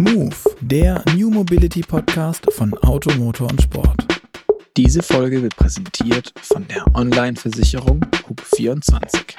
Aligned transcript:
Move, 0.00 0.34
der 0.62 1.04
New 1.14 1.28
Mobility 1.28 1.82
Podcast 1.82 2.50
von 2.54 2.72
Auto, 2.78 3.14
Motor 3.18 3.50
und 3.50 3.60
Sport. 3.60 4.06
Diese 4.74 5.02
Folge 5.02 5.42
wird 5.42 5.54
präsentiert 5.56 6.32
von 6.40 6.66
der 6.68 6.86
Online-Versicherung 6.94 8.00
Hub24. 8.26 9.36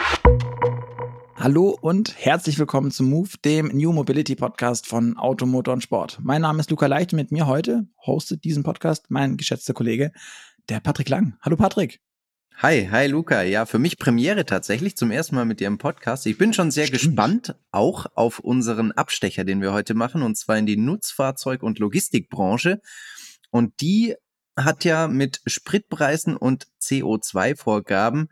Hallo 1.36 1.76
und 1.82 2.14
herzlich 2.16 2.60
willkommen 2.60 2.92
zu 2.92 3.02
Move, 3.02 3.30
dem 3.44 3.70
New 3.70 3.92
Mobility 3.92 4.36
Podcast 4.36 4.86
von 4.86 5.18
Auto, 5.18 5.48
Motor 5.48 5.74
und 5.74 5.82
Sport. 5.82 6.20
Mein 6.22 6.44
Name 6.44 6.60
ist 6.60 6.70
Luca 6.70 6.86
Leicht 6.86 7.12
und 7.12 7.18
mit 7.18 7.32
mir 7.32 7.48
heute 7.48 7.88
hostet 8.06 8.44
diesen 8.44 8.62
Podcast 8.62 9.10
mein 9.10 9.38
geschätzter 9.38 9.74
Kollege, 9.74 10.12
der 10.70 10.80
Patrick 10.80 11.10
Lang. 11.10 11.38
Hallo 11.42 11.56
Patrick. 11.56 12.02
Hi, 12.64 12.88
hi 12.92 13.08
Luca. 13.08 13.42
Ja, 13.42 13.66
für 13.66 13.80
mich 13.80 13.98
Premiere 13.98 14.46
tatsächlich 14.46 14.96
zum 14.96 15.10
ersten 15.10 15.34
Mal 15.34 15.46
mit 15.46 15.60
dir 15.60 15.66
im 15.66 15.80
Podcast. 15.80 16.28
Ich 16.28 16.38
bin 16.38 16.54
schon 16.54 16.70
sehr 16.70 16.86
Stimmt. 16.86 17.02
gespannt, 17.02 17.56
auch 17.72 18.06
auf 18.14 18.38
unseren 18.38 18.92
Abstecher, 18.92 19.44
den 19.44 19.64
wir 19.64 19.74
heute 19.74 19.96
machen, 19.96 20.22
und 20.22 20.38
zwar 20.38 20.60
in 20.60 20.68
die 20.68 20.78
Nutzfahrzeug- 20.78 21.64
und 21.64 21.80
Logistikbranche. 21.80 22.80
Und 23.50 23.82
die 23.82 24.14
hat 24.56 24.86
ja 24.86 25.08
mit 25.08 25.42
Spritpreisen 25.48 26.38
und 26.38 26.68
CO2-Vorgaben 26.80 28.28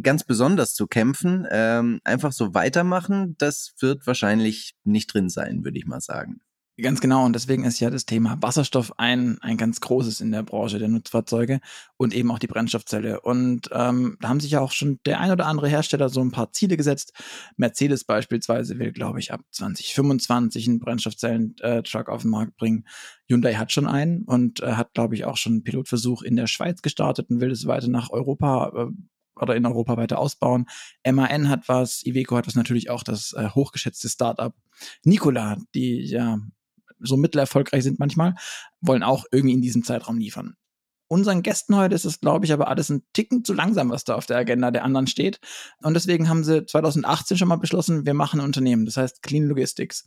ganz 0.00 0.24
besonders 0.24 0.72
zu 0.72 0.86
kämpfen. 0.86 1.46
Ähm, 1.50 2.00
einfach 2.04 2.32
so 2.32 2.54
weitermachen, 2.54 3.34
das 3.36 3.74
wird 3.80 4.06
wahrscheinlich 4.06 4.76
nicht 4.84 5.12
drin 5.12 5.28
sein, 5.28 5.62
würde 5.62 5.76
ich 5.76 5.84
mal 5.84 6.00
sagen. 6.00 6.40
Ganz 6.80 7.00
genau. 7.00 7.24
Und 7.24 7.32
deswegen 7.32 7.64
ist 7.64 7.80
ja 7.80 7.90
das 7.90 8.06
Thema 8.06 8.38
Wasserstoff 8.40 9.00
ein, 9.00 9.38
ein 9.40 9.56
ganz 9.56 9.80
großes 9.80 10.20
in 10.20 10.30
der 10.30 10.44
Branche 10.44 10.78
der 10.78 10.86
Nutzfahrzeuge 10.86 11.58
und 11.96 12.14
eben 12.14 12.30
auch 12.30 12.38
die 12.38 12.46
Brennstoffzelle. 12.46 13.20
Und 13.20 13.68
ähm, 13.72 14.16
da 14.20 14.28
haben 14.28 14.38
sich 14.38 14.52
ja 14.52 14.60
auch 14.60 14.70
schon 14.70 15.00
der 15.04 15.18
ein 15.18 15.32
oder 15.32 15.46
andere 15.46 15.66
Hersteller 15.66 16.08
so 16.08 16.20
ein 16.20 16.30
paar 16.30 16.52
Ziele 16.52 16.76
gesetzt. 16.76 17.14
Mercedes 17.56 18.04
beispielsweise 18.04 18.78
will, 18.78 18.92
glaube 18.92 19.18
ich, 19.18 19.32
ab 19.32 19.40
2025 19.50 20.68
einen 20.68 20.78
Brennstoffzellen-Truck 20.78 22.08
äh, 22.08 22.10
auf 22.12 22.22
den 22.22 22.30
Markt 22.30 22.56
bringen. 22.56 22.86
Hyundai 23.26 23.54
hat 23.54 23.72
schon 23.72 23.88
einen 23.88 24.22
und 24.22 24.60
äh, 24.60 24.74
hat, 24.74 24.94
glaube 24.94 25.16
ich, 25.16 25.24
auch 25.24 25.36
schon 25.36 25.54
einen 25.54 25.64
Pilotversuch 25.64 26.22
in 26.22 26.36
der 26.36 26.46
Schweiz 26.46 26.80
gestartet 26.80 27.28
und 27.28 27.40
will 27.40 27.50
es 27.50 27.66
weiter 27.66 27.88
nach 27.88 28.10
Europa 28.10 28.72
äh, 28.76 29.42
oder 29.42 29.56
in 29.56 29.66
Europa 29.66 29.96
weiter 29.96 30.18
ausbauen. 30.20 30.66
MAN 31.04 31.48
hat 31.48 31.68
was, 31.68 32.04
Iveco 32.06 32.36
hat 32.36 32.46
was 32.46 32.54
natürlich 32.54 32.88
auch 32.88 33.02
das 33.02 33.32
äh, 33.32 33.48
hochgeschätzte 33.48 34.08
Startup 34.08 34.54
Nikola, 35.04 35.56
die 35.74 36.04
ja 36.04 36.38
so 37.00 37.16
mittelerfolgreich 37.16 37.82
sind 37.82 37.98
manchmal, 37.98 38.34
wollen 38.80 39.02
auch 39.02 39.24
irgendwie 39.32 39.54
in 39.54 39.62
diesem 39.62 39.84
Zeitraum 39.84 40.18
liefern. 40.18 40.56
Unseren 41.10 41.42
Gästen 41.42 41.74
heute 41.74 41.94
ist 41.94 42.04
es, 42.04 42.20
glaube 42.20 42.44
ich, 42.44 42.52
aber 42.52 42.68
alles 42.68 42.90
ein 42.90 43.02
Ticken 43.14 43.42
zu 43.42 43.54
langsam, 43.54 43.88
was 43.90 44.04
da 44.04 44.14
auf 44.14 44.26
der 44.26 44.36
Agenda 44.36 44.70
der 44.70 44.84
anderen 44.84 45.06
steht. 45.06 45.40
Und 45.82 45.94
deswegen 45.94 46.28
haben 46.28 46.44
sie 46.44 46.66
2018 46.66 47.38
schon 47.38 47.48
mal 47.48 47.56
beschlossen, 47.56 48.04
wir 48.04 48.12
machen 48.12 48.40
ein 48.40 48.44
Unternehmen, 48.44 48.84
das 48.84 48.98
heißt 48.98 49.22
Clean 49.22 49.46
Logistics. 49.46 50.06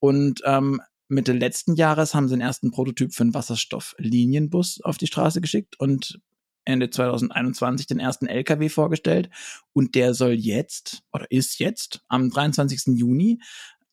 Und 0.00 0.42
ähm, 0.44 0.80
Mitte 1.06 1.32
letzten 1.32 1.74
Jahres 1.74 2.14
haben 2.14 2.28
sie 2.28 2.34
den 2.34 2.40
ersten 2.40 2.72
Prototyp 2.72 3.14
für 3.14 3.22
einen 3.22 3.34
Wasserstofflinienbus 3.34 4.80
auf 4.82 4.98
die 4.98 5.06
Straße 5.06 5.40
geschickt 5.40 5.78
und 5.78 6.20
Ende 6.64 6.90
2021 6.90 7.86
den 7.86 7.98
ersten 7.98 8.26
LKW 8.26 8.68
vorgestellt. 8.68 9.30
Und 9.72 9.94
der 9.94 10.14
soll 10.14 10.32
jetzt 10.32 11.02
oder 11.12 11.30
ist 11.30 11.58
jetzt 11.58 12.02
am 12.08 12.30
23. 12.30 12.96
Juni 12.98 13.40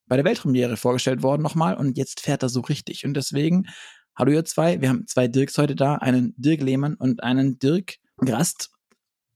bei 0.08 0.16
der 0.16 0.26
Weltpremiere 0.26 0.78
vorgestellt 0.78 1.24
worden 1.24 1.42
nochmal 1.42 1.76
und 1.76 1.98
jetzt 1.98 2.22
fährt 2.22 2.44
er 2.44 2.50
so 2.50 2.62
richtig. 2.62 3.06
Und 3.06 3.14
deswegen, 3.14 3.68
hallo 4.18 4.32
ihr 4.32 4.46
zwei, 4.46 4.82
wir 4.82 4.90
haben 4.90 5.06
zwei 5.08 5.28
Dirks 5.28 5.58
heute 5.58 5.76
da, 5.76 5.96
einen 5.96 6.34
Dirk 6.38 6.62
Lehmann 6.62 6.96
und 6.96 7.24
einen 7.24 7.60
Dirk 7.60 7.96
Grast. 8.18 8.72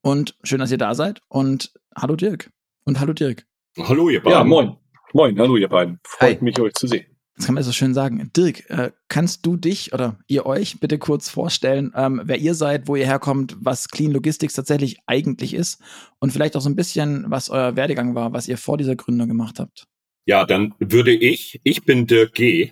Und 0.02 0.36
schön, 0.44 0.60
dass 0.60 0.72
ihr 0.72 0.78
da 0.78 0.96
seid. 0.96 1.22
Und 1.28 1.74
hallo 1.96 2.16
Dirk. 2.16 2.52
Und 2.86 3.00
hallo 3.00 3.14
Dirk. 3.14 3.46
Hallo 3.78 4.10
ihr 4.10 4.22
beiden. 4.22 4.40
Ja, 4.40 4.44
moin. 4.44 4.76
Moin, 5.14 5.38
hallo 5.38 5.58
ihr 5.58 5.70
beiden. 5.70 6.00
Freut 6.06 6.38
Hi. 6.40 6.44
mich, 6.44 6.60
euch 6.60 6.74
zu 6.74 6.88
sehen. 6.88 7.06
Das 7.36 7.46
kann 7.46 7.56
man 7.56 7.64
so 7.64 7.72
schön 7.72 7.94
sagen. 7.94 8.30
Dirk, 8.36 8.70
äh, 8.70 8.92
kannst 9.08 9.46
du 9.46 9.58
dich 9.58 9.94
oder 9.94 10.18
ihr 10.28 10.46
euch 10.46 10.80
bitte 10.80 11.00
kurz 11.00 11.30
vorstellen, 11.30 11.92
ähm, 11.96 12.22
wer 12.26 12.38
ihr 12.38 12.54
seid, 12.54 12.88
wo 12.88 12.96
ihr 12.96 13.06
herkommt, 13.06 13.56
was 13.60 13.90
Clean 13.90 14.12
Logistics 14.12 14.54
tatsächlich 14.54 15.00
eigentlich 15.08 15.54
ist 15.54 15.82
und 16.20 16.32
vielleicht 16.32 16.56
auch 16.56 16.62
so 16.62 16.70
ein 16.70 16.76
bisschen, 16.76 17.26
was 17.30 17.50
euer 17.50 17.76
Werdegang 17.76 18.16
war, 18.16 18.34
was 18.34 18.48
ihr 18.48 18.58
vor 18.58 18.78
dieser 18.78 18.96
Gründung 18.96 19.28
gemacht 19.28 19.60
habt? 19.60 19.88
Ja, 20.26 20.46
dann 20.46 20.74
würde 20.80 21.14
ich, 21.14 21.60
ich 21.64 21.84
bin 21.84 22.08
Dirk 22.08 22.34
G. 22.34 22.72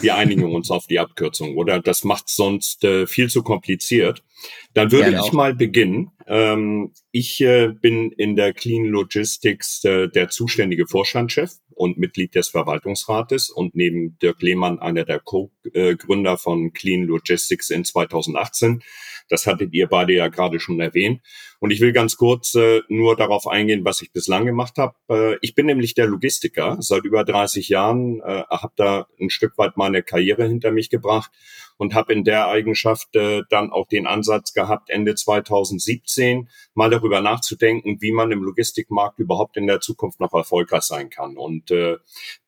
Wir 0.00 0.16
einigen 0.16 0.52
uns 0.52 0.72
auf 0.72 0.86
die 0.88 0.98
Abkürzung, 0.98 1.56
oder? 1.56 1.80
Das 1.80 2.02
macht 2.02 2.28
sonst 2.28 2.82
äh, 2.82 3.06
viel 3.06 3.30
zu 3.30 3.44
kompliziert. 3.44 4.24
Dann 4.72 4.90
würde 4.90 5.12
ja, 5.12 5.24
ich 5.24 5.32
mal 5.32 5.54
beginnen. 5.54 6.10
Ähm, 6.26 6.92
ich 7.12 7.40
äh, 7.40 7.68
bin 7.68 8.10
in 8.10 8.34
der 8.34 8.52
Clean 8.54 8.84
Logistics 8.84 9.84
äh, 9.84 10.08
der 10.08 10.30
zuständige 10.30 10.88
Vorstandschef 10.88 11.52
und 11.74 11.96
Mitglied 11.96 12.34
des 12.34 12.48
Verwaltungsrates 12.48 13.50
und 13.50 13.76
neben 13.76 14.18
Dirk 14.18 14.42
Lehmann 14.42 14.80
einer 14.80 15.04
der 15.04 15.20
Co-Gründer 15.20 16.38
von 16.38 16.72
Clean 16.72 17.02
Logistics 17.02 17.70
in 17.70 17.84
2018. 17.84 18.82
Das 19.28 19.46
hattet 19.46 19.72
ihr 19.72 19.86
beide 19.86 20.12
ja 20.12 20.28
gerade 20.28 20.60
schon 20.60 20.80
erwähnt. 20.80 21.20
Und 21.60 21.70
ich 21.70 21.80
will 21.80 21.92
ganz 21.92 22.16
kurz 22.16 22.54
äh, 22.54 22.82
nur 22.88 23.16
darauf 23.16 23.46
eingehen, 23.46 23.84
was 23.84 24.02
ich 24.02 24.12
bislang 24.12 24.44
gemacht 24.44 24.76
habe. 24.76 24.94
Äh, 25.08 25.38
ich 25.40 25.54
bin 25.54 25.66
nämlich 25.66 25.94
der 25.94 26.06
Logistiker 26.06 26.76
seit 26.80 27.04
über 27.04 27.24
30 27.24 27.68
Jahren, 27.68 28.20
äh, 28.20 28.44
habe 28.50 28.72
da 28.76 29.06
ein 29.20 29.30
Stück 29.30 29.56
weit 29.56 29.76
meine 29.76 30.02
Karriere 30.02 30.46
hinter 30.46 30.72
mich 30.72 30.90
gebracht 30.90 31.30
und 31.76 31.94
habe 31.94 32.12
in 32.12 32.24
der 32.24 32.48
Eigenschaft 32.48 33.16
äh, 33.16 33.42
dann 33.50 33.70
auch 33.70 33.88
den 33.88 34.06
Ansatz 34.06 34.52
gehabt, 34.52 34.90
Ende 34.90 35.14
2017 35.14 36.48
mal 36.74 36.90
darüber 36.90 37.20
nachzudenken, 37.20 38.00
wie 38.00 38.12
man 38.12 38.30
im 38.30 38.42
Logistikmarkt 38.42 39.18
überhaupt 39.18 39.56
in 39.56 39.66
der 39.66 39.80
Zukunft 39.80 40.20
noch 40.20 40.34
erfolgreich 40.34 40.82
sein 40.82 41.10
kann. 41.10 41.36
Und 41.36 41.70
äh, 41.70 41.96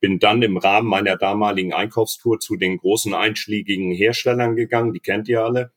bin 0.00 0.18
dann 0.18 0.42
im 0.42 0.56
Rahmen 0.56 0.88
meiner 0.88 1.16
damaligen 1.16 1.72
Einkaufstour 1.72 2.38
zu 2.38 2.56
den 2.56 2.78
großen 2.78 3.14
einschlägigen 3.14 3.92
Herstellern 3.92 4.56
gegangen, 4.56 4.92
die 4.92 5.00
kennt 5.00 5.28
ihr 5.28 5.42
alle. 5.44 5.72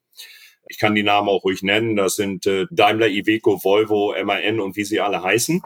Ich 0.69 0.79
kann 0.79 0.95
die 0.95 1.03
Namen 1.03 1.27
auch 1.27 1.43
ruhig 1.43 1.63
nennen. 1.63 1.95
Das 1.95 2.15
sind 2.15 2.45
äh, 2.45 2.67
Daimler, 2.71 3.07
Iveco, 3.07 3.63
Volvo, 3.63 4.15
MAN 4.23 4.59
und 4.59 4.77
wie 4.77 4.85
sie 4.85 5.01
alle 5.01 5.21
heißen. 5.21 5.61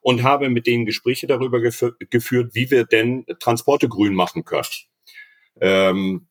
Und 0.00 0.22
habe 0.22 0.48
mit 0.48 0.66
denen 0.66 0.86
Gespräche 0.86 1.26
darüber 1.26 1.60
gef 1.60 1.84
geführt, 2.10 2.54
wie 2.54 2.70
wir 2.70 2.84
denn 2.84 3.26
Transporte 3.40 3.88
grün 3.88 4.14
machen 4.14 4.44
können. 4.44 4.64
Ähm, 5.60 6.28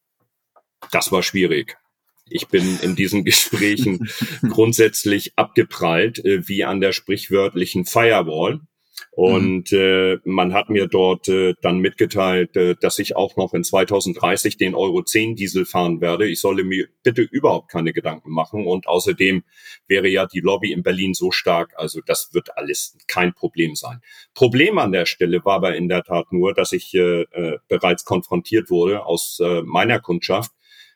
das 0.92 1.12
war 1.12 1.22
schwierig. 1.22 1.78
Ich 2.30 2.48
bin 2.48 2.80
in 2.82 2.96
diesen 2.96 3.24
Gesprächen 3.26 4.10
grundsätzlich 4.50 5.34
abgeprallt, 5.36 6.24
äh, 6.24 6.48
wie 6.48 6.64
an 6.64 6.82
der 6.82 6.94
sprichwörtlichen 6.94 7.86
Firewall. 7.86 8.62
Und 9.12 9.72
mhm. 9.72 9.78
äh, 9.78 10.18
man 10.24 10.54
hat 10.54 10.70
mir 10.70 10.88
dort 10.88 11.28
äh, 11.28 11.54
dann 11.62 11.80
mitgeteilt, 11.80 12.56
äh, 12.56 12.76
dass 12.80 13.00
ich 13.00 13.16
auch 13.16 13.36
noch 13.38 13.54
in 13.54 13.64
2030 13.64 14.58
den 14.58 14.76
Euro 14.76 15.04
10 15.04 15.36
Diesel 15.36 15.66
fahren 15.66 16.02
werde. 16.02 16.28
Ich 16.28 16.42
solle 16.42 16.64
mir 16.64 16.88
bitte 17.04 17.22
überhaupt 17.22 17.70
keine 17.72 17.94
Gedanken 17.94 18.32
machen. 18.32 18.66
Und 18.66 18.88
außerdem 18.88 19.44
wäre 19.88 20.08
ja 20.08 20.26
die 20.26 20.40
Lobby 20.40 20.72
in 20.72 20.84
Berlin 20.84 21.14
so 21.14 21.32
stark, 21.32 21.74
also 21.78 22.02
das 22.06 22.34
wird 22.34 22.58
alles 22.58 22.98
kein 23.08 23.34
Problem 23.34 23.76
sein. 23.76 24.02
Problem 24.34 24.78
an 24.78 24.92
der 24.92 25.06
Stelle 25.06 25.44
war 25.46 25.56
aber 25.56 25.76
in 25.76 25.90
der 25.90 26.04
Tat 26.04 26.32
nur, 26.32 26.54
dass 26.54 26.72
ich 26.72 26.94
äh, 26.94 27.22
äh, 27.22 27.58
bereits 27.68 28.06
konfrontiert 28.06 28.70
wurde 28.70 29.06
aus 29.06 29.40
äh, 29.44 29.62
meiner 29.64 30.00
Kundschaft 30.00 30.52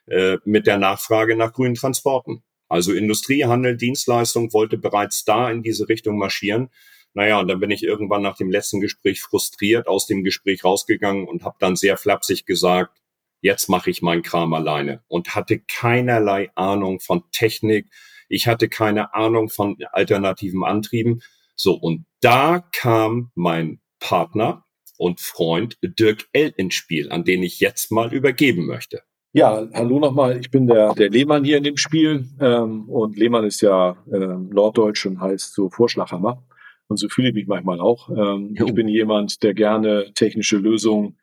äh, 0.06 0.38
mit 0.44 0.66
der 0.66 0.78
Nachfrage 0.78 1.36
nach 1.36 1.52
grünen 1.52 1.74
Transporten. 1.74 2.42
Also 2.68 2.92
Industrie, 2.92 3.44
Handel, 3.44 3.76
Dienstleistung 3.76 4.52
wollte 4.52 4.76
bereits 4.76 5.24
da 5.24 5.50
in 5.50 5.62
diese 5.62 5.88
Richtung 5.88 6.18
marschieren. 6.18 6.68
Naja, 7.18 7.40
und 7.40 7.48
dann 7.48 7.58
bin 7.58 7.72
ich 7.72 7.82
irgendwann 7.82 8.22
nach 8.22 8.36
dem 8.36 8.48
letzten 8.48 8.80
Gespräch 8.80 9.20
frustriert 9.20 9.88
aus 9.88 10.06
dem 10.06 10.22
Gespräch 10.22 10.62
rausgegangen 10.62 11.26
und 11.26 11.42
habe 11.42 11.56
dann 11.58 11.74
sehr 11.74 11.96
flapsig 11.96 12.46
gesagt, 12.46 12.96
jetzt 13.40 13.68
mache 13.68 13.90
ich 13.90 14.02
meinen 14.02 14.22
Kram 14.22 14.54
alleine 14.54 15.02
und 15.08 15.34
hatte 15.34 15.58
keinerlei 15.58 16.52
Ahnung 16.54 17.00
von 17.00 17.24
Technik. 17.32 17.88
Ich 18.28 18.46
hatte 18.46 18.68
keine 18.68 19.14
Ahnung 19.14 19.48
von 19.48 19.76
alternativen 19.90 20.62
Antrieben. 20.62 21.20
So, 21.56 21.74
und 21.74 22.06
da 22.20 22.60
kam 22.72 23.32
mein 23.34 23.80
Partner 23.98 24.64
und 24.96 25.18
Freund 25.18 25.76
Dirk 25.82 26.28
L. 26.32 26.54
ins 26.56 26.76
Spiel, 26.76 27.10
an 27.10 27.24
den 27.24 27.42
ich 27.42 27.58
jetzt 27.58 27.90
mal 27.90 28.14
übergeben 28.14 28.64
möchte. 28.64 29.02
Ja, 29.32 29.66
hallo 29.74 29.98
nochmal. 29.98 30.38
Ich 30.38 30.52
bin 30.52 30.68
der, 30.68 30.94
der 30.94 31.10
Lehmann 31.10 31.42
hier 31.42 31.56
in 31.56 31.64
dem 31.64 31.78
Spiel. 31.78 32.28
Ähm, 32.40 32.88
und 32.88 33.16
Lehmann 33.16 33.44
ist 33.44 33.60
ja 33.60 33.96
ähm, 34.06 34.50
Norddeutsch 34.50 35.04
und 35.06 35.20
heißt 35.20 35.52
so 35.52 35.68
Vorschlaghammer. 35.68 36.44
Und 36.88 36.96
so 36.96 37.08
fühle 37.08 37.28
ich 37.28 37.34
mich 37.34 37.46
manchmal 37.46 37.80
auch. 37.80 38.08
Ähm, 38.08 38.54
ich 38.58 38.74
bin 38.74 38.88
jemand, 38.88 39.42
der 39.42 39.54
gerne 39.54 40.12
technische 40.14 40.56
Lösungen, 40.56 41.18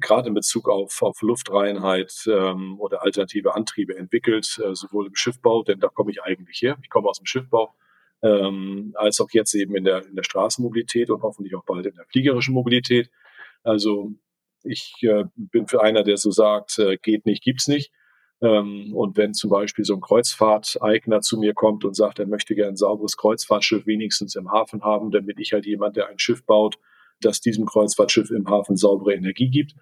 gerade 0.00 0.28
in 0.28 0.34
Bezug 0.34 0.68
auf, 0.68 1.02
auf 1.02 1.20
Luftreinheit 1.22 2.12
ähm, 2.28 2.78
oder 2.78 3.02
alternative 3.02 3.54
Antriebe 3.54 3.96
entwickelt, 3.96 4.60
äh, 4.64 4.74
sowohl 4.74 5.08
im 5.08 5.16
Schiffbau, 5.16 5.64
denn 5.64 5.80
da 5.80 5.88
komme 5.88 6.12
ich 6.12 6.22
eigentlich 6.22 6.62
her. 6.62 6.78
Ich 6.82 6.88
komme 6.88 7.08
aus 7.08 7.18
dem 7.18 7.26
Schiffbau, 7.26 7.74
ähm, 8.22 8.94
als 8.96 9.20
auch 9.20 9.30
jetzt 9.32 9.54
eben 9.54 9.74
in 9.74 9.84
der, 9.84 10.06
in 10.06 10.14
der 10.14 10.22
Straßenmobilität 10.22 11.10
und 11.10 11.22
hoffentlich 11.22 11.54
auch 11.56 11.64
bald 11.64 11.86
in 11.86 11.96
der 11.96 12.06
fliegerischen 12.06 12.54
Mobilität. 12.54 13.10
Also 13.64 14.12
ich 14.62 14.94
äh, 15.02 15.24
bin 15.34 15.66
für 15.66 15.82
einer, 15.82 16.04
der 16.04 16.16
so 16.16 16.30
sagt, 16.30 16.78
äh, 16.78 16.96
geht 16.96 17.26
nicht, 17.26 17.42
gibt's 17.42 17.66
nicht. 17.66 17.92
Ähm, 18.40 18.92
und 18.94 19.16
wenn 19.16 19.34
zum 19.34 19.50
Beispiel 19.50 19.84
so 19.84 19.94
ein 19.94 20.00
Kreuzfahrteigner 20.00 21.20
zu 21.20 21.38
mir 21.38 21.54
kommt 21.54 21.84
und 21.84 21.94
sagt, 21.94 22.18
er 22.18 22.26
möchte 22.26 22.54
gerne 22.54 22.72
ein 22.72 22.76
sauberes 22.76 23.16
Kreuzfahrtschiff 23.16 23.86
wenigstens 23.86 24.36
im 24.36 24.50
Hafen 24.50 24.82
haben, 24.82 25.10
dann 25.10 25.26
bin 25.26 25.36
ich 25.38 25.52
halt 25.52 25.66
jemand, 25.66 25.96
der 25.96 26.08
ein 26.08 26.18
Schiff 26.18 26.44
baut, 26.44 26.78
das 27.20 27.40
diesem 27.40 27.66
Kreuzfahrtschiff 27.66 28.30
im 28.30 28.48
Hafen 28.48 28.76
saubere 28.76 29.14
Energie 29.14 29.50
gibt. 29.50 29.74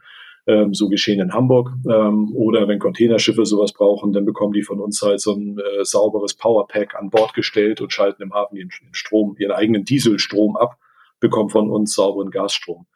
Ähm, 0.49 0.75
so 0.75 0.89
geschehen 0.89 1.21
in 1.21 1.33
Hamburg. 1.33 1.73
Ähm, 1.91 2.33
oder 2.35 2.69
wenn 2.69 2.79
Containerschiffe 2.79 3.45
sowas 3.45 3.73
brauchen, 3.73 4.13
dann 4.13 4.25
bekommen 4.25 4.53
die 4.53 4.63
von 4.63 4.79
uns 4.79 5.03
halt 5.03 5.21
so 5.21 5.33
ein 5.33 5.59
äh, 5.59 5.85
sauberes 5.85 6.35
Powerpack 6.35 6.95
an 6.95 7.11
Bord 7.11 7.35
gestellt 7.35 7.81
und 7.81 7.93
schalten 7.93 8.23
im 8.23 8.33
Hafen 8.33 8.57
ihren, 8.57 8.71
Strom, 8.93 9.35
ihren 9.39 9.51
eigenen 9.51 9.85
Dieselstrom 9.85 10.57
ab, 10.57 10.79
bekommen 11.19 11.49
von 11.49 11.69
uns 11.69 11.95
sauberen 11.95 12.31
Gasstrom. 12.31 12.87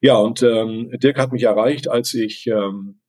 Ja, 0.00 0.16
und 0.16 0.42
ähm, 0.42 0.90
Dirk 1.02 1.18
hat 1.18 1.32
mich 1.32 1.42
erreicht, 1.42 1.88
als 1.88 2.14
ich, 2.14 2.46
ähm, 2.46 3.00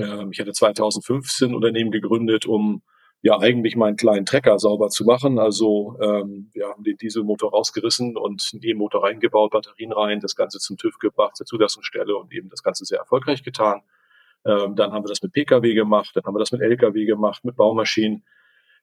äh, 0.00 0.26
ich 0.30 0.40
hatte 0.40 0.52
2015 0.52 1.54
Unternehmen 1.54 1.90
gegründet, 1.90 2.46
um 2.46 2.82
ja 3.22 3.38
eigentlich 3.38 3.76
meinen 3.76 3.96
kleinen 3.96 4.24
Trecker 4.24 4.58
sauber 4.58 4.88
zu 4.88 5.04
machen. 5.04 5.38
Also 5.38 5.96
ähm, 6.00 6.50
wir 6.52 6.68
haben 6.68 6.84
den 6.84 6.96
Dieselmotor 6.96 7.50
rausgerissen 7.50 8.16
und 8.16 8.48
einen 8.52 8.62
E-Motor 8.62 9.04
reingebaut, 9.04 9.50
Batterien 9.50 9.92
rein, 9.92 10.20
das 10.20 10.36
Ganze 10.36 10.58
zum 10.58 10.76
TÜV 10.76 10.98
gebracht, 10.98 11.36
zur 11.36 11.46
Zulassungsstelle 11.46 12.16
und 12.16 12.32
eben 12.32 12.48
das 12.48 12.62
Ganze 12.62 12.84
sehr 12.84 12.98
erfolgreich 12.98 13.42
getan. 13.42 13.82
Ähm, 14.46 14.74
dann 14.74 14.92
haben 14.92 15.04
wir 15.04 15.08
das 15.08 15.22
mit 15.22 15.32
Pkw 15.32 15.74
gemacht, 15.74 16.12
dann 16.14 16.24
haben 16.24 16.34
wir 16.34 16.38
das 16.38 16.52
mit 16.52 16.62
Lkw 16.62 17.04
gemacht, 17.04 17.44
mit 17.44 17.56
Baumaschinen. 17.56 18.24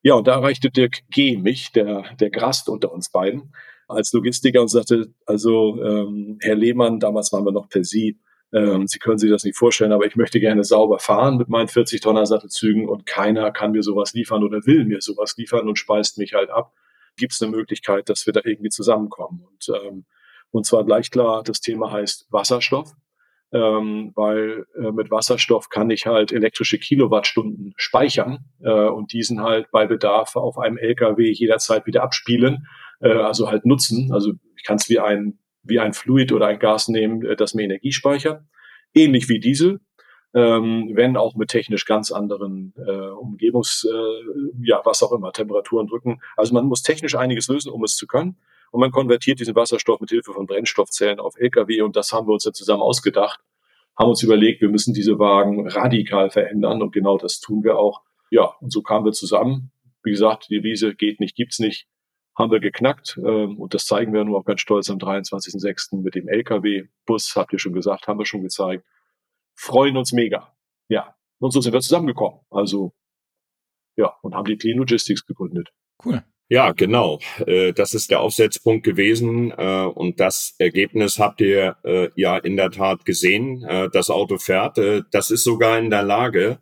Ja, 0.03 0.13
und 0.13 0.27
da 0.27 0.33
erreichte 0.33 0.69
Dirk 0.69 1.09
G. 1.09 1.37
mich, 1.37 1.71
der, 1.71 2.03
der 2.19 2.29
Grast 2.29 2.69
unter 2.69 2.91
uns 2.91 3.09
beiden, 3.09 3.53
als 3.87 4.13
Logistiker 4.13 4.61
und 4.61 4.67
sagte, 4.67 5.13
also 5.25 5.81
ähm, 5.81 6.37
Herr 6.41 6.55
Lehmann, 6.55 6.99
damals 6.99 7.33
waren 7.33 7.45
wir 7.45 7.51
noch 7.51 7.69
per 7.69 7.83
Sie, 7.83 8.19
ähm, 8.53 8.87
Sie 8.87 8.99
können 8.99 9.17
sich 9.17 9.29
das 9.29 9.43
nicht 9.43 9.57
vorstellen, 9.57 9.91
aber 9.91 10.05
ich 10.05 10.15
möchte 10.15 10.39
gerne 10.39 10.63
sauber 10.63 10.99
fahren 10.99 11.37
mit 11.37 11.49
meinen 11.49 11.67
40 11.67 12.01
Tonner 12.01 12.25
Sattelzügen 12.25 12.87
und 12.87 13.05
keiner 13.05 13.51
kann 13.51 13.71
mir 13.71 13.83
sowas 13.83 14.13
liefern 14.13 14.43
oder 14.43 14.65
will 14.65 14.85
mir 14.85 15.01
sowas 15.01 15.35
liefern 15.37 15.67
und 15.67 15.77
speist 15.77 16.17
mich 16.17 16.33
halt 16.33 16.49
ab. 16.49 16.73
Gibt 17.17 17.33
es 17.33 17.41
eine 17.41 17.51
Möglichkeit, 17.51 18.09
dass 18.09 18.25
wir 18.25 18.33
da 18.33 18.41
irgendwie 18.43 18.69
zusammenkommen? 18.69 19.43
Und, 19.43 19.75
ähm, 19.75 20.05
und 20.51 20.65
zwar 20.65 20.85
gleich 20.85 21.11
klar, 21.11 21.43
das 21.43 21.59
Thema 21.59 21.91
heißt 21.91 22.27
Wasserstoff, 22.31 22.93
ähm, 23.51 24.13
weil 24.15 24.65
äh, 24.81 24.91
mit 24.91 25.11
Wasserstoff 25.11 25.67
kann 25.69 25.89
ich 25.89 26.05
halt 26.05 26.31
elektrische 26.31 26.79
Kilowattstunden 26.79 27.73
speichern 27.75 28.45
äh, 28.61 28.71
und 28.71 29.11
diesen 29.11 29.41
halt 29.41 29.71
bei 29.71 29.87
Bedarf 29.87 30.35
auf 30.37 30.57
einem 30.57 30.77
LKW 30.77 31.31
jederzeit 31.31 31.85
wieder 31.85 32.03
abspielen, 32.03 32.65
äh, 33.01 33.09
also 33.09 33.49
halt 33.49 33.65
nutzen. 33.65 34.11
Also 34.13 34.33
ich 34.55 34.63
kann 34.63 34.77
es 34.77 34.87
wie 34.89 34.99
ein 34.99 35.39
wie 35.67 35.79
ein 35.79 35.93
Fluid 35.93 36.31
oder 36.31 36.47
ein 36.47 36.59
Gas 36.59 36.87
nehmen, 36.87 37.25
äh, 37.25 37.35
das 37.35 37.53
mehr 37.53 37.65
Energie 37.65 37.91
speichert. 37.91 38.43
Ähnlich 38.93 39.29
wie 39.29 39.39
Diesel, 39.39 39.79
ähm, 40.33 40.91
wenn 40.93 41.17
auch 41.17 41.35
mit 41.35 41.49
technisch 41.49 41.85
ganz 41.85 42.11
anderen 42.11 42.73
äh, 42.77 43.09
Umgebungs, 43.09 43.87
äh, 43.89 44.63
ja, 44.63 44.81
was 44.83 45.03
auch 45.03 45.11
immer, 45.11 45.31
Temperaturen 45.31 45.87
drücken. 45.87 46.21
Also 46.35 46.53
man 46.53 46.65
muss 46.65 46.83
technisch 46.83 47.15
einiges 47.15 47.47
lösen, 47.47 47.71
um 47.71 47.83
es 47.83 47.95
zu 47.95 48.07
können. 48.07 48.37
Und 48.71 48.81
man 48.81 48.91
konvertiert 48.91 49.39
diesen 49.39 49.55
Wasserstoff 49.55 49.99
mit 50.01 50.09
Hilfe 50.09 50.33
von 50.33 50.45
Brennstoffzellen 50.45 51.19
auf 51.19 51.35
Lkw 51.37 51.81
und 51.81 51.95
das 51.95 52.11
haben 52.11 52.27
wir 52.27 52.33
uns 52.33 52.43
ja 52.43 52.51
zusammen 52.51 52.81
ausgedacht, 52.81 53.39
haben 53.97 54.09
uns 54.09 54.21
überlegt, 54.23 54.61
wir 54.61 54.69
müssen 54.69 54.93
diese 54.93 55.19
Wagen 55.19 55.67
radikal 55.69 56.29
verändern 56.29 56.81
und 56.81 56.91
genau 56.91 57.17
das 57.17 57.39
tun 57.39 57.63
wir 57.63 57.77
auch. 57.77 58.01
Ja, 58.29 58.53
und 58.59 58.71
so 58.71 58.81
kamen 58.81 59.05
wir 59.05 59.13
zusammen. 59.13 59.71
Wie 60.03 60.11
gesagt, 60.11 60.47
die 60.49 60.63
Wiese 60.63 60.95
geht 60.95 61.19
nicht, 61.21 61.35
gibt's 61.35 61.59
nicht 61.59 61.87
haben 62.37 62.51
wir 62.51 62.59
geknackt 62.59 63.19
ähm, 63.23 63.57
und 63.57 63.73
das 63.73 63.85
zeigen 63.85 64.13
wir 64.13 64.23
nur 64.23 64.39
auch 64.39 64.45
ganz 64.45 64.61
stolz 64.61 64.89
am 64.89 64.99
23.06. 64.99 66.01
mit 66.01 66.15
dem 66.15 66.27
LKW-Bus, 66.27 67.35
habt 67.35 67.51
ihr 67.51 67.59
schon 67.59 67.73
gesagt, 67.73 68.07
haben 68.07 68.19
wir 68.19 68.25
schon 68.25 68.43
gezeigt. 68.43 68.85
Freuen 69.55 69.97
uns 69.97 70.13
mega. 70.13 70.55
Ja, 70.87 71.15
und 71.39 71.51
so 71.51 71.61
sind 71.61 71.73
wir 71.73 71.81
zusammengekommen. 71.81 72.39
Also 72.51 72.93
ja, 73.95 74.13
und 74.21 74.35
haben 74.35 74.45
die 74.45 74.57
Clean 74.57 74.77
Logistics 74.77 75.25
gegründet. 75.25 75.69
Cool. 76.05 76.23
Ja, 76.49 76.71
genau. 76.71 77.19
Äh, 77.45 77.73
das 77.73 77.93
ist 77.93 78.09
der 78.11 78.21
Aufsetzpunkt 78.21 78.85
gewesen 78.85 79.51
äh, 79.51 79.85
und 79.85 80.19
das 80.19 80.55
Ergebnis 80.59 81.19
habt 81.19 81.41
ihr 81.41 81.75
äh, 81.83 82.09
ja 82.15 82.37
in 82.37 82.55
der 82.55 82.71
Tat 82.71 83.03
gesehen. 83.03 83.65
Das 83.91 84.09
Auto 84.09 84.37
fährt. 84.37 84.77
Das 85.11 85.31
ist 85.31 85.43
sogar 85.43 85.79
in 85.79 85.89
der 85.89 86.03
Lage, 86.03 86.59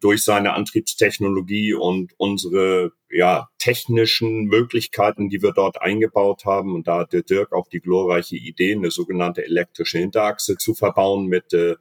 durch 0.00 0.24
seine 0.24 0.54
Antriebstechnologie 0.54 1.74
und 1.74 2.12
unsere 2.16 2.92
ja, 3.10 3.48
technischen 3.58 4.44
Möglichkeiten, 4.44 5.28
die 5.28 5.42
wir 5.42 5.52
dort 5.52 5.80
eingebaut 5.82 6.44
haben. 6.44 6.74
Und 6.74 6.88
da 6.88 7.00
hatte 7.00 7.22
Dirk 7.22 7.52
auch 7.52 7.68
die 7.68 7.80
glorreiche 7.80 8.36
Idee, 8.36 8.74
eine 8.74 8.90
sogenannte 8.90 9.44
elektrische 9.44 9.98
Hinterachse 9.98 10.56
zu 10.56 10.74
verbauen 10.74 11.26
mit 11.26 11.52
äh, 11.52 11.76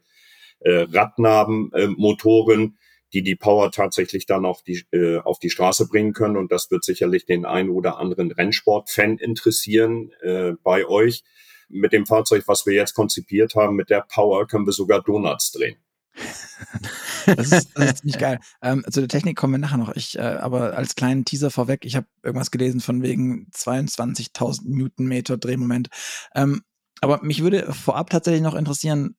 äh, 0.59 0.87
Radnabenmotoren, 0.91 2.77
die 3.13 3.23
die 3.23 3.35
Power 3.35 3.71
tatsächlich 3.71 4.25
dann 4.25 4.45
auf 4.45 4.61
die, 4.63 4.83
äh, 4.91 5.19
auf 5.19 5.39
die 5.39 5.49
Straße 5.49 5.87
bringen 5.87 6.13
können. 6.13 6.37
Und 6.37 6.51
das 6.51 6.69
wird 6.71 6.83
sicherlich 6.83 7.25
den 7.25 7.45
einen 7.45 7.69
oder 7.69 7.97
anderen 7.97 8.31
Rennsport-Fan 8.31 9.17
interessieren 9.17 10.11
äh, 10.21 10.53
bei 10.63 10.85
euch. 10.85 11.23
Mit 11.69 11.93
dem 11.93 12.05
Fahrzeug, 12.05 12.43
was 12.47 12.65
wir 12.65 12.73
jetzt 12.73 12.95
konzipiert 12.95 13.55
haben, 13.55 13.75
mit 13.75 13.89
der 13.89 14.01
Power 14.01 14.47
können 14.47 14.65
wir 14.65 14.73
sogar 14.73 15.01
Donuts 15.01 15.51
drehen. 15.51 15.77
Das 17.25 17.51
ist, 17.51 17.69
das 17.75 17.85
ist 17.85 17.97
ziemlich 17.99 18.17
geil. 18.17 18.39
Ähm, 18.61 18.83
zu 18.89 19.01
der 19.01 19.07
Technik 19.07 19.37
kommen 19.37 19.53
wir 19.53 19.59
nachher 19.59 19.77
noch. 19.77 19.95
Ich, 19.95 20.17
äh, 20.17 20.21
aber 20.21 20.75
als 20.75 20.95
kleinen 20.95 21.25
Teaser 21.25 21.51
vorweg, 21.51 21.85
ich 21.85 21.95
habe 21.95 22.07
irgendwas 22.23 22.49
gelesen 22.49 22.79
von 22.79 23.03
wegen 23.03 23.49
22.000 23.53 24.61
Newtonmeter 24.65 25.37
Drehmoment. 25.37 25.89
Ähm, 26.33 26.61
aber 27.01 27.21
mich 27.23 27.43
würde 27.43 27.71
vorab 27.71 28.09
tatsächlich 28.09 28.41
noch 28.41 28.55
interessieren, 28.55 29.15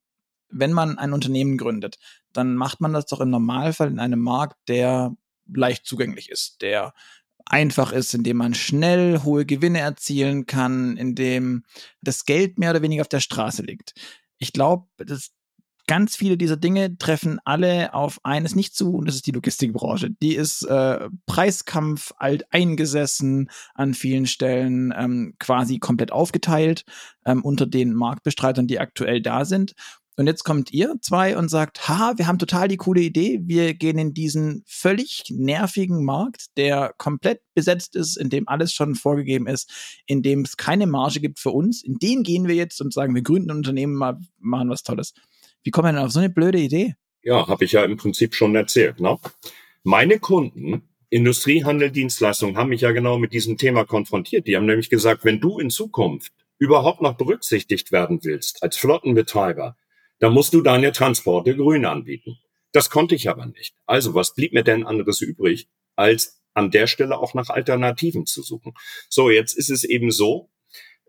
wenn 0.48 0.72
man 0.72 0.98
ein 0.98 1.12
Unternehmen 1.12 1.56
gründet, 1.56 1.98
dann 2.32 2.56
macht 2.56 2.80
man 2.80 2.92
das 2.92 3.06
doch 3.06 3.20
im 3.20 3.30
Normalfall 3.30 3.88
in 3.88 4.00
einem 4.00 4.20
Markt, 4.20 4.56
der 4.68 5.14
leicht 5.52 5.86
zugänglich 5.86 6.30
ist, 6.30 6.62
der 6.62 6.92
einfach 7.46 7.92
ist, 7.92 8.14
in 8.14 8.22
dem 8.22 8.36
man 8.36 8.54
schnell 8.54 9.22
hohe 9.24 9.46
Gewinne 9.46 9.80
erzielen 9.80 10.46
kann, 10.46 10.96
in 10.96 11.14
dem 11.14 11.64
das 12.00 12.24
Geld 12.24 12.58
mehr 12.58 12.70
oder 12.70 12.82
weniger 12.82 13.02
auf 13.02 13.08
der 13.08 13.20
Straße 13.20 13.62
liegt. 13.62 13.94
Ich 14.38 14.52
glaube, 14.52 14.86
das 15.04 15.30
ganz 15.90 16.14
viele 16.14 16.36
dieser 16.36 16.56
Dinge 16.56 16.98
treffen 16.98 17.40
alle 17.44 17.94
auf 17.94 18.20
eines 18.22 18.54
nicht 18.54 18.76
zu, 18.76 18.92
und 18.94 19.08
das 19.08 19.16
ist 19.16 19.26
die 19.26 19.32
Logistikbranche. 19.32 20.10
Die 20.22 20.36
ist 20.36 20.62
äh, 20.62 21.08
Preiskampf 21.26 22.12
alt 22.16 22.44
eingesessen, 22.52 23.50
an 23.74 23.94
vielen 23.94 24.26
Stellen 24.26 24.94
ähm, 24.96 25.34
quasi 25.40 25.80
komplett 25.80 26.12
aufgeteilt 26.12 26.84
ähm, 27.26 27.42
unter 27.42 27.66
den 27.66 27.92
Marktbestreitern, 27.92 28.68
die 28.68 28.78
aktuell 28.78 29.20
da 29.20 29.44
sind. 29.44 29.74
Und 30.16 30.28
jetzt 30.28 30.44
kommt 30.44 30.72
ihr 30.72 30.94
zwei 31.00 31.36
und 31.36 31.48
sagt, 31.48 31.88
ha, 31.88 32.12
wir 32.16 32.28
haben 32.28 32.38
total 32.38 32.68
die 32.68 32.76
coole 32.76 33.00
Idee. 33.00 33.40
Wir 33.42 33.74
gehen 33.74 33.98
in 33.98 34.14
diesen 34.14 34.62
völlig 34.68 35.24
nervigen 35.30 36.04
Markt, 36.04 36.56
der 36.56 36.94
komplett 36.98 37.40
besetzt 37.54 37.96
ist, 37.96 38.16
in 38.16 38.30
dem 38.30 38.46
alles 38.46 38.72
schon 38.72 38.94
vorgegeben 38.94 39.48
ist, 39.48 40.02
in 40.06 40.22
dem 40.22 40.42
es 40.42 40.56
keine 40.56 40.86
Marge 40.86 41.18
gibt 41.18 41.40
für 41.40 41.50
uns. 41.50 41.82
In 41.82 41.98
den 41.98 42.22
gehen 42.22 42.46
wir 42.46 42.54
jetzt 42.54 42.80
und 42.80 42.94
sagen, 42.94 43.12
wir 43.12 43.22
gründen 43.22 43.50
ein 43.50 43.56
Unternehmen, 43.56 43.94
mal 43.94 44.20
machen 44.38 44.70
was 44.70 44.84
Tolles. 44.84 45.14
Wie 45.62 45.70
kommt 45.70 45.84
man 45.84 45.94
denn 45.94 46.04
auf 46.04 46.12
so 46.12 46.20
eine 46.20 46.30
blöde 46.30 46.58
Idee? 46.58 46.94
Ja, 47.22 47.46
habe 47.46 47.64
ich 47.64 47.72
ja 47.72 47.84
im 47.84 47.96
Prinzip 47.96 48.34
schon 48.34 48.54
erzählt. 48.54 49.00
Ne? 49.00 49.18
Meine 49.82 50.18
Kunden, 50.18 50.88
Industrie, 51.10 51.64
Handel, 51.64 51.90
Dienstleistungen, 51.90 52.56
haben 52.56 52.70
mich 52.70 52.80
ja 52.82 52.92
genau 52.92 53.18
mit 53.18 53.32
diesem 53.32 53.58
Thema 53.58 53.84
konfrontiert. 53.84 54.46
Die 54.46 54.56
haben 54.56 54.66
nämlich 54.66 54.90
gesagt, 54.90 55.24
wenn 55.24 55.40
du 55.40 55.58
in 55.58 55.70
Zukunft 55.70 56.32
überhaupt 56.58 57.02
noch 57.02 57.16
berücksichtigt 57.16 57.90
werden 57.90 58.20
willst 58.22 58.62
als 58.62 58.76
Flottenbetreiber, 58.76 59.76
dann 60.18 60.32
musst 60.32 60.54
du 60.54 60.60
deine 60.60 60.92
Transporte 60.92 61.56
grün 61.56 61.84
anbieten. 61.84 62.38
Das 62.72 62.90
konnte 62.90 63.14
ich 63.14 63.28
aber 63.28 63.46
nicht. 63.46 63.74
Also 63.86 64.14
was 64.14 64.34
blieb 64.34 64.52
mir 64.52 64.62
denn 64.62 64.86
anderes 64.86 65.20
übrig, 65.20 65.68
als 65.96 66.40
an 66.54 66.70
der 66.70 66.86
Stelle 66.86 67.18
auch 67.18 67.34
nach 67.34 67.48
Alternativen 67.48 68.26
zu 68.26 68.42
suchen? 68.42 68.74
So, 69.08 69.30
jetzt 69.30 69.54
ist 69.54 69.70
es 69.70 69.82
eben 69.84 70.10
so, 70.10 70.49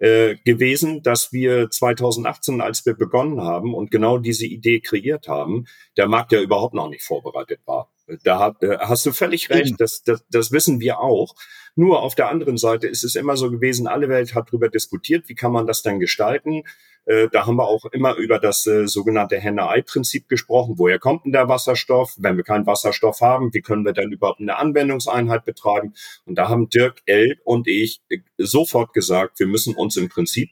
äh, 0.01 0.35
gewesen, 0.43 1.03
dass 1.03 1.31
wir 1.31 1.69
2018, 1.69 2.59
als 2.59 2.85
wir 2.87 2.95
begonnen 2.95 3.41
haben 3.41 3.75
und 3.75 3.91
genau 3.91 4.17
diese 4.17 4.47
Idee 4.47 4.79
kreiert 4.79 5.27
haben, 5.27 5.65
der 5.95 6.07
Markt 6.07 6.31
ja 6.31 6.41
überhaupt 6.41 6.73
noch 6.73 6.89
nicht 6.89 7.03
vorbereitet 7.03 7.59
war. 7.65 7.91
Da 8.23 8.55
äh, 8.61 8.77
hast 8.79 9.05
du 9.05 9.11
völlig 9.11 9.49
recht, 9.49 9.75
das, 9.79 10.03
das, 10.03 10.23
das 10.29 10.51
wissen 10.51 10.79
wir 10.79 10.99
auch. 10.99 11.35
Nur 11.75 12.01
auf 12.01 12.15
der 12.15 12.29
anderen 12.29 12.57
Seite 12.57 12.87
ist 12.87 13.03
es 13.03 13.15
immer 13.15 13.37
so 13.37 13.49
gewesen, 13.49 13.87
alle 13.87 14.09
Welt 14.09 14.35
hat 14.35 14.49
darüber 14.49 14.69
diskutiert, 14.69 15.29
wie 15.29 15.35
kann 15.35 15.51
man 15.51 15.67
das 15.67 15.81
denn 15.81 15.99
gestalten. 15.99 16.63
Äh, 17.05 17.29
da 17.31 17.45
haben 17.47 17.55
wir 17.55 17.67
auch 17.67 17.85
immer 17.85 18.15
über 18.15 18.39
das 18.39 18.67
äh, 18.67 18.87
sogenannte 18.87 19.37
Henne-Ei-Prinzip 19.37 20.27
gesprochen. 20.27 20.75
Woher 20.77 20.99
kommt 20.99 21.25
denn 21.25 21.31
der 21.31 21.47
Wasserstoff? 21.47 22.13
Wenn 22.17 22.37
wir 22.37 22.43
keinen 22.43 22.67
Wasserstoff 22.67 23.21
haben, 23.21 23.53
wie 23.53 23.61
können 23.61 23.85
wir 23.85 23.93
dann 23.93 24.11
überhaupt 24.11 24.39
eine 24.39 24.57
Anwendungseinheit 24.57 25.45
betreiben? 25.45 25.93
Und 26.25 26.35
da 26.35 26.49
haben 26.49 26.69
Dirk 26.69 27.01
L. 27.05 27.39
und 27.43 27.67
ich 27.67 28.01
äh, 28.09 28.19
sofort 28.37 28.93
gesagt, 28.93 29.39
wir 29.39 29.47
müssen 29.47 29.75
uns 29.75 29.97
im 29.97 30.09
Prinzip 30.09 30.49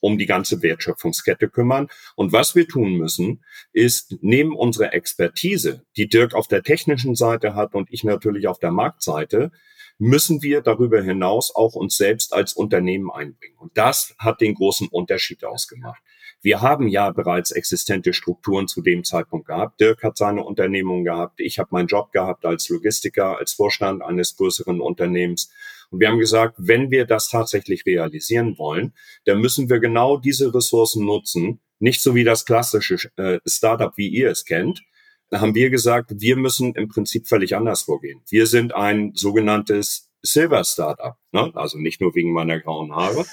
um 0.00 0.18
die 0.18 0.26
ganze 0.26 0.62
Wertschöpfungskette 0.62 1.48
kümmern. 1.48 1.88
Und 2.14 2.32
was 2.32 2.54
wir 2.54 2.68
tun 2.68 2.94
müssen, 2.94 3.44
ist 3.72 4.16
neben 4.20 4.56
unserer 4.56 4.94
Expertise, 4.94 5.84
die 5.96 6.08
Dirk 6.08 6.34
auf 6.34 6.48
der 6.48 6.62
technischen 6.62 7.14
Seite 7.14 7.54
hat 7.54 7.74
und 7.74 7.88
ich 7.90 8.04
natürlich 8.04 8.48
auf 8.48 8.58
der 8.58 8.72
Marktseite, 8.72 9.50
müssen 9.98 10.42
wir 10.42 10.60
darüber 10.60 11.02
hinaus 11.02 11.54
auch 11.54 11.74
uns 11.74 11.96
selbst 11.96 12.34
als 12.34 12.52
Unternehmen 12.52 13.10
einbringen. 13.10 13.56
Und 13.58 13.76
das 13.76 14.14
hat 14.18 14.40
den 14.40 14.54
großen 14.54 14.88
Unterschied 14.88 15.44
ausgemacht. 15.44 16.02
Wir 16.46 16.62
haben 16.62 16.86
ja 16.86 17.10
bereits 17.10 17.50
existente 17.50 18.12
Strukturen 18.12 18.68
zu 18.68 18.80
dem 18.80 19.02
Zeitpunkt 19.02 19.48
gehabt. 19.48 19.80
Dirk 19.80 20.04
hat 20.04 20.16
seine 20.16 20.44
Unternehmung 20.44 21.02
gehabt. 21.02 21.40
Ich 21.40 21.58
habe 21.58 21.70
meinen 21.72 21.88
Job 21.88 22.12
gehabt 22.12 22.44
als 22.44 22.68
Logistiker, 22.68 23.36
als 23.36 23.54
Vorstand 23.54 24.00
eines 24.00 24.36
größeren 24.36 24.80
Unternehmens. 24.80 25.50
Und 25.90 25.98
wir 25.98 26.08
haben 26.08 26.20
gesagt, 26.20 26.54
wenn 26.58 26.92
wir 26.92 27.04
das 27.04 27.30
tatsächlich 27.30 27.84
realisieren 27.84 28.56
wollen, 28.58 28.92
dann 29.24 29.40
müssen 29.40 29.68
wir 29.68 29.80
genau 29.80 30.18
diese 30.18 30.54
Ressourcen 30.54 31.04
nutzen. 31.04 31.58
Nicht 31.80 32.00
so 32.00 32.14
wie 32.14 32.22
das 32.22 32.44
klassische 32.44 33.10
äh, 33.16 33.40
Startup, 33.44 33.96
wie 33.96 34.06
ihr 34.06 34.30
es 34.30 34.44
kennt. 34.44 34.84
Da 35.30 35.40
haben 35.40 35.56
wir 35.56 35.68
gesagt, 35.68 36.12
wir 36.20 36.36
müssen 36.36 36.76
im 36.76 36.86
Prinzip 36.86 37.26
völlig 37.26 37.56
anders 37.56 37.82
vorgehen. 37.82 38.20
Wir 38.28 38.46
sind 38.46 38.72
ein 38.72 39.10
sogenanntes 39.16 40.05
Silver 40.26 40.64
Startup, 40.64 41.16
ne? 41.32 41.50
also 41.54 41.78
nicht 41.78 42.00
nur 42.00 42.14
wegen 42.14 42.32
meiner 42.32 42.60
grauen 42.60 42.94
Haare, 42.94 43.24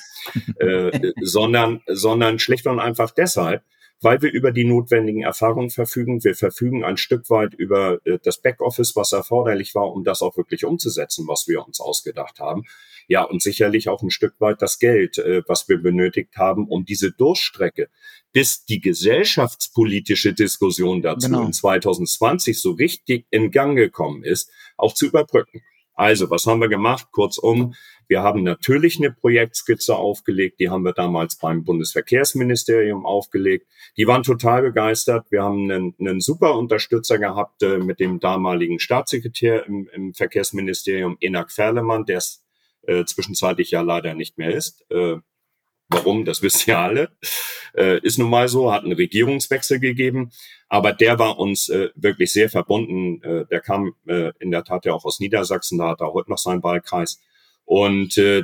äh, 0.59 1.13
sondern, 1.21 1.81
sondern 1.87 2.39
schlicht 2.39 2.67
und 2.67 2.79
einfach 2.79 3.11
deshalb, 3.11 3.63
weil 4.01 4.21
wir 4.21 4.31
über 4.31 4.51
die 4.51 4.65
notwendigen 4.65 5.23
Erfahrungen 5.23 5.69
verfügen. 5.69 6.23
Wir 6.23 6.35
verfügen 6.35 6.83
ein 6.83 6.97
Stück 6.97 7.29
weit 7.29 7.53
über 7.53 7.99
äh, 8.05 8.19
das 8.21 8.41
Backoffice, 8.41 8.95
was 8.95 9.13
erforderlich 9.13 9.75
war, 9.75 9.91
um 9.91 10.03
das 10.03 10.21
auch 10.21 10.37
wirklich 10.37 10.65
umzusetzen, 10.65 11.27
was 11.27 11.47
wir 11.47 11.65
uns 11.65 11.79
ausgedacht 11.79 12.39
haben. 12.39 12.63
Ja, 13.07 13.23
und 13.23 13.41
sicherlich 13.41 13.89
auch 13.89 14.01
ein 14.01 14.11
Stück 14.11 14.39
weit 14.39 14.61
das 14.61 14.79
Geld, 14.79 15.17
äh, 15.17 15.43
was 15.47 15.67
wir 15.67 15.81
benötigt 15.81 16.37
haben, 16.37 16.67
um 16.67 16.85
diese 16.85 17.11
Durchstrecke, 17.11 17.89
bis 18.31 18.65
die 18.65 18.81
gesellschaftspolitische 18.81 20.33
Diskussion 20.33 21.01
dazu 21.01 21.27
genau. 21.27 21.45
in 21.45 21.53
2020 21.53 22.59
so 22.59 22.71
richtig 22.71 23.25
in 23.29 23.51
Gang 23.51 23.75
gekommen 23.75 24.23
ist, 24.23 24.49
auch 24.77 24.93
zu 24.93 25.05
überbrücken. 25.05 25.61
Also, 25.93 26.29
was 26.29 26.45
haben 26.45 26.61
wir 26.61 26.69
gemacht? 26.69 27.07
Kurzum, 27.11 27.75
wir 28.07 28.21
haben 28.21 28.43
natürlich 28.43 28.97
eine 28.97 29.11
Projektskizze 29.11 29.95
aufgelegt, 29.95 30.59
die 30.59 30.69
haben 30.69 30.83
wir 30.83 30.93
damals 30.93 31.37
beim 31.37 31.63
Bundesverkehrsministerium 31.63 33.05
aufgelegt. 33.05 33.67
Die 33.97 34.07
waren 34.07 34.23
total 34.23 34.63
begeistert. 34.63 35.31
Wir 35.31 35.43
haben 35.43 35.71
einen, 35.71 35.95
einen 35.99 36.19
super 36.19 36.55
Unterstützer 36.55 37.17
gehabt 37.17 37.63
äh, 37.63 37.77
mit 37.77 37.99
dem 37.99 38.19
damaligen 38.19 38.79
Staatssekretär 38.79 39.65
im, 39.65 39.89
im 39.93 40.13
Verkehrsministerium, 40.13 41.17
Enak 41.21 41.51
Ferlemann, 41.51 42.05
der 42.05 42.17
es 42.17 42.43
äh, 42.83 43.05
zwischenzeitlich 43.05 43.71
ja 43.71 43.81
leider 43.81 44.13
nicht 44.13 44.37
mehr 44.37 44.53
ist. 44.53 44.85
Äh, 44.89 45.17
Warum, 45.89 46.25
das 46.25 46.41
wisst 46.41 46.67
ihr 46.67 46.79
alle. 46.79 47.09
Äh, 47.75 47.99
ist 47.99 48.17
nun 48.17 48.29
mal 48.29 48.47
so, 48.47 48.71
hat 48.71 48.83
einen 48.83 48.93
Regierungswechsel 48.93 49.79
gegeben, 49.79 50.31
aber 50.69 50.93
der 50.93 51.19
war 51.19 51.39
uns 51.39 51.69
äh, 51.69 51.89
wirklich 51.95 52.31
sehr 52.31 52.49
verbunden. 52.49 53.21
Äh, 53.23 53.45
der 53.47 53.61
kam 53.61 53.93
äh, 54.07 54.31
in 54.39 54.51
der 54.51 54.63
Tat 54.63 54.85
ja 54.85 54.93
auch 54.93 55.05
aus 55.05 55.19
Niedersachsen, 55.19 55.77
da 55.77 55.89
hat 55.89 56.01
er 56.01 56.13
heute 56.13 56.29
noch 56.29 56.37
seinen 56.37 56.63
Wahlkreis. 56.63 57.19
Und 57.65 58.17
äh, 58.17 58.43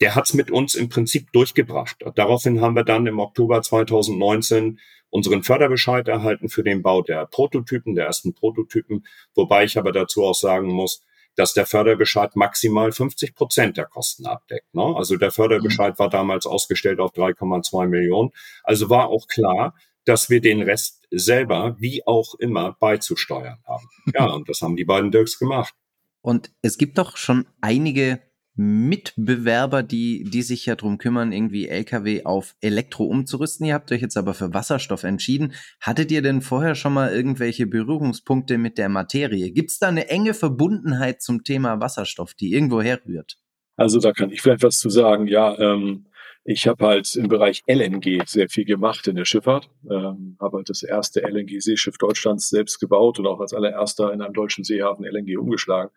der 0.00 0.14
hat's 0.14 0.34
mit 0.34 0.50
uns 0.50 0.74
im 0.74 0.88
Prinzip 0.88 1.32
durchgebracht. 1.32 1.96
Daraufhin 2.14 2.60
haben 2.60 2.76
wir 2.76 2.84
dann 2.84 3.06
im 3.06 3.18
Oktober 3.18 3.62
2019 3.62 4.78
unseren 5.10 5.42
Förderbescheid 5.42 6.06
erhalten 6.06 6.48
für 6.48 6.62
den 6.62 6.82
Bau 6.82 7.02
der 7.02 7.26
Prototypen, 7.26 7.94
der 7.94 8.06
ersten 8.06 8.34
Prototypen, 8.34 9.06
wobei 9.34 9.64
ich 9.64 9.78
aber 9.78 9.92
dazu 9.92 10.22
auch 10.24 10.34
sagen 10.34 10.68
muss, 10.68 11.02
dass 11.38 11.54
der 11.54 11.66
Förderbescheid 11.66 12.34
maximal 12.34 12.90
50 12.90 13.36
Prozent 13.36 13.76
der 13.76 13.86
Kosten 13.86 14.26
abdeckt. 14.26 14.74
Ne? 14.74 14.94
Also 14.96 15.16
der 15.16 15.30
Förderbescheid 15.30 15.94
mhm. 15.94 15.98
war 16.00 16.10
damals 16.10 16.46
ausgestellt 16.46 16.98
auf 16.98 17.12
3,2 17.12 17.86
Millionen. 17.86 18.30
Also 18.64 18.90
war 18.90 19.08
auch 19.08 19.28
klar, 19.28 19.74
dass 20.04 20.30
wir 20.30 20.40
den 20.40 20.62
Rest 20.62 21.06
selber, 21.12 21.76
wie 21.78 22.04
auch 22.04 22.34
immer, 22.34 22.76
beizusteuern 22.80 23.58
haben. 23.64 23.88
Ja, 24.12 24.26
und 24.34 24.48
das 24.48 24.62
haben 24.62 24.74
die 24.74 24.84
beiden 24.84 25.12
Dirks 25.12 25.38
gemacht. 25.38 25.74
Und 26.22 26.50
es 26.60 26.76
gibt 26.76 26.98
doch 26.98 27.16
schon 27.16 27.46
einige 27.60 28.20
Mitbewerber, 28.58 29.84
die, 29.84 30.24
die 30.24 30.42
sich 30.42 30.66
ja 30.66 30.74
drum 30.74 30.98
kümmern, 30.98 31.30
irgendwie 31.30 31.68
Lkw 31.68 32.24
auf 32.24 32.56
Elektro 32.60 33.04
umzurüsten. 33.04 33.66
Ihr 33.66 33.74
habt 33.74 33.92
euch 33.92 34.02
jetzt 34.02 34.16
aber 34.16 34.34
für 34.34 34.52
Wasserstoff 34.52 35.04
entschieden. 35.04 35.54
Hattet 35.80 36.10
ihr 36.10 36.22
denn 36.22 36.42
vorher 36.42 36.74
schon 36.74 36.92
mal 36.92 37.12
irgendwelche 37.12 37.68
Berührungspunkte 37.68 38.58
mit 38.58 38.76
der 38.76 38.88
Materie? 38.88 39.52
Gibt 39.52 39.70
es 39.70 39.78
da 39.78 39.88
eine 39.88 40.08
enge 40.08 40.34
Verbundenheit 40.34 41.22
zum 41.22 41.44
Thema 41.44 41.80
Wasserstoff, 41.80 42.34
die 42.34 42.52
irgendwo 42.52 42.82
herrührt? 42.82 43.38
Also 43.76 44.00
da 44.00 44.12
kann 44.12 44.30
ich 44.30 44.42
vielleicht 44.42 44.64
was 44.64 44.78
zu 44.78 44.90
sagen. 44.90 45.28
Ja, 45.28 45.56
ähm, 45.56 46.08
ich 46.42 46.66
habe 46.66 46.84
halt 46.84 47.14
im 47.14 47.28
Bereich 47.28 47.62
LNG 47.68 48.24
sehr 48.26 48.48
viel 48.48 48.64
gemacht 48.64 49.06
in 49.06 49.14
der 49.14 49.24
Schifffahrt. 49.24 49.70
Ähm, 49.88 50.36
habe 50.40 50.56
halt 50.56 50.68
das 50.68 50.82
erste 50.82 51.20
LNG-Seeschiff 51.20 51.96
Deutschlands 51.96 52.48
selbst 52.48 52.80
gebaut 52.80 53.20
und 53.20 53.28
auch 53.28 53.38
als 53.38 53.54
allererster 53.54 54.12
in 54.12 54.20
einem 54.20 54.34
deutschen 54.34 54.64
Seehafen 54.64 55.04
LNG 55.04 55.38
umgeschlagen. 55.38 55.90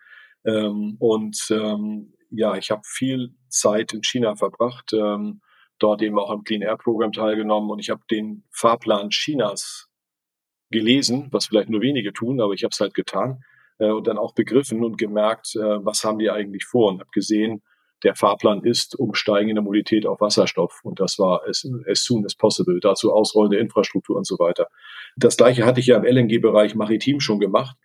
Ähm, 0.46 0.98
und 1.00 1.40
ähm, 1.50 2.14
ja, 2.32 2.56
ich 2.56 2.72
habe 2.72 2.82
viel 2.86 3.36
Zeit 3.50 3.94
in 3.94 4.04
China 4.04 4.36
verbracht, 4.36 4.94
ähm, 4.94 5.42
dort 5.80 6.02
eben 6.02 6.18
auch 6.18 6.30
am 6.30 6.44
Clean 6.44 6.62
Air 6.62 6.78
Programm 6.78 7.12
teilgenommen 7.12 7.70
und 7.70 7.80
ich 7.80 7.90
habe 7.90 8.02
den 8.10 8.44
Fahrplan 8.52 9.10
Chinas 9.10 9.90
gelesen, 10.70 11.28
was 11.32 11.48
vielleicht 11.48 11.70
nur 11.70 11.82
wenige 11.82 12.14
tun, 12.14 12.40
aber 12.40 12.54
ich 12.54 12.64
habe 12.64 12.72
es 12.72 12.80
halt 12.80 12.94
getan 12.94 13.44
äh, 13.80 13.90
und 13.90 14.08
dann 14.08 14.18
auch 14.18 14.34
begriffen 14.34 14.84
und 14.84 14.98
gemerkt, 14.98 15.56
äh, 15.56 15.86
was 15.86 16.04
haben 16.04 16.20
die 16.20 16.30
eigentlich 16.30 16.66
vor 16.66 16.90
und 16.90 17.00
habe 17.00 17.10
gesehen, 17.12 17.62
der 18.04 18.16
Fahrplan 18.16 18.64
ist 18.64 18.98
Umsteigen 18.98 19.50
in 19.50 19.56
der 19.56 19.64
Mobilität 19.64 20.08
auf 20.08 20.22
Wasserstoff 20.22 20.80
und 20.84 21.00
das 21.00 21.20
war 21.20 21.42
as, 21.48 21.68
as 21.88 22.04
soon 22.04 22.26
as 22.26 22.36
possible, 22.36 22.80
dazu 22.80 23.14
ausrollende 23.14 23.60
Infrastruktur 23.60 24.16
und 24.16 24.26
so 24.26 24.40
weiter. 24.40 24.68
Das 25.18 25.38
gleiche 25.38 25.66
hatte 25.66 25.82
ich 25.82 25.88
ja 25.88 25.98
im 25.98 26.06
LNG-Bereich 26.06 26.74
maritim 26.74 27.20
schon 27.20 27.40
gemacht 27.40 27.76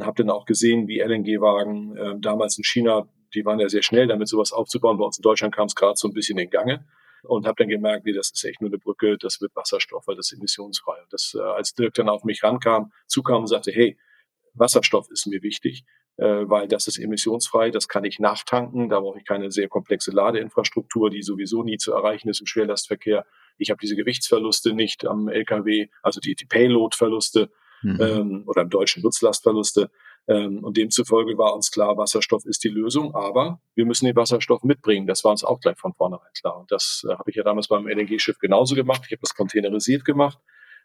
habe 0.00 0.22
dann 0.22 0.30
auch 0.30 0.44
gesehen, 0.44 0.88
wie 0.88 1.00
LNG-Wagen 1.00 1.96
äh, 1.96 2.14
damals 2.18 2.58
in 2.58 2.64
China 2.64 3.08
die 3.34 3.44
waren 3.44 3.60
ja 3.60 3.68
sehr 3.68 3.82
schnell 3.82 4.06
damit, 4.06 4.28
sowas 4.28 4.52
aufzubauen. 4.52 4.98
Bei 4.98 5.04
uns 5.04 5.18
in 5.18 5.22
Deutschland 5.22 5.54
kam 5.54 5.66
es 5.66 5.74
gerade 5.74 5.94
so 5.96 6.08
ein 6.08 6.14
bisschen 6.14 6.38
in 6.38 6.50
Gange 6.50 6.86
und 7.22 7.46
habe 7.46 7.56
dann 7.58 7.68
gemerkt, 7.68 8.04
nee, 8.04 8.12
das 8.12 8.30
ist 8.30 8.44
echt 8.44 8.60
nur 8.60 8.70
eine 8.70 8.78
Brücke, 8.78 9.16
das 9.18 9.40
wird 9.40 9.54
Wasserstoff, 9.56 10.06
weil 10.06 10.16
das 10.16 10.32
ist 10.32 10.38
emissionsfrei. 10.38 11.00
Und 11.02 11.12
das, 11.12 11.34
äh, 11.34 11.42
als 11.42 11.74
Dirk 11.74 11.94
dann 11.94 12.08
auf 12.08 12.24
mich 12.24 12.42
rankam, 12.42 12.92
zukam 13.06 13.42
und 13.42 13.46
sagte, 13.46 13.72
hey, 13.72 13.96
Wasserstoff 14.54 15.10
ist 15.10 15.26
mir 15.26 15.42
wichtig, 15.42 15.84
äh, 16.16 16.48
weil 16.48 16.68
das 16.68 16.86
ist 16.86 16.98
emissionsfrei, 16.98 17.70
das 17.70 17.88
kann 17.88 18.04
ich 18.04 18.18
nachtanken, 18.18 18.88
da 18.88 19.00
brauche 19.00 19.18
ich 19.18 19.24
keine 19.24 19.50
sehr 19.50 19.68
komplexe 19.68 20.12
Ladeinfrastruktur, 20.12 21.10
die 21.10 21.22
sowieso 21.22 21.62
nie 21.62 21.76
zu 21.76 21.92
erreichen 21.92 22.28
ist 22.28 22.40
im 22.40 22.46
Schwerlastverkehr. 22.46 23.26
Ich 23.58 23.70
habe 23.70 23.78
diese 23.80 23.96
Gewichtsverluste 23.96 24.74
nicht 24.74 25.06
am 25.06 25.28
LKW, 25.28 25.88
also 26.02 26.20
die, 26.20 26.34
die 26.34 26.46
Payload-Verluste 26.46 27.50
mhm. 27.82 28.00
ähm, 28.00 28.44
oder 28.46 28.62
im 28.62 28.70
deutschen 28.70 29.02
Nutzlastverluste. 29.02 29.90
Ähm, 30.26 30.64
und 30.64 30.76
demzufolge 30.76 31.36
war 31.36 31.54
uns 31.54 31.70
klar, 31.70 31.96
Wasserstoff 31.96 32.46
ist 32.46 32.64
die 32.64 32.68
Lösung, 32.68 33.14
aber 33.14 33.60
wir 33.74 33.84
müssen 33.84 34.06
den 34.06 34.16
Wasserstoff 34.16 34.62
mitbringen. 34.62 35.06
Das 35.06 35.22
war 35.24 35.32
uns 35.32 35.44
auch 35.44 35.60
gleich 35.60 35.78
von 35.78 35.92
vornherein 35.92 36.32
klar. 36.38 36.58
Und 36.58 36.72
das 36.72 37.06
äh, 37.08 37.14
habe 37.14 37.30
ich 37.30 37.36
ja 37.36 37.42
damals 37.42 37.68
beim 37.68 37.86
LNG-Schiff 37.86 38.38
genauso 38.38 38.74
gemacht. 38.74 39.02
Ich 39.06 39.12
habe 39.12 39.20
das 39.20 39.34
containerisiert 39.34 40.04
gemacht. 40.04 40.38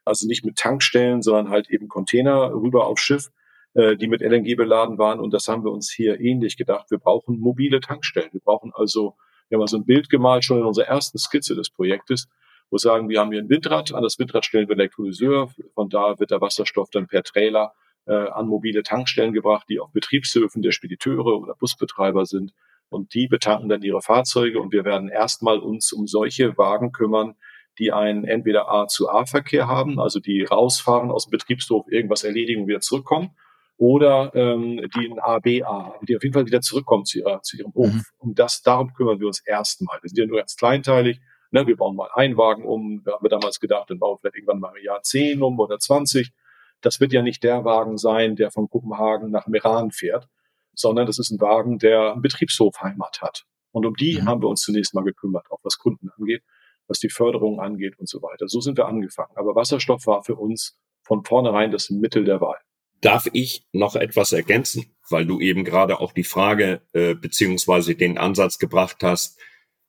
Also 0.04 0.28
nicht 0.28 0.44
mit 0.44 0.58
Tankstellen, 0.58 1.22
sondern 1.22 1.50
halt 1.50 1.70
eben 1.70 1.88
Container 1.88 2.52
rüber 2.52 2.88
aufs 2.88 3.02
Schiff, 3.02 3.30
äh, 3.76 3.96
die 3.96 4.08
mit 4.08 4.22
LNG 4.22 4.56
beladen 4.56 4.98
waren. 4.98 5.20
Und 5.22 5.34
das 5.34 5.48
haben 5.48 5.64
wir 5.64 5.72
uns 5.72 5.90
hier 5.90 6.20
ähnlich 6.20 6.58
gedacht. 6.58 6.92
Wir 6.92 6.98
brauchen 6.98 7.40
mobile 7.40 7.80
Tankstellen. 7.80 8.30
Wir 8.34 8.42
brauchen 8.42 8.74
also, 8.74 9.16
wir 9.48 9.56
haben 9.56 9.62
also 9.62 9.78
ein 9.78 9.86
Bild 9.86 10.10
gemalt 10.10 10.44
schon 10.44 10.60
in 10.60 10.66
unserer 10.66 10.88
ersten 10.88 11.18
Skizze 11.18 11.56
des 11.56 11.70
Projektes, 11.70 12.28
wo 12.70 12.76
wir 12.76 12.80
sagen, 12.80 13.08
wir 13.08 13.22
haben 13.22 13.32
hier 13.32 13.42
ein 13.42 13.50
Windrad. 13.50 13.94
An 13.94 14.04
das 14.04 14.20
Windrad 14.20 14.46
stellen 14.46 14.68
wir 14.68 14.76
Elektrolyseur. 14.76 15.50
Von 15.76 15.88
da 15.90 16.20
wird 16.20 16.32
der 16.32 16.42
Wasserstoff 16.42 16.90
dann 16.90 17.08
per 17.08 17.24
Trailer 17.24 17.74
äh, 18.10 18.30
an 18.30 18.48
mobile 18.48 18.84
Tankstellen 18.84 19.34
gebracht, 19.34 19.68
die 19.70 19.80
auf 19.80 19.92
Betriebshöfen 19.92 20.62
der 20.62 20.72
Spediteure 20.72 21.40
oder 21.40 21.56
Busbetreiber 21.56 22.26
sind. 22.26 22.54
Und 22.90 23.14
die 23.14 23.28
betanken 23.28 23.70
dann 23.70 23.84
ihre 23.84 24.02
Fahrzeuge 24.02 24.60
und 24.60 24.74
wir 24.74 24.84
werden 24.84 25.10
erstmal 25.10 25.60
uns 25.60 25.94
um 25.94 26.08
solche 26.08 26.58
Wagen 26.58 26.92
kümmern, 26.92 27.36
die 27.78 27.92
einen 27.92 28.26
entweder 28.26 28.70
A 28.70 28.88
zu 28.88 29.10
A 29.10 29.26
Verkehr 29.26 29.68
haben, 29.68 30.00
also 30.00 30.20
die 30.20 30.44
rausfahren 30.44 31.12
aus 31.12 31.28
dem 31.28 31.32
Betriebshof, 31.32 31.86
irgendwas 31.88 32.24
erledigen 32.24 32.64
und 32.64 32.68
wieder 32.68 32.82
zurückkommen, 32.82 33.30
oder 33.78 34.32
ähm, 34.36 34.90
die 34.96 35.10
ein 35.10 35.20
ABA 35.20 36.00
die 36.02 36.18
auf 36.18 36.24
jeden 36.24 36.34
Fall 36.34 36.46
wieder 36.46 36.62
zurückkommen 36.62 37.06
zu, 37.06 37.20
ihrer, 37.20 37.42
zu 37.44 37.58
ihrem 37.58 37.74
Hof. 37.74 37.94
Mhm. 37.94 38.04
Und 38.18 38.40
das, 38.40 38.62
darum 38.62 38.92
kümmern 38.94 39.20
wir 39.20 39.28
uns 39.28 39.40
erstmal. 39.40 40.00
Wir 40.02 40.10
sind 40.10 40.18
ja 40.18 40.26
nur 40.26 40.40
ganz 40.40 40.58
kleinteilig. 40.58 41.22
Ne? 41.52 41.66
Wir 41.66 41.78
bauen 41.78 41.96
mal 41.96 42.10
einen 42.14 42.36
Wagen 42.36 42.66
um. 42.66 43.06
Wir 43.06 43.14
haben 43.14 43.30
damals 43.30 43.60
gedacht, 43.62 43.90
dann 43.90 44.00
bauen 44.00 44.16
wir 44.16 44.20
vielleicht 44.20 44.36
irgendwann 44.36 44.60
mal 44.60 44.74
im 44.78 44.84
Jahr 44.84 45.02
10 45.02 45.42
um 45.42 45.58
oder 45.60 45.80
20 45.80 46.34
das 46.82 47.00
wird 47.00 47.14
ja 47.14 47.22
nicht 47.22 47.44
der 47.44 47.66
Wagen 47.66 47.98
sein, 47.98 48.36
der 48.36 48.52
von 48.52 48.70
Kopenhagen 48.70 49.32
nach 49.32 49.48
Meran 49.48 49.92
fährt, 49.92 50.28
sondern 50.74 51.06
das 51.06 51.20
ist 51.20 51.32
ein 51.32 51.42
Wagen, 51.42 51.78
der 51.80 52.14
einen 52.14 52.22
Betriebshof 52.22 52.82
Heimat 52.82 53.22
hat. 53.22 53.46
Und 53.72 53.86
um 53.86 53.96
die 53.96 54.20
mhm. 54.22 54.26
haben 54.28 54.42
wir 54.42 54.50
uns 54.50 54.62
zunächst 54.62 54.94
mal 54.94 55.04
gekümmert, 55.04 55.46
auch 55.52 55.60
was 55.64 55.78
Kunden 55.78 56.10
angeht, 56.18 56.44
was 56.88 57.00
die 57.00 57.10
Förderung 57.10 57.60
angeht 57.60 58.00
und 58.00 58.10
so 58.10 58.22
weiter. 58.22 58.48
So 58.48 58.62
sind 58.62 58.78
wir 58.78 58.88
angefangen. 58.88 59.36
Aber 59.36 59.56
Wasserstoff 59.56 60.08
war 60.08 60.24
für 60.24 60.36
uns 60.36 60.78
von 61.04 61.24
vornherein 61.24 61.72
das 61.72 61.90
Mittel 61.90 62.24
der 62.24 62.42
Wahl. 62.42 62.58
Darf 63.02 63.30
ich 63.32 63.66
noch 63.72 63.96
etwas 63.96 64.34
ergänzen, 64.34 64.96
weil 65.10 65.26
du 65.26 65.40
eben 65.40 65.64
gerade 65.64 66.00
auch 66.00 66.12
die 66.12 66.24
Frage 66.24 66.82
äh, 66.94 67.16
beziehungsweise 67.16 67.96
den 67.96 68.18
Ansatz 68.18 68.58
gebracht 68.58 68.98
hast, 69.04 69.40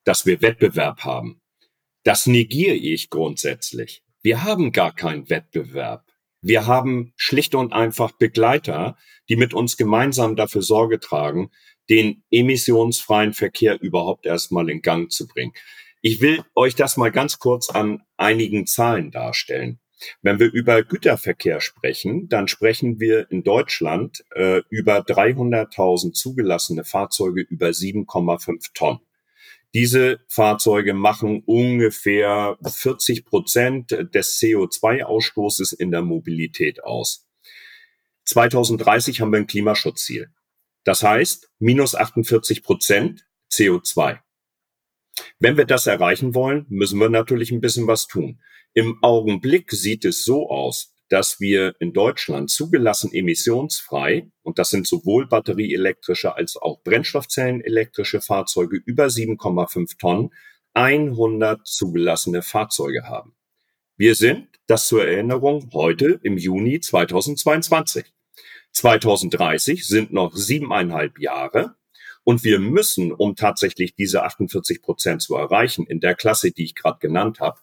dass 0.04 0.26
wir 0.26 0.42
Wettbewerb 0.42 1.00
haben. 1.00 1.40
Das 2.04 2.26
negiere 2.26 2.76
ich 2.76 3.10
grundsätzlich. 3.10 4.02
Wir 4.22 4.44
haben 4.44 4.72
gar 4.72 4.94
keinen 4.94 5.28
Wettbewerb. 5.28 6.04
Wir 6.42 6.66
haben 6.66 7.12
schlicht 7.16 7.54
und 7.54 7.72
einfach 7.72 8.12
Begleiter, 8.12 8.96
die 9.28 9.36
mit 9.36 9.52
uns 9.54 9.76
gemeinsam 9.76 10.36
dafür 10.36 10.62
Sorge 10.62 10.98
tragen, 10.98 11.50
den 11.90 12.22
emissionsfreien 12.30 13.34
Verkehr 13.34 13.80
überhaupt 13.80 14.24
erstmal 14.24 14.70
in 14.70 14.80
Gang 14.80 15.10
zu 15.10 15.26
bringen. 15.26 15.52
Ich 16.02 16.20
will 16.22 16.42
euch 16.54 16.74
das 16.74 16.96
mal 16.96 17.12
ganz 17.12 17.38
kurz 17.38 17.68
an 17.68 18.02
einigen 18.16 18.66
Zahlen 18.66 19.10
darstellen. 19.10 19.80
Wenn 20.22 20.38
wir 20.38 20.50
über 20.50 20.82
Güterverkehr 20.82 21.60
sprechen, 21.60 22.28
dann 22.28 22.48
sprechen 22.48 23.00
wir 23.00 23.30
in 23.30 23.42
Deutschland 23.42 24.24
äh, 24.34 24.62
über 24.70 25.00
300.000 25.00 26.12
zugelassene 26.12 26.84
Fahrzeuge 26.84 27.42
über 27.42 27.68
7,5 27.68 28.70
Tonnen. 28.72 29.00
Diese 29.72 30.20
Fahrzeuge 30.28 30.94
machen 30.94 31.42
ungefähr 31.46 32.58
40 32.64 33.24
Prozent 33.24 33.90
des 33.90 34.40
CO2-Ausstoßes 34.40 35.72
in 35.72 35.92
der 35.92 36.02
Mobilität 36.02 36.82
aus. 36.82 37.28
2030 38.24 39.20
haben 39.20 39.32
wir 39.32 39.38
ein 39.38 39.46
Klimaschutzziel. 39.46 40.30
Das 40.84 41.02
heißt, 41.02 41.50
minus 41.58 41.94
48 41.94 42.62
Prozent 42.62 43.26
CO2. 43.52 44.20
Wenn 45.38 45.56
wir 45.56 45.66
das 45.66 45.86
erreichen 45.86 46.34
wollen, 46.34 46.66
müssen 46.68 46.98
wir 46.98 47.08
natürlich 47.08 47.52
ein 47.52 47.60
bisschen 47.60 47.86
was 47.86 48.06
tun. 48.06 48.40
Im 48.72 48.98
Augenblick 49.02 49.70
sieht 49.72 50.04
es 50.04 50.24
so 50.24 50.48
aus, 50.48 50.94
dass 51.10 51.40
wir 51.40 51.74
in 51.80 51.92
Deutschland 51.92 52.50
zugelassen 52.50 53.12
emissionsfrei, 53.12 54.30
und 54.42 54.58
das 54.58 54.70
sind 54.70 54.86
sowohl 54.86 55.26
batterieelektrische 55.26 56.36
als 56.36 56.56
auch 56.56 56.82
Brennstoffzellenelektrische 56.84 58.20
Fahrzeuge 58.20 58.80
über 58.86 59.06
7,5 59.06 59.98
Tonnen, 59.98 60.30
100 60.72 61.66
zugelassene 61.66 62.42
Fahrzeuge 62.42 63.02
haben. 63.04 63.34
Wir 63.96 64.14
sind, 64.14 64.48
das 64.68 64.86
zur 64.86 65.04
Erinnerung, 65.04 65.68
heute 65.74 66.20
im 66.22 66.38
Juni 66.38 66.78
2022. 66.78 68.04
2030 68.72 69.86
sind 69.86 70.12
noch 70.12 70.34
siebeneinhalb 70.36 71.18
Jahre 71.18 71.74
und 72.22 72.44
wir 72.44 72.60
müssen, 72.60 73.10
um 73.10 73.34
tatsächlich 73.34 73.96
diese 73.96 74.22
48 74.22 74.80
Prozent 74.80 75.22
zu 75.22 75.34
erreichen, 75.34 75.86
in 75.86 75.98
der 75.98 76.14
Klasse, 76.14 76.52
die 76.52 76.62
ich 76.62 76.76
gerade 76.76 77.00
genannt 77.00 77.40
habe, 77.40 77.58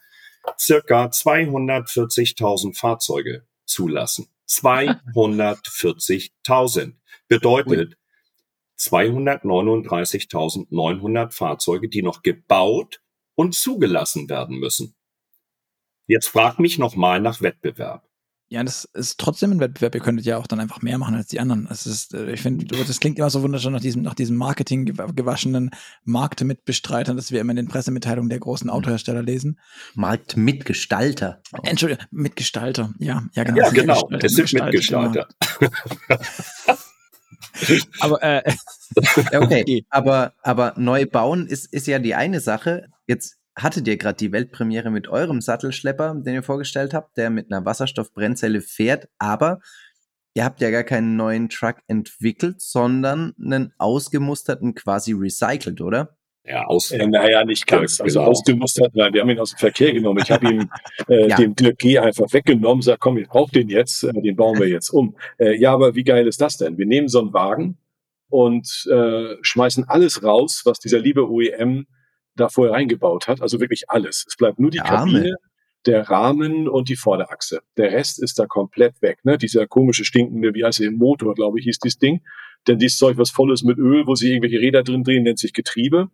circa 0.59 1.05
240.000 1.05 2.77
Fahrzeuge 2.77 3.47
zulassen. 3.65 4.27
240.000 4.47 6.93
bedeutet 7.27 7.97
239.900 8.79 11.31
Fahrzeuge, 11.31 11.89
die 11.89 12.01
noch 12.01 12.21
gebaut 12.21 13.01
und 13.35 13.55
zugelassen 13.55 14.29
werden 14.29 14.57
müssen. 14.59 14.95
Jetzt 16.05 16.27
frag 16.27 16.59
mich 16.59 16.77
nochmal 16.77 17.19
nach 17.19 17.41
Wettbewerb. 17.41 18.06
Ja, 18.49 18.63
das 18.63 18.85
ist 18.85 19.19
trotzdem 19.19 19.51
ein 19.51 19.59
Wettbewerb. 19.59 19.93
Ihr 19.93 20.01
könntet 20.01 20.25
ja 20.25 20.37
auch 20.37 20.47
dann 20.47 20.61
einfach 20.61 20.81
mehr 20.81 20.97
machen 20.97 21.15
als 21.15 21.27
die 21.27 21.41
anderen. 21.41 21.67
Es 21.69 21.85
ist, 21.85 22.13
äh, 22.13 22.31
ich 22.31 22.41
finde, 22.41 22.65
das 22.65 22.99
klingt 23.01 23.19
immer 23.19 23.29
so 23.29 23.41
wunderschön 23.41 23.73
nach 23.73 23.81
diesem, 23.81 24.03
nach 24.03 24.13
diesem 24.13 24.37
Marketing 24.37 24.85
gewaschenen 24.85 25.71
Marktmitbestreitern, 26.05 27.17
dass 27.17 27.31
wir 27.31 27.41
immer 27.41 27.51
in 27.51 27.57
den 27.57 27.67
Pressemitteilungen 27.67 28.29
der 28.29 28.39
großen 28.39 28.69
Autohersteller 28.69 29.21
lesen. 29.21 29.59
Marktmitgestalter. 29.95 31.41
Oh. 31.51 31.59
Entschuldigung, 31.63 32.05
Mitgestalter. 32.11 32.93
Ja, 32.99 33.25
ja, 33.33 33.43
genau. 33.43 33.57
Ja, 33.57 33.69
genau. 33.69 34.09
Es 34.21 34.33
sind 34.33 34.53
Mitgestalter. 34.53 35.27
aber 37.99 38.23
äh, 38.23 38.43
okay, 39.35 39.85
aber 39.89 40.33
aber 40.41 40.73
neu 40.77 41.05
bauen 41.05 41.47
ist 41.47 41.65
ist 41.73 41.87
ja 41.87 41.99
die 41.99 42.15
eine 42.15 42.39
Sache. 42.39 42.87
Jetzt 43.07 43.37
hattet 43.57 43.87
ihr 43.87 43.97
gerade 43.97 44.17
die 44.17 44.31
Weltpremiere 44.31 44.91
mit 44.91 45.07
eurem 45.07 45.41
Sattelschlepper, 45.41 46.15
den 46.15 46.35
ihr 46.35 46.43
vorgestellt 46.43 46.93
habt, 46.93 47.17
der 47.17 47.29
mit 47.29 47.51
einer 47.51 47.65
Wasserstoffbrennzelle 47.65 48.61
fährt, 48.61 49.09
aber 49.17 49.59
ihr 50.35 50.45
habt 50.45 50.61
ja 50.61 50.69
gar 50.69 50.83
keinen 50.83 51.15
neuen 51.15 51.49
Truck 51.49 51.77
entwickelt, 51.87 52.61
sondern 52.61 53.33
einen 53.43 53.73
ausgemusterten 53.79 54.75
quasi 54.75 55.13
recycelt, 55.13 55.81
oder? 55.81 56.17
Ja, 56.45 56.65
aus. 56.65 56.91
Äh, 56.91 57.05
naja, 57.07 57.43
nicht 57.43 57.67
ganz. 57.67 57.99
Also 57.99 58.19
genau. 58.19 58.31
ausgemustert, 58.31 58.95
nein, 58.95 59.13
wir 59.13 59.21
haben 59.21 59.29
ihn 59.29 59.39
aus 59.39 59.51
dem 59.51 59.57
Verkehr 59.57 59.91
genommen. 59.91 60.19
Ich 60.23 60.31
habe 60.31 60.47
ihm 60.47 60.69
äh, 61.09 61.27
ja. 61.27 61.35
dem 61.35 61.55
Dirk 61.55 61.79
G 61.79 61.97
einfach 61.97 62.31
weggenommen, 62.31 62.81
sag, 62.81 62.99
komm, 62.99 63.17
ich 63.17 63.27
brauche 63.27 63.51
den 63.51 63.67
jetzt, 63.67 64.03
äh, 64.03 64.13
den 64.13 64.35
bauen 64.35 64.57
wir 64.59 64.67
jetzt 64.67 64.91
um. 64.91 65.17
Äh, 65.39 65.59
ja, 65.59 65.73
aber 65.73 65.95
wie 65.95 66.03
geil 66.03 66.25
ist 66.27 66.39
das 66.39 66.57
denn? 66.57 66.77
Wir 66.77 66.85
nehmen 66.85 67.09
so 67.09 67.19
einen 67.19 67.33
Wagen 67.33 67.77
und 68.29 68.87
äh, 68.89 69.35
schmeißen 69.41 69.89
alles 69.89 70.23
raus, 70.23 70.61
was 70.63 70.79
dieser 70.79 70.99
liebe 70.99 71.29
OEM 71.29 71.87
da 72.37 72.49
vorher 72.49 72.73
reingebaut 72.73 73.27
hat. 73.27 73.41
Also 73.41 73.59
wirklich 73.59 73.89
alles. 73.89 74.25
Es 74.27 74.35
bleibt 74.35 74.59
nur 74.59 74.71
die 74.71 74.79
Arme. 74.79 75.13
Kabine, 75.13 75.35
der 75.85 76.09
Rahmen 76.09 76.67
und 76.67 76.89
die 76.89 76.95
Vorderachse. 76.95 77.61
Der 77.77 77.91
Rest 77.91 78.21
ist 78.21 78.39
da 78.39 78.45
komplett 78.45 79.01
weg. 79.01 79.19
Ne? 79.23 79.37
Dieser 79.37 79.67
komische, 79.67 80.03
stinkende, 80.03 80.53
wie 80.53 80.63
heißt 80.63 80.79
der, 80.79 80.91
Motor, 80.91 81.33
glaube 81.33 81.59
ich, 81.59 81.65
hieß 81.65 81.79
dieses 81.79 81.97
Ding. 81.97 82.21
Denn 82.67 82.77
dieses 82.77 82.97
Zeug, 82.97 83.17
was 83.17 83.31
voll 83.31 83.53
ist 83.53 83.63
mit 83.63 83.77
Öl, 83.77 84.05
wo 84.05 84.15
sie 84.15 84.29
irgendwelche 84.29 84.59
Räder 84.59 84.83
drin 84.83 85.03
drehen, 85.03 85.23
nennt 85.23 85.39
sich 85.39 85.53
Getriebe. 85.53 86.09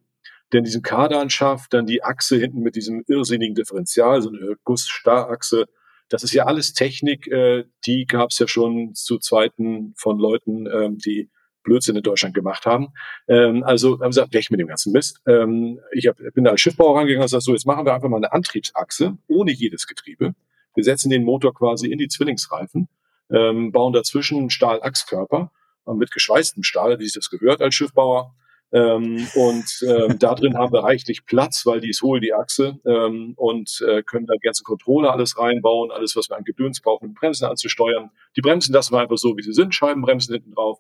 Denn 0.52 0.64
diesen 0.64 0.84
Kardanschaft, 0.84 1.74
dann 1.74 1.88
die 1.88 2.04
Achse 2.04 2.38
hinten 2.38 2.62
mit 2.62 2.76
diesem 2.76 3.04
irrsinnigen 3.08 3.56
Differential, 3.56 4.22
so 4.22 4.30
eine 4.30 4.56
Guss-Starrachse. 4.64 5.66
Das 6.10 6.24
ist 6.24 6.34
ja 6.34 6.46
alles 6.46 6.74
Technik, 6.74 7.28
äh, 7.28 7.64
die 7.88 8.06
gab 8.06 8.30
es 8.30 8.38
ja 8.38 8.48
schon 8.48 8.94
zu 8.94 9.18
Zweiten 9.18 9.94
von 9.98 10.20
Leuten, 10.20 10.68
ähm, 10.68 10.98
die 11.00 11.32
Blödsinn 11.64 11.96
in 11.96 12.04
Deutschland 12.04 12.36
gemacht 12.36 12.66
haben. 12.66 12.90
Ähm, 13.28 13.64
also 13.64 13.94
haben 13.94 14.02
wir 14.02 14.08
gesagt, 14.10 14.34
weg 14.34 14.52
mit 14.52 14.60
dem 14.60 14.68
ganzen 14.68 14.92
Mist. 14.92 15.22
Ähm, 15.28 15.80
ich 15.92 16.08
hab, 16.08 16.18
bin 16.34 16.44
da 16.44 16.52
als 16.52 16.62
Schiffbauer 16.62 16.98
rangegangen 16.98 17.22
und 17.22 17.26
gesagt, 17.26 17.44
so, 17.44 17.54
jetzt 17.54 17.66
machen 17.66 17.86
wir 17.86 17.94
einfach 17.94 18.10
mal 18.10 18.18
eine 18.18 18.32
Antriebsachse 18.32 19.18
ohne 19.28 19.52
jedes 19.52 19.88
Getriebe. 19.88 20.36
Wir 20.76 20.84
setzen 20.84 21.10
den 21.10 21.24
Motor 21.24 21.54
quasi 21.54 21.92
in 21.92 22.00
die 22.00 22.08
Zwillingsreifen, 22.08 22.88
ähm, 23.32 23.72
bauen 23.72 23.94
dazwischen 23.94 24.40
einen 24.40 24.50
Stahlachskörper 24.50 25.52
mit 25.86 26.12
geschweißtem 26.12 26.64
Stahl, 26.64 27.00
wie 27.00 27.04
sich 27.04 27.14
das 27.14 27.30
gehört 27.30 27.62
als 27.62 27.76
Schiffbauer. 27.76 28.34
Ähm, 28.74 29.28
und 29.36 29.86
ähm, 29.88 30.18
da 30.18 30.34
drin 30.34 30.58
haben 30.58 30.74
wir 30.74 30.84
reichlich 30.84 31.26
Platz, 31.28 31.64
weil 31.66 31.80
die 31.80 31.90
ist 31.90 32.02
hohl, 32.02 32.20
die 32.20 32.34
Achse, 32.34 32.80
ähm, 32.88 33.34
und 33.38 33.84
äh, 33.88 34.02
können 34.02 34.26
da 34.26 34.34
ganzen 34.42 34.64
Controller 34.64 35.12
alles 35.12 35.38
reinbauen, 35.38 35.92
alles, 35.92 36.16
was 36.16 36.30
wir 36.30 36.38
an 36.38 36.44
Gedöns 36.44 36.82
brauchen, 36.82 37.10
um 37.10 37.14
Bremsen 37.14 37.46
anzusteuern. 37.46 38.10
Die 38.36 38.42
Bremsen 38.42 38.74
lassen 38.74 38.94
wir 38.94 39.00
einfach 39.00 39.18
so, 39.18 39.38
wie 39.38 39.44
sie 39.44 39.54
sind, 39.54 39.76
Scheibenbremsen 39.76 40.34
hinten 40.34 40.54
drauf. 40.54 40.80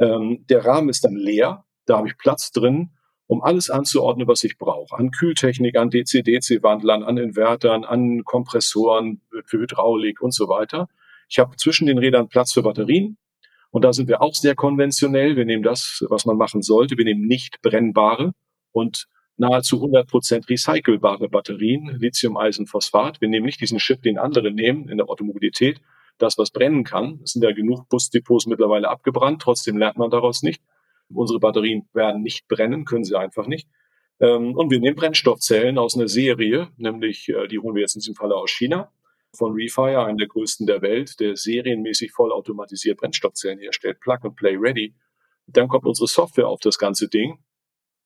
Ähm, 0.00 0.44
der 0.48 0.64
Rahmen 0.64 0.88
ist 0.88 1.04
dann 1.04 1.14
leer, 1.14 1.64
da 1.86 1.98
habe 1.98 2.08
ich 2.08 2.16
Platz 2.16 2.50
drin, 2.50 2.90
um 3.26 3.42
alles 3.42 3.70
anzuordnen, 3.70 4.26
was 4.26 4.42
ich 4.42 4.58
brauche. 4.58 4.96
An 4.96 5.12
Kühltechnik, 5.12 5.76
an 5.76 5.90
DC-DC-Wandlern, 5.90 7.04
an 7.04 7.16
Invertern, 7.16 7.84
an 7.84 8.24
Kompressoren 8.24 9.20
für 9.44 9.60
Hydraulik 9.60 10.20
und 10.20 10.34
so 10.34 10.48
weiter. 10.48 10.88
Ich 11.28 11.38
habe 11.38 11.54
zwischen 11.56 11.86
den 11.86 11.98
Rädern 11.98 12.28
Platz 12.28 12.52
für 12.52 12.62
Batterien. 12.62 13.18
Und 13.70 13.84
da 13.84 13.92
sind 13.92 14.08
wir 14.08 14.20
auch 14.20 14.34
sehr 14.34 14.56
konventionell. 14.56 15.36
Wir 15.36 15.44
nehmen 15.44 15.62
das, 15.62 16.04
was 16.08 16.26
man 16.26 16.36
machen 16.36 16.62
sollte. 16.62 16.98
Wir 16.98 17.04
nehmen 17.04 17.26
nicht 17.26 17.62
brennbare 17.62 18.32
und 18.72 19.06
nahezu 19.36 19.76
100% 19.76 20.48
recycelbare 20.48 21.28
Batterien, 21.28 21.96
Lithium, 21.98 22.36
Eisen, 22.36 22.66
Phosphat. 22.66 23.20
Wir 23.20 23.28
nehmen 23.28 23.46
nicht 23.46 23.60
diesen 23.60 23.78
Chip, 23.78 24.02
den 24.02 24.18
andere 24.18 24.50
nehmen 24.50 24.88
in 24.88 24.98
der 24.98 25.08
Automobilität, 25.08 25.80
das, 26.22 26.38
was 26.38 26.50
brennen 26.50 26.84
kann. 26.84 27.20
Es 27.24 27.32
sind 27.32 27.42
ja 27.42 27.52
genug 27.52 27.88
Busdepots 27.88 28.46
mittlerweile 28.46 28.88
abgebrannt, 28.88 29.42
trotzdem 29.42 29.78
lernt 29.78 29.98
man 29.98 30.10
daraus 30.10 30.42
nicht. 30.42 30.62
Unsere 31.12 31.40
Batterien 31.40 31.88
werden 31.92 32.22
nicht 32.22 32.46
brennen, 32.48 32.84
können 32.84 33.04
sie 33.04 33.18
einfach 33.18 33.46
nicht. 33.46 33.68
Ähm, 34.20 34.54
und 34.54 34.70
wir 34.70 34.80
nehmen 34.80 34.96
Brennstoffzellen 34.96 35.78
aus 35.78 35.96
einer 35.96 36.08
Serie, 36.08 36.68
nämlich 36.76 37.28
äh, 37.28 37.48
die 37.48 37.58
holen 37.58 37.74
wir 37.74 37.82
jetzt 37.82 37.96
in 37.96 38.00
diesem 38.00 38.14
Falle 38.14 38.36
aus 38.36 38.50
China, 38.50 38.92
von 39.34 39.52
Refire, 39.52 40.04
einem 40.04 40.18
der 40.18 40.28
größten 40.28 40.66
der 40.66 40.82
Welt, 40.82 41.18
der 41.20 41.36
serienmäßig 41.36 42.12
vollautomatisiert 42.12 42.98
Brennstoffzellen 42.98 43.58
herstellt, 43.58 44.00
Plug 44.00 44.18
and 44.22 44.36
Play 44.36 44.56
Ready. 44.56 44.94
Dann 45.46 45.68
kommt 45.68 45.86
unsere 45.86 46.06
Software 46.06 46.48
auf 46.48 46.60
das 46.60 46.78
ganze 46.78 47.08
Ding. 47.08 47.38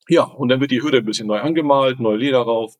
Ja, 0.08 0.24
und 0.24 0.48
dann 0.48 0.60
wird 0.60 0.70
die 0.70 0.82
Hürde 0.82 0.98
ein 0.98 1.04
bisschen 1.04 1.26
neu 1.26 1.40
angemalt, 1.40 1.98
neu 1.98 2.14
Leder 2.14 2.40
rauf, 2.40 2.74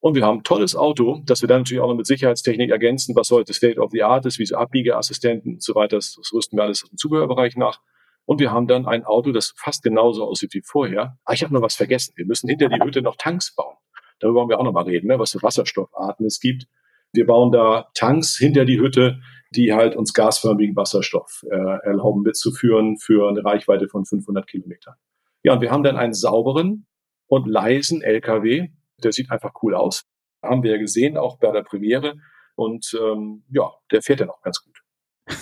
und 0.00 0.14
wir 0.14 0.24
haben 0.24 0.38
ein 0.38 0.44
tolles 0.44 0.76
Auto, 0.76 1.22
das 1.24 1.40
wir 1.40 1.48
dann 1.48 1.62
natürlich 1.62 1.82
auch 1.82 1.88
noch 1.88 1.96
mit 1.96 2.06
Sicherheitstechnik 2.06 2.70
ergänzen, 2.70 3.16
was 3.16 3.30
heute 3.30 3.52
State 3.52 3.80
of 3.80 3.90
the 3.90 4.04
Art 4.04 4.26
ist, 4.26 4.38
wie 4.38 4.46
so 4.46 4.56
Abbiegeassistenten 4.56 5.54
und 5.54 5.62
so 5.62 5.74
weiter. 5.74 5.96
Das, 5.96 6.14
das 6.16 6.32
rüsten 6.32 6.56
wir 6.56 6.62
alles 6.62 6.84
aus 6.84 6.90
dem 6.90 6.98
Zubehörbereich 6.98 7.56
nach. 7.56 7.80
Und 8.24 8.40
wir 8.40 8.52
haben 8.52 8.68
dann 8.68 8.86
ein 8.86 9.04
Auto, 9.04 9.32
das 9.32 9.54
fast 9.56 9.82
genauso 9.82 10.24
aussieht 10.24 10.54
wie 10.54 10.62
vorher. 10.62 11.18
Ah, 11.24 11.32
ich 11.32 11.42
habe 11.42 11.52
noch 11.52 11.62
was 11.62 11.74
vergessen. 11.74 12.12
Wir 12.16 12.26
müssen 12.26 12.48
hinter 12.48 12.68
die 12.68 12.80
Hütte 12.80 13.02
noch 13.02 13.16
Tanks 13.16 13.54
bauen. 13.54 13.74
Darüber 14.20 14.40
wollen 14.40 14.48
wir 14.50 14.60
auch 14.60 14.64
noch 14.64 14.72
mal 14.72 14.84
reden, 14.84 15.08
ne, 15.08 15.18
was 15.18 15.32
für 15.32 15.42
Wasserstoffarten 15.42 16.26
es 16.26 16.38
gibt. 16.38 16.66
Wir 17.12 17.26
bauen 17.26 17.50
da 17.50 17.88
Tanks 17.94 18.36
hinter 18.36 18.64
die 18.64 18.78
Hütte, 18.78 19.20
die 19.50 19.72
halt 19.72 19.96
uns 19.96 20.12
gasförmigen 20.12 20.76
Wasserstoff 20.76 21.44
äh, 21.50 21.56
erlauben 21.56 22.22
mitzuführen 22.22 22.98
für 22.98 23.28
eine 23.28 23.44
Reichweite 23.44 23.88
von 23.88 24.04
500 24.04 24.46
Kilometern. 24.46 24.94
Ja, 25.42 25.54
und 25.54 25.62
wir 25.62 25.70
haben 25.70 25.82
dann 25.82 25.96
einen 25.96 26.12
sauberen 26.12 26.86
und 27.28 27.46
leisen 27.46 28.02
LKW, 28.02 28.68
der 29.02 29.12
sieht 29.12 29.30
einfach 29.30 29.52
cool 29.62 29.74
aus. 29.74 30.04
Haben 30.42 30.62
wir 30.62 30.72
ja 30.72 30.78
gesehen, 30.78 31.16
auch 31.16 31.38
bei 31.38 31.50
der 31.50 31.62
Premiere. 31.62 32.16
Und 32.54 32.96
ähm, 33.00 33.44
ja, 33.50 33.70
der 33.90 34.02
fährt 34.02 34.20
dann 34.20 34.30
auch 34.30 34.42
ganz 34.42 34.62
gut. 34.62 34.82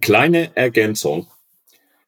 Kleine 0.00 0.54
Ergänzung. 0.56 1.26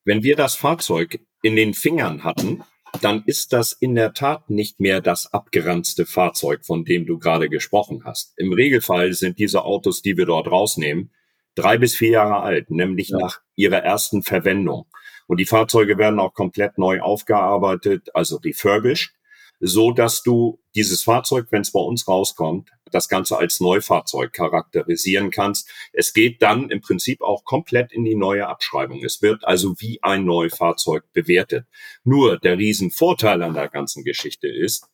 Wenn 0.04 0.22
wir 0.22 0.36
das 0.36 0.54
Fahrzeug 0.54 1.20
in 1.42 1.56
den 1.56 1.74
Fingern 1.74 2.24
hatten, 2.24 2.64
dann 3.02 3.22
ist 3.26 3.52
das 3.52 3.72
in 3.72 3.94
der 3.94 4.14
Tat 4.14 4.50
nicht 4.50 4.80
mehr 4.80 5.00
das 5.00 5.32
abgeranzte 5.32 6.06
Fahrzeug, 6.06 6.64
von 6.64 6.84
dem 6.84 7.06
du 7.06 7.18
gerade 7.18 7.48
gesprochen 7.48 8.02
hast. 8.04 8.32
Im 8.38 8.52
Regelfall 8.52 9.12
sind 9.12 9.38
diese 9.38 9.64
Autos, 9.64 10.02
die 10.02 10.16
wir 10.16 10.26
dort 10.26 10.50
rausnehmen, 10.50 11.12
drei 11.54 11.78
bis 11.78 11.94
vier 11.94 12.10
Jahre 12.10 12.40
alt, 12.40 12.70
nämlich 12.70 13.10
ja. 13.10 13.18
nach 13.18 13.40
ihrer 13.56 13.78
ersten 13.78 14.22
Verwendung. 14.22 14.86
Und 15.26 15.38
die 15.38 15.44
Fahrzeuge 15.44 15.98
werden 15.98 16.20
auch 16.20 16.32
komplett 16.32 16.78
neu 16.78 17.00
aufgearbeitet, 17.00 18.08
also 18.14 18.36
refurbished. 18.36 19.12
So 19.60 19.90
dass 19.90 20.22
du 20.22 20.60
dieses 20.74 21.02
Fahrzeug, 21.02 21.48
wenn 21.50 21.62
es 21.62 21.72
bei 21.72 21.80
uns 21.80 22.06
rauskommt, 22.06 22.70
das 22.92 23.08
Ganze 23.08 23.36
als 23.36 23.60
Neufahrzeug 23.60 24.32
charakterisieren 24.32 25.30
kannst. 25.30 25.68
Es 25.92 26.12
geht 26.12 26.40
dann 26.42 26.70
im 26.70 26.80
Prinzip 26.80 27.20
auch 27.20 27.44
komplett 27.44 27.92
in 27.92 28.04
die 28.04 28.14
neue 28.14 28.46
Abschreibung. 28.46 29.04
Es 29.04 29.20
wird 29.20 29.44
also 29.44 29.74
wie 29.78 30.02
ein 30.02 30.24
Neufahrzeug 30.24 31.04
bewertet. 31.12 31.66
Nur 32.04 32.38
der 32.38 32.58
Riesenvorteil 32.58 33.42
an 33.42 33.54
der 33.54 33.68
ganzen 33.68 34.04
Geschichte 34.04 34.48
ist, 34.48 34.88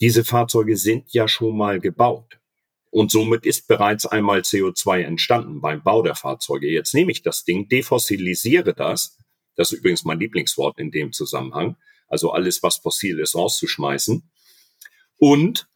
diese 0.00 0.24
Fahrzeuge 0.24 0.76
sind 0.76 1.12
ja 1.12 1.28
schon 1.28 1.56
mal 1.56 1.80
gebaut. 1.80 2.38
Und 2.90 3.10
somit 3.10 3.44
ist 3.46 3.66
bereits 3.66 4.06
einmal 4.06 4.40
CO2 4.40 5.00
entstanden 5.02 5.60
beim 5.60 5.82
Bau 5.82 6.02
der 6.02 6.14
Fahrzeuge. 6.14 6.68
Jetzt 6.68 6.94
nehme 6.94 7.10
ich 7.10 7.22
das 7.22 7.44
Ding, 7.44 7.68
defossilisiere 7.68 8.74
das. 8.74 9.18
Das 9.56 9.72
ist 9.72 9.78
übrigens 9.78 10.04
mein 10.04 10.20
Lieblingswort 10.20 10.78
in 10.78 10.90
dem 10.90 11.12
Zusammenhang 11.12 11.76
also 12.14 12.30
alles, 12.30 12.62
was 12.62 12.76
fossil 12.76 13.18
ist, 13.18 13.34
rauszuschmeißen. 13.34 14.30
Und 15.16 15.68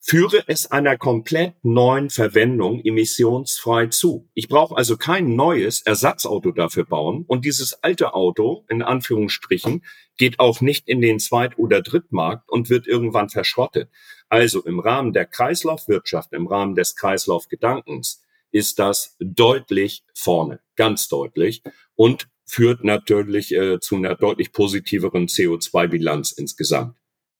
führe 0.00 0.42
es 0.46 0.70
einer 0.70 0.96
komplett 0.96 1.54
neuen 1.62 2.08
Verwendung 2.08 2.80
emissionsfrei 2.82 3.88
zu. 3.88 4.30
Ich 4.32 4.48
brauche 4.48 4.74
also 4.74 4.96
kein 4.96 5.34
neues 5.36 5.82
Ersatzauto 5.82 6.52
dafür 6.52 6.86
bauen 6.86 7.24
und 7.26 7.44
dieses 7.44 7.82
alte 7.82 8.14
Auto 8.14 8.64
in 8.68 8.82
Anführungsstrichen 8.82 9.84
geht 10.16 10.38
auch 10.38 10.62
nicht 10.62 10.88
in 10.88 11.02
den 11.02 11.18
Zweit- 11.18 11.58
oder 11.58 11.82
Drittmarkt 11.82 12.48
und 12.48 12.70
wird 12.70 12.86
irgendwann 12.86 13.28
verschrottet. 13.28 13.90
Also 14.30 14.64
im 14.64 14.80
Rahmen 14.80 15.12
der 15.12 15.26
Kreislaufwirtschaft, 15.26 16.32
im 16.32 16.46
Rahmen 16.46 16.74
des 16.74 16.96
Kreislaufgedankens 16.96 18.22
ist 18.52 18.78
das 18.78 19.16
deutlich 19.18 20.04
vorne, 20.14 20.60
ganz 20.76 21.08
deutlich 21.08 21.62
und 21.96 22.28
führt 22.46 22.84
natürlich 22.84 23.54
äh, 23.54 23.80
zu 23.80 23.96
einer 23.96 24.14
deutlich 24.14 24.52
positiveren 24.52 25.26
CO2-Bilanz 25.26 26.32
insgesamt. 26.32 26.94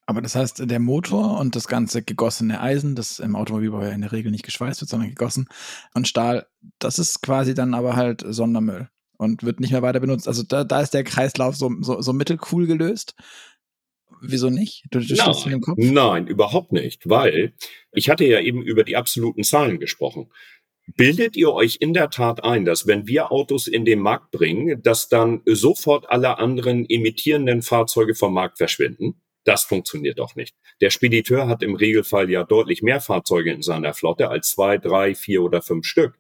Aber 0.09 0.23
das 0.23 0.37
heißt, 0.37 0.71
der 0.71 0.79
Motor 0.79 1.41
und 1.41 1.57
das 1.57 1.67
ganze 1.67 2.03
gegossene 2.03 2.61
Eisen, 2.61 2.95
das 2.95 3.19
im 3.19 3.35
Automobilbau 3.35 3.83
ja 3.83 3.91
in 3.91 4.03
der 4.03 4.13
Regel 4.13 4.31
nicht 4.31 4.45
geschweißt 4.45 4.81
wird, 4.81 4.89
sondern 4.89 5.09
gegossen, 5.09 5.49
und 5.95 6.07
Stahl, 6.07 6.47
das 6.79 7.01
ist 7.01 7.23
quasi 7.23 7.55
dann 7.55 7.75
aber 7.75 7.97
halt 7.97 8.25
Sondermüll 8.25 8.89
und 9.19 9.43
wird 9.43 9.59
nicht 9.59 9.73
mehr 9.73 9.83
weiter 9.83 9.99
benutzt. 9.99 10.29
Also 10.29 10.45
da, 10.45 10.63
da 10.63 10.81
ist 10.81 10.95
der 10.95 11.03
Kreislauf 11.03 11.57
so, 11.57 11.73
so, 11.81 12.01
so 12.01 12.13
mittelcool 12.13 12.67
gelöst. 12.67 13.17
Wieso 14.23 14.49
nicht? 14.49 14.85
Du, 14.91 15.01
du 15.01 15.15
nein, 15.15 15.63
nein, 15.77 16.27
überhaupt 16.27 16.73
nicht, 16.73 17.09
weil 17.09 17.53
ich 17.93 18.09
hatte 18.09 18.25
ja 18.25 18.41
eben 18.41 18.63
über 18.63 18.85
die 18.85 18.97
absoluten 18.97 19.43
Zahlen 19.43 19.79
gesprochen. 19.79 20.31
Bildet 20.95 21.37
ihr 21.37 21.53
euch 21.53 21.79
in 21.81 21.95
der 21.95 22.11
Tat 22.11 22.45
ein, 22.45 22.65
dass 22.65 22.87
wenn 22.87 23.07
wir 23.07 23.33
Autos 23.33 23.67
in 23.67 23.85
den 23.85 23.99
Markt 23.99 24.31
bringen, 24.31 24.83
dass 24.83 25.09
dann 25.09 25.43
sofort 25.45 26.09
alle 26.09 26.39
anderen 26.39 26.89
emittierenden 26.89 27.63
Fahrzeuge 27.63 28.15
vom 28.15 28.35
Markt 28.35 28.59
verschwinden? 28.59 29.21
Das 29.45 29.65
funktioniert 29.65 30.19
doch 30.19 30.35
nicht. 30.35 30.55
Der 30.81 30.91
Spediteur 30.91 31.49
hat 31.49 31.63
im 31.63 31.77
Regelfall 31.77 32.31
ja 32.31 32.45
deutlich 32.45 32.83
mehr 32.83 33.01
Fahrzeuge 33.01 33.53
in 33.53 33.63
seiner 33.63 33.95
Flotte 33.95 34.29
als 34.29 34.51
zwei, 34.51 34.77
drei, 34.79 35.15
vier 35.15 35.43
oder 35.43 35.63
fünf 35.63 35.87
Stück. 35.87 36.19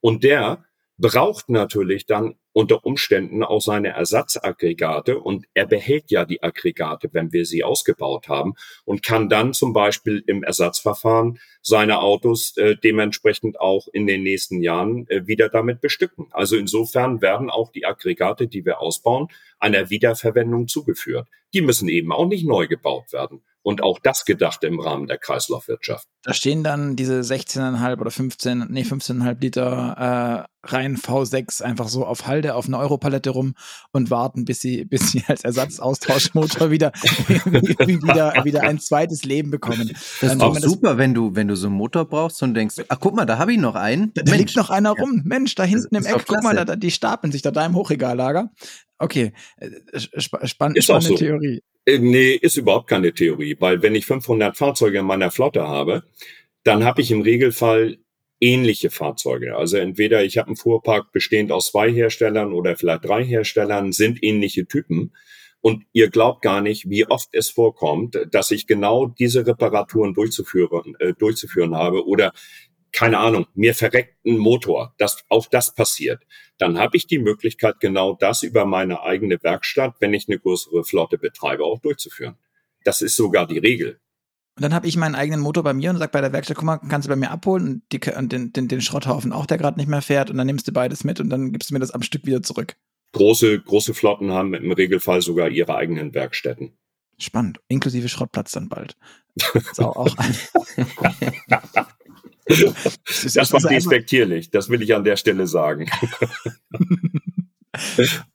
Und 0.00 0.24
der 0.24 0.65
braucht 0.98 1.48
natürlich 1.48 2.06
dann 2.06 2.36
unter 2.52 2.86
Umständen 2.86 3.42
auch 3.42 3.60
seine 3.60 3.88
Ersatzaggregate 3.88 5.18
und 5.18 5.44
er 5.52 5.66
behält 5.66 6.10
ja 6.10 6.24
die 6.24 6.42
Aggregate, 6.42 7.10
wenn 7.12 7.30
wir 7.32 7.44
sie 7.44 7.62
ausgebaut 7.62 8.28
haben 8.28 8.54
und 8.86 9.04
kann 9.04 9.28
dann 9.28 9.52
zum 9.52 9.74
Beispiel 9.74 10.24
im 10.26 10.42
Ersatzverfahren 10.42 11.38
seine 11.60 12.00
Autos 12.00 12.56
äh, 12.56 12.74
dementsprechend 12.76 13.60
auch 13.60 13.88
in 13.92 14.06
den 14.06 14.22
nächsten 14.22 14.62
Jahren 14.62 15.06
äh, 15.08 15.26
wieder 15.26 15.50
damit 15.50 15.82
bestücken. 15.82 16.28
Also 16.30 16.56
insofern 16.56 17.20
werden 17.20 17.50
auch 17.50 17.70
die 17.70 17.84
Aggregate, 17.84 18.48
die 18.48 18.64
wir 18.64 18.80
ausbauen, 18.80 19.28
einer 19.58 19.90
Wiederverwendung 19.90 20.66
zugeführt. 20.66 21.28
Die 21.52 21.60
müssen 21.60 21.90
eben 21.90 22.10
auch 22.10 22.26
nicht 22.26 22.46
neu 22.46 22.68
gebaut 22.68 23.12
werden. 23.12 23.42
Und 23.66 23.82
auch 23.82 23.98
das 23.98 24.24
gedacht 24.24 24.62
im 24.62 24.78
Rahmen 24.78 25.08
der 25.08 25.18
Kreislaufwirtschaft. 25.18 26.06
Da 26.22 26.32
stehen 26.34 26.62
dann 26.62 26.94
diese 26.94 27.18
16,5 27.18 28.00
oder 28.00 28.12
15, 28.12 28.66
nee, 28.68 28.82
15,5 28.82 29.40
Liter 29.40 30.46
äh, 30.62 30.72
rein 30.72 30.96
V6 30.96 31.62
einfach 31.62 31.88
so 31.88 32.06
auf 32.06 32.28
Halde 32.28 32.54
auf 32.54 32.68
einer 32.68 32.78
Europalette 32.78 33.30
rum 33.30 33.54
und 33.90 34.08
warten, 34.08 34.44
bis 34.44 34.60
sie, 34.60 34.84
bis 34.84 35.10
sie 35.10 35.24
als 35.26 35.42
Ersatzaustauschmotor 35.42 36.70
wieder, 36.70 36.92
wieder, 36.92 38.44
wieder 38.44 38.62
ein 38.62 38.78
zweites 38.78 39.24
Leben 39.24 39.50
bekommen. 39.50 39.90
Das 40.20 40.34
ist 40.34 40.40
doch 40.40 40.56
super, 40.60 40.90
das, 40.90 40.98
wenn 40.98 41.12
du, 41.12 41.34
wenn 41.34 41.48
du 41.48 41.56
so 41.56 41.66
einen 41.66 41.74
Motor 41.74 42.04
brauchst 42.04 42.44
und 42.44 42.54
denkst, 42.54 42.76
ach 42.88 43.00
guck 43.00 43.16
mal, 43.16 43.26
da 43.26 43.38
habe 43.38 43.52
ich 43.52 43.58
noch 43.58 43.74
einen. 43.74 44.14
Da, 44.14 44.22
da 44.22 44.36
liegt 44.36 44.54
noch 44.54 44.70
einer 44.70 44.94
ja. 44.96 45.02
rum. 45.02 45.22
Mensch, 45.24 45.56
da 45.56 45.64
hinten 45.64 45.96
im 45.96 46.06
Eck, 46.06 46.24
guck 46.24 46.40
mal, 46.44 46.54
da, 46.54 46.76
die 46.76 46.92
stapeln 46.92 47.32
sich 47.32 47.42
da, 47.42 47.50
da 47.50 47.66
im 47.66 47.74
Hochregallager. 47.74 48.48
Okay, 48.98 49.32
äh, 49.56 49.70
sp 49.98 50.38
spannende 50.46 50.80
so. 50.82 51.16
Theorie. 51.16 51.64
Äh, 51.86 51.98
nee, 51.98 52.32
ist 52.32 52.56
überhaupt 52.56 52.88
keine 52.88 53.12
Theorie, 53.14 53.56
weil 53.60 53.82
wenn 53.82 53.94
ich 53.94 54.06
500 54.06 54.56
Fahrzeuge 54.56 54.98
in 54.98 55.06
meiner 55.06 55.30
Flotte 55.30 55.66
habe, 55.66 56.02
dann 56.64 56.84
habe 56.84 57.00
ich 57.00 57.10
im 57.12 57.22
Regelfall 57.22 57.98
ähnliche 58.40 58.90
Fahrzeuge. 58.90 59.56
Also 59.56 59.76
entweder 59.78 60.24
ich 60.24 60.36
habe 60.36 60.48
einen 60.48 60.56
Fuhrpark 60.56 61.12
bestehend 61.12 61.52
aus 61.52 61.68
zwei 61.70 61.90
Herstellern 61.90 62.52
oder 62.52 62.76
vielleicht 62.76 63.04
drei 63.04 63.24
Herstellern, 63.24 63.92
sind 63.92 64.22
ähnliche 64.22 64.66
Typen. 64.66 65.12
Und 65.60 65.84
ihr 65.92 66.10
glaubt 66.10 66.42
gar 66.42 66.60
nicht, 66.60 66.88
wie 66.90 67.06
oft 67.06 67.28
es 67.32 67.50
vorkommt, 67.50 68.18
dass 68.30 68.50
ich 68.50 68.66
genau 68.66 69.06
diese 69.06 69.46
Reparaturen 69.46 70.14
durchzuführen, 70.14 70.94
äh, 70.98 71.14
durchzuführen 71.14 71.74
habe 71.74 72.06
oder 72.06 72.32
keine 72.92 73.18
Ahnung, 73.18 73.46
mir 73.54 73.74
verreckt 73.74 74.16
ein 74.24 74.38
Motor, 74.38 74.94
dass 74.98 75.24
auch 75.28 75.46
das 75.46 75.74
passiert, 75.74 76.22
dann 76.58 76.78
habe 76.78 76.96
ich 76.96 77.06
die 77.06 77.18
Möglichkeit, 77.18 77.80
genau 77.80 78.14
das 78.14 78.42
über 78.42 78.64
meine 78.64 79.02
eigene 79.02 79.42
Werkstatt, 79.42 79.94
wenn 80.00 80.14
ich 80.14 80.28
eine 80.28 80.38
größere 80.38 80.84
Flotte 80.84 81.18
betreibe, 81.18 81.64
auch 81.64 81.80
durchzuführen. 81.80 82.36
Das 82.84 83.02
ist 83.02 83.16
sogar 83.16 83.46
die 83.46 83.58
Regel. 83.58 84.00
Und 84.56 84.62
dann 84.62 84.72
habe 84.72 84.86
ich 84.86 84.96
meinen 84.96 85.14
eigenen 85.14 85.40
Motor 85.40 85.62
bei 85.62 85.74
mir 85.74 85.90
und 85.90 85.98
sag 85.98 86.12
bei 86.12 86.22
der 86.22 86.32
Werkstatt, 86.32 86.56
guck 86.56 86.64
mal, 86.64 86.78
kannst 86.78 87.06
du 87.06 87.10
bei 87.10 87.16
mir 87.16 87.30
abholen 87.30 87.66
und, 87.66 87.82
die, 87.92 88.00
und 88.10 88.32
den, 88.32 88.54
den, 88.54 88.68
den 88.68 88.80
Schrotthaufen 88.80 89.32
auch, 89.32 89.44
der 89.44 89.58
gerade 89.58 89.78
nicht 89.78 89.88
mehr 89.88 90.00
fährt 90.00 90.30
und 90.30 90.38
dann 90.38 90.46
nimmst 90.46 90.66
du 90.66 90.72
beides 90.72 91.04
mit 91.04 91.20
und 91.20 91.28
dann 91.28 91.52
gibst 91.52 91.68
du 91.68 91.74
mir 91.74 91.80
das 91.80 91.90
am 91.90 92.00
Stück 92.00 92.24
wieder 92.24 92.42
zurück. 92.42 92.76
Große, 93.12 93.60
große 93.60 93.92
Flotten 93.92 94.30
haben 94.32 94.54
im 94.54 94.72
Regelfall 94.72 95.20
sogar 95.20 95.50
ihre 95.50 95.74
eigenen 95.74 96.14
Werkstätten. 96.14 96.72
Spannend, 97.18 97.60
inklusive 97.68 98.08
Schrottplatz 98.08 98.52
dann 98.52 98.70
bald. 98.70 98.96
Das 99.34 99.54
ist 99.72 99.80
auch, 99.80 99.96
auch 99.96 100.16
das, 102.46 103.32
das 103.34 103.52
war 103.52 103.60
despektierlich, 103.60 104.50
das 104.50 104.68
will 104.68 104.82
ich 104.82 104.94
an 104.94 105.04
der 105.04 105.16
Stelle 105.16 105.46
sagen. 105.46 105.90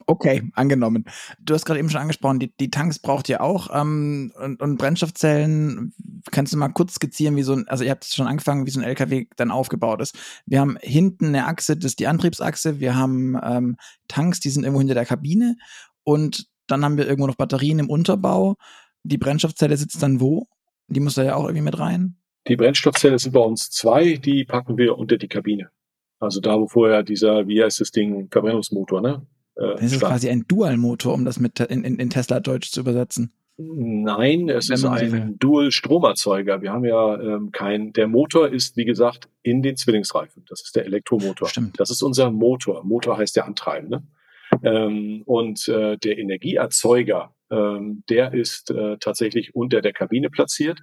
Okay, 0.06 0.44
angenommen. 0.54 1.06
Du 1.40 1.54
hast 1.54 1.66
gerade 1.66 1.80
eben 1.80 1.90
schon 1.90 2.02
angesprochen, 2.02 2.40
die, 2.40 2.56
die 2.58 2.70
Tanks 2.70 3.00
braucht 3.00 3.30
ihr 3.30 3.42
auch 3.42 3.70
ähm, 3.74 4.32
und, 4.36 4.62
und, 4.62 4.78
Brennstoffzellen. 4.78 5.94
Kannst 6.32 6.54
du 6.54 6.58
mal 6.58 6.70
kurz 6.70 6.96
skizzieren, 6.96 7.36
wie 7.36 7.44
so 7.44 7.54
ein, 7.54 7.68
also 7.68 7.84
ihr 7.84 7.92
habt 7.92 8.06
schon 8.06 8.28
angefangen, 8.28 8.66
wie 8.66 8.72
so 8.72 8.80
ein 8.80 8.86
LKW 8.86 9.28
dann 9.38 9.52
aufgebaut 9.52 10.02
ist. 10.02 10.18
Wir 10.46 10.60
haben 10.60 10.78
hinten 10.82 11.28
eine 11.28 11.48
Achse, 11.48 11.76
das 11.76 11.92
ist 11.92 12.00
die 12.00 12.08
Antriebsachse. 12.08 12.80
Wir 12.80 12.96
haben 12.96 13.38
ähm, 13.44 13.78
Tanks, 14.08 14.40
die 14.40 14.50
sind 14.50 14.64
irgendwo 14.64 14.80
hinter 14.80 14.96
der 14.96 15.06
Kabine 15.06 15.56
und 16.04 16.48
dann 16.68 16.86
haben 16.86 16.98
wir 16.98 17.08
irgendwo 17.08 17.28
noch 17.28 17.36
Batterien 17.36 17.80
im 17.80 17.90
Unterbau. 17.90 18.56
Die 19.04 19.18
Brennstoffzelle 19.18 19.78
sitzt 19.78 20.02
dann 20.04 20.20
wo? 20.20 20.48
Die 20.88 21.00
muss 21.00 21.16
da 21.16 21.24
ja 21.24 21.36
auch 21.36 21.46
irgendwie 21.46 21.64
mit 21.64 21.80
rein. 21.80 22.21
Die 22.48 22.56
Brennstoffzelle 22.56 23.20
sind 23.20 23.34
bei 23.34 23.40
uns 23.40 23.70
zwei, 23.70 24.16
die 24.16 24.46
packen 24.46 24.78
wir 24.78 24.98
unter 24.98 25.18
die 25.18 25.28
Kabine. 25.28 25.70
Also 26.20 26.40
da, 26.40 26.60
wo 26.60 26.68
vorher 26.68 27.04
dieser, 27.04 27.48
wie 27.48 27.64
heißt 27.64 27.82
das 27.82 27.92
Ding, 27.92 28.30
Verbrennungsmotor, 28.32 29.02
ne? 29.02 29.26
Äh, 29.56 29.74
das 29.74 29.82
ist 29.84 29.96
stand. 29.96 30.12
quasi 30.12 30.30
ein 30.30 30.46
Dualmotor, 30.48 31.14
um 31.14 31.26
das 31.26 31.40
mit 31.40 31.60
in, 31.60 31.84
in, 31.84 31.98
in 31.98 32.10
Tesla 32.10 32.40
Deutsch 32.40 32.72
zu 32.72 32.82
übersetzen. 32.82 33.32
Nein, 33.58 34.50
es 34.50 34.70
ist 34.70 34.86
ein 34.86 35.38
Dual-Stromerzeuger. 35.38 36.62
Wir 36.62 36.72
haben 36.72 36.86
ja 36.86 37.20
ähm, 37.20 37.52
kein, 37.52 37.94
der 37.94 38.08
Motor 38.08 38.50
ist, 38.50 38.76
wie 38.78 38.86
gesagt, 38.86 39.28
in 39.44 39.62
den 39.62 39.76
Zwillingsreifen. 39.76 40.46
Das 40.50 40.62
ist 40.62 40.76
der 40.76 40.86
Elektromotor. 40.86 41.48
Stimmt. 41.48 41.80
Das 41.80 41.92
ist 41.92 42.02
unser 42.02 42.32
Motor. 42.32 42.84
Motor 42.84 43.18
heißt 43.18 43.36
der 43.36 43.46
Antreibende. 43.46 44.04
Ähm, 44.64 45.22
und 45.26 45.68
äh, 45.68 45.98
der 45.98 46.18
Energieerzeuger, 46.18 47.36
ähm, 47.52 48.04
der 48.10 48.34
ist 48.34 48.72
äh, 48.72 48.98
tatsächlich 49.00 49.54
unter 49.54 49.82
der 49.82 49.94
Kabine 49.94 50.30
platziert 50.30 50.82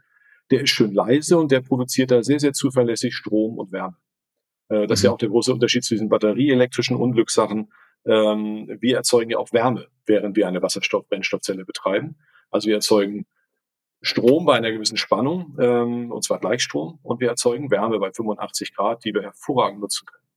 der 0.50 0.62
ist 0.62 0.70
schön 0.70 0.92
leise 0.92 1.38
und 1.38 1.50
der 1.50 1.60
produziert 1.60 2.10
da 2.10 2.22
sehr, 2.22 2.40
sehr 2.40 2.52
zuverlässig 2.52 3.14
Strom 3.14 3.58
und 3.58 3.72
Wärme. 3.72 3.96
Äh, 4.68 4.86
das 4.86 5.00
ist 5.00 5.04
ja 5.04 5.10
mhm. 5.10 5.14
auch 5.14 5.18
der 5.18 5.28
große 5.28 5.52
Unterschied 5.52 5.84
zu 5.84 5.94
diesen 5.94 6.08
batterieelektrischen 6.08 6.96
Unglückssachen. 6.96 7.72
Ähm, 8.06 8.78
wir 8.80 8.96
erzeugen 8.96 9.30
ja 9.30 9.38
auch 9.38 9.52
Wärme, 9.52 9.88
während 10.06 10.36
wir 10.36 10.48
eine 10.48 10.62
Wasserstoff-Brennstoffzelle 10.62 11.64
betreiben. 11.64 12.16
Also 12.50 12.68
wir 12.68 12.76
erzeugen 12.76 13.26
Strom 14.00 14.46
bei 14.46 14.54
einer 14.54 14.70
gewissen 14.70 14.96
Spannung, 14.96 15.56
ähm, 15.60 16.12
und 16.12 16.22
zwar 16.22 16.38
Gleichstrom, 16.38 17.00
und 17.02 17.20
wir 17.20 17.28
erzeugen 17.28 17.70
Wärme 17.70 17.98
bei 17.98 18.12
85 18.12 18.74
Grad, 18.74 19.04
die 19.04 19.12
wir 19.12 19.22
hervorragend 19.22 19.80
nutzen 19.80 20.06
können. 20.06 20.27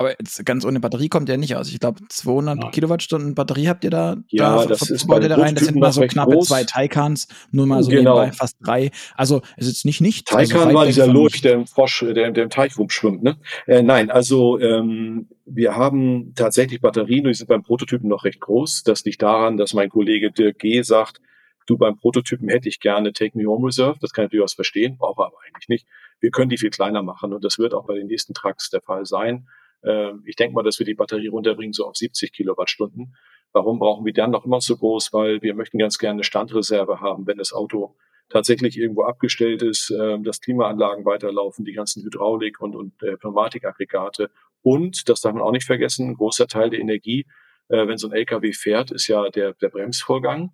Aber 0.00 0.12
jetzt 0.18 0.46
ganz 0.46 0.64
ohne 0.64 0.80
Batterie 0.80 1.10
kommt 1.10 1.28
der 1.28 1.36
nicht 1.36 1.56
aus. 1.56 1.68
Ich 1.68 1.78
glaube, 1.78 2.00
200 2.08 2.56
Nein. 2.56 2.70
Kilowattstunden 2.70 3.34
Batterie 3.34 3.68
habt 3.68 3.84
ihr 3.84 3.90
da. 3.90 4.16
Ja, 4.28 4.62
da 4.62 4.64
das 4.64 4.88
ist 4.88 5.06
bei 5.06 5.18
da 5.20 5.36
rein. 5.36 5.54
Das 5.54 5.66
sind 5.66 5.76
mal 5.76 5.92
so 5.92 6.00
knappe 6.00 6.32
groß. 6.32 6.48
zwei 6.48 6.64
Taikans, 6.64 7.28
nur 7.50 7.66
mal 7.66 7.82
so 7.82 7.90
genau. 7.90 8.14
nebenbei 8.14 8.32
fast 8.32 8.56
drei. 8.62 8.92
Also 9.14 9.42
es 9.58 9.66
ist 9.66 9.84
nicht 9.84 10.00
nichts. 10.00 10.32
Also 10.32 10.52
Taikan 10.52 10.68
also 10.68 10.78
war 10.78 10.86
dieser 10.86 11.06
Lurch, 11.06 11.42
der 11.42 11.52
im 11.52 11.66
Frosch, 11.66 12.02
der, 12.14 12.30
der 12.30 12.44
im 12.44 12.48
Teich 12.48 12.78
rumschwimmt. 12.78 13.22
Ne? 13.22 13.36
Äh, 13.66 13.82
nein, 13.82 14.10
also 14.10 14.58
ähm, 14.58 15.28
wir 15.44 15.76
haben 15.76 16.32
tatsächlich 16.34 16.80
Batterien, 16.80 17.24
die 17.24 17.34
sind 17.34 17.48
beim 17.48 17.62
Prototypen 17.62 18.08
noch 18.08 18.24
recht 18.24 18.40
groß. 18.40 18.84
Das 18.84 19.04
liegt 19.04 19.20
daran, 19.20 19.58
dass 19.58 19.74
mein 19.74 19.90
Kollege 19.90 20.32
Dirk 20.32 20.60
G. 20.60 20.80
sagt, 20.80 21.20
du 21.66 21.76
beim 21.76 21.98
Prototypen 21.98 22.48
hätte 22.48 22.70
ich 22.70 22.80
gerne 22.80 23.12
Take 23.12 23.36
Me 23.36 23.44
Home 23.44 23.66
Reserve, 23.66 23.98
das 24.00 24.14
kann 24.14 24.24
ich 24.24 24.30
durchaus 24.30 24.54
verstehen, 24.54 24.96
brauche 24.96 25.26
aber 25.26 25.36
eigentlich 25.46 25.68
nicht. 25.68 25.86
Wir 26.20 26.30
können 26.30 26.48
die 26.48 26.56
viel 26.56 26.70
kleiner 26.70 27.02
machen 27.02 27.34
und 27.34 27.44
das 27.44 27.58
wird 27.58 27.74
auch 27.74 27.86
bei 27.86 27.96
den 27.96 28.06
nächsten 28.06 28.32
Trucks 28.32 28.70
der 28.70 28.80
Fall 28.80 29.04
sein. 29.04 29.46
Ähm, 29.84 30.22
ich 30.26 30.36
denke 30.36 30.54
mal, 30.54 30.62
dass 30.62 30.78
wir 30.78 30.86
die 30.86 30.94
Batterie 30.94 31.28
runterbringen 31.28 31.72
so 31.72 31.86
auf 31.86 31.96
70 31.96 32.32
Kilowattstunden. 32.32 33.14
Warum 33.52 33.78
brauchen 33.78 34.04
wir 34.04 34.12
dann 34.12 34.30
noch 34.30 34.44
immer 34.44 34.60
so 34.60 34.76
groß? 34.76 35.12
Weil 35.12 35.42
wir 35.42 35.54
möchten 35.54 35.78
ganz 35.78 35.98
gerne 35.98 36.14
eine 36.14 36.24
Standreserve 36.24 37.00
haben, 37.00 37.26
wenn 37.26 37.38
das 37.38 37.52
Auto 37.52 37.96
tatsächlich 38.28 38.78
irgendwo 38.78 39.02
abgestellt 39.02 39.62
ist, 39.62 39.90
äh, 39.90 40.18
dass 40.20 40.40
Klimaanlagen 40.40 41.04
weiterlaufen, 41.04 41.64
die 41.64 41.72
ganzen 41.72 42.02
Hydraulik- 42.04 42.60
und, 42.60 42.76
und 42.76 43.02
äh, 43.02 43.16
Pneumatikaggregate. 43.16 44.30
Und, 44.62 45.08
das 45.08 45.20
darf 45.20 45.34
man 45.34 45.42
auch 45.42 45.52
nicht 45.52 45.66
vergessen, 45.66 46.10
ein 46.10 46.14
großer 46.14 46.46
Teil 46.46 46.70
der 46.70 46.80
Energie, 46.80 47.26
äh, 47.68 47.86
wenn 47.86 47.98
so 47.98 48.08
ein 48.08 48.12
LKW 48.12 48.52
fährt, 48.52 48.90
ist 48.90 49.08
ja 49.08 49.28
der, 49.30 49.54
der 49.54 49.68
Bremsvorgang, 49.68 50.52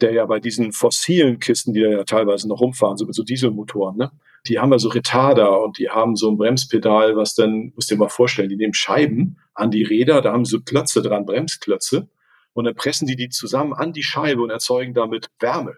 der 0.00 0.12
ja 0.12 0.26
bei 0.26 0.38
diesen 0.38 0.72
fossilen 0.72 1.38
Kisten, 1.38 1.72
die 1.72 1.80
da 1.80 1.88
ja 1.88 2.04
teilweise 2.04 2.48
noch 2.48 2.60
rumfahren, 2.60 2.96
so 2.96 3.06
mit 3.06 3.14
so 3.14 3.22
Dieselmotoren, 3.22 3.96
ne, 3.96 4.10
die 4.48 4.58
haben 4.58 4.72
ja 4.72 4.78
so 4.78 4.88
Retarder 4.88 5.62
und 5.62 5.78
die 5.78 5.90
haben 5.90 6.16
so 6.16 6.30
ein 6.30 6.36
Bremspedal, 6.36 7.16
was 7.16 7.34
dann, 7.34 7.72
musst 7.74 7.90
du 7.90 7.94
dir 7.94 8.00
mal 8.00 8.08
vorstellen, 8.08 8.48
die 8.48 8.56
nehmen 8.56 8.74
Scheiben 8.74 9.38
an 9.54 9.70
die 9.70 9.84
Räder, 9.84 10.22
da 10.22 10.32
haben 10.32 10.44
sie 10.44 10.52
so 10.52 10.60
Klötze 10.60 11.02
dran, 11.02 11.26
Bremsklötze, 11.26 12.08
und 12.52 12.64
dann 12.64 12.74
pressen 12.74 13.06
die 13.06 13.16
die 13.16 13.28
zusammen 13.28 13.72
an 13.72 13.92
die 13.92 14.02
Scheibe 14.02 14.42
und 14.42 14.50
erzeugen 14.50 14.94
damit 14.94 15.28
Wärme 15.38 15.76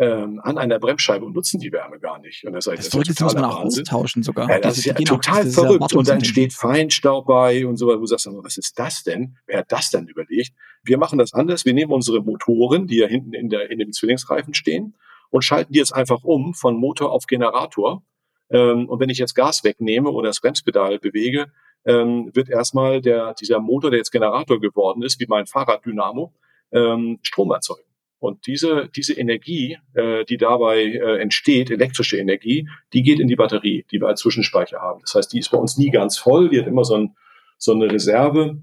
ähm, 0.00 0.40
an 0.42 0.56
einer 0.56 0.78
Bremsscheibe 0.78 1.26
und 1.26 1.34
nutzen 1.34 1.60
die 1.60 1.70
Wärme 1.72 2.00
gar 2.00 2.18
nicht. 2.18 2.44
Und 2.44 2.54
das, 2.54 2.66
heißt, 2.66 2.78
das, 2.78 2.88
das 2.88 3.08
ist 3.08 3.20
muss 3.20 3.34
man 3.34 3.44
auch 3.44 3.60
Wahnsinn. 3.60 3.82
austauschen 3.82 4.22
sogar. 4.22 4.48
Ja, 4.48 4.58
das, 4.58 4.76
das 4.76 4.78
ist 4.78 4.84
ja 4.86 4.94
total 4.94 5.46
auch, 5.46 5.52
verrückt. 5.52 5.92
Und 5.92 6.08
dann 6.08 6.16
entsteht 6.16 6.54
Feinstaub 6.54 7.26
bei 7.26 7.66
und 7.66 7.76
so 7.76 7.86
weiter. 7.86 7.98
Du 7.98 8.06
sagst 8.06 8.26
dann, 8.26 8.42
was 8.42 8.56
ist 8.56 8.78
das 8.78 9.02
denn? 9.02 9.36
Wer 9.46 9.58
hat 9.58 9.70
das 9.70 9.90
denn 9.90 10.06
überlegt? 10.06 10.52
Wir 10.82 10.96
machen 10.96 11.18
das 11.18 11.34
anders. 11.34 11.66
Wir 11.66 11.74
nehmen 11.74 11.92
unsere 11.92 12.22
Motoren, 12.22 12.86
die 12.86 12.96
ja 12.96 13.08
hinten 13.08 13.34
in, 13.34 13.50
der, 13.50 13.70
in 13.70 13.78
dem 13.78 13.92
Zwillingsreifen 13.92 14.54
stehen, 14.54 14.94
und 15.30 15.42
schalten 15.42 15.72
die 15.72 15.78
jetzt 15.78 15.94
einfach 15.94 16.22
um 16.24 16.54
von 16.54 16.76
Motor 16.76 17.12
auf 17.12 17.26
Generator. 17.26 18.02
Ähm, 18.50 18.88
und 18.88 19.00
wenn 19.00 19.08
ich 19.08 19.18
jetzt 19.18 19.34
Gas 19.34 19.64
wegnehme 19.64 20.10
oder 20.10 20.28
das 20.28 20.40
Bremspedal 20.40 20.98
bewege, 20.98 21.52
ähm, 21.84 22.30
wird 22.34 22.50
erstmal 22.50 23.00
der, 23.00 23.34
dieser 23.34 23.60
Motor, 23.60 23.90
der 23.90 23.98
jetzt 23.98 24.10
Generator 24.10 24.60
geworden 24.60 25.02
ist, 25.02 25.18
wie 25.20 25.26
mein 25.28 25.46
Fahrraddynamo, 25.46 26.34
ähm, 26.72 27.18
Strom 27.22 27.50
erzeugen. 27.52 27.90
Und 28.18 28.46
diese, 28.46 28.90
diese 28.94 29.14
Energie, 29.14 29.78
äh, 29.94 30.24
die 30.26 30.36
dabei 30.36 30.82
äh, 30.82 31.20
entsteht, 31.20 31.70
elektrische 31.70 32.18
Energie, 32.18 32.68
die 32.92 33.02
geht 33.02 33.18
in 33.18 33.28
die 33.28 33.36
Batterie, 33.36 33.86
die 33.90 33.98
wir 33.98 34.08
als 34.08 34.20
Zwischenspeicher 34.20 34.78
haben. 34.78 35.00
Das 35.00 35.14
heißt, 35.14 35.32
die 35.32 35.38
ist 35.38 35.50
bei 35.50 35.56
uns 35.56 35.78
nie 35.78 35.90
ganz 35.90 36.18
voll, 36.18 36.50
die 36.50 36.60
hat 36.60 36.66
immer 36.66 36.84
so, 36.84 36.96
ein, 36.96 37.16
so 37.56 37.72
eine 37.72 37.90
Reserve, 37.90 38.60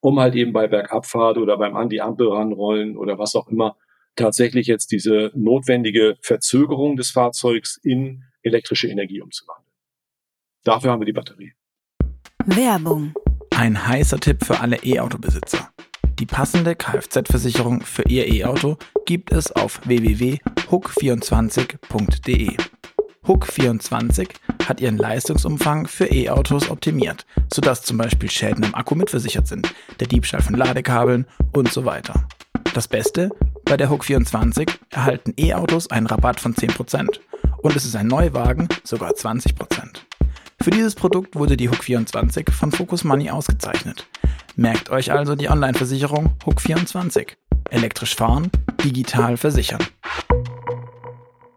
um 0.00 0.20
halt 0.20 0.34
eben 0.34 0.52
bei 0.52 0.68
Bergabfahrt 0.68 1.38
oder 1.38 1.56
beim 1.56 1.76
an 1.76 1.88
die 1.88 2.02
Ampel 2.02 2.28
ranrollen 2.28 2.98
oder 2.98 3.18
was 3.18 3.34
auch 3.34 3.48
immer 3.48 3.76
tatsächlich 4.16 4.66
jetzt 4.66 4.92
diese 4.92 5.30
notwendige 5.34 6.16
Verzögerung 6.20 6.96
des 6.96 7.10
Fahrzeugs 7.10 7.78
in 7.82 8.24
elektrische 8.42 8.88
Energie 8.88 9.20
umzuwandeln. 9.20 9.68
Dafür 10.64 10.92
haben 10.92 11.00
wir 11.00 11.06
die 11.06 11.12
Batterie. 11.12 11.52
Werbung. 12.46 13.12
Ein 13.50 13.86
heißer 13.86 14.18
Tipp 14.20 14.44
für 14.44 14.60
alle 14.60 14.76
E-Auto-Besitzer. 14.82 15.70
Die 16.18 16.26
passende 16.26 16.74
Kfz-Versicherung 16.76 17.80
für 17.82 18.02
Ihr 18.08 18.28
E-Auto 18.28 18.76
gibt 19.06 19.32
es 19.32 19.50
auf 19.52 19.80
www.hook24.de. 19.86 22.56
Hook24 23.26 24.28
hat 24.66 24.80
ihren 24.80 24.98
Leistungsumfang 24.98 25.86
für 25.86 26.06
E-Autos 26.06 26.70
optimiert, 26.70 27.26
sodass 27.52 27.82
zum 27.82 27.98
Beispiel 27.98 28.30
Schäden 28.30 28.64
am 28.64 28.74
Akku 28.74 28.94
mitversichert 28.94 29.46
sind, 29.46 29.74
der 29.98 30.08
Diebstahl 30.08 30.42
von 30.42 30.54
Ladekabeln 30.54 31.26
und 31.52 31.72
so 31.72 31.84
weiter. 31.84 32.26
Das 32.74 32.88
Beste, 32.88 33.30
bei 33.70 33.76
der 33.76 33.88
Hook24 33.88 34.68
erhalten 34.90 35.32
E-Autos 35.38 35.92
einen 35.92 36.08
Rabatt 36.08 36.40
von 36.40 36.56
10% 36.56 37.20
und 37.58 37.76
es 37.76 37.84
ist 37.84 37.94
ein 37.94 38.08
Neuwagen 38.08 38.66
sogar 38.82 39.12
20%. 39.12 39.54
Für 40.60 40.72
dieses 40.72 40.96
Produkt 40.96 41.36
wurde 41.36 41.56
die 41.56 41.70
Hook24 41.70 42.50
von 42.50 42.72
Focus 42.72 43.04
Money 43.04 43.30
ausgezeichnet. 43.30 44.08
Merkt 44.56 44.90
euch 44.90 45.12
also 45.12 45.36
die 45.36 45.48
Online-Versicherung 45.48 46.34
Hook24. 46.44 47.36
Elektrisch 47.70 48.16
fahren, 48.16 48.50
digital 48.82 49.36
versichern. 49.36 49.86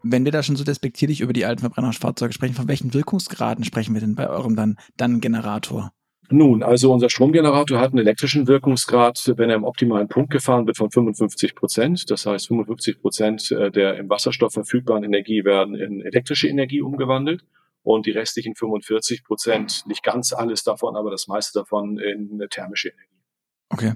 Wenn 0.04 0.24
wir 0.24 0.30
da 0.30 0.44
schon 0.44 0.54
so 0.54 0.62
despektierlich 0.62 1.20
über 1.20 1.32
die 1.32 1.44
alten 1.44 1.62
Verbrennerfahrzeuge 1.62 2.32
sprechen, 2.32 2.54
von 2.54 2.68
welchen 2.68 2.94
Wirkungsgraden 2.94 3.64
sprechen 3.64 3.92
wir 3.92 4.00
denn 4.00 4.14
bei 4.14 4.28
eurem 4.28 4.54
dann, 4.54 4.76
dann 4.96 5.20
Generator? 5.20 5.90
Nun, 6.30 6.62
also 6.62 6.92
unser 6.92 7.10
Stromgenerator 7.10 7.78
hat 7.78 7.90
einen 7.90 7.98
elektrischen 7.98 8.46
Wirkungsgrad, 8.48 9.34
wenn 9.36 9.50
er 9.50 9.56
im 9.56 9.64
optimalen 9.64 10.08
Punkt 10.08 10.30
gefahren 10.30 10.66
wird, 10.66 10.76
von 10.76 10.90
55 10.90 11.54
Prozent. 11.54 12.10
Das 12.10 12.26
heißt, 12.26 12.48
55 12.48 13.00
Prozent 13.00 13.50
äh, 13.50 13.70
der 13.70 13.96
im 13.96 14.08
Wasserstoff 14.08 14.54
verfügbaren 14.54 15.04
Energie 15.04 15.44
werden 15.44 15.74
in 15.74 16.00
elektrische 16.00 16.48
Energie 16.48 16.80
umgewandelt 16.80 17.44
und 17.82 18.06
die 18.06 18.10
restlichen 18.10 18.54
45 18.54 19.24
Prozent, 19.24 19.84
nicht 19.86 20.02
ganz 20.02 20.32
alles 20.32 20.64
davon, 20.64 20.96
aber 20.96 21.10
das 21.10 21.28
meiste 21.28 21.58
davon 21.58 21.98
in 21.98 22.42
thermische 22.50 22.88
Energie. 22.88 23.20
Okay. 23.68 23.92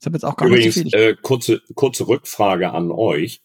Ich 0.00 0.06
habe 0.06 0.16
jetzt 0.16 0.24
auch 0.24 0.36
gar 0.36 0.48
Übrigens, 0.48 0.76
nicht 0.76 0.92
so 0.92 0.98
viel. 0.98 1.08
Äh, 1.08 1.16
kurze, 1.20 1.62
kurze 1.74 2.06
Rückfrage 2.06 2.70
an 2.70 2.90
euch. 2.92 3.42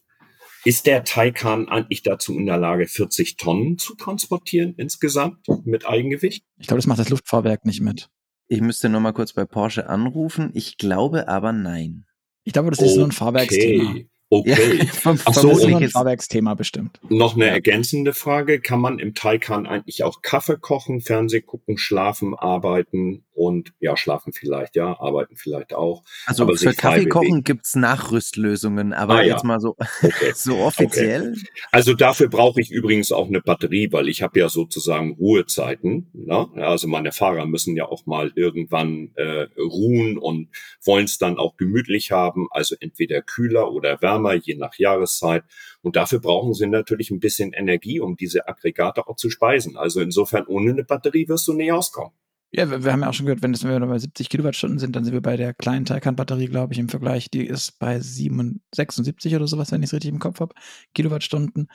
Ist 0.63 0.85
der 0.85 1.03
Taycan 1.03 1.69
eigentlich 1.69 2.03
dazu 2.03 2.37
in 2.37 2.45
der 2.45 2.57
Lage, 2.57 2.87
40 2.87 3.37
Tonnen 3.37 3.77
zu 3.77 3.95
transportieren 3.95 4.75
insgesamt 4.77 5.47
mit 5.65 5.87
Eigengewicht? 5.87 6.43
Ich 6.57 6.67
glaube, 6.67 6.77
das 6.77 6.87
macht 6.87 6.99
das 6.99 7.09
Luftfahrwerk 7.09 7.65
nicht 7.65 7.81
mit. 7.81 8.09
Ich 8.47 8.61
müsste 8.61 8.89
noch 8.89 8.99
mal 8.99 9.13
kurz 9.13 9.33
bei 9.33 9.45
Porsche 9.45 9.89
anrufen. 9.89 10.51
Ich 10.53 10.77
glaube 10.77 11.27
aber 11.27 11.51
nein. 11.51 12.05
Ich 12.43 12.53
glaube, 12.53 12.69
das 12.69 12.79
ist 12.79 12.91
okay. 12.91 12.95
so 12.95 13.03
ein 13.05 13.11
Fahrwerksthema. 13.11 13.95
Okay. 14.33 14.77
Ja, 14.77 14.85
vom, 14.93 15.19
Ach 15.25 15.33
so, 15.33 15.49
ein 15.49 15.89
Fahrwerksthema 15.89 16.53
bestimmt. 16.53 17.01
Noch 17.09 17.35
eine 17.35 17.47
ergänzende 17.47 18.13
Frage. 18.13 18.61
Kann 18.61 18.79
man 18.79 18.97
im 18.97 19.13
Taycan 19.13 19.67
eigentlich 19.67 20.05
auch 20.05 20.21
Kaffee 20.21 20.55
kochen, 20.57 21.01
Fernseh 21.01 21.41
gucken, 21.41 21.77
schlafen, 21.77 22.33
arbeiten 22.33 23.25
und 23.33 23.73
ja, 23.81 23.97
schlafen 23.97 24.31
vielleicht, 24.31 24.77
ja, 24.77 24.97
arbeiten 25.01 25.35
vielleicht 25.35 25.73
auch. 25.73 26.03
Also 26.27 26.43
aber 26.43 26.55
für 26.55 26.73
Kaffee 26.73 27.07
kochen 27.07 27.43
gibt's 27.43 27.75
Nachrüstlösungen, 27.75 28.93
aber 28.93 29.15
ah, 29.15 29.21
jetzt 29.21 29.41
ja. 29.41 29.47
mal 29.47 29.59
so, 29.59 29.75
okay. 29.77 30.31
so 30.35 30.59
offiziell. 30.59 31.33
Okay. 31.33 31.47
Also 31.73 31.93
dafür 31.93 32.29
brauche 32.29 32.61
ich 32.61 32.71
übrigens 32.71 33.11
auch 33.11 33.27
eine 33.27 33.41
Batterie, 33.41 33.91
weil 33.91 34.07
ich 34.07 34.21
habe 34.21 34.39
ja 34.39 34.47
sozusagen 34.47 35.15
Ruhezeiten. 35.15 36.09
Ne? 36.13 36.47
Also 36.55 36.87
meine 36.87 37.11
Fahrer 37.11 37.45
müssen 37.47 37.75
ja 37.75 37.85
auch 37.85 38.05
mal 38.05 38.31
irgendwann 38.35 39.11
äh, 39.15 39.47
ruhen 39.59 40.17
und 40.17 40.47
wollen 40.85 41.05
es 41.05 41.17
dann 41.17 41.37
auch 41.37 41.57
gemütlich 41.57 42.11
haben, 42.11 42.47
also 42.51 42.75
entweder 42.79 43.21
kühler 43.21 43.71
oder 43.71 44.01
wärmer 44.01 44.20
wärmer, 44.21 44.35
je 44.35 44.55
nach 44.55 44.75
Jahreszeit. 44.77 45.43
Und 45.81 45.95
dafür 45.95 46.19
brauchen 46.19 46.53
sie 46.53 46.67
natürlich 46.67 47.11
ein 47.11 47.19
bisschen 47.19 47.53
Energie, 47.53 47.99
um 47.99 48.15
diese 48.15 48.47
Aggregate 48.47 49.07
auch 49.07 49.15
zu 49.15 49.29
speisen. 49.29 49.77
Also 49.77 50.01
insofern, 50.01 50.45
ohne 50.47 50.71
eine 50.71 50.83
Batterie 50.83 51.27
wirst 51.27 51.47
du 51.47 51.53
nicht 51.53 51.71
auskommen. 51.71 52.13
Ja, 52.53 52.69
wir, 52.69 52.83
wir 52.83 52.91
haben 52.91 53.01
ja 53.01 53.09
auch 53.09 53.13
schon 53.13 53.25
gehört, 53.25 53.41
wenn, 53.41 53.53
das, 53.53 53.63
wenn 53.63 53.79
wir 53.81 53.87
bei 53.87 53.97
70 53.97 54.29
Kilowattstunden 54.29 54.77
sind, 54.77 54.95
dann 54.95 55.05
sind 55.05 55.13
wir 55.13 55.21
bei 55.21 55.37
der 55.37 55.53
kleinen 55.53 55.85
Taycan-Batterie, 55.85 56.47
glaube 56.47 56.73
ich, 56.73 56.79
im 56.79 56.89
Vergleich. 56.89 57.29
Die 57.29 57.45
ist 57.45 57.79
bei 57.79 57.99
7, 57.99 58.61
76 58.75 59.35
oder 59.35 59.47
sowas, 59.47 59.71
wenn 59.71 59.81
ich 59.81 59.89
es 59.89 59.93
richtig 59.93 60.11
im 60.11 60.19
Kopf 60.19 60.41
habe, 60.41 60.53
Kilowattstunden. 60.93 61.69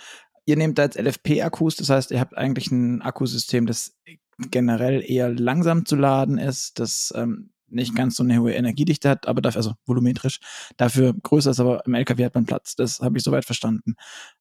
Ihr 0.44 0.56
nehmt 0.56 0.78
da 0.78 0.84
jetzt 0.84 0.98
LFP-Akkus, 0.98 1.76
das 1.76 1.88
heißt, 1.88 2.10
ihr 2.12 2.20
habt 2.20 2.36
eigentlich 2.36 2.70
ein 2.70 3.02
Akkusystem, 3.02 3.66
das 3.66 3.96
generell 4.38 5.02
eher 5.04 5.30
langsam 5.30 5.86
zu 5.86 5.96
laden 5.96 6.38
ist, 6.38 6.78
das 6.78 7.12
ähm, 7.16 7.50
nicht 7.68 7.94
ganz 7.94 8.16
so 8.16 8.22
eine 8.22 8.40
hohe 8.40 8.52
Energiedichte 8.52 9.08
hat, 9.08 9.26
aber 9.26 9.40
dafür, 9.40 9.58
also 9.58 9.72
volumetrisch, 9.86 10.40
dafür 10.76 11.14
größer 11.22 11.50
ist, 11.50 11.60
aber 11.60 11.84
im 11.86 11.94
LKW 11.94 12.24
hat 12.24 12.34
man 12.34 12.46
Platz. 12.46 12.74
Das 12.76 13.00
habe 13.00 13.18
ich 13.18 13.24
soweit 13.24 13.44
verstanden. 13.44 13.94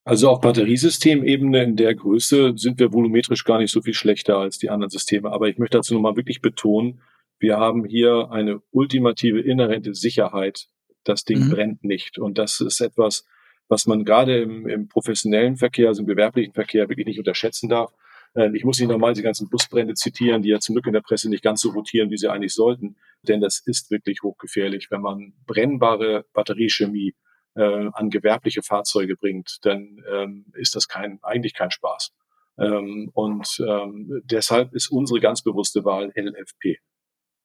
Also 0.03 0.29
auf 0.29 0.41
Batteriesystemebene 0.41 1.63
in 1.63 1.75
der 1.75 1.95
Größe 1.95 2.53
sind 2.55 2.79
wir 2.79 2.93
volumetrisch 2.93 3.43
gar 3.43 3.59
nicht 3.59 3.71
so 3.71 3.81
viel 3.81 3.93
schlechter 3.93 4.37
als 4.37 4.57
die 4.57 4.69
anderen 4.69 4.89
Systeme. 4.89 5.31
Aber 5.31 5.47
ich 5.47 5.57
möchte 5.57 5.77
dazu 5.77 5.93
nochmal 5.93 6.15
wirklich 6.15 6.41
betonen, 6.41 7.01
wir 7.39 7.57
haben 7.57 7.85
hier 7.85 8.29
eine 8.31 8.61
ultimative 8.71 9.41
inhärente 9.41 9.93
Sicherheit. 9.93 10.67
Das 11.03 11.23
Ding 11.25 11.45
mhm. 11.45 11.49
brennt 11.51 11.83
nicht. 11.83 12.17
Und 12.17 12.37
das 12.37 12.61
ist 12.61 12.81
etwas, 12.81 13.25
was 13.67 13.87
man 13.87 14.05
gerade 14.05 14.41
im, 14.41 14.67
im 14.67 14.87
professionellen 14.87 15.57
Verkehr, 15.57 15.89
also 15.89 16.01
im 16.01 16.07
gewerblichen 16.07 16.53
Verkehr 16.53 16.87
wirklich 16.89 17.07
nicht 17.07 17.19
unterschätzen 17.19 17.69
darf. 17.69 17.91
Ähm, 18.35 18.55
ich 18.55 18.63
muss 18.63 18.79
nicht 18.79 18.89
nochmal 18.89 19.13
die 19.13 19.21
ganzen 19.21 19.49
Busbrände 19.49 19.93
zitieren, 19.93 20.41
die 20.41 20.49
ja 20.49 20.59
zum 20.59 20.75
Glück 20.75 20.87
in 20.87 20.93
der 20.93 21.01
Presse 21.01 21.29
nicht 21.29 21.43
ganz 21.43 21.61
so 21.61 21.71
rotieren, 21.71 22.09
wie 22.09 22.17
sie 22.17 22.29
eigentlich 22.29 22.53
sollten. 22.53 22.95
Denn 23.25 23.41
das 23.41 23.59
ist 23.59 23.91
wirklich 23.91 24.23
hochgefährlich. 24.23 24.89
Wenn 24.91 25.01
man 25.01 25.33
brennbare 25.45 26.25
Batteriechemie 26.33 27.15
äh, 27.55 27.89
an 27.93 28.09
gewerbliche 28.09 28.61
Fahrzeuge 28.61 29.15
bringt, 29.15 29.57
dann 29.63 30.03
ähm, 30.11 30.45
ist 30.53 30.75
das 30.75 30.87
kein, 30.87 31.19
eigentlich 31.23 31.53
kein 31.53 31.71
Spaß. 31.71 32.13
Ähm, 32.57 33.09
und 33.13 33.63
ähm, 33.67 34.21
deshalb 34.25 34.73
ist 34.73 34.89
unsere 34.89 35.19
ganz 35.19 35.41
bewusste 35.41 35.83
Wahl 35.83 36.11
LFP. 36.15 36.77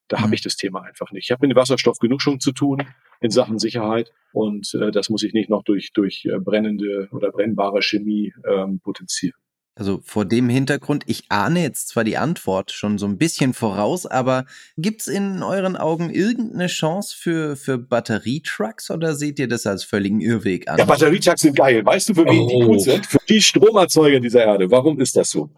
Da 0.08 0.18
mhm. 0.18 0.22
habe 0.22 0.34
ich 0.34 0.42
das 0.42 0.56
Thema 0.56 0.82
einfach 0.82 1.10
nicht. 1.12 1.24
Ich 1.24 1.30
habe 1.30 1.46
mit 1.46 1.54
dem 1.54 1.60
Wasserstoff 1.60 1.98
genug 1.98 2.22
schon 2.22 2.40
zu 2.40 2.52
tun 2.52 2.82
in 3.20 3.30
Sachen 3.30 3.58
Sicherheit 3.58 4.12
und 4.32 4.72
äh, 4.74 4.90
das 4.90 5.08
muss 5.08 5.22
ich 5.22 5.32
nicht 5.32 5.50
noch 5.50 5.62
durch, 5.62 5.92
durch 5.92 6.24
äh, 6.24 6.38
brennende 6.38 7.08
oder 7.12 7.30
brennbare 7.30 7.82
Chemie 7.82 8.32
ähm, 8.46 8.80
potenzieren. 8.80 9.38
Also 9.80 10.02
vor 10.04 10.26
dem 10.26 10.50
Hintergrund, 10.50 11.04
ich 11.06 11.22
ahne 11.30 11.62
jetzt 11.62 11.88
zwar 11.88 12.04
die 12.04 12.18
Antwort 12.18 12.70
schon 12.70 12.98
so 12.98 13.06
ein 13.06 13.16
bisschen 13.16 13.54
voraus, 13.54 14.04
aber 14.04 14.44
gibt's 14.76 15.06
in 15.06 15.42
euren 15.42 15.74
Augen 15.74 16.10
irgendeine 16.10 16.66
Chance 16.66 17.16
für, 17.18 17.56
für 17.56 17.78
Batterietrucks 17.78 18.90
oder 18.90 19.14
seht 19.14 19.38
ihr 19.38 19.48
das 19.48 19.66
als 19.66 19.82
völligen 19.82 20.20
Irrweg 20.20 20.68
an? 20.68 20.76
Ja, 20.76 20.84
Batterietrucks 20.84 21.40
sind 21.40 21.56
geil. 21.56 21.82
Weißt 21.82 22.10
du, 22.10 22.14
für 22.14 22.26
wen 22.26 22.40
oh. 22.40 22.48
die 22.48 22.66
gut 22.66 22.82
sind? 22.82 23.06
Für 23.06 23.20
die 23.26 23.40
Stromerzeuger 23.40 24.20
dieser 24.20 24.44
Erde. 24.44 24.70
Warum 24.70 25.00
ist 25.00 25.16
das 25.16 25.30
so? 25.30 25.48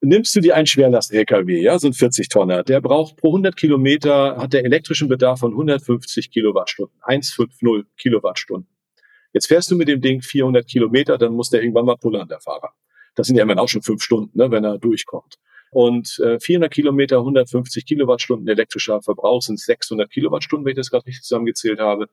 Nimmst 0.00 0.34
du 0.34 0.40
dir 0.40 0.56
einen 0.56 0.66
Schwerlast-LKW, 0.66 1.62
ja, 1.62 1.78
so 1.78 1.86
ein 1.86 1.92
40-Tonner, 1.92 2.64
der 2.64 2.80
braucht 2.80 3.14
pro 3.14 3.28
100 3.28 3.54
Kilometer, 3.56 4.38
hat 4.38 4.54
der 4.54 4.64
elektrischen 4.64 5.06
Bedarf 5.06 5.38
von 5.38 5.52
150 5.52 6.32
Kilowattstunden, 6.32 6.98
150 7.02 7.86
Kilowattstunden. 7.96 8.68
Jetzt 9.32 9.46
fährst 9.46 9.70
du 9.70 9.76
mit 9.76 9.86
dem 9.86 10.00
Ding 10.00 10.20
400 10.20 10.66
Kilometer, 10.66 11.16
dann 11.16 11.32
muss 11.32 11.50
der 11.50 11.62
irgendwann 11.62 11.84
mal 11.84 11.96
pullern, 11.96 12.26
der 12.26 12.40
Fahrer. 12.40 12.72
Das 13.18 13.26
sind 13.26 13.34
ja 13.34 13.42
immerhin 13.42 13.58
auch 13.58 13.68
schon 13.68 13.82
fünf 13.82 14.00
Stunden, 14.00 14.38
ne, 14.38 14.52
wenn 14.52 14.62
er 14.62 14.78
durchkommt. 14.78 15.40
Und 15.72 16.20
äh, 16.20 16.38
400 16.38 16.72
Kilometer, 16.72 17.16
150 17.18 17.84
Kilowattstunden 17.84 18.46
elektrischer 18.46 19.02
Verbrauch 19.02 19.42
sind 19.42 19.58
600 19.58 20.08
Kilowattstunden, 20.08 20.64
wenn 20.64 20.70
ich 20.70 20.76
das 20.76 20.92
gerade 20.92 21.04
richtig 21.04 21.24
zusammengezählt 21.24 21.80
habe. 21.80 22.06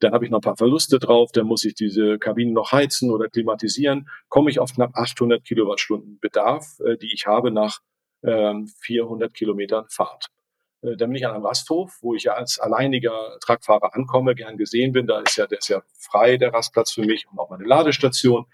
Dann 0.00 0.14
habe 0.14 0.24
ich 0.24 0.30
noch 0.30 0.38
ein 0.38 0.40
paar 0.40 0.56
Verluste 0.56 0.98
drauf, 0.98 1.30
dann 1.30 1.46
muss 1.46 1.62
ich 1.64 1.74
diese 1.74 2.18
Kabinen 2.18 2.54
noch 2.54 2.72
heizen 2.72 3.10
oder 3.10 3.28
klimatisieren. 3.28 4.08
Komme 4.30 4.48
ich 4.48 4.58
auf 4.58 4.72
knapp 4.72 4.96
800 4.96 5.44
Kilowattstunden 5.44 6.20
Bedarf, 6.20 6.80
äh, 6.80 6.96
die 6.96 7.12
ich 7.12 7.26
habe 7.26 7.50
nach 7.50 7.80
ähm, 8.24 8.66
400 8.80 9.34
Kilometern 9.34 9.84
Fahrt. 9.90 10.28
Äh, 10.80 10.96
dann 10.96 11.10
bin 11.10 11.16
ich 11.16 11.26
an 11.26 11.34
einem 11.34 11.44
Rasthof, 11.44 11.98
wo 12.00 12.14
ich 12.14 12.24
ja 12.24 12.32
als 12.32 12.58
alleiniger 12.58 13.36
Truckfahrer 13.44 13.94
ankomme, 13.94 14.34
gern 14.34 14.56
gesehen 14.56 14.92
bin. 14.92 15.06
Da 15.06 15.20
ist 15.20 15.36
ja, 15.36 15.46
der 15.46 15.58
ist 15.58 15.68
ja 15.68 15.82
frei, 15.98 16.38
der 16.38 16.54
Rastplatz 16.54 16.92
für 16.92 17.02
mich 17.02 17.26
und 17.30 17.38
auch 17.38 17.50
meine 17.50 17.64
Ladestation. 17.64 18.46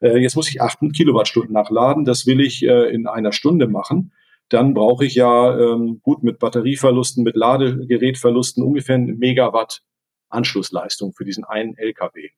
Äh, 0.00 0.18
jetzt 0.18 0.36
muss 0.36 0.48
ich 0.48 0.60
8 0.60 0.78
Kilowattstunden 0.94 1.52
nachladen. 1.52 2.04
Das 2.04 2.26
will 2.26 2.40
ich 2.40 2.62
äh, 2.62 2.92
in 2.92 3.06
einer 3.06 3.32
Stunde 3.32 3.68
machen. 3.68 4.12
Dann 4.48 4.74
brauche 4.74 5.04
ich 5.04 5.14
ja 5.14 5.58
ähm, 5.58 6.00
gut 6.02 6.22
mit 6.22 6.38
Batterieverlusten, 6.38 7.22
mit 7.22 7.36
Ladegerätverlusten 7.36 8.62
ungefähr 8.62 8.96
ein 8.96 9.18
Megawatt 9.18 9.82
Anschlussleistung 10.30 11.12
für 11.12 11.24
diesen 11.24 11.44
einen 11.44 11.76
LKW. 11.76 12.30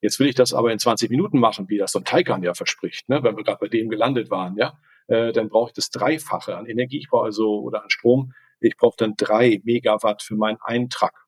Jetzt 0.00 0.18
will 0.18 0.28
ich 0.28 0.34
das 0.34 0.52
aber 0.52 0.72
in 0.72 0.78
20 0.78 1.10
Minuten 1.10 1.38
machen, 1.38 1.68
wie 1.68 1.78
das 1.78 1.92
so 1.92 2.00
ein 2.00 2.04
Taycan 2.04 2.42
ja 2.42 2.54
verspricht, 2.54 3.08
ne? 3.08 3.22
wenn 3.22 3.36
wir 3.36 3.44
gerade 3.44 3.58
bei 3.60 3.68
dem 3.68 3.88
gelandet 3.88 4.30
waren, 4.30 4.56
ja, 4.56 4.78
äh, 5.06 5.32
dann 5.32 5.48
brauche 5.48 5.70
ich 5.70 5.74
das 5.74 5.90
Dreifache 5.90 6.56
an 6.56 6.66
Energie, 6.66 6.98
ich 6.98 7.08
brauche 7.08 7.26
also 7.26 7.60
oder 7.60 7.82
an 7.84 7.90
Strom. 7.90 8.32
Ich 8.60 8.76
brauche 8.76 8.96
dann 8.96 9.14
drei 9.16 9.60
Megawatt 9.64 10.22
für 10.22 10.36
meinen 10.36 10.58
Eintrag. 10.60 11.21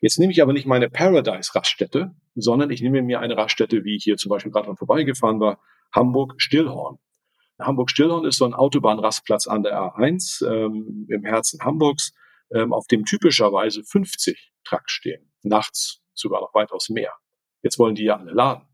Jetzt 0.00 0.18
nehme 0.18 0.32
ich 0.32 0.42
aber 0.42 0.52
nicht 0.52 0.66
meine 0.66 0.88
Paradise-Raststätte, 0.90 2.14
sondern 2.34 2.70
ich 2.70 2.82
nehme 2.82 3.02
mir 3.02 3.20
eine 3.20 3.36
Raststätte, 3.36 3.84
wie 3.84 3.96
ich 3.96 4.04
hier 4.04 4.16
zum 4.16 4.30
Beispiel 4.30 4.52
gerade 4.52 4.74
vorbeigefahren 4.76 5.40
war, 5.40 5.58
Hamburg-Stillhorn. 5.94 6.98
Hamburg-Stillhorn 7.58 8.26
ist 8.26 8.38
so 8.38 8.44
ein 8.44 8.54
Autobahnrastplatz 8.54 9.46
an 9.46 9.62
der 9.62 9.78
A1 9.78 10.46
ähm, 10.46 11.06
im 11.08 11.24
Herzen 11.24 11.60
Hamburgs, 11.62 12.12
ähm, 12.52 12.72
auf 12.72 12.86
dem 12.86 13.04
typischerweise 13.04 13.82
50 13.82 14.52
Trucks 14.64 14.92
stehen. 14.92 15.30
Nachts 15.42 16.02
sogar 16.14 16.40
noch 16.40 16.54
weitaus 16.54 16.88
mehr. 16.88 17.12
Jetzt 17.62 17.78
wollen 17.78 17.94
die 17.94 18.04
ja 18.04 18.16
alle 18.16 18.32
laden. 18.32 18.66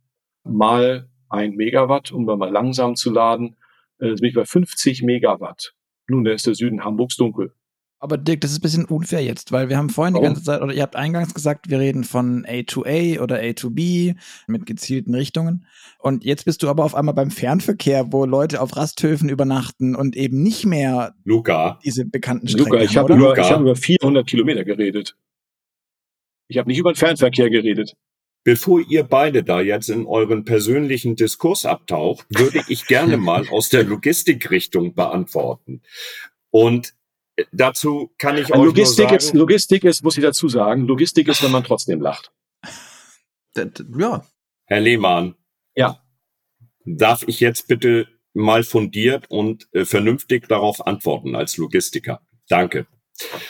Mal 0.45 1.09
ein 1.29 1.55
Megawatt, 1.55 2.13
um 2.13 2.25
mal 2.25 2.51
langsam 2.51 2.97
zu 2.97 3.11
laden, 3.11 3.57
äh, 3.99 4.15
bin 4.15 4.25
ich 4.25 4.35
bei 4.35 4.45
50 4.45 5.03
Megawatt. 5.03 5.75
Nun, 6.09 6.25
da 6.25 6.33
ist 6.33 6.47
der 6.47 6.55
Süden 6.55 6.85
Hamburgs 6.85 7.17
dunkel. 7.17 7.55
Aber 8.03 8.19
Dirk, 8.19 8.41
das 8.41 8.51
ist 8.51 8.59
ein 8.59 8.63
bisschen 8.63 8.85
unfair 8.85 9.23
jetzt, 9.23 9.53
weil 9.53 9.69
wir 9.69 9.77
haben 9.77 9.89
vorhin 9.89 10.15
Warum? 10.15 10.25
die 10.25 10.29
ganze 10.31 10.43
Zeit, 10.43 10.61
oder 10.61 10.75
ihr 10.75 10.83
habt 10.83 10.97
eingangs 10.97 11.35
gesagt, 11.35 11.71
wir 11.71 11.79
reden 11.79 12.03
von 12.03 12.45
A2A 12.45 13.21
oder 13.21 13.41
A2B 13.41 14.17
mit 14.49 14.67
gezielten 14.67 15.15
Richtungen. 15.15 15.67
Und 16.01 16.25
jetzt 16.25 16.45
bist 16.45 16.65
du 16.65 16.69
aber 16.69 16.83
auf 16.85 16.97
einmal 16.97 17.15
beim 17.15 17.31
Fernverkehr, 17.31 18.13
wo 18.13 18.25
Leute 18.25 18.61
auf 18.61 18.77
Rasthöfen 18.77 19.29
übernachten 19.29 19.95
und 19.95 20.17
eben 20.17 20.43
nicht 20.43 20.67
mehr 20.67 21.15
Luca. 21.23 21.79
diese 21.85 22.05
bekannten 22.05 22.49
Strecken 22.49 22.73
Luca, 22.73 22.83
ich 22.83 22.97
habe 22.97 23.15
über, 23.15 23.37
hab 23.37 23.61
über 23.61 23.77
400 23.77 24.27
Kilometer 24.27 24.65
geredet. 24.65 25.17
Ich 26.49 26.59
habe 26.59 26.69
nicht 26.69 26.79
über 26.79 26.93
den 26.93 26.97
Fernverkehr 26.97 27.51
geredet. 27.51 27.95
Bevor 28.43 28.81
ihr 28.81 29.05
beide 29.05 29.45
da 29.45 29.61
jetzt 29.61 29.89
in 29.89 30.07
euren 30.07 30.45
persönlichen 30.45 31.15
Diskurs 31.15 31.65
abtaucht, 31.65 32.27
würde 32.31 32.65
ich 32.67 32.89
gerne 32.89 33.17
mal 33.17 33.49
aus 33.49 33.69
der 33.69 33.85
Logistikrichtung 33.85 34.97
beantworten. 34.97 35.83
Und 36.51 36.95
dazu 37.53 38.13
kann 38.19 38.37
ich 38.37 38.53
euch 38.53 38.65
Logistik 38.65 39.07
sagen, 39.07 39.17
ist 39.17 39.35
Logistik 39.35 39.85
ist, 39.85 40.03
muss 40.03 40.17
ich 40.17 40.23
dazu 40.23 40.49
sagen, 40.49 40.87
Logistik 40.87 41.29
ist, 41.29 41.43
wenn 41.43 41.53
man 41.53 41.65
trotzdem 41.65 42.01
lacht. 42.01 42.33
Ja. 43.99 44.27
Herr 44.65 44.81
Lehmann. 44.81 45.35
Ja. 45.75 46.03
Darf 46.87 47.23
ich 47.27 47.39
jetzt 47.41 47.69
bitte 47.69 48.09
mal 48.33 48.63
fundiert 48.63 49.27
und 49.29 49.69
äh, 49.73 49.85
vernünftig 49.85 50.49
darauf 50.49 50.87
antworten 50.87 51.37
als 51.37 51.59
Logistiker? 51.59 52.23
Danke. 52.49 52.87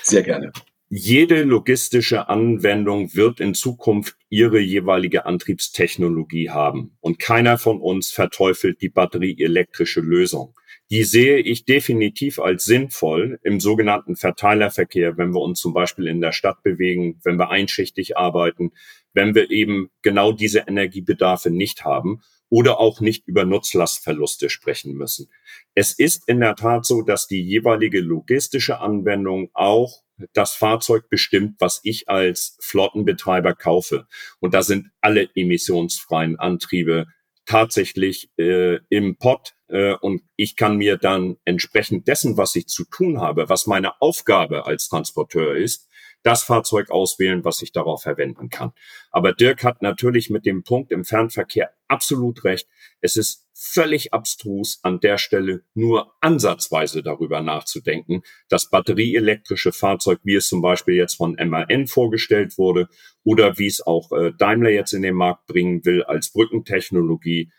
Sehr 0.03 0.25
gerne. 0.25 0.51
Jede 0.89 1.45
logistische 1.45 2.29
Anwendung 2.29 3.15
wird 3.15 3.41
in 3.41 3.55
Zukunft 3.55 4.17
ihre 4.29 4.59
jeweilige 4.59 5.25
Antriebstechnologie 5.25 6.51
haben. 6.51 6.99
Und 7.01 7.19
keiner 7.19 7.57
von 7.57 7.81
uns 7.81 8.11
verteufelt 8.11 8.83
die 8.83 8.91
batterieelektrische 8.91 10.01
Lösung 10.01 10.55
die 10.93 11.05
sehe 11.05 11.39
ich 11.39 11.65
definitiv 11.65 12.39
als 12.39 12.65
sinnvoll 12.65 13.41
im 13.43 13.61
sogenannten 13.61 14.15
Verteilerverkehr, 14.15 15.17
wenn 15.17 15.33
wir 15.33 15.41
uns 15.41 15.59
zum 15.59 15.73
Beispiel 15.73 16.07
in 16.07 16.21
der 16.21 16.33
Stadt 16.33 16.63
bewegen, 16.63 17.19
wenn 17.25 17.39
wir 17.39 17.49
einschichtig 17.49 18.19
arbeiten, 18.19 18.73
wenn 19.15 19.35
wir 19.35 19.51
eben 19.51 19.89
genau 20.03 20.33
diese 20.33 20.65
Energiebedarfe 20.69 21.49
nicht 21.49 21.87
haben 21.87 22.21
oder 22.51 22.79
auch 22.79 23.01
nicht 23.01 23.27
über 23.27 23.47
Nutzlastverluste 23.47 24.51
sprechen 24.51 24.93
müssen. 24.93 25.31
Es 25.75 25.93
ist 25.99 26.29
in 26.29 26.41
der 26.41 26.57
Tat 26.57 26.85
so, 26.85 27.01
dass 27.01 27.27
die 27.27 27.43
jeweilige 27.43 28.01
logistische 28.01 28.79
Anwendung 28.81 29.49
auch 29.55 30.03
das 30.35 30.53
Fahrzeug 30.53 31.09
bestimmt, 31.09 31.55
was 31.59 31.81
ich 31.85 32.11
als 32.11 32.59
Flottenbetreiber 32.61 33.55
kaufe. 33.55 34.07
Und 34.41 34.53
da 34.53 34.63
sind 34.63 34.91
alle 35.01 35.31
emissionsfreien 35.35 36.39
Antriebe 36.39 37.07
tatsächlich 37.47 38.31
äh, 38.39 38.79
im 38.89 39.17
Pot 39.17 39.55
äh, 39.69 39.95
und 39.95 40.23
ich 40.37 40.57
kann 40.57 40.77
mir 40.77 40.97
dann 40.97 41.37
entsprechend 41.45 42.09
dessen, 42.09 42.37
was 42.37 42.55
ich 42.57 42.67
zu 42.69 42.85
tun 42.85 43.21
habe, 43.21 43.49
was 43.49 43.67
meine 43.67 44.01
Aufgabe 44.01 44.67
als 44.67 44.89
Transporteur 44.89 45.57
ist, 45.57 45.89
das 46.23 46.45
Fahrzeug 46.45 46.91
auswählen, 46.91 47.45
was 47.45 47.63
ich 47.63 47.73
darauf 47.73 48.03
verwenden 48.03 48.49
kann. 48.49 48.73
Aber 49.11 49.33
Dirk 49.33 49.65
hat 49.65 49.83
natürlich 49.83 50.31
mit 50.31 50.47
dem 50.47 50.63
Punkt 50.63 50.93
im 50.93 51.05
Fernverkehr 51.05 51.71
absolut 51.89 52.45
recht. 52.45 52.69
Es 53.01 53.17
ist 53.17 53.47
völlig 53.55 54.13
abstrus 54.13 54.81
an 54.83 55.01
der 55.01 55.19
Stelle 55.19 55.63
nur 55.75 56.15
ansatzweise 56.21 57.03
darüber 57.03 57.43
nachzudenken, 57.43 58.23
das 58.49 58.71
batterieelektrische 58.71 59.73
Fahrzeug, 59.73 60.21
wie 60.25 60.35
es 60.35 60.49
zum 60.49 60.63
Beispiel 60.63 60.95
jetzt 60.95 61.17
von 61.17 61.37
MAN 61.37 61.87
vorgestellt 61.87 62.59
wurde 62.59 62.89
oder 63.25 63.59
wie 63.59 63.67
es 63.67 63.81
auch 63.81 64.11
äh, 64.13 64.33
Daimler 64.37 64.71
jetzt 64.71 64.93
in 64.93 65.03
den 65.03 65.15
Markt 65.15 65.47
bringen 65.47 65.85
will 65.85 66.03
als 66.03 66.33
Brückentechnologie, 66.33 67.51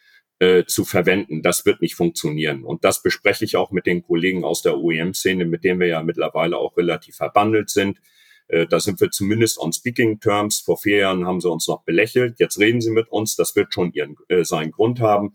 äh, 0.44 0.66
zu 0.66 0.84
verwenden. 0.84 1.42
Das 1.42 1.66
wird 1.66 1.80
nicht 1.80 1.96
funktionieren. 1.96 2.66
Und 2.66 2.84
das 2.84 3.02
bespreche 3.02 3.46
ich 3.46 3.56
auch 3.56 3.72
mit 3.72 3.86
den 3.86 4.04
Kollegen 4.04 4.44
aus 4.44 4.62
der 4.62 4.78
OEM-Szene, 4.78 5.46
mit 5.46 5.64
denen 5.64 5.80
wir 5.80 5.88
ja 5.88 6.04
mittlerweile 6.04 6.58
auch 6.58 6.76
relativ 6.76 7.16
verbandelt 7.16 7.70
sind. 7.70 8.00
Äh, 8.48 8.68
da 8.68 8.80
sind 8.80 9.00
wir 9.02 9.12
zumindest 9.12 9.58
on 9.60 9.74
speaking 9.74 10.20
terms. 10.20 10.62
Vor 10.62 10.78
vier 10.78 10.98
Jahren 10.98 11.26
haben 11.26 11.42
sie 11.42 11.50
uns 11.50 11.68
noch 11.68 11.84
belächelt. 11.84 12.40
Jetzt 12.40 12.60
reden 12.60 12.82
sie 12.82 12.92
mit 12.92 13.10
uns. 13.10 13.36
Das 13.36 13.56
wird 13.56 13.74
schon 13.74 13.92
ihren, 13.94 14.16
äh, 14.30 14.44
seinen 14.44 14.72
Grund 14.72 15.00
haben. 15.00 15.34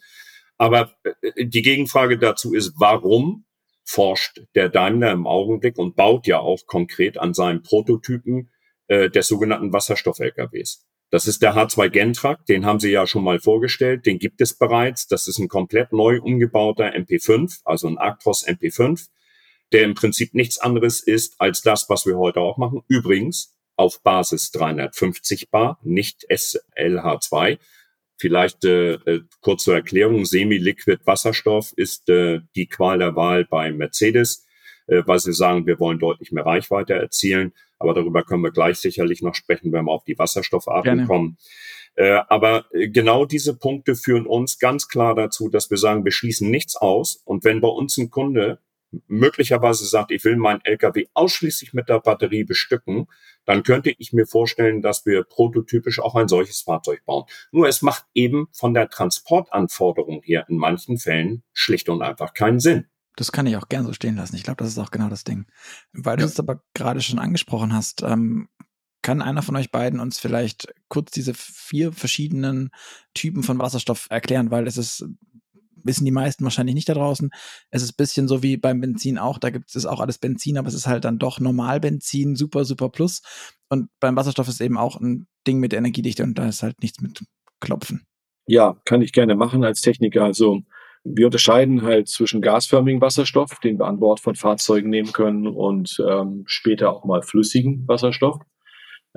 Aber 0.56 0.92
äh, 1.04 1.46
die 1.46 1.62
Gegenfrage 1.62 2.18
dazu 2.18 2.54
ist, 2.54 2.74
warum 2.78 3.44
forscht 3.84 4.42
der 4.54 4.68
Daimler 4.68 5.12
im 5.12 5.26
Augenblick 5.26 5.78
und 5.78 5.96
baut 5.96 6.26
ja 6.26 6.40
auch 6.40 6.66
konkret 6.66 7.16
an 7.16 7.32
seinen 7.32 7.62
Prototypen 7.62 8.50
äh, 8.88 9.08
des 9.08 9.28
sogenannten 9.28 9.72
Wasserstoff-LKWs. 9.72 10.84
Das 11.10 11.26
ist 11.26 11.40
der 11.40 11.54
H2 11.54 11.88
Gentrack, 11.88 12.44
den 12.44 12.66
haben 12.66 12.80
Sie 12.80 12.90
ja 12.90 13.06
schon 13.06 13.24
mal 13.24 13.38
vorgestellt, 13.38 14.04
den 14.04 14.18
gibt 14.18 14.42
es 14.42 14.52
bereits. 14.58 15.06
Das 15.06 15.26
ist 15.26 15.38
ein 15.38 15.48
komplett 15.48 15.92
neu 15.92 16.20
umgebauter 16.20 16.94
MP5, 16.94 17.60
also 17.64 17.88
ein 17.88 17.96
Actros 17.96 18.46
MP5, 18.46 19.08
der 19.72 19.82
im 19.84 19.94
Prinzip 19.94 20.34
nichts 20.34 20.58
anderes 20.58 21.00
ist 21.00 21.40
als 21.40 21.62
das, 21.62 21.88
was 21.88 22.06
wir 22.06 22.16
heute 22.16 22.40
auch 22.40 22.56
machen. 22.56 22.82
Übrigens 22.88 23.56
auf 23.76 24.02
Basis 24.02 24.50
350 24.50 25.50
Bar, 25.50 25.78
nicht 25.82 26.26
SLH2. 26.30 27.58
Vielleicht 28.20 28.64
äh, 28.64 28.94
äh, 28.94 29.20
kurz 29.40 29.62
zur 29.62 29.76
Erklärung, 29.76 30.24
Semi-Liquid 30.24 31.06
Wasserstoff 31.06 31.72
ist 31.76 32.08
äh, 32.08 32.40
die 32.56 32.66
Qual 32.66 32.98
der 32.98 33.14
Wahl 33.14 33.44
bei 33.44 33.70
Mercedes, 33.70 34.44
äh, 34.88 35.02
weil 35.06 35.20
sie 35.20 35.32
sagen, 35.32 35.66
wir 35.66 35.78
wollen 35.78 36.00
deutlich 36.00 36.32
mehr 36.32 36.44
Reichweite 36.44 36.94
erzielen. 36.94 37.52
Aber 37.78 37.94
darüber 37.94 38.24
können 38.24 38.42
wir 38.42 38.50
gleich 38.50 38.78
sicherlich 38.78 39.22
noch 39.22 39.36
sprechen, 39.36 39.72
wenn 39.72 39.84
wir 39.84 39.92
auf 39.92 40.04
die 40.04 40.18
Wasserstoffarten 40.18 40.96
Gerne. 40.96 41.06
kommen. 41.06 41.38
Äh, 41.94 42.20
aber 42.28 42.64
äh, 42.72 42.88
genau 42.88 43.24
diese 43.24 43.56
Punkte 43.56 43.94
führen 43.94 44.26
uns 44.26 44.58
ganz 44.58 44.88
klar 44.88 45.14
dazu, 45.14 45.48
dass 45.48 45.70
wir 45.70 45.78
sagen, 45.78 46.04
wir 46.04 46.12
schließen 46.12 46.50
nichts 46.50 46.74
aus. 46.74 47.22
Und 47.24 47.44
wenn 47.44 47.60
bei 47.60 47.68
uns 47.68 47.96
ein 47.98 48.10
Kunde 48.10 48.58
möglicherweise 49.06 49.84
sagt, 49.86 50.10
ich 50.10 50.24
will 50.24 50.36
meinen 50.36 50.60
LKW 50.64 51.06
ausschließlich 51.14 51.72
mit 51.72 51.88
der 51.88 52.00
Batterie 52.00 52.44
bestücken, 52.44 53.06
dann 53.44 53.62
könnte 53.62 53.94
ich 53.96 54.12
mir 54.12 54.26
vorstellen, 54.26 54.82
dass 54.82 55.04
wir 55.06 55.24
prototypisch 55.24 56.00
auch 56.00 56.14
ein 56.14 56.28
solches 56.28 56.62
Fahrzeug 56.62 57.04
bauen. 57.04 57.24
Nur 57.52 57.68
es 57.68 57.82
macht 57.82 58.06
eben 58.14 58.48
von 58.52 58.74
der 58.74 58.88
Transportanforderung 58.88 60.22
her 60.22 60.46
in 60.48 60.56
manchen 60.56 60.98
Fällen 60.98 61.42
schlicht 61.52 61.88
und 61.88 62.02
einfach 62.02 62.34
keinen 62.34 62.60
Sinn. 62.60 62.86
Das 63.16 63.32
kann 63.32 63.46
ich 63.46 63.56
auch 63.56 63.68
gern 63.68 63.84
so 63.84 63.92
stehen 63.92 64.16
lassen. 64.16 64.36
Ich 64.36 64.44
glaube, 64.44 64.62
das 64.62 64.68
ist 64.68 64.78
auch 64.78 64.92
genau 64.92 65.08
das 65.08 65.24
Ding. 65.24 65.46
Weil 65.92 66.18
du 66.18 66.24
es 66.24 66.38
aber 66.38 66.62
gerade 66.72 67.00
schon 67.00 67.18
angesprochen 67.18 67.74
hast, 67.74 68.02
ähm, 68.02 68.48
kann 69.02 69.22
einer 69.22 69.42
von 69.42 69.56
euch 69.56 69.70
beiden 69.70 70.00
uns 70.00 70.18
vielleicht 70.18 70.72
kurz 70.88 71.10
diese 71.10 71.34
vier 71.34 71.92
verschiedenen 71.92 72.70
Typen 73.14 73.42
von 73.42 73.58
Wasserstoff 73.58 74.06
erklären, 74.10 74.50
weil 74.50 74.66
es 74.66 74.76
ist 74.76 75.04
wissen 75.84 76.04
die 76.04 76.10
meisten 76.10 76.44
wahrscheinlich 76.44 76.74
nicht 76.74 76.88
da 76.88 76.94
draußen. 76.94 77.30
Es 77.70 77.82
ist 77.82 77.92
ein 77.92 77.96
bisschen 77.96 78.28
so 78.28 78.42
wie 78.42 78.56
beim 78.56 78.80
Benzin 78.80 79.18
auch. 79.18 79.38
Da 79.38 79.50
gibt 79.50 79.74
es 79.74 79.86
auch 79.86 80.00
alles 80.00 80.18
Benzin, 80.18 80.58
aber 80.58 80.68
es 80.68 80.74
ist 80.74 80.86
halt 80.86 81.04
dann 81.04 81.18
doch 81.18 81.40
Normalbenzin, 81.40 82.36
super, 82.36 82.64
super 82.64 82.88
plus. 82.88 83.22
Und 83.68 83.88
beim 84.00 84.16
Wasserstoff 84.16 84.48
ist 84.48 84.60
eben 84.60 84.78
auch 84.78 85.00
ein 85.00 85.26
Ding 85.46 85.58
mit 85.58 85.72
Energiedichte 85.72 86.22
und 86.22 86.38
da 86.38 86.48
ist 86.48 86.62
halt 86.62 86.80
nichts 86.82 87.00
mit 87.00 87.24
Klopfen. 87.60 88.04
Ja, 88.46 88.80
kann 88.84 89.02
ich 89.02 89.12
gerne 89.12 89.34
machen 89.34 89.64
als 89.64 89.80
Techniker. 89.80 90.24
Also 90.24 90.62
wir 91.04 91.26
unterscheiden 91.26 91.82
halt 91.82 92.08
zwischen 92.08 92.40
gasförmigem 92.40 93.00
Wasserstoff, 93.00 93.58
den 93.60 93.78
wir 93.78 93.86
an 93.86 94.00
Bord 94.00 94.20
von 94.20 94.34
Fahrzeugen 94.34 94.90
nehmen 94.90 95.12
können, 95.12 95.46
und 95.46 96.02
ähm, 96.06 96.44
später 96.46 96.92
auch 96.92 97.04
mal 97.04 97.22
flüssigen 97.22 97.86
Wasserstoff. 97.86 98.38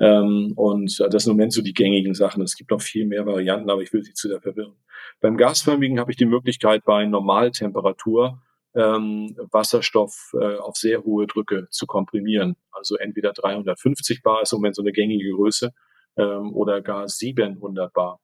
Ähm, 0.02 0.52
und 0.56 0.98
das 0.98 1.22
sind 1.22 1.30
im 1.30 1.36
Moment 1.36 1.52
so 1.52 1.62
die 1.62 1.72
gängigen 1.72 2.14
Sachen. 2.14 2.42
Es 2.42 2.56
gibt 2.56 2.72
noch 2.72 2.82
viel 2.82 3.06
mehr 3.06 3.24
Varianten, 3.24 3.70
aber 3.70 3.82
ich 3.82 3.92
will 3.92 4.02
Sie 4.02 4.12
zu 4.12 4.28
sehr 4.28 4.40
verwirren. 4.40 4.74
Beim 5.20 5.36
gasförmigen 5.36 6.00
habe 6.00 6.10
ich 6.10 6.16
die 6.16 6.26
Möglichkeit, 6.26 6.84
bei 6.84 7.06
Normaltemperatur 7.06 8.42
ähm, 8.74 9.36
Wasserstoff 9.52 10.32
äh, 10.34 10.56
auf 10.56 10.76
sehr 10.76 11.04
hohe 11.04 11.28
Drücke 11.28 11.68
zu 11.70 11.86
komprimieren. 11.86 12.56
Also 12.72 12.96
entweder 12.96 13.32
350 13.32 14.22
Bar 14.22 14.42
ist 14.42 14.52
im 14.52 14.58
Moment 14.58 14.74
so 14.74 14.82
eine 14.82 14.90
gängige 14.90 15.30
Größe 15.30 15.72
ähm, 16.16 16.52
oder 16.52 16.80
gar 16.80 17.08
700 17.08 17.92
Bar. 17.92 18.18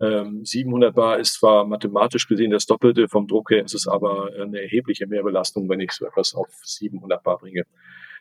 Ähm, 0.00 0.46
700 0.46 0.94
Bar 0.94 1.18
ist 1.18 1.34
zwar 1.34 1.66
mathematisch 1.66 2.26
gesehen 2.26 2.52
das 2.52 2.64
Doppelte 2.64 3.08
vom 3.08 3.26
Druck 3.26 3.50
her, 3.50 3.64
es 3.64 3.74
ist 3.74 3.88
aber 3.88 4.30
eine 4.40 4.62
erhebliche 4.62 5.08
Mehrbelastung, 5.08 5.68
wenn 5.68 5.80
ich 5.80 5.90
so 5.90 6.06
etwas 6.06 6.34
auf 6.34 6.48
700 6.62 7.22
Bar 7.22 7.38
bringe. 7.38 7.64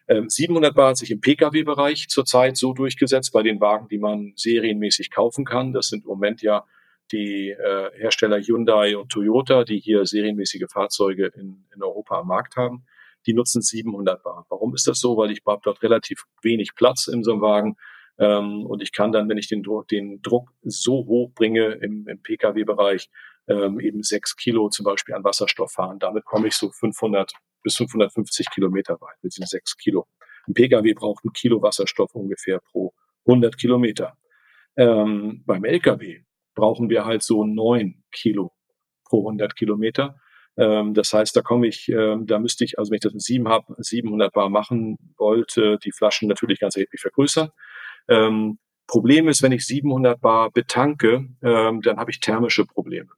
700 0.07 0.69
ähm, 0.69 0.75
Bar 0.75 0.89
hat 0.89 0.97
sich 0.97 1.11
im 1.11 1.19
Pkw-Bereich 1.19 2.07
zurzeit 2.07 2.55
so 2.55 2.73
durchgesetzt 2.73 3.33
bei 3.33 3.43
den 3.43 3.59
Wagen, 3.59 3.87
die 3.89 3.97
man 3.97 4.33
serienmäßig 4.35 5.11
kaufen 5.11 5.43
kann. 5.43 5.73
Das 5.73 5.87
sind 5.89 6.05
im 6.05 6.09
Moment 6.09 6.41
ja 6.41 6.65
die 7.11 7.49
äh, 7.49 7.91
Hersteller 7.97 8.39
Hyundai 8.39 8.97
und 8.97 9.09
Toyota, 9.09 9.63
die 9.63 9.79
hier 9.79 10.05
serienmäßige 10.05 10.65
Fahrzeuge 10.71 11.27
in, 11.35 11.65
in 11.73 11.83
Europa 11.83 12.19
am 12.19 12.27
Markt 12.27 12.55
haben. 12.55 12.85
Die 13.25 13.33
nutzen 13.33 13.61
700 13.61 14.23
Bar. 14.23 14.45
Warum 14.49 14.73
ist 14.75 14.87
das 14.87 14.99
so? 14.99 15.17
Weil 15.17 15.31
ich 15.31 15.41
habe 15.45 15.61
dort 15.63 15.81
relativ 15.83 16.23
wenig 16.41 16.75
Platz 16.75 17.07
in 17.07 17.23
so 17.23 17.33
einem 17.33 17.41
Wagen. 17.41 17.75
Ähm, 18.17 18.65
und 18.65 18.81
ich 18.81 18.93
kann 18.93 19.11
dann, 19.11 19.27
wenn 19.27 19.37
ich 19.37 19.47
den 19.47 19.63
Druck, 19.63 19.87
den 19.89 20.21
Druck 20.21 20.51
so 20.63 21.05
hoch 21.05 21.31
bringe 21.33 21.73
im, 21.81 22.07
im 22.07 22.21
Pkw-Bereich, 22.21 23.09
ähm, 23.47 23.79
eben 23.79 24.03
sechs 24.03 24.35
Kilo 24.35 24.69
zum 24.69 24.85
Beispiel 24.85 25.15
an 25.15 25.23
Wasserstoff 25.23 25.71
fahren. 25.71 25.99
Damit 25.99 26.25
komme 26.25 26.47
ich 26.47 26.55
so 26.55 26.71
500 26.71 27.33
bis 27.63 27.75
550 27.77 28.49
Kilometer 28.51 28.99
weit 29.01 29.17
mit 29.21 29.33
diesen 29.33 29.47
sechs 29.47 29.77
Kilo. 29.77 30.07
Ein 30.47 30.53
Pkw 30.53 30.93
braucht 30.93 31.25
ein 31.25 31.33
Kilo 31.33 31.61
Wasserstoff 31.61 32.15
ungefähr 32.15 32.59
pro 32.59 32.93
100 33.25 33.57
Kilometer. 33.57 34.17
Ähm, 34.77 35.43
beim 35.45 35.65
Lkw 35.65 36.23
brauchen 36.55 36.89
wir 36.89 37.05
halt 37.05 37.23
so 37.23 37.45
neun 37.45 38.03
Kilo 38.11 38.51
pro 39.05 39.19
100 39.27 39.55
Kilometer. 39.55 40.19
Ähm, 40.57 40.93
das 40.93 41.13
heißt, 41.13 41.35
da 41.35 41.41
komme 41.41 41.67
ich, 41.67 41.89
ähm, 41.89 42.25
da 42.25 42.39
müsste 42.39 42.63
ich, 42.63 42.79
also 42.79 42.91
wenn 42.91 42.95
ich 42.95 43.01
das 43.01 43.13
mit 43.13 43.21
sieben 43.21 43.47
habe, 43.47 43.75
700 43.77 44.33
Bar 44.33 44.49
machen 44.49 44.97
wollte, 45.17 45.77
die 45.83 45.91
Flaschen 45.91 46.27
natürlich 46.27 46.59
ganz 46.59 46.75
erheblich 46.75 47.01
vergrößern. 47.01 47.49
Ähm, 48.07 48.59
Problem 48.87 49.27
ist, 49.27 49.43
wenn 49.43 49.51
ich 49.51 49.65
700 49.65 50.19
Bar 50.21 50.51
betanke, 50.51 51.27
ähm, 51.43 51.81
dann 51.81 51.97
habe 51.97 52.09
ich 52.09 52.21
thermische 52.21 52.65
Probleme 52.65 53.09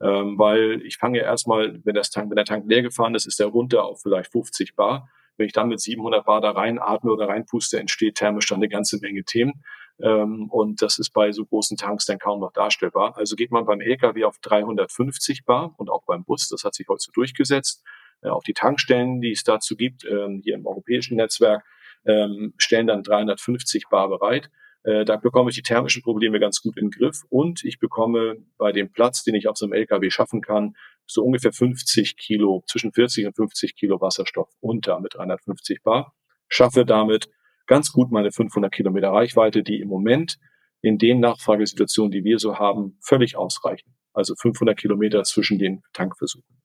ähm, 0.00 0.38
weil 0.38 0.82
ich 0.82 0.98
fange 0.98 1.20
erstmal, 1.20 1.80
wenn, 1.84 1.94
das 1.94 2.10
Tank, 2.10 2.30
wenn 2.30 2.36
der 2.36 2.44
Tank 2.44 2.66
leer 2.68 2.82
gefahren 2.82 3.14
ist, 3.14 3.26
ist 3.26 3.40
der 3.40 3.46
runter 3.46 3.84
auf 3.84 4.02
vielleicht 4.02 4.30
50 4.32 4.76
Bar. 4.76 5.08
Wenn 5.36 5.46
ich 5.46 5.52
dann 5.52 5.68
mit 5.68 5.80
700 5.80 6.24
Bar 6.24 6.40
da 6.40 6.50
rein 6.50 6.78
atme 6.78 7.12
oder 7.12 7.28
reinpuste, 7.28 7.78
entsteht 7.78 8.16
thermisch 8.16 8.46
dann 8.46 8.58
eine 8.58 8.68
ganze 8.68 8.98
Menge 9.00 9.24
Themen. 9.24 9.64
Ähm, 10.00 10.50
und 10.50 10.82
das 10.82 10.98
ist 10.98 11.10
bei 11.10 11.32
so 11.32 11.44
großen 11.44 11.76
Tanks 11.76 12.04
dann 12.04 12.18
kaum 12.18 12.40
noch 12.40 12.52
darstellbar. 12.52 13.16
Also 13.16 13.36
geht 13.36 13.50
man 13.50 13.64
beim 13.64 13.80
LKW 13.80 14.24
auf 14.24 14.38
350 14.38 15.44
Bar 15.44 15.74
und 15.78 15.90
auch 15.90 16.04
beim 16.04 16.24
Bus, 16.24 16.48
das 16.48 16.64
hat 16.64 16.74
sich 16.74 16.88
heute 16.88 17.02
so 17.02 17.12
durchgesetzt. 17.12 17.82
Äh, 18.22 18.28
auch 18.28 18.42
die 18.42 18.54
Tankstellen, 18.54 19.20
die 19.20 19.32
es 19.32 19.44
dazu 19.44 19.76
gibt, 19.76 20.04
ähm, 20.04 20.40
hier 20.42 20.54
im 20.54 20.66
europäischen 20.66 21.16
Netzwerk, 21.16 21.64
ähm, 22.06 22.54
stellen 22.58 22.86
dann 22.86 23.02
350 23.02 23.88
Bar 23.88 24.08
bereit. 24.08 24.50
Äh, 24.86 25.04
da 25.04 25.16
bekomme 25.16 25.50
ich 25.50 25.56
die 25.56 25.62
thermischen 25.62 26.02
Probleme 26.02 26.38
ganz 26.38 26.62
gut 26.62 26.76
in 26.76 26.86
den 26.86 26.90
Griff 26.92 27.24
und 27.28 27.64
ich 27.64 27.80
bekomme 27.80 28.36
bei 28.56 28.70
dem 28.70 28.92
Platz, 28.92 29.24
den 29.24 29.34
ich 29.34 29.48
auf 29.48 29.56
so 29.56 29.66
einem 29.66 29.72
LKW 29.72 30.10
schaffen 30.10 30.40
kann, 30.40 30.76
so 31.06 31.24
ungefähr 31.24 31.52
50 31.52 32.16
Kilo, 32.16 32.62
zwischen 32.68 32.92
40 32.92 33.26
und 33.26 33.34
50 33.34 33.74
Kilo 33.74 34.00
Wasserstoff 34.00 34.48
unter 34.60 35.00
mit 35.00 35.14
350 35.14 35.82
Bar. 35.82 36.14
Schaffe 36.48 36.84
damit 36.84 37.28
ganz 37.66 37.90
gut 37.90 38.12
meine 38.12 38.30
500 38.30 38.72
Kilometer 38.72 39.10
Reichweite, 39.10 39.64
die 39.64 39.80
im 39.80 39.88
Moment 39.88 40.38
in 40.82 40.98
den 40.98 41.18
Nachfragesituationen, 41.18 42.12
die 42.12 42.22
wir 42.22 42.38
so 42.38 42.56
haben, 42.60 42.96
völlig 43.02 43.36
ausreichen. 43.36 43.96
Also 44.12 44.36
500 44.36 44.78
Kilometer 44.78 45.24
zwischen 45.24 45.58
den 45.58 45.82
Tankversuchen. 45.94 46.60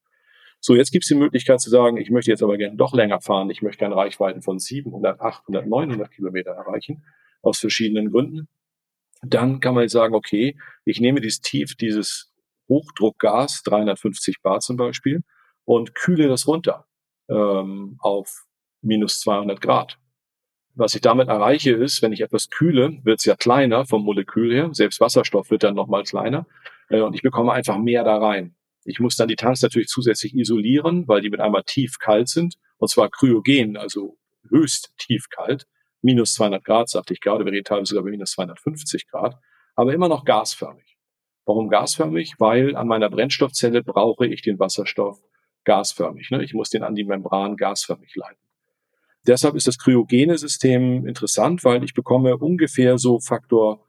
So, 0.59 0.75
jetzt 0.75 0.91
gibt 0.91 1.05
es 1.05 1.07
die 1.07 1.15
Möglichkeit 1.15 1.59
zu 1.59 1.71
sagen, 1.71 1.97
ich 1.97 2.11
möchte 2.11 2.29
jetzt 2.29 2.43
aber 2.43 2.57
gerne 2.57 2.77
doch 2.77 2.93
länger 2.93 3.19
fahren. 3.19 3.49
Ich 3.49 3.63
möchte 3.63 3.79
gerne 3.79 3.95
Reichweiten 3.95 4.43
von 4.43 4.59
700, 4.59 5.19
800, 5.19 5.65
900 5.65 6.11
Kilometer 6.11 6.51
erreichen 6.51 7.03
aus 7.41 7.59
verschiedenen 7.59 8.11
Gründen. 8.11 8.47
Dann 9.23 9.59
kann 9.59 9.75
man 9.75 9.87
sagen, 9.87 10.15
okay, 10.15 10.57
ich 10.85 10.99
nehme 10.99 11.21
dieses 11.21 11.41
Tief, 11.41 11.75
dieses 11.75 12.33
Hochdruckgas, 12.67 13.63
350 13.63 14.41
Bar 14.41 14.59
zum 14.59 14.77
Beispiel, 14.77 15.21
und 15.65 15.93
kühle 15.93 16.27
das 16.27 16.47
runter 16.47 16.85
ähm, 17.29 17.97
auf 17.99 18.45
minus 18.81 19.19
200 19.19 19.61
Grad. 19.61 19.99
Was 20.73 20.95
ich 20.95 21.01
damit 21.01 21.27
erreiche 21.27 21.71
ist, 21.71 22.01
wenn 22.01 22.13
ich 22.13 22.21
etwas 22.21 22.49
kühle, 22.49 22.99
wird 23.03 23.19
es 23.19 23.25
ja 23.25 23.35
kleiner 23.35 23.85
vom 23.85 24.03
Molekül 24.03 24.53
her. 24.53 24.69
Selbst 24.71 25.01
Wasserstoff 25.01 25.51
wird 25.51 25.63
dann 25.63 25.75
nochmal 25.75 26.03
kleiner. 26.03 26.47
Äh, 26.89 27.01
und 27.01 27.13
ich 27.13 27.21
bekomme 27.21 27.51
einfach 27.51 27.77
mehr 27.77 28.03
da 28.03 28.17
rein. 28.17 28.55
Ich 28.85 28.99
muss 28.99 29.15
dann 29.15 29.27
die 29.27 29.35
Tanks 29.35 29.61
natürlich 29.61 29.89
zusätzlich 29.89 30.33
isolieren, 30.33 31.07
weil 31.07 31.21
die 31.21 31.29
mit 31.29 31.41
einmal 31.41 31.63
tief 31.63 31.99
kalt 31.99 32.29
sind. 32.29 32.55
Und 32.77 32.87
zwar 32.89 33.09
kryogen, 33.09 33.77
also 33.77 34.17
höchst 34.49 34.93
tief 34.97 35.29
kalt 35.29 35.67
minus 36.01 36.33
200 36.35 36.63
Grad, 36.63 36.89
sagte 36.89 37.13
ich 37.13 37.21
gerade, 37.21 37.45
wir 37.45 37.51
reden 37.51 37.63
teilweise 37.63 37.89
sogar 37.89 38.03
bei 38.03 38.11
minus 38.11 38.31
250 38.31 39.07
Grad, 39.07 39.37
aber 39.75 39.93
immer 39.93 40.07
noch 40.07 40.25
gasförmig. 40.25 40.97
Warum 41.45 41.69
gasförmig? 41.69 42.35
Weil 42.39 42.75
an 42.75 42.87
meiner 42.87 43.09
Brennstoffzelle 43.09 43.83
brauche 43.83 44.27
ich 44.27 44.41
den 44.41 44.59
Wasserstoff 44.59 45.19
gasförmig. 45.63 46.29
Ne? 46.31 46.43
Ich 46.43 46.53
muss 46.53 46.69
den 46.69 46.83
an 46.83 46.95
die 46.95 47.03
Membran 47.03 47.57
gasförmig 47.57 48.15
leiten. 48.15 48.41
Deshalb 49.27 49.55
ist 49.55 49.67
das 49.67 49.77
kryogene 49.77 50.37
System 50.37 51.05
interessant, 51.05 51.63
weil 51.63 51.83
ich 51.83 51.93
bekomme 51.93 52.37
ungefähr 52.37 52.97
so 52.97 53.19
Faktor 53.19 53.87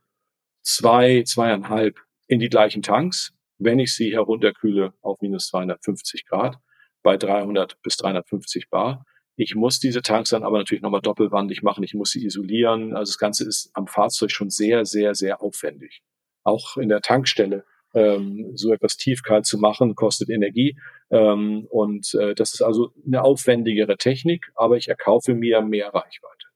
zwei, 0.63 1.23
zweieinhalb 1.23 1.99
in 2.27 2.39
die 2.39 2.49
gleichen 2.49 2.83
Tanks, 2.83 3.33
wenn 3.59 3.79
ich 3.79 3.95
sie 3.95 4.13
herunterkühle 4.13 4.93
auf 5.01 5.21
minus 5.21 5.49
250 5.49 6.27
Grad 6.27 6.59
bei 7.03 7.17
300 7.17 7.81
bis 7.83 7.97
350 7.97 8.69
Bar. 8.69 9.07
Ich 9.37 9.55
muss 9.55 9.80
diese 9.80 10.03
Tanks 10.03 10.30
dann 10.30 10.43
aber 10.43 10.59
natürlich 10.59 10.83
nochmal 10.83 11.01
doppelwandig 11.01 11.62
machen. 11.62 11.83
Ich 11.85 11.95
muss 11.95 12.11
sie 12.11 12.24
isolieren. 12.24 12.95
Also 12.95 13.11
das 13.11 13.18
Ganze 13.18 13.47
ist 13.47 13.70
am 13.74 13.87
Fahrzeug 13.87 14.30
schon 14.30 14.51
sehr, 14.51 14.85
sehr, 14.85 15.14
sehr 15.14 15.43
aufwendig. 15.43 16.03
Auch 16.45 16.76
in 16.76 16.89
der 16.89 17.01
Tankstelle 17.01 17.64
ähm, 17.95 18.53
so 18.55 18.72
etwas 18.72 18.97
tiefkalt 18.97 19.47
zu 19.47 19.59
machen, 19.59 19.95
kostet 19.95 20.28
Energie. 20.28 20.78
Ähm, 21.11 21.66
und 21.70 22.14
äh, 22.14 22.35
das 22.35 22.55
ist 22.55 22.62
also 22.62 22.93
eine 23.07 23.22
aufwendigere 23.22 23.97
Technik, 23.97 24.51
aber 24.55 24.76
ich 24.76 24.89
erkaufe 24.89 25.35
mir 25.35 25.62
mehr 25.62 25.89
Reichweite. 25.89 26.47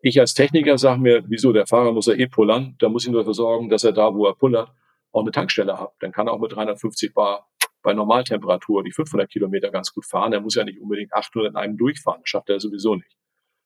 Ich 0.00 0.20
als 0.20 0.34
Techniker 0.34 0.78
sage 0.78 1.00
mir, 1.00 1.24
wieso, 1.26 1.52
der 1.52 1.66
Fahrer 1.66 1.92
muss 1.92 2.06
ja 2.06 2.14
eh 2.14 2.26
pullern, 2.26 2.76
da 2.78 2.88
muss 2.88 3.04
ich 3.04 3.10
nur 3.10 3.22
dafür 3.22 3.34
sorgen, 3.34 3.68
dass 3.68 3.84
er 3.84 3.92
da, 3.92 4.14
wo 4.14 4.26
er 4.26 4.34
pullert, 4.34 4.70
auch 5.12 5.22
eine 5.22 5.30
Tankstelle 5.30 5.78
hat. 5.80 5.94
Dann 6.00 6.12
kann 6.12 6.28
er 6.28 6.34
auch 6.34 6.40
mit 6.40 6.52
350 6.52 7.14
Bar 7.14 7.48
bei 7.86 7.94
Normaltemperatur 7.94 8.82
die 8.82 8.90
500 8.90 9.30
Kilometer 9.30 9.70
ganz 9.70 9.92
gut 9.92 10.04
fahren. 10.04 10.32
Er 10.32 10.40
muss 10.40 10.56
ja 10.56 10.64
nicht 10.64 10.80
unbedingt 10.80 11.12
800 11.12 11.52
in 11.52 11.56
einem 11.56 11.76
durchfahren. 11.76 12.20
Das 12.22 12.28
schafft 12.28 12.50
er 12.50 12.58
sowieso 12.58 12.96
nicht. 12.96 13.16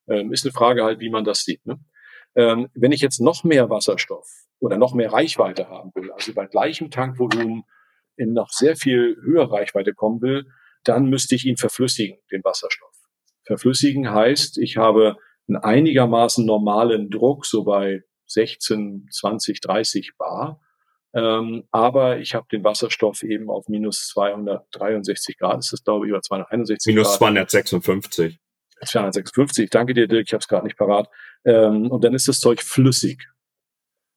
Ähm, 0.09 0.31
ist 0.31 0.45
eine 0.45 0.53
Frage 0.53 0.85
halt, 0.85 1.01
wie 1.01 1.09
man 1.09 1.25
das 1.25 1.41
sieht. 1.41 1.65
Ne? 1.65 1.81
Ähm, 2.37 2.69
wenn 2.75 2.93
ich 2.93 3.01
jetzt 3.01 3.21
noch 3.21 3.45
mehr 3.45 3.71
Wasserstoff 3.71 4.29
oder 4.59 4.77
noch 4.77 4.93
mehr 4.93 5.11
Reichweite 5.11 5.71
haben 5.71 5.91
will, 5.95 6.13
also 6.13 6.35
bei 6.35 6.47
gleichem 6.47 6.91
Tankvolumen 6.91 7.63
in 8.17 8.35
noch 8.35 8.51
sehr 8.51 8.77
viel 8.77 9.17
höhere 9.23 9.53
Reichweite 9.53 9.95
kommen 9.95 10.21
will, 10.21 10.45
dann 10.85 11.07
müsste 11.07 11.35
ich 11.35 11.47
ihn 11.47 11.57
verflüssigen, 11.57 12.19
den 12.31 12.45
Wasserstoff. 12.45 12.95
Verflüssigen 13.45 14.11
heißt, 14.11 14.59
ich 14.59 14.77
habe 14.77 15.17
einen 15.49 15.57
einigermaßen 15.57 16.45
normalen 16.45 17.09
Druck, 17.09 17.47
so 17.47 17.65
bei 17.65 18.03
16, 18.27 19.09
20, 19.11 19.63
30 19.63 20.13
Bar 20.19 20.61
Ähm, 21.13 21.65
aber 21.71 22.19
ich 22.19 22.35
habe 22.35 22.47
den 22.53 22.63
Wasserstoff 22.63 23.23
eben 23.23 23.51
auf 23.51 23.69
minus 23.69 24.07
263 24.09 25.39
Grad, 25.39 25.59
ist 25.59 25.73
das 25.73 25.83
glaube 25.83 26.07
ich, 26.07 26.13
oder 26.13 26.23
261 26.23 26.95
minus 26.95 27.19
Grad. 27.19 27.33
Minus 27.33 27.51
256. 27.51 28.39
256, 28.83 29.71
danke 29.71 29.95
dir, 29.95 30.09
Dirk, 30.09 30.27
ich 30.27 30.33
habe 30.33 30.41
es 30.41 30.49
gerade 30.49 30.65
nicht 30.65 30.79
parat. 30.79 31.09
Ähm, 31.45 31.91
und 31.91 32.05
dann 32.05 32.15
ist 32.15 32.29
das 32.29 32.41
Zeug 32.41 32.63
flüssig. 32.63 33.29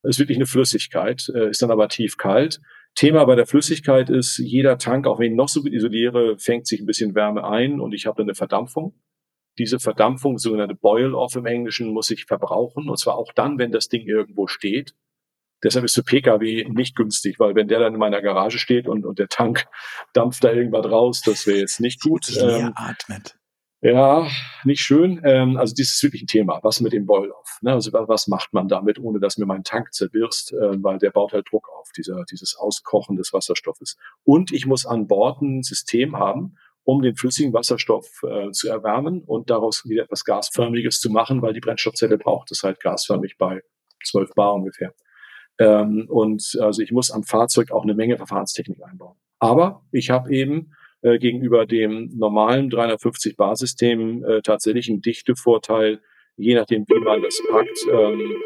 Das 0.03 0.15
ist 0.15 0.19
wirklich 0.19 0.37
eine 0.37 0.45
Flüssigkeit, 0.45 1.27
äh, 1.33 1.49
ist 1.49 1.61
dann 1.61 1.71
aber 1.71 1.87
tief 1.89 2.17
kalt. 2.17 2.61
Thema 2.95 3.25
bei 3.25 3.35
der 3.35 3.47
Flüssigkeit 3.47 4.09
ist, 4.09 4.37
jeder 4.37 4.77
Tank, 4.77 5.07
auch 5.07 5.19
wenn 5.19 5.31
ich 5.31 5.37
noch 5.37 5.49
so 5.49 5.63
gut 5.63 5.73
isoliere, 5.73 6.37
fängt 6.37 6.67
sich 6.67 6.79
ein 6.79 6.85
bisschen 6.85 7.15
Wärme 7.15 7.43
ein 7.43 7.79
und 7.79 7.93
ich 7.93 8.05
habe 8.05 8.17
dann 8.17 8.27
eine 8.27 8.35
Verdampfung. 8.35 8.93
Diese 9.57 9.79
Verdampfung, 9.79 10.37
sogenannte 10.37 10.75
Boil-off 10.75 11.35
im 11.35 11.45
Englischen, 11.45 11.91
muss 11.91 12.09
ich 12.11 12.25
verbrauchen 12.25 12.89
und 12.89 12.99
zwar 12.99 13.15
auch 13.15 13.33
dann, 13.33 13.57
wenn 13.57 13.71
das 13.71 13.87
Ding 13.87 14.05
irgendwo 14.05 14.47
steht. 14.47 14.95
Deshalb 15.63 15.85
ist 15.85 15.95
für 15.95 16.03
Pkw 16.03 16.65
nicht 16.69 16.95
günstig, 16.95 17.39
weil 17.39 17.55
wenn 17.55 17.67
der 17.67 17.79
dann 17.79 17.93
in 17.93 17.99
meiner 17.99 18.21
Garage 18.21 18.59
steht 18.59 18.87
und, 18.87 19.05
und 19.05 19.19
der 19.19 19.29
Tank 19.29 19.65
dampft 20.13 20.43
da 20.43 20.51
irgendwas 20.51 20.85
raus, 20.85 21.21
das 21.25 21.47
wäre 21.47 21.59
jetzt 21.59 21.79
nicht 21.79 22.01
gut. 22.01 22.29
Ähm, 22.37 22.73
atmet. 22.75 23.35
Ja, 23.83 24.29
nicht 24.63 24.81
schön. 24.81 25.19
Ähm, 25.25 25.57
also 25.57 25.73
das 25.77 25.89
ist 25.89 26.03
wirklich 26.03 26.23
ein 26.23 26.27
Thema. 26.27 26.59
Was 26.63 26.79
mit 26.79 26.93
dem 26.93 27.05
Boil-off? 27.05 27.57
Ne? 27.61 27.73
Also 27.73 27.91
was 27.91 28.27
macht 28.27 28.53
man 28.53 28.69
damit, 28.69 28.97
ohne 28.97 29.19
dass 29.19 29.37
mir 29.37 29.45
mein 29.45 29.65
Tank 29.65 29.93
zerbirst? 29.93 30.53
Äh, 30.53 30.81
weil 30.81 30.99
der 30.99 31.11
baut 31.11 31.33
halt 31.33 31.51
Druck 31.51 31.67
auf, 31.77 31.89
dieser, 31.91 32.23
dieses 32.31 32.55
Auskochen 32.55 33.17
des 33.17 33.33
Wasserstoffes. 33.33 33.97
Und 34.23 34.53
ich 34.53 34.65
muss 34.65 34.85
an 34.85 35.07
Bord 35.07 35.41
ein 35.41 35.63
System 35.63 36.17
haben, 36.17 36.55
um 36.83 37.01
den 37.01 37.17
flüssigen 37.17 37.51
Wasserstoff 37.51 38.23
äh, 38.23 38.51
zu 38.51 38.69
erwärmen 38.69 39.21
und 39.21 39.49
daraus 39.49 39.83
wieder 39.85 40.03
etwas 40.03 40.23
Gasförmiges 40.23 41.01
zu 41.01 41.09
machen, 41.09 41.41
weil 41.41 41.51
die 41.51 41.59
Brennstoffzelle 41.59 42.17
braucht 42.17 42.51
es 42.51 42.63
halt 42.63 42.79
gasförmig 42.79 43.35
bei 43.37 43.63
12 44.05 44.33
Bar 44.33 44.53
ungefähr. 44.53 44.93
Ähm, 45.59 46.07
und 46.09 46.57
also 46.59 46.81
ich 46.81 46.91
muss 46.91 47.11
am 47.11 47.23
Fahrzeug 47.23 47.71
auch 47.71 47.83
eine 47.83 47.93
Menge 47.93 48.17
Verfahrenstechnik 48.17 48.83
einbauen. 48.83 49.15
Aber 49.39 49.83
ich 49.91 50.09
habe 50.09 50.33
eben 50.33 50.73
äh, 51.01 51.19
gegenüber 51.19 51.65
dem 51.65 52.11
normalen 52.17 52.69
350 52.69 53.35
Bar-System 53.35 54.23
äh, 54.23 54.41
tatsächlich 54.41 54.89
einen 54.89 55.01
Dichtevorteil, 55.01 56.01
je 56.37 56.55
nachdem, 56.55 56.85
wie 56.87 56.99
man 56.99 57.21
das 57.21 57.39
packt, 57.51 57.77
ähm, 57.91 58.41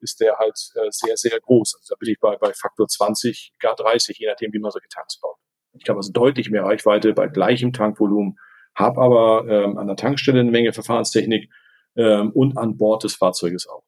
ist 0.00 0.20
der 0.20 0.36
halt 0.36 0.54
äh, 0.74 0.90
sehr, 0.90 1.16
sehr 1.16 1.40
groß. 1.40 1.76
Also 1.80 1.94
da 1.94 1.98
bin 1.98 2.10
ich 2.10 2.20
bei, 2.20 2.36
bei 2.36 2.52
Faktor 2.52 2.86
20, 2.86 3.54
gar 3.58 3.74
30, 3.74 4.18
je 4.18 4.26
nachdem, 4.26 4.52
wie 4.52 4.58
man 4.58 4.70
solche 4.70 4.88
Tanks 4.88 5.18
baut. 5.18 5.36
Ich 5.78 5.88
habe 5.88 5.98
also 5.98 6.12
deutlich 6.12 6.50
mehr 6.50 6.64
Reichweite 6.64 7.14
bei 7.14 7.26
gleichem 7.26 7.72
Tankvolumen, 7.72 8.38
habe 8.74 9.00
aber 9.00 9.46
ähm, 9.48 9.78
an 9.78 9.86
der 9.86 9.96
Tankstelle 9.96 10.40
eine 10.40 10.50
Menge 10.50 10.72
Verfahrenstechnik 10.72 11.50
ähm, 11.96 12.30
und 12.32 12.58
an 12.58 12.76
Bord 12.76 13.04
des 13.04 13.14
Fahrzeuges 13.14 13.66
auch. 13.66 13.82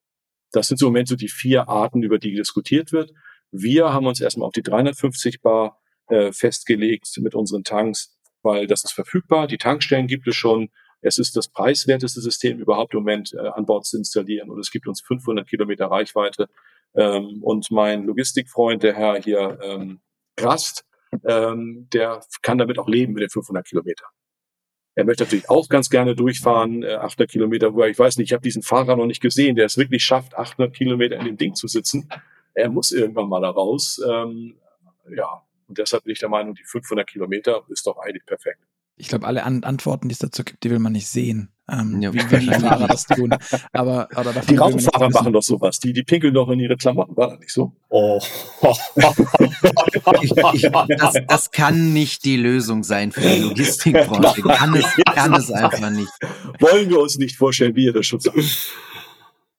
Das 0.52 0.68
sind 0.68 0.78
so 0.78 0.86
im 0.86 0.92
Moment 0.92 1.08
so 1.08 1.16
die 1.16 1.28
vier 1.28 1.68
Arten, 1.68 2.02
über 2.02 2.18
die 2.18 2.34
diskutiert 2.34 2.92
wird. 2.92 3.12
Wir 3.50 3.92
haben 3.92 4.06
uns 4.06 4.20
erstmal 4.20 4.46
auf 4.46 4.52
die 4.52 4.62
350 4.62 5.40
Bar 5.40 5.80
äh, 6.08 6.32
festgelegt 6.32 7.08
mit 7.18 7.34
unseren 7.34 7.64
Tanks, 7.64 8.16
weil 8.42 8.66
das 8.66 8.84
ist 8.84 8.92
verfügbar. 8.92 9.46
Die 9.46 9.58
Tankstellen 9.58 10.06
gibt 10.06 10.26
es 10.28 10.36
schon. 10.36 10.70
Es 11.00 11.18
ist 11.18 11.36
das 11.36 11.48
preiswerteste 11.48 12.20
System 12.20 12.58
überhaupt 12.58 12.94
im 12.94 13.00
Moment 13.00 13.32
äh, 13.34 13.48
an 13.48 13.66
Bord 13.66 13.84
zu 13.84 13.96
installieren 13.96 14.50
und 14.50 14.58
es 14.58 14.70
gibt 14.70 14.88
uns 14.88 15.00
500 15.02 15.48
Kilometer 15.48 15.86
Reichweite. 15.86 16.48
Ähm, 16.94 17.42
und 17.42 17.70
mein 17.70 18.04
Logistikfreund, 18.04 18.82
der 18.82 18.94
Herr 18.94 19.20
hier 19.20 19.58
ähm, 19.62 20.00
Rast, 20.38 20.84
ähm, 21.24 21.88
der 21.92 22.20
kann 22.42 22.58
damit 22.58 22.78
auch 22.78 22.88
leben 22.88 23.12
mit 23.12 23.22
den 23.22 23.30
500 23.30 23.66
Kilometern. 23.66 24.08
Er 24.96 25.04
möchte 25.04 25.24
natürlich 25.24 25.50
auch 25.50 25.68
ganz 25.68 25.90
gerne 25.90 26.16
durchfahren, 26.16 26.82
äh, 26.82 26.94
800 26.94 27.30
Kilometer, 27.30 27.74
wo 27.74 27.82
er, 27.82 27.88
ich 27.88 27.98
weiß 27.98 28.16
nicht, 28.16 28.30
ich 28.30 28.32
habe 28.32 28.42
diesen 28.42 28.62
Fahrer 28.62 28.96
noch 28.96 29.04
nicht 29.04 29.20
gesehen, 29.20 29.54
der 29.54 29.66
es 29.66 29.76
wirklich 29.76 30.02
schafft, 30.02 30.34
800 30.36 30.74
Kilometer 30.74 31.16
in 31.16 31.26
dem 31.26 31.36
Ding 31.36 31.54
zu 31.54 31.68
sitzen. 31.68 32.08
Er 32.54 32.70
muss 32.70 32.92
irgendwann 32.92 33.28
mal 33.28 33.42
da 33.42 33.50
raus. 33.50 34.00
Ähm, 34.08 34.56
ja, 35.14 35.42
und 35.68 35.76
deshalb 35.76 36.04
bin 36.04 36.12
ich 36.12 36.18
der 36.18 36.30
Meinung, 36.30 36.54
die 36.54 36.64
500 36.64 37.06
Kilometer 37.06 37.62
ist 37.68 37.86
doch 37.86 37.98
eigentlich 37.98 38.24
perfekt. 38.24 38.60
Ich 38.96 39.08
glaube, 39.08 39.26
alle 39.26 39.44
An 39.44 39.62
Antworten, 39.62 40.08
die 40.08 40.14
es 40.14 40.18
dazu 40.18 40.42
gibt, 40.42 40.64
die 40.64 40.70
will 40.70 40.78
man 40.78 40.92
nicht 40.92 41.08
sehen. 41.08 41.50
Ähm, 41.68 42.00
ja, 42.00 42.14
wie, 42.14 42.18
wie 42.18 42.38
die 42.38 42.46
Fahrer 42.46 42.86
das 42.86 43.06
tun. 43.06 43.34
Aber, 43.72 44.08
oder 44.16 44.32
die 44.32 44.54
Radfahrer 44.54 45.10
machen 45.10 45.32
doch 45.32 45.42
sowas. 45.42 45.80
Die, 45.80 45.92
die 45.92 46.04
pinkeln 46.04 46.32
doch 46.32 46.48
in 46.48 46.60
ihre 46.60 46.76
Klamotten. 46.76 47.16
War 47.16 47.30
das 47.30 47.40
nicht 47.40 47.52
so? 47.52 47.72
Oh. 47.88 48.20
ich, 50.22 50.30
ich, 50.54 50.70
das, 50.70 51.14
das 51.26 51.50
kann 51.50 51.92
nicht 51.92 52.24
die 52.24 52.36
Lösung 52.36 52.84
sein 52.84 53.10
für 53.10 53.20
die 53.20 53.40
Logistikbranche. 53.40 54.42
Kann 54.42 54.74
es, 54.74 54.86
kann 55.14 55.34
es 55.34 55.50
einfach 55.50 55.90
nicht. 55.90 56.12
Wollen 56.60 56.88
wir 56.88 57.00
uns 57.00 57.18
nicht 57.18 57.36
vorstellen, 57.36 57.74
wie 57.74 57.86
ihr 57.86 57.92
das 57.92 58.06
schon 58.06 58.20
sagt. 58.20 58.36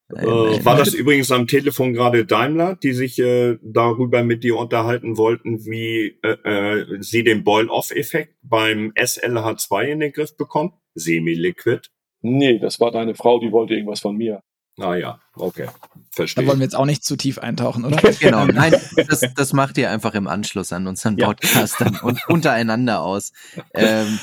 Äh, 0.09 0.25
war 0.25 0.77
das 0.77 0.93
übrigens 0.93 1.31
am 1.31 1.47
Telefon 1.47 1.93
gerade 1.93 2.25
Daimler, 2.25 2.75
die 2.75 2.93
sich 2.93 3.19
äh, 3.19 3.57
darüber 3.61 4.23
mit 4.23 4.43
dir 4.43 4.55
unterhalten 4.57 5.17
wollten, 5.17 5.65
wie 5.65 6.17
äh, 6.23 6.37
äh, 6.43 7.01
sie 7.01 7.23
den 7.23 7.43
Boil-Off-Effekt 7.43 8.35
beim 8.41 8.93
SLH2 8.93 9.83
in 9.83 9.99
den 9.99 10.13
Griff 10.13 10.37
bekommen? 10.37 10.73
Semi-Liquid? 10.95 11.89
Nee, 12.21 12.59
das 12.59 12.79
war 12.79 12.91
deine 12.91 13.15
Frau, 13.15 13.39
die 13.39 13.51
wollte 13.51 13.73
irgendwas 13.73 13.99
von 13.99 14.15
mir. 14.15 14.41
Ah 14.79 14.95
ja, 14.95 15.19
okay. 15.35 15.67
Verstehe. 16.11 16.43
Da 16.43 16.49
wollen 16.49 16.59
wir 16.59 16.65
jetzt 16.65 16.75
auch 16.75 16.85
nicht 16.85 17.03
zu 17.03 17.15
tief 17.15 17.39
eintauchen, 17.39 17.83
oder? 17.83 17.97
genau, 18.19 18.45
nein, 18.53 18.75
das, 18.95 19.21
das 19.35 19.53
macht 19.53 19.77
ihr 19.77 19.89
einfach 19.89 20.13
im 20.13 20.27
Anschluss 20.27 20.71
an 20.71 20.87
unseren 20.87 21.17
Podcast 21.17 21.79
ja. 21.79 21.89
dann 21.89 21.99
und 21.99 22.19
untereinander 22.29 23.01
aus. 23.01 23.31
Ähm, 23.73 24.19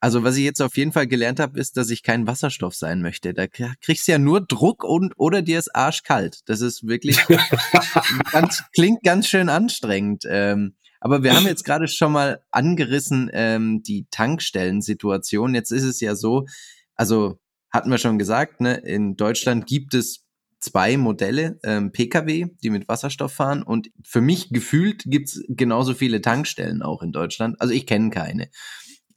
also 0.00 0.22
was 0.22 0.36
ich 0.36 0.44
jetzt 0.44 0.62
auf 0.62 0.76
jeden 0.76 0.92
Fall 0.92 1.06
gelernt 1.06 1.40
habe, 1.40 1.58
ist, 1.58 1.76
dass 1.76 1.90
ich 1.90 2.02
kein 2.02 2.26
Wasserstoff 2.26 2.74
sein 2.74 3.02
möchte. 3.02 3.34
Da 3.34 3.46
kriegst 3.46 4.06
du 4.06 4.12
ja 4.12 4.18
nur 4.18 4.40
Druck 4.40 4.84
und 4.84 5.14
oder 5.16 5.42
dir 5.42 5.58
ist 5.58 5.74
arschkalt. 5.74 6.40
Das 6.46 6.60
ist 6.60 6.86
wirklich 6.86 7.18
ganz, 8.32 8.62
klingt 8.74 9.02
ganz 9.02 9.26
schön 9.26 9.48
anstrengend. 9.48 10.24
Ähm, 10.28 10.74
aber 11.00 11.22
wir 11.22 11.34
haben 11.34 11.46
jetzt 11.46 11.64
gerade 11.64 11.88
schon 11.88 12.12
mal 12.12 12.42
angerissen 12.50 13.30
ähm, 13.32 13.82
die 13.82 14.06
Tankstellensituation. 14.10 15.54
Jetzt 15.54 15.70
ist 15.70 15.84
es 15.84 16.00
ja 16.00 16.14
so, 16.14 16.46
also 16.94 17.38
hatten 17.70 17.90
wir 17.90 17.98
schon 17.98 18.18
gesagt, 18.18 18.60
ne, 18.60 18.74
in 18.74 19.16
Deutschland 19.16 19.66
gibt 19.66 19.94
es 19.94 20.24
zwei 20.60 20.96
Modelle 20.96 21.58
ähm, 21.62 21.92
Pkw, 21.92 22.46
die 22.62 22.70
mit 22.70 22.88
Wasserstoff 22.88 23.32
fahren 23.32 23.62
und 23.62 23.90
für 24.04 24.20
mich 24.20 24.50
gefühlt 24.50 25.04
gibt's 25.06 25.40
genauso 25.48 25.94
viele 25.94 26.20
Tankstellen 26.20 26.82
auch 26.82 27.02
in 27.02 27.12
Deutschland. 27.12 27.60
Also 27.60 27.72
ich 27.72 27.86
kenne 27.86 28.10
keine. 28.10 28.48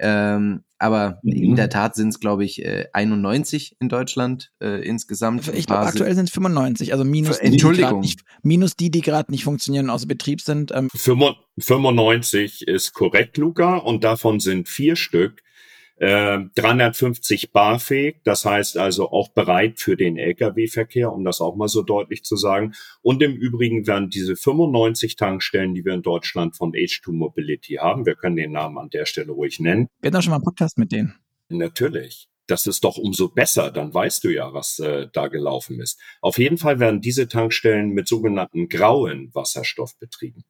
Ähm, 0.02 0.64
aber 0.80 1.20
mhm. 1.22 1.32
in 1.32 1.56
der 1.56 1.70
Tat 1.70 1.93
sind 1.93 2.10
es, 2.10 2.20
glaube 2.20 2.43
ich, 2.43 2.66
äh, 2.66 2.88
91 2.91 3.76
in 3.80 3.88
Deutschland 3.88 4.52
äh, 4.60 4.84
insgesamt. 4.84 5.47
Ich 5.54 5.68
glaube, 5.68 5.86
aktuell 5.86 6.16
sind 6.16 6.26
es 6.26 6.34
95, 6.34 6.91
also 6.91 7.06
minus 7.06 7.38
die, 7.38 7.45
Entschuldigung. 7.45 8.02
Die 8.02 8.08
nicht, 8.08 8.22
minus 8.41 8.76
die, 8.76 8.89
die 8.89 9.02
gerade 9.02 9.32
nicht 9.32 9.43
funktionieren 9.43 9.86
und 9.86 9.91
außer 9.91 10.08
Betrieb 10.08 10.41
sind. 10.41 10.72
Ähm. 10.74 10.89
95 10.91 12.68
ist 12.68 12.93
korrekt, 12.93 13.38
Luca, 13.38 13.78
und 13.78 14.04
davon 14.04 14.39
sind 14.39 14.68
vier 14.68 14.95
Stück 14.95 15.43
350 16.02 17.43
äh, 17.43 17.47
bar 17.54 17.80
fähig, 17.80 18.22
das 18.24 18.43
heißt 18.43 18.78
also 18.78 19.12
auch 19.12 19.30
bereit 19.30 19.80
für 19.80 19.95
den 19.95 20.18
Lkw-Verkehr, 20.18 21.14
um 21.14 21.24
das 21.24 21.41
auch 21.41 21.56
mal 21.56 21.68
so 21.68 21.84
deutlich 21.84 22.24
zu 22.24 22.36
sagen. 22.36 22.74
Und 23.04 23.22
im 23.22 23.34
Übrigen 23.34 23.86
werden 23.86 24.10
diese 24.10 24.36
95 24.36 25.16
Tankstellen, 25.16 25.76
die 25.76 25.86
wir 25.86 25.93
in 25.93 26.02
Deutschland 26.02 26.56
von 26.56 26.72
H2 26.72 27.12
Mobility 27.12 27.76
haben, 27.76 28.08
wir 28.08 28.16
können 28.16 28.36
den 28.36 28.52
Namen 28.52 28.80
an 28.80 28.89
der 28.89 29.06
Stelle 29.06 29.32
ruhig 29.32 29.60
nennen. 29.60 29.89
Wir 30.02 30.08
hatten 30.08 30.18
auch 30.18 30.24
schon 30.24 30.32
mal 30.32 30.38
einen 30.38 30.45
Podcast 30.45 30.80
mit 30.80 30.91
denen. 30.91 31.14
Natürlich. 31.49 32.28
Das 32.47 32.66
ist 32.66 32.84
doch 32.84 32.97
umso 32.97 33.30
besser, 33.30 33.70
dann 33.72 33.93
weißt 33.93 34.24
du 34.24 34.30
ja, 34.30 34.54
was 34.54 34.80
äh, 34.80 35.08
da 35.14 35.28
gelaufen 35.28 35.80
ist. 35.80 35.99
Auf 36.20 36.39
jeden 36.39 36.58
Fall 36.58 36.80
werden 36.80 36.99
diese 36.99 37.28
Tankstellen 37.28 37.91
mit 37.91 38.08
sogenannten 38.08 38.68
grauen 38.68 39.30
Wasserstoff 39.34 39.97
betrieben. 39.99 40.43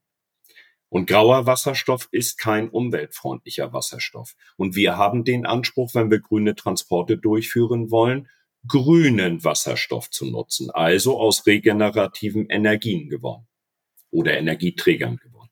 Und 0.91 1.05
grauer 1.05 1.45
Wasserstoff 1.45 2.09
ist 2.11 2.37
kein 2.37 2.69
umweltfreundlicher 2.69 3.71
Wasserstoff. 3.71 4.35
Und 4.57 4.75
wir 4.75 4.97
haben 4.97 5.23
den 5.23 5.45
Anspruch, 5.45 5.95
wenn 5.95 6.11
wir 6.11 6.19
grüne 6.19 6.53
Transporte 6.53 7.17
durchführen 7.17 7.91
wollen, 7.91 8.27
grünen 8.67 9.41
Wasserstoff 9.41 10.09
zu 10.09 10.25
nutzen, 10.25 10.69
also 10.69 11.17
aus 11.17 11.47
regenerativen 11.47 12.47
Energien 12.49 13.09
gewonnen 13.09 13.47
oder 14.09 14.37
Energieträgern 14.37 15.15
gewonnen. 15.15 15.49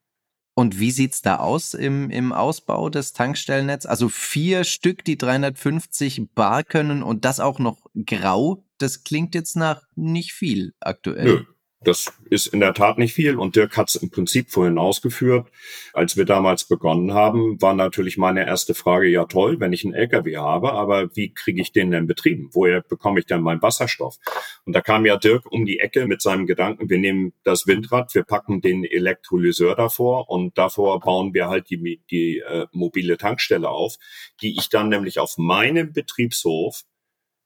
Und 0.52 0.78
wie 0.78 0.90
sieht's 0.90 1.22
da 1.22 1.36
aus 1.36 1.72
im, 1.72 2.10
im 2.10 2.34
Ausbau 2.34 2.90
des 2.90 3.14
Tankstellennetz? 3.14 3.86
Also 3.86 4.10
vier 4.10 4.64
Stück, 4.64 5.06
die 5.06 5.16
350 5.16 6.34
Bar 6.34 6.64
können 6.64 7.02
und 7.02 7.24
das 7.24 7.40
auch 7.40 7.58
noch 7.58 7.86
grau. 8.04 8.62
Das 8.76 9.04
klingt 9.04 9.34
jetzt 9.34 9.56
nach 9.56 9.84
nicht 9.94 10.34
viel 10.34 10.74
aktuell. 10.80 11.24
Nö, 11.24 11.44
das 11.82 12.12
ist 12.28 12.48
in 12.48 12.60
der 12.60 12.74
Tat 12.74 12.98
nicht 12.98 13.14
viel 13.14 13.38
und 13.38 13.56
Dirk 13.56 13.78
hat 13.78 13.88
es 13.88 13.94
im 13.94 14.10
Prinzip 14.10 14.50
vorhin 14.50 14.76
ausgeführt. 14.76 15.48
Als 15.94 16.14
wir 16.14 16.26
damals 16.26 16.64
begonnen 16.64 17.14
haben, 17.14 17.60
war 17.62 17.72
natürlich 17.72 18.18
meine 18.18 18.46
erste 18.46 18.74
Frage, 18.74 19.08
ja 19.08 19.24
toll, 19.24 19.60
wenn 19.60 19.72
ich 19.72 19.84
einen 19.84 19.94
LKW 19.94 20.36
habe, 20.36 20.74
aber 20.74 21.16
wie 21.16 21.32
kriege 21.32 21.62
ich 21.62 21.72
den 21.72 21.90
denn 21.90 22.06
betrieben? 22.06 22.50
Woher 22.52 22.82
bekomme 22.82 23.20
ich 23.20 23.26
denn 23.26 23.40
meinen 23.40 23.62
Wasserstoff? 23.62 24.18
Und 24.66 24.74
da 24.74 24.82
kam 24.82 25.06
ja 25.06 25.16
Dirk 25.16 25.50
um 25.50 25.64
die 25.64 25.80
Ecke 25.80 26.06
mit 26.06 26.20
seinem 26.20 26.46
Gedanken, 26.46 26.90
wir 26.90 26.98
nehmen 26.98 27.32
das 27.44 27.66
Windrad, 27.66 28.14
wir 28.14 28.24
packen 28.24 28.60
den 28.60 28.84
Elektrolyseur 28.84 29.74
davor 29.74 30.28
und 30.28 30.58
davor 30.58 31.00
bauen 31.00 31.32
wir 31.32 31.48
halt 31.48 31.70
die, 31.70 32.02
die 32.10 32.40
äh, 32.40 32.66
mobile 32.72 33.16
Tankstelle 33.16 33.70
auf, 33.70 33.96
die 34.42 34.54
ich 34.58 34.68
dann 34.68 34.90
nämlich 34.90 35.18
auf 35.18 35.38
meinem 35.38 35.94
Betriebshof 35.94 36.82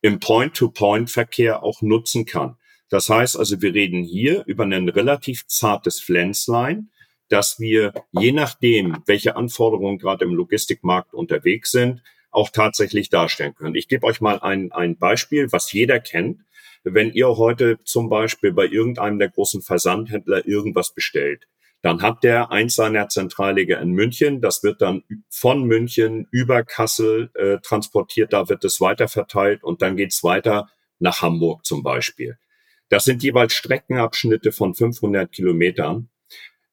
im 0.01 0.19
Point-to-Point-Verkehr 0.19 1.63
auch 1.63 1.83
nutzen 1.83 2.27
kann. 2.27 2.57
Das 2.95 3.09
heißt 3.09 3.37
also, 3.37 3.61
wir 3.61 3.75
reden 3.75 4.05
hier 4.05 4.45
über 4.47 4.63
ein 4.63 4.89
relativ 4.89 5.49
zartes 5.49 6.01
Pflänzlein, 6.01 6.91
dass 7.29 7.59
wir 7.59 7.93
je 8.13 8.31
nachdem, 8.31 8.99
welche 9.07 9.35
Anforderungen 9.35 9.99
gerade 9.99 10.25
im 10.25 10.33
Logistikmarkt 10.33 11.13
unterwegs 11.13 11.73
sind, 11.73 12.05
auch 12.31 12.51
tatsächlich 12.51 13.09
darstellen 13.11 13.57
können. 13.57 13.75
Ich 13.75 13.89
gebe 13.89 14.07
euch 14.07 14.21
mal 14.21 14.39
ein, 14.39 14.71
ein 14.71 14.97
Beispiel, 14.97 15.51
was 15.51 15.73
jeder 15.73 15.99
kennt. 15.99 16.43
Wenn 16.85 17.13
ihr 17.13 17.37
heute 17.37 17.81
zum 17.83 18.09
Beispiel 18.09 18.53
bei 18.53 18.67
irgendeinem 18.67 19.19
der 19.19 19.31
großen 19.31 19.63
Versandhändler 19.63 20.47
irgendwas 20.47 20.95
bestellt, 20.95 21.49
dann 21.83 22.01
hat 22.01 22.23
der 22.23 22.53
eins 22.53 22.77
seiner 22.77 23.09
Zentralleger 23.09 23.81
in 23.81 23.91
München. 23.91 24.41
Das 24.41 24.63
wird 24.63 24.81
dann 24.81 25.03
von 25.29 25.65
München 25.65 26.29
über 26.31 26.63
Kassel 26.63 27.33
äh, 27.35 27.59
transportiert. 27.59 28.33
Da 28.33 28.49
wird 28.49 28.65
es 28.65 28.81
weiter 28.81 29.09
verteilt 29.09 29.65
und 29.65 29.83
dann 29.83 29.97
geht's 29.97 30.23
weiter 30.23 30.71
nach 31.01 31.23
Hamburg 31.23 31.67
zum 31.67 31.83
Beispiel. 31.83 32.39
Das 32.89 33.05
sind 33.05 33.23
jeweils 33.23 33.55
Streckenabschnitte 33.55 34.53
von 34.53 34.75
500 34.75 35.33
Kilometern, 35.33 36.11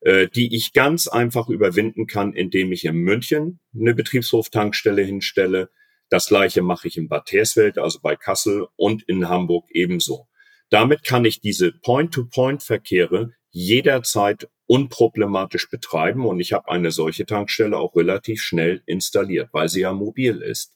äh, 0.01 0.28
die 0.28 0.55
ich 0.55 0.74
ganz 0.74 1.07
einfach 1.07 1.49
überwinden 1.49 2.07
kann, 2.07 2.34
indem 2.34 2.72
ich 2.72 2.86
in 2.86 2.95
München 2.95 3.59
eine 3.74 3.93
Betriebshoftankstelle 3.93 5.03
hinstelle. 5.03 5.70
Das 6.09 6.28
gleiche 6.28 6.62
mache 6.62 6.88
ich 6.88 6.97
in 6.97 7.07
Bad 7.07 7.32
Hersfeld, 7.32 7.78
also 7.78 7.99
bei 8.01 8.16
Kassel 8.16 8.68
und 8.76 9.03
in 9.03 9.30
Hamburg 9.30 9.70
ebenso. 9.72 10.28
Damit 10.70 11.03
kann 11.03 11.26
ich 11.26 11.41
diese 11.41 11.72
Point-to-Point-Verkehre 11.72 13.34
jederzeit 13.49 14.49
unproblematisch 14.68 15.70
betreiben 15.70 16.26
und 16.26 16.39
ich 16.39 16.53
habe 16.53 16.72
eine 16.72 16.91
solche 16.91 17.26
Tankstelle 17.26 17.78
auch 17.78 17.95
relativ 17.95 18.41
schnell 18.41 18.82
installiert, 18.86 19.49
weil 19.51 19.68
sie 19.68 19.82
ja 19.82 19.91
mobil 19.91 20.41
ist. 20.41 20.74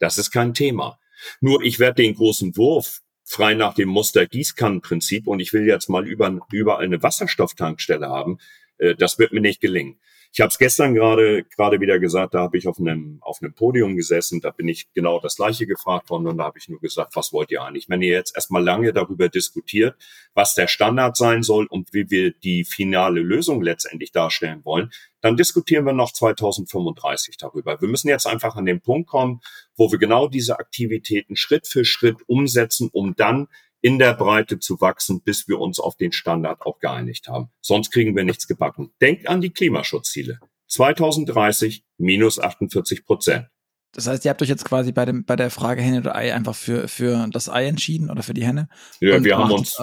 Das 0.00 0.18
ist 0.18 0.32
kein 0.32 0.52
Thema. 0.52 0.98
Nur 1.40 1.62
ich 1.62 1.78
werde 1.78 2.02
den 2.02 2.14
großen 2.14 2.56
Wurf 2.56 3.02
frei 3.30 3.54
nach 3.54 3.74
dem 3.74 3.88
Muster 3.88 4.26
Gießkannenprinzip 4.26 5.28
und 5.28 5.38
ich 5.38 5.52
will 5.52 5.64
jetzt 5.64 5.88
mal 5.88 6.06
über, 6.06 6.36
überall 6.50 6.84
eine 6.84 7.00
Wasserstofftankstelle 7.00 8.08
haben, 8.08 8.38
äh, 8.78 8.96
das 8.96 9.20
wird 9.20 9.32
mir 9.32 9.40
nicht 9.40 9.60
gelingen. 9.60 10.00
Ich 10.32 10.40
habe 10.40 10.48
es 10.48 10.58
gestern 10.58 10.94
gerade 10.94 11.42
gerade 11.44 11.80
wieder 11.80 11.98
gesagt, 11.98 12.34
da 12.34 12.40
habe 12.40 12.56
ich 12.56 12.68
auf 12.68 12.78
einem 12.78 13.18
auf 13.20 13.38
einem 13.42 13.52
Podium 13.52 13.96
gesessen, 13.96 14.40
da 14.40 14.50
bin 14.50 14.68
ich 14.68 14.92
genau 14.92 15.18
das 15.18 15.36
gleiche 15.36 15.66
gefragt 15.66 16.08
worden 16.08 16.28
und 16.28 16.38
da 16.38 16.44
habe 16.44 16.58
ich 16.58 16.68
nur 16.68 16.80
gesagt, 16.80 17.16
was 17.16 17.32
wollt 17.32 17.50
ihr 17.50 17.62
eigentlich? 17.62 17.88
Wenn 17.88 18.00
ihr 18.02 18.12
jetzt 18.12 18.36
erstmal 18.36 18.62
lange 18.62 18.92
darüber 18.92 19.28
diskutiert, 19.28 19.96
was 20.34 20.54
der 20.54 20.68
Standard 20.68 21.16
sein 21.16 21.42
soll 21.42 21.66
und 21.66 21.92
wie 21.92 22.10
wir 22.10 22.32
die 22.32 22.64
finale 22.64 23.20
Lösung 23.20 23.60
letztendlich 23.60 24.12
darstellen 24.12 24.64
wollen, 24.64 24.92
dann 25.20 25.36
diskutieren 25.36 25.84
wir 25.84 25.92
noch 25.92 26.12
2035 26.12 27.36
darüber. 27.36 27.80
Wir 27.80 27.88
müssen 27.88 28.08
jetzt 28.08 28.26
einfach 28.26 28.54
an 28.54 28.66
den 28.66 28.80
Punkt 28.80 29.08
kommen, 29.08 29.40
wo 29.76 29.90
wir 29.90 29.98
genau 29.98 30.28
diese 30.28 30.58
Aktivitäten 30.60 31.34
Schritt 31.34 31.66
für 31.66 31.84
Schritt 31.84 32.18
umsetzen, 32.26 32.88
um 32.92 33.16
dann 33.16 33.48
in 33.80 33.98
der 33.98 34.14
Breite 34.14 34.58
zu 34.58 34.80
wachsen, 34.80 35.22
bis 35.22 35.48
wir 35.48 35.58
uns 35.58 35.80
auf 35.80 35.96
den 35.96 36.12
Standard 36.12 36.62
auch 36.62 36.78
geeinigt 36.78 37.28
haben. 37.28 37.50
Sonst 37.60 37.90
kriegen 37.90 38.14
wir 38.14 38.24
nichts 38.24 38.46
gebacken. 38.46 38.92
Denkt 39.00 39.28
an 39.28 39.40
die 39.40 39.50
Klimaschutzziele. 39.50 40.38
2030 40.68 41.84
minus 41.98 42.38
48 42.38 43.04
Prozent. 43.04 43.46
Das 43.92 44.06
heißt, 44.06 44.24
ihr 44.24 44.30
habt 44.30 44.40
euch 44.40 44.48
jetzt 44.48 44.64
quasi 44.64 44.92
bei, 44.92 45.04
dem, 45.04 45.24
bei 45.24 45.34
der 45.34 45.50
Frage 45.50 45.82
Henne 45.82 45.98
oder 45.98 46.14
Ei 46.14 46.32
einfach 46.32 46.54
für, 46.54 46.86
für 46.86 47.26
das 47.32 47.48
Ei 47.48 47.66
entschieden 47.66 48.10
oder 48.10 48.22
für 48.22 48.34
die 48.34 48.44
Henne? 48.44 48.68
Ja, 49.00 49.22
wir 49.22 49.36
haben 49.36 49.50
uns, 49.50 49.76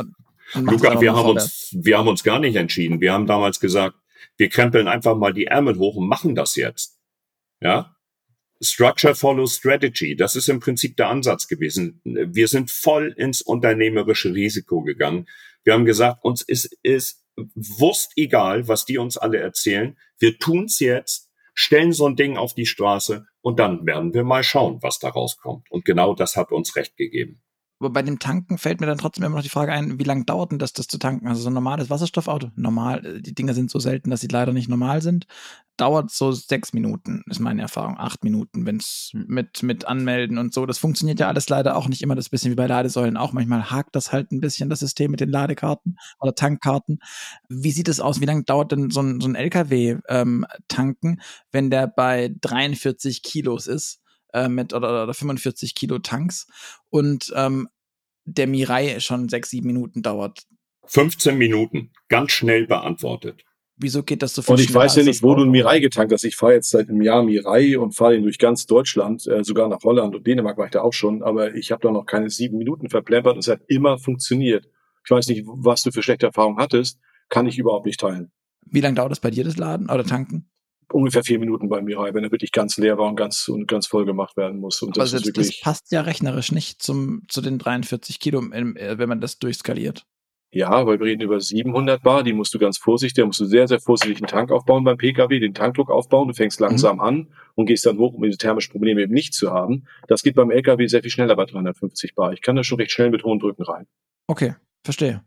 Luca, 0.53 1.01
wir 1.01 1.13
haben 1.13 1.29
uns, 1.29 1.75
wir 1.77 1.97
haben 1.97 2.07
uns 2.07 2.23
gar 2.23 2.39
nicht 2.39 2.55
entschieden. 2.55 3.01
Wir 3.01 3.11
haben 3.11 3.27
damals 3.27 3.59
gesagt, 3.59 3.97
wir 4.37 4.47
krempeln 4.49 4.87
einfach 4.87 5.17
mal 5.17 5.33
die 5.33 5.45
Ärmel 5.45 5.77
hoch 5.77 5.95
und 5.95 6.07
machen 6.07 6.35
das 6.35 6.55
jetzt. 6.55 6.99
Ja, 7.59 7.96
Structure 8.61 9.15
follows 9.15 9.55
Strategy. 9.55 10.15
Das 10.15 10.35
ist 10.35 10.49
im 10.49 10.59
Prinzip 10.59 10.97
der 10.97 11.09
Ansatz 11.09 11.47
gewesen. 11.47 12.01
Wir 12.03 12.47
sind 12.47 12.71
voll 12.71 13.13
ins 13.17 13.41
unternehmerische 13.41 14.33
Risiko 14.33 14.81
gegangen. 14.81 15.27
Wir 15.63 15.73
haben 15.73 15.85
gesagt, 15.85 16.23
uns 16.23 16.41
ist, 16.41 16.77
ist 16.83 17.23
wurst 17.55 18.13
egal, 18.15 18.67
was 18.67 18.85
die 18.85 18.97
uns 18.97 19.17
alle 19.17 19.39
erzählen. 19.39 19.97
Wir 20.17 20.39
tun's 20.39 20.79
jetzt, 20.79 21.29
stellen 21.53 21.91
so 21.91 22.07
ein 22.07 22.15
Ding 22.15 22.37
auf 22.37 22.53
die 22.53 22.65
Straße 22.65 23.25
und 23.41 23.59
dann 23.59 23.85
werden 23.85 24.13
wir 24.13 24.23
mal 24.23 24.43
schauen, 24.43 24.79
was 24.81 24.99
da 24.99 25.09
rauskommt. 25.09 25.69
Und 25.69 25.85
genau 25.85 26.13
das 26.13 26.35
hat 26.35 26.51
uns 26.51 26.75
recht 26.75 26.97
gegeben. 26.97 27.41
Aber 27.79 27.91
bei 27.91 28.01
dem 28.01 28.17
Tanken 28.17 28.57
fällt 28.57 28.81
mir 28.81 28.87
dann 28.87 28.97
trotzdem 28.97 29.23
immer 29.23 29.35
noch 29.35 29.43
die 29.43 29.49
Frage 29.49 29.71
ein, 29.71 29.99
wie 29.99 30.03
lange 30.03 30.25
dauert 30.25 30.51
denn 30.51 30.59
das, 30.59 30.73
das 30.73 30.87
zu 30.87 30.97
tanken? 30.97 31.27
Also 31.27 31.41
so 31.41 31.49
ein 31.49 31.53
normales 31.53 31.89
Wasserstoffauto, 31.89 32.49
normal, 32.55 33.05
äh, 33.05 33.21
die 33.21 33.35
Dinger 33.35 33.53
sind 33.53 33.69
so 33.69 33.79
selten, 33.79 34.09
dass 34.09 34.21
sie 34.21 34.27
leider 34.27 34.51
nicht 34.51 34.67
normal 34.67 35.01
sind, 35.03 35.27
dauert 35.77 36.09
so 36.09 36.31
sechs 36.31 36.73
Minuten, 36.73 37.23
ist 37.27 37.39
meine 37.39 37.61
Erfahrung, 37.61 37.99
acht 37.99 38.23
Minuten, 38.23 38.65
wenn 38.65 38.77
es 38.77 39.11
hm. 39.13 39.25
mit, 39.27 39.61
mit 39.61 39.85
Anmelden 39.85 40.39
und 40.39 40.53
so. 40.53 40.65
Das 40.65 40.79
funktioniert 40.79 41.19
ja 41.19 41.27
alles 41.27 41.49
leider 41.49 41.77
auch 41.77 41.87
nicht 41.87 42.01
immer 42.01 42.15
das 42.15 42.29
bisschen 42.29 42.51
wie 42.51 42.55
bei 42.55 42.65
Ladesäulen 42.65 43.15
auch. 43.15 43.31
Manchmal 43.31 43.69
hakt 43.69 43.95
das 43.95 44.11
halt 44.11 44.31
ein 44.31 44.41
bisschen, 44.41 44.69
das 44.69 44.79
System 44.79 45.11
mit 45.11 45.19
den 45.19 45.29
Ladekarten 45.29 45.97
oder 46.19 46.33
Tankkarten. 46.33 46.99
Wie 47.47 47.71
sieht 47.71 47.89
es 47.89 47.99
aus? 47.99 48.21
Wie 48.21 48.25
lange 48.25 48.43
dauert 48.43 48.71
denn 48.71 48.89
so 48.89 49.01
ein, 49.01 49.21
so 49.21 49.27
ein 49.27 49.35
LKW 49.35 49.97
ähm, 50.09 50.45
tanken, 50.67 51.21
wenn 51.51 51.69
der 51.69 51.87
bei 51.87 52.33
43 52.41 53.21
Kilos 53.21 53.67
ist? 53.67 54.01
Äh, 54.33 54.49
mit 54.49 54.73
oder, 54.73 55.03
oder 55.03 55.13
45 55.13 55.73
Kilo 55.73 55.99
Tanks 55.99 56.47
und 56.89 57.31
ähm, 57.35 57.69
der 58.25 58.47
Mirai 58.47 58.99
schon 58.99 59.29
sechs, 59.29 59.49
sieben 59.49 59.67
Minuten 59.67 60.01
dauert. 60.01 60.43
15 60.85 61.37
Minuten, 61.37 61.91
ganz 62.09 62.31
schnell 62.31 62.67
beantwortet. 62.67 63.43
Wieso 63.77 64.03
geht 64.03 64.21
das 64.23 64.33
so 64.33 64.41
viel 64.41 64.55
Und 64.55 64.59
ich 64.59 64.73
weiß 64.73 64.97
ja 64.97 65.03
nicht, 65.03 65.23
wo 65.23 65.35
du 65.35 65.43
ein 65.43 65.51
Mirai 65.51 65.79
getankt 65.79 66.11
hast. 66.11 66.23
Ich 66.23 66.35
fahre 66.35 66.53
jetzt 66.53 66.71
seit 66.71 66.89
einem 66.89 67.01
Jahr 67.01 67.23
Mirai 67.23 67.77
und 67.77 67.95
fahre 67.95 68.15
ihn 68.15 68.23
durch 68.23 68.37
ganz 68.37 68.65
Deutschland, 68.65 69.25
äh, 69.27 69.43
sogar 69.43 69.69
nach 69.69 69.79
Holland 69.83 70.15
und 70.15 70.25
Dänemark 70.25 70.57
war 70.57 70.65
ich 70.65 70.71
da 70.71 70.81
auch 70.81 70.93
schon, 70.93 71.23
aber 71.23 71.55
ich 71.55 71.71
habe 71.71 71.81
da 71.81 71.91
noch 71.91 72.05
keine 72.05 72.29
sieben 72.29 72.57
Minuten 72.57 72.89
verplempert 72.89 73.35
und 73.35 73.39
es 73.39 73.47
hat 73.47 73.61
immer 73.67 73.97
funktioniert. 73.97 74.67
Ich 75.05 75.11
weiß 75.11 75.27
nicht, 75.27 75.43
was 75.45 75.83
du 75.83 75.91
für 75.91 76.03
schlechte 76.03 76.25
Erfahrungen 76.25 76.57
hattest, 76.57 76.99
kann 77.29 77.45
ich 77.45 77.57
überhaupt 77.57 77.85
nicht 77.85 77.99
teilen. 77.99 78.31
Wie 78.65 78.81
lange 78.81 78.95
dauert 78.95 79.11
das 79.11 79.19
bei 79.21 79.31
dir, 79.31 79.45
das 79.45 79.57
Laden 79.57 79.89
oder 79.89 80.03
tanken? 80.03 80.49
Ungefähr 80.91 81.23
vier 81.23 81.39
Minuten 81.39 81.69
bei 81.69 81.81
Mirai, 81.81 82.13
wenn 82.13 82.23
er 82.23 82.31
wirklich 82.31 82.51
ganz 82.51 82.77
leer 82.77 82.97
war 82.97 83.07
und 83.07 83.15
ganz 83.15 83.47
und 83.47 83.67
ganz 83.67 83.87
voll 83.87 84.05
gemacht 84.05 84.37
werden 84.37 84.59
muss. 84.59 84.81
Und 84.81 84.97
das, 84.97 85.11
das, 85.11 85.25
wirklich 85.25 85.47
das 85.47 85.61
passt 85.61 85.91
ja 85.91 86.01
rechnerisch 86.01 86.51
nicht 86.51 86.81
zum 86.81 87.23
zu 87.27 87.41
den 87.41 87.59
43 87.59 88.19
Kilo, 88.19 88.41
äh, 88.51 88.97
wenn 88.97 89.09
man 89.09 89.21
das 89.21 89.39
durchskaliert. 89.39 90.05
Ja, 90.51 90.87
weil 90.87 90.97
wir 90.99 91.07
reden 91.07 91.21
über 91.21 91.41
700 91.41 92.01
Bar, 92.01 92.23
die 92.23 92.31
musst 92.31 92.53
du 92.53 92.59
ganz 92.59 92.77
vorsichtig, 92.77 93.15
da 93.15 93.25
musst 93.25 93.41
du 93.41 93.45
sehr, 93.45 93.67
sehr 93.67 93.81
vorsichtig 93.81 94.17
einen 94.17 94.27
Tank 94.27 94.49
aufbauen 94.49 94.85
beim 94.85 94.97
PKW, 94.97 95.39
den 95.39 95.53
Tankdruck 95.53 95.91
aufbauen, 95.91 96.29
du 96.29 96.33
fängst 96.33 96.61
langsam 96.61 96.97
mhm. 96.97 97.01
an 97.01 97.27
und 97.55 97.65
gehst 97.65 97.85
dann 97.85 97.97
hoch, 97.97 98.13
um 98.13 98.23
diese 98.23 98.37
thermischen 98.37 98.71
Probleme 98.71 99.01
eben 99.01 99.13
nicht 99.13 99.33
zu 99.33 99.51
haben. 99.51 99.87
Das 100.07 100.23
geht 100.23 100.35
beim 100.35 100.49
LKW 100.49 100.87
sehr 100.87 101.01
viel 101.01 101.11
schneller 101.11 101.35
bei 101.35 101.45
350 101.45 102.15
Bar. 102.15 102.31
Ich 102.31 102.41
kann 102.41 102.55
da 102.55 102.63
schon 102.63 102.79
recht 102.79 102.91
schnell 102.91 103.09
mit 103.09 103.25
hohen 103.25 103.39
Drücken 103.39 103.63
rein. 103.63 103.87
Okay, 104.27 104.55
verstehe. 104.83 105.21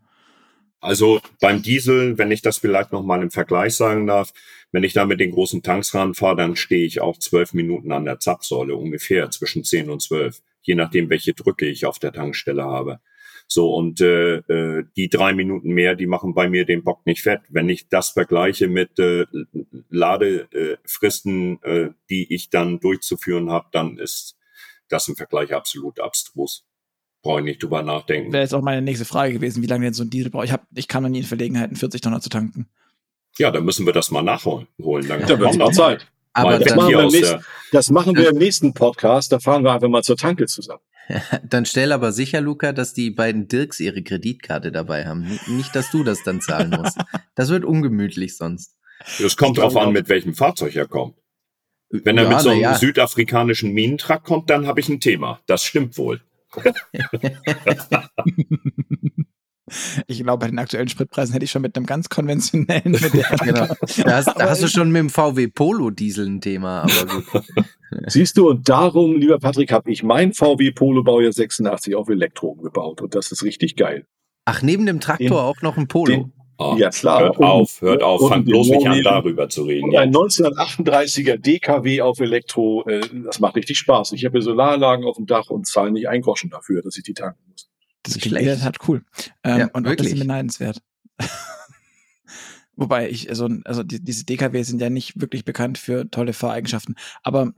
Also 0.79 1.21
beim 1.39 1.61
Diesel, 1.61 2.17
wenn 2.17 2.31
ich 2.31 2.41
das 2.41 2.57
vielleicht 2.57 2.91
nochmal 2.91 3.21
im 3.21 3.29
Vergleich 3.29 3.75
sagen 3.75 4.07
darf, 4.07 4.33
wenn 4.71 4.83
ich 4.83 4.93
da 4.93 5.05
mit 5.05 5.19
den 5.19 5.31
großen 5.31 5.63
Tanks 5.63 5.93
ranfahre, 5.93 6.35
dann 6.35 6.55
stehe 6.55 6.85
ich 6.85 7.01
auch 7.01 7.17
zwölf 7.17 7.53
Minuten 7.53 7.91
an 7.91 8.05
der 8.05 8.19
Zapfsäule, 8.19 8.75
ungefähr 8.75 9.29
zwischen 9.29 9.63
zehn 9.63 9.89
und 9.89 10.01
zwölf, 10.01 10.41
je 10.61 10.75
nachdem, 10.75 11.09
welche 11.09 11.33
Drücke 11.33 11.67
ich 11.67 11.85
auf 11.85 11.99
der 11.99 12.13
Tankstelle 12.13 12.63
habe. 12.63 12.99
So, 13.47 13.73
und 13.73 13.99
äh, 13.99 14.37
äh, 14.37 14.85
die 14.95 15.09
drei 15.09 15.33
Minuten 15.33 15.73
mehr, 15.73 15.95
die 15.95 16.07
machen 16.07 16.33
bei 16.33 16.49
mir 16.49 16.65
den 16.65 16.85
Bock 16.85 17.05
nicht 17.05 17.21
fett. 17.21 17.41
Wenn 17.49 17.67
ich 17.67 17.89
das 17.89 18.11
vergleiche 18.11 18.69
mit 18.69 18.97
äh, 18.97 19.25
Ladefristen, 19.89 21.61
äh, 21.63 21.89
die 22.09 22.33
ich 22.33 22.49
dann 22.49 22.79
durchzuführen 22.79 23.49
habe, 23.51 23.67
dann 23.73 23.97
ist 23.97 24.37
das 24.87 25.09
im 25.09 25.17
Vergleich 25.17 25.53
absolut 25.53 25.99
abstrus 25.99 26.65
brauche 27.21 27.39
ich 27.39 27.45
nicht 27.45 27.63
drüber 27.63 27.83
nachdenken. 27.83 28.33
Wäre 28.33 28.43
jetzt 28.43 28.53
auch 28.53 28.61
meine 28.61 28.81
nächste 28.81 29.05
Frage 29.05 29.33
gewesen, 29.33 29.61
wie 29.61 29.67
lange 29.67 29.85
denn 29.85 29.93
so 29.93 30.03
ein 30.03 30.09
Diesel 30.09 30.31
braucht. 30.31 30.45
Ich, 30.45 30.51
hab, 30.51 30.65
ich 30.73 30.87
kann 30.87 31.03
noch 31.03 31.09
nie 31.09 31.19
in 31.19 31.23
Verlegenheit, 31.23 31.67
einen 31.67 31.75
40 31.75 32.01
Tonner 32.01 32.21
zu 32.21 32.29
tanken. 32.29 32.67
Ja, 33.37 33.51
dann 33.51 33.63
müssen 33.63 33.85
wir 33.85 33.93
das 33.93 34.11
mal 34.11 34.21
nachholen. 34.21 34.67
Holen. 34.81 35.07
Dann 35.07 35.25
da 35.25 35.39
wird 35.39 35.55
noch 35.55 35.71
Zeit. 35.71 36.07
Aber 36.33 36.59
das 36.59 36.75
machen, 36.75 37.07
nächsten, 37.07 37.45
das 37.71 37.89
machen, 37.89 38.15
wir 38.15 38.29
im 38.29 38.37
nächsten 38.37 38.73
Podcast. 38.73 39.31
Da 39.31 39.39
fahren 39.39 39.63
wir 39.63 39.73
einfach 39.73 39.89
mal 39.89 40.03
zur 40.03 40.17
Tanke 40.17 40.47
zusammen. 40.47 40.81
dann 41.43 41.65
stell 41.65 41.91
aber 41.91 42.11
sicher, 42.11 42.41
Luca, 42.41 42.73
dass 42.73 42.93
die 42.93 43.11
beiden 43.11 43.47
Dirks 43.47 43.79
ihre 43.79 44.01
Kreditkarte 44.01 44.71
dabei 44.71 45.05
haben. 45.05 45.39
Nicht, 45.47 45.75
dass 45.75 45.91
du 45.91 46.03
das 46.03 46.23
dann 46.23 46.41
zahlen 46.41 46.69
musst. 46.69 46.97
Das 47.35 47.49
wird 47.49 47.65
ungemütlich 47.65 48.37
sonst. 48.37 48.75
Es 49.23 49.35
kommt 49.35 49.57
drauf 49.57 49.75
an, 49.75 49.91
mit 49.91 50.09
welchem 50.09 50.33
Fahrzeug 50.33 50.75
er 50.75 50.87
kommt. 50.87 51.15
Wenn 51.89 52.17
er 52.17 52.23
ja, 52.23 52.29
mit 52.29 52.39
so 52.39 52.49
einem 52.49 52.61
ja. 52.61 52.75
südafrikanischen 52.75 53.73
Minentruck 53.73 54.23
kommt, 54.23 54.49
dann 54.49 54.67
habe 54.67 54.79
ich 54.79 54.87
ein 54.87 55.01
Thema. 55.01 55.41
Das 55.47 55.65
stimmt 55.65 55.97
wohl. 55.97 56.21
Ich 60.07 60.23
glaube, 60.23 60.45
bei 60.45 60.49
den 60.49 60.59
aktuellen 60.59 60.87
Spritpreisen 60.87 61.33
hätte 61.33 61.45
ich 61.45 61.51
schon 61.51 61.61
mit 61.61 61.75
einem 61.75 61.85
ganz 61.85 62.09
konventionellen 62.09 62.93
genau. 63.43 63.67
Da 64.03 64.15
hast, 64.15 64.27
da 64.27 64.49
hast 64.49 64.63
du 64.63 64.67
schon 64.67 64.91
mit 64.91 64.99
dem 64.99 65.09
VW 65.09 65.47
Polo 65.47 65.89
Diesel 65.89 66.27
ein 66.27 66.41
Thema, 66.41 66.81
aber 66.83 67.05
gut. 67.05 67.43
Siehst 68.07 68.37
du, 68.37 68.49
und 68.49 68.69
darum, 68.69 69.15
lieber 69.17 69.37
Patrick, 69.39 69.71
habe 69.71 69.91
ich 69.91 70.03
mein 70.03 70.33
VW 70.33 70.71
Polo 70.71 71.03
Baujahr 71.03 71.33
86 71.33 71.95
auf 71.95 72.09
Elektro 72.09 72.47
umgebaut 72.47 73.01
und 73.01 73.15
das 73.15 73.31
ist 73.31 73.43
richtig 73.43 73.75
geil. 73.75 74.05
Ach, 74.45 74.61
neben 74.61 74.85
dem 74.85 74.99
Traktor 74.99 75.27
den, 75.27 75.33
auch 75.33 75.61
noch 75.61 75.77
ein 75.77 75.87
Polo? 75.87 76.11
Den, 76.11 76.33
Oh, 76.61 76.75
ja, 76.77 76.89
klar. 76.89 77.21
Hört 77.21 77.39
und, 77.39 77.45
auf, 77.45 77.81
hört 77.81 78.03
auf, 78.03 78.29
fangt 78.29 78.45
bloß 78.45 78.69
nicht 78.69 78.85
an, 78.85 79.01
darüber 79.03 79.49
zu 79.49 79.63
reden. 79.63 79.89
Und 79.89 79.97
ein 79.97 80.13
1938er 80.13 81.37
DKW 81.37 82.01
auf 82.01 82.19
Elektro, 82.19 82.85
äh, 82.87 83.01
das 83.25 83.39
macht 83.39 83.55
richtig 83.55 83.79
Spaß. 83.79 84.11
Ich 84.11 84.25
habe 84.25 84.33
hier 84.33 84.43
Solaranlagen 84.43 85.05
auf 85.05 85.15
dem 85.15 85.25
Dach 85.25 85.49
und 85.49 85.65
zahle 85.65 85.91
nicht 85.91 86.07
ein 86.07 86.21
Groschen 86.21 86.51
dafür, 86.51 86.83
dass 86.83 86.97
ich 86.97 87.03
die 87.03 87.15
tanken 87.15 87.41
muss. 87.49 87.70
Das 88.03 88.17
klingt 88.17 88.63
halt 88.63 88.77
cool. 88.87 89.03
Ähm, 89.43 89.59
ja, 89.59 89.65
und 89.67 89.85
wirklich. 89.85 89.85
auch 89.85 89.89
ein 89.89 89.95
bisschen 89.97 90.19
beneidenswert. 90.19 90.81
Wobei 92.75 93.09
ich, 93.09 93.29
also, 93.29 93.47
also 93.65 93.83
die, 93.83 94.03
diese 94.03 94.25
DKW 94.25 94.63
sind 94.63 94.81
ja 94.81 94.89
nicht 94.89 95.19
wirklich 95.19 95.45
bekannt 95.45 95.77
für 95.77 96.09
tolle 96.09 96.33
Fahreigenschaften, 96.33 96.95
aber 97.21 97.53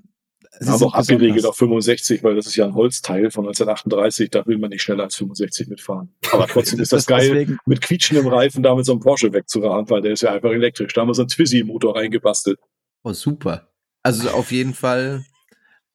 Sie 0.59 0.69
haben 0.69 0.83
auch 0.83 0.93
abgeregelt 0.93 1.45
auf 1.45 1.57
65, 1.57 2.23
weil 2.23 2.35
das 2.35 2.45
ist 2.45 2.55
ja 2.55 2.65
ein 2.65 2.75
Holzteil 2.75 3.31
von 3.31 3.45
1938, 3.45 4.29
da 4.29 4.45
will 4.45 4.59
man 4.59 4.69
nicht 4.69 4.83
schneller 4.83 5.05
als 5.05 5.15
65 5.15 5.67
mitfahren. 5.67 6.13
Aber 6.31 6.47
trotzdem 6.47 6.79
ist 6.79 6.91
das, 6.91 7.05
das 7.05 7.07
geil, 7.07 7.29
deswegen. 7.29 7.57
mit 7.65 7.81
quietschendem 7.81 8.27
Reifen 8.27 8.61
da 8.61 8.75
mit 8.75 8.85
so 8.85 8.91
einem 8.91 9.01
Porsche 9.01 9.33
wegzuraten, 9.33 9.89
weil 9.89 10.01
der 10.01 10.13
ist 10.13 10.21
ja 10.21 10.31
einfach 10.31 10.51
elektrisch. 10.51 10.93
Da 10.93 11.01
haben 11.01 11.09
wir 11.09 11.15
so 11.15 11.23
einen 11.23 11.29
Twizy-Motor 11.29 11.95
reingebastelt. 11.95 12.59
Oh, 13.03 13.13
super. 13.13 13.67
Also 14.03 14.29
auf 14.29 14.51
jeden 14.51 14.75
Fall 14.75 15.25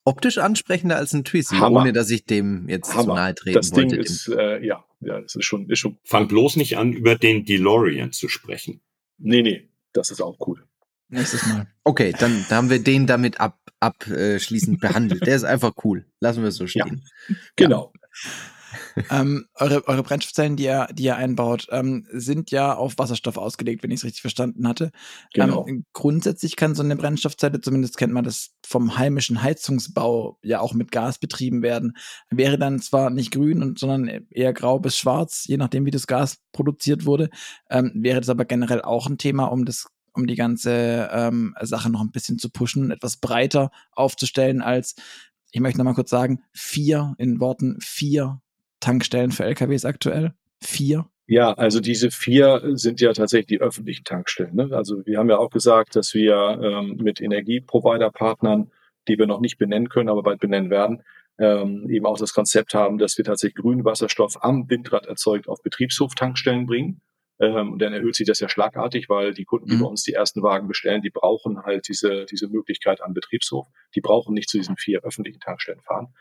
optisch 0.08 0.38
ansprechender 0.38 0.96
als 0.96 1.12
ein 1.12 1.24
Twizy, 1.24 1.56
Hammer. 1.56 1.82
ohne 1.82 1.92
dass 1.92 2.10
ich 2.10 2.24
dem 2.24 2.68
jetzt 2.68 2.94
Hammer. 2.94 3.02
zu 3.02 3.14
nahe 3.14 3.34
treten 3.34 3.54
das 3.56 3.72
wollte. 3.72 3.96
Ding 3.96 4.00
ist, 4.00 4.28
äh, 4.28 4.64
ja, 4.64 4.84
ja, 5.00 5.20
das 5.20 5.34
ist 5.36 5.44
schon, 5.44 5.68
ist 5.68 5.78
schon. 5.78 5.98
Fang 6.02 6.28
bloß 6.28 6.56
nicht 6.56 6.78
an, 6.78 6.92
über 6.92 7.14
den 7.14 7.44
DeLorean 7.44 8.12
zu 8.12 8.28
sprechen. 8.28 8.80
Nee, 9.18 9.42
nee, 9.42 9.68
das 9.92 10.10
ist 10.10 10.20
auch 10.20 10.36
cool. 10.46 10.64
Nächstes 11.08 11.46
Mal. 11.46 11.66
Okay, 11.84 12.14
dann, 12.18 12.44
dann 12.48 12.58
haben 12.58 12.70
wir 12.70 12.82
den 12.82 13.06
damit 13.06 13.40
ab, 13.40 13.58
abschließend 13.80 14.80
behandelt. 14.80 15.26
Der 15.26 15.36
ist 15.36 15.44
einfach 15.44 15.72
cool. 15.84 16.04
Lassen 16.20 16.42
wir 16.42 16.48
es 16.48 16.56
so 16.56 16.66
stehen. 16.66 17.04
Ja, 17.28 17.34
genau. 17.56 17.92
ähm, 19.10 19.46
eure, 19.54 19.86
eure 19.88 20.02
Brennstoffzellen, 20.02 20.56
die 20.56 20.64
ihr, 20.64 20.88
die 20.92 21.04
ihr 21.04 21.16
einbaut, 21.16 21.66
ähm, 21.70 22.06
sind 22.12 22.50
ja 22.50 22.74
auf 22.74 22.98
Wasserstoff 22.98 23.36
ausgelegt, 23.36 23.82
wenn 23.82 23.90
ich 23.90 24.00
es 24.00 24.04
richtig 24.04 24.20
verstanden 24.20 24.66
hatte. 24.66 24.90
Genau. 25.34 25.66
Ähm, 25.66 25.84
grundsätzlich 25.92 26.56
kann 26.56 26.74
so 26.74 26.82
eine 26.82 26.96
Brennstoffzelle, 26.96 27.60
zumindest 27.60 27.96
kennt 27.96 28.12
man 28.12 28.24
das 28.24 28.50
vom 28.66 28.98
heimischen 28.98 29.42
Heizungsbau, 29.42 30.38
ja 30.42 30.60
auch 30.60 30.74
mit 30.74 30.92
Gas 30.92 31.18
betrieben 31.18 31.62
werden. 31.62 31.96
Wäre 32.30 32.58
dann 32.58 32.80
zwar 32.80 33.10
nicht 33.10 33.30
grün, 33.30 33.62
und, 33.62 33.78
sondern 33.78 34.26
eher 34.30 34.52
grau 34.52 34.78
bis 34.78 34.96
schwarz, 34.98 35.44
je 35.46 35.56
nachdem, 35.56 35.86
wie 35.86 35.90
das 35.90 36.06
Gas 36.06 36.38
produziert 36.52 37.06
wurde. 37.06 37.30
Ähm, 37.70 37.92
wäre 37.94 38.20
das 38.20 38.28
aber 38.28 38.44
generell 38.44 38.82
auch 38.82 39.06
ein 39.06 39.18
Thema, 39.18 39.44
um 39.44 39.64
das 39.64 39.86
um 40.18 40.26
die 40.26 40.34
ganze 40.34 41.08
ähm, 41.12 41.54
Sache 41.60 41.90
noch 41.90 42.00
ein 42.00 42.10
bisschen 42.10 42.38
zu 42.38 42.50
pushen, 42.50 42.90
etwas 42.90 43.16
breiter 43.16 43.70
aufzustellen 43.92 44.60
als, 44.60 44.96
ich 45.52 45.60
möchte 45.60 45.78
noch 45.78 45.84
mal 45.84 45.94
kurz 45.94 46.10
sagen, 46.10 46.42
vier, 46.52 47.14
in 47.18 47.40
Worten 47.40 47.78
vier 47.80 48.40
Tankstellen 48.88 49.32
für 49.32 49.44
LKWs 49.44 49.84
aktuell. 49.84 50.32
Vier. 50.62 51.04
Ja, 51.26 51.52
also 51.52 51.78
diese 51.78 52.10
vier 52.10 52.62
sind 52.72 53.02
ja 53.02 53.12
tatsächlich 53.12 53.58
die 53.58 53.60
öffentlichen 53.60 54.04
Tankstellen. 54.04 54.54
Ne? 54.54 54.70
Also 54.72 55.04
wir 55.04 55.18
haben 55.18 55.28
ja 55.28 55.36
auch 55.36 55.50
gesagt, 55.50 55.94
dass 55.94 56.14
wir 56.14 56.58
ähm, 56.62 56.96
mit 56.96 57.20
Energieprovider-Partnern, 57.20 58.70
die 59.06 59.18
wir 59.18 59.26
noch 59.26 59.40
nicht 59.40 59.58
benennen 59.58 59.90
können, 59.90 60.08
aber 60.08 60.22
bald 60.22 60.40
benennen 60.40 60.70
werden, 60.70 61.02
ähm, 61.38 61.86
eben 61.90 62.06
auch 62.06 62.16
das 62.16 62.32
Konzept 62.32 62.72
haben, 62.72 62.96
dass 62.96 63.18
wir 63.18 63.26
tatsächlich 63.26 63.62
grünen 63.62 63.84
Wasserstoff 63.84 64.42
am 64.42 64.70
Windrad 64.70 65.04
erzeugt 65.04 65.48
auf 65.48 65.62
Betriebshof-Tankstellen 65.62 66.64
bringen. 66.64 67.02
Ähm, 67.40 67.72
und 67.74 67.82
dann 67.82 67.92
erhöht 67.92 68.14
sich 68.14 68.26
das 68.26 68.40
ja 68.40 68.48
schlagartig, 68.48 69.10
weil 69.10 69.34
die 69.34 69.44
Kunden, 69.44 69.68
die 69.68 69.76
mhm. 69.76 69.80
bei 69.80 69.86
uns 69.86 70.04
die 70.04 70.14
ersten 70.14 70.42
Wagen 70.42 70.66
bestellen, 70.66 71.02
die 71.02 71.10
brauchen 71.10 71.62
halt 71.62 71.88
diese, 71.88 72.24
diese 72.24 72.48
Möglichkeit 72.48 73.02
am 73.02 73.12
Betriebshof. 73.12 73.66
Die 73.94 74.00
brauchen 74.00 74.32
nicht 74.32 74.48
zu 74.48 74.56
diesen 74.56 74.78
vier 74.78 75.00
öffentlichen 75.04 75.40
Tankstellen 75.40 75.82
fahren. 75.82 76.14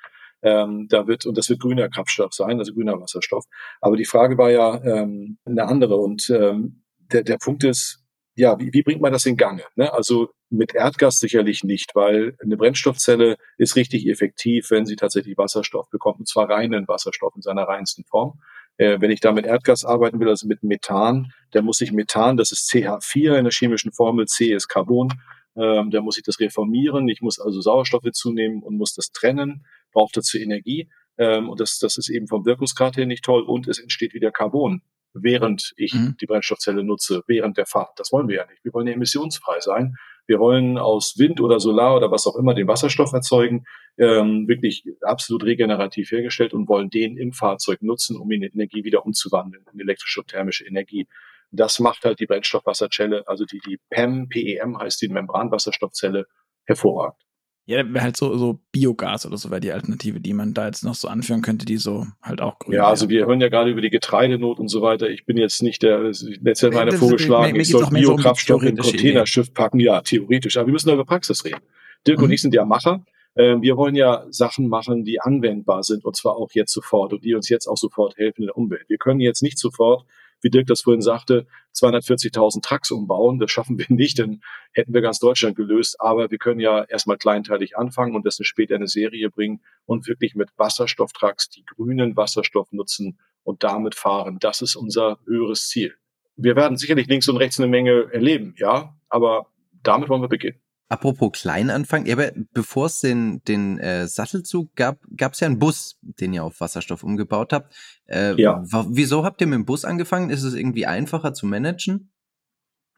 Ähm, 0.44 0.88
da 0.90 1.08
wird, 1.08 1.26
und 1.26 1.38
das 1.38 1.50
wird 1.50 1.60
grüner 1.60 1.90
Kraftstoff 1.90 2.34
sein, 2.34 2.60
also 2.60 2.74
grüner 2.74 3.00
Wasserstoff. 3.00 3.46
Aber 3.82 3.98
die 3.98 4.06
Frage 4.06 4.38
war 4.38 4.52
ja 4.52 4.82
ähm, 4.84 5.38
eine 5.46 5.66
andere. 5.66 5.96
Und 5.98 6.30
ähm, 6.30 6.84
der, 7.12 7.24
der 7.24 7.38
Punkt 7.38 7.64
ist, 7.64 8.04
ja, 8.36 8.60
wie, 8.60 8.72
wie 8.72 8.84
bringt 8.84 9.02
man 9.02 9.12
das 9.12 9.26
in 9.26 9.36
Gange? 9.36 9.64
Ne? 9.76 9.92
Also 9.92 10.30
mit 10.50 10.76
Erdgas 10.76 11.20
sicherlich 11.20 11.64
nicht, 11.64 11.96
weil 11.96 12.36
eine 12.42 12.56
Brennstoffzelle 12.56 13.38
ist 13.58 13.76
richtig 13.76 14.08
effektiv, 14.08 14.70
wenn 14.70 14.86
sie 14.86 14.96
tatsächlich 14.96 15.38
Wasserstoff 15.38 15.90
bekommt, 15.90 16.20
und 16.20 16.28
zwar 16.28 16.50
reinen 16.50 16.88
Wasserstoff 16.88 17.36
in 17.36 17.42
seiner 17.42 17.64
reinsten 17.64 18.06
Form. 18.06 18.40
Äh, 18.78 19.02
wenn 19.02 19.12
ich 19.12 19.20
da 19.20 19.32
mit 19.32 19.46
Erdgas 19.46 19.84
arbeiten 19.84 20.20
will, 20.20 20.30
also 20.30 20.48
mit 20.48 20.64
Methan, 20.64 21.34
dann 21.52 21.66
muss 21.66 21.82
ich 21.82 21.92
Methan, 21.92 22.38
das 22.38 22.52
ist 22.52 22.70
CH4 22.72 23.38
in 23.38 23.46
der 23.46 23.52
chemischen 23.52 23.92
Formel, 23.92 24.28
C 24.28 24.54
ist 24.54 24.68
Carbon, 24.68 25.10
ähm, 25.56 25.90
da 25.90 26.02
muss 26.02 26.18
ich 26.18 26.24
das 26.24 26.40
reformieren, 26.40 27.08
ich 27.10 27.22
muss 27.22 27.40
also 27.40 27.60
Sauerstoffe 27.60 28.12
zunehmen 28.12 28.62
und 28.62 28.78
muss 28.78 28.94
das 28.94 29.12
trennen, 29.12 29.66
braucht 29.92 30.18
dazu 30.18 30.38
Energie. 30.38 30.90
Ähm, 31.18 31.50
und 31.50 31.60
das, 31.60 31.80
das 31.80 31.98
ist 31.98 32.10
eben 32.10 32.28
vom 32.28 32.46
Wirkungsgrad 32.46 32.98
her 32.98 33.06
nicht 33.06 33.24
toll 33.24 33.44
und 33.44 33.68
es 33.68 33.80
entsteht 33.80 34.14
wieder 34.14 34.32
Carbon 34.32 34.82
während 35.24 35.74
ich 35.78 35.94
mhm. 35.94 36.16
die 36.20 36.26
Brennstoffzelle 36.26 36.84
nutze, 36.84 37.24
während 37.28 37.58
der 37.58 37.66
Fahrt. 37.66 38.00
Das 38.00 38.12
wollen 38.12 38.28
wir 38.28 38.38
ja 38.38 38.46
nicht. 38.46 38.64
Wir 38.64 38.74
wollen 38.74 38.88
ja 38.88 38.94
emissionsfrei 38.94 39.60
sein. 39.60 39.96
Wir 40.26 40.40
wollen 40.40 40.78
aus 40.78 41.18
Wind 41.18 41.40
oder 41.40 41.60
Solar 41.60 41.96
oder 41.96 42.12
was 42.12 42.28
auch 42.28 42.36
immer 42.36 42.54
den 42.54 42.68
Wasserstoff 42.68 43.14
erzeugen, 43.14 43.66
ähm, 43.98 44.48
wirklich 44.48 44.84
absolut 45.02 45.46
regenerativ 45.46 46.12
hergestellt 46.12 46.54
und 46.54 46.68
wollen 46.68 46.90
den 46.90 47.18
im 47.18 47.32
Fahrzeug 47.32 47.82
nutzen, 47.82 48.18
um 48.18 48.30
ihn 48.32 48.44
in 48.44 48.54
Energie 48.54 48.84
wieder 48.84 49.06
umzuwandeln, 49.06 49.66
in 49.72 49.80
elektrische 49.80 50.20
und 50.20 50.28
thermische 50.28 50.66
Energie. 50.66 51.08
Das 51.52 51.80
macht 51.80 52.04
halt 52.04 52.20
die 52.20 52.26
Brennstoffwasserzelle, 52.26 53.26
also 53.26 53.46
die, 53.46 53.60
die 53.66 53.80
PEM, 53.90 54.28
PEM 54.28 54.78
heißt 54.78 55.02
die 55.02 55.08
Membranwasserstoffzelle, 55.08 56.26
hervorragend. 56.66 57.27
Ja, 57.68 57.84
halt 58.00 58.16
so, 58.16 58.38
so 58.38 58.62
Biogas 58.72 59.26
oder 59.26 59.36
so 59.36 59.50
wäre 59.50 59.60
die 59.60 59.74
Alternative, 59.74 60.22
die 60.22 60.34
man 60.34 60.54
da 60.54 60.68
jetzt 60.68 60.86
noch 60.86 60.96
so 60.96 61.10
anführen 61.10 61.42
könnte, 61.42 61.66
die 61.66 61.76
so 61.76 62.08
halt 62.22 62.40
auch 62.40 62.60
grün 62.60 62.76
Ja, 62.76 62.80
wäre. 62.80 62.88
also 62.88 63.10
wir 63.10 63.26
hören 63.26 63.42
ja 63.42 63.50
gerade 63.50 63.70
über 63.72 63.82
die 63.82 63.90
Getreidenot 63.90 64.58
und 64.58 64.70
so 64.70 64.82
weiter. 64.82 65.10
Ich 65.10 65.26
bin 65.26 65.36
jetzt 65.36 65.62
nicht 65.62 65.84
der, 65.84 66.00
letztes 66.00 66.62
Jahr 66.62 66.72
meiner 66.72 66.94
vorgeschlagen, 66.94 67.52
mir, 67.52 67.62
ich 67.62 67.70
soll 67.70 67.86
Biokraftstoff 67.90 68.62
so 68.62 68.68
um 68.68 68.72
in 68.74 68.78
Containerschiff 68.78 69.54
packen. 69.54 69.82
Ja, 69.82 70.00
theoretisch. 70.00 70.56
Aber 70.56 70.68
wir 70.68 70.72
müssen 70.72 70.90
über 70.94 71.04
Praxis 71.04 71.44
reden. 71.44 71.60
Dirk 72.08 72.20
mhm. 72.20 72.24
und 72.24 72.32
ich 72.32 72.42
sind 72.42 72.54
ja 72.54 72.64
Macher. 72.64 73.04
Ähm, 73.36 73.62
wir 73.62 73.76
wollen 73.76 73.96
ja 73.96 74.26
Sachen 74.30 74.70
machen, 74.70 75.04
die 75.04 75.20
anwendbar 75.20 75.84
sind 75.84 76.06
und 76.06 76.16
zwar 76.16 76.38
auch 76.38 76.50
jetzt 76.54 76.72
sofort 76.72 77.12
und 77.12 77.26
die 77.26 77.36
uns 77.36 77.50
jetzt 77.50 77.68
auch 77.68 77.76
sofort 77.76 78.18
helfen 78.18 78.44
in 78.44 78.48
der 78.48 78.58
Umwelt. 78.58 78.86
Wir 78.88 78.98
können 78.98 79.20
jetzt 79.20 79.44
nicht 79.44 79.60
sofort 79.60 80.06
wie 80.42 80.50
Dirk 80.50 80.68
das 80.68 80.82
vorhin 80.82 81.02
sagte, 81.02 81.48
240.000 81.76 82.62
Trucks 82.62 82.92
umbauen. 82.92 83.40
Das 83.40 83.52
schaffen 83.52 83.78
wir 83.78 83.86
nicht, 83.90 84.20
dann 84.20 84.42
hätten 84.74 84.94
wir 84.94 85.02
ganz 85.02 85.20
Deutschland 85.20 85.56
gelöst. 85.56 86.00
Aber 86.00 86.32
wir 86.32 86.38
können 86.38 86.60
ja 86.60 86.84
erstmal 86.84 87.18
kleinteilig 87.18 87.78
anfangen 87.78 88.16
und 88.16 88.26
das 88.26 88.38
später 88.42 88.76
eine 88.76 88.88
Serie 88.88 89.30
bringen 89.30 89.62
und 89.86 90.08
wirklich 90.08 90.36
mit 90.36 90.50
Wasserstofftrucks 90.58 91.50
die 91.50 91.66
grünen 91.66 92.16
Wasserstoff 92.16 92.72
nutzen 92.72 93.20
und 93.44 93.64
damit 93.64 93.96
fahren. 93.96 94.38
Das 94.40 94.62
ist 94.62 94.76
unser 94.76 95.20
höheres 95.26 95.68
Ziel. 95.68 95.96
Wir 96.36 96.56
werden 96.56 96.78
sicherlich 96.78 97.08
links 97.08 97.28
und 97.30 97.38
rechts 97.38 97.60
eine 97.60 97.68
Menge 97.68 98.12
erleben, 98.12 98.54
ja, 98.58 98.96
aber 99.10 99.48
damit 99.82 100.10
wollen 100.10 100.22
wir 100.22 100.28
beginnen. 100.28 100.60
Apropos 100.90 101.32
Kleinanfang, 101.34 102.06
ja, 102.06 102.14
aber 102.14 102.32
bevor 102.54 102.86
es 102.86 103.02
den, 103.02 103.44
den 103.44 103.78
äh, 103.78 104.08
Sattelzug 104.08 104.74
gab, 104.76 105.00
gab 105.18 105.34
es 105.34 105.42
ja 105.42 105.48
einen 105.48 105.60
Bus, 105.60 106.00
den 106.02 106.34
ihr 106.34 106.46
auf 106.46 106.62
Wasserstoff 106.62 107.04
umgebaut 107.04 107.52
habt. 107.52 107.76
Äh, 108.06 108.42
ja. 108.42 108.64
Wieso 108.90 109.26
habt 109.26 109.42
ihr 109.42 109.48
mit 109.48 109.56
dem 109.56 109.66
Bus 109.66 109.84
angefangen? 109.84 110.30
Ist 110.30 110.44
es 110.44 110.54
irgendwie 110.54 110.86
einfacher 110.86 111.34
zu 111.34 111.46
managen? 111.46 112.12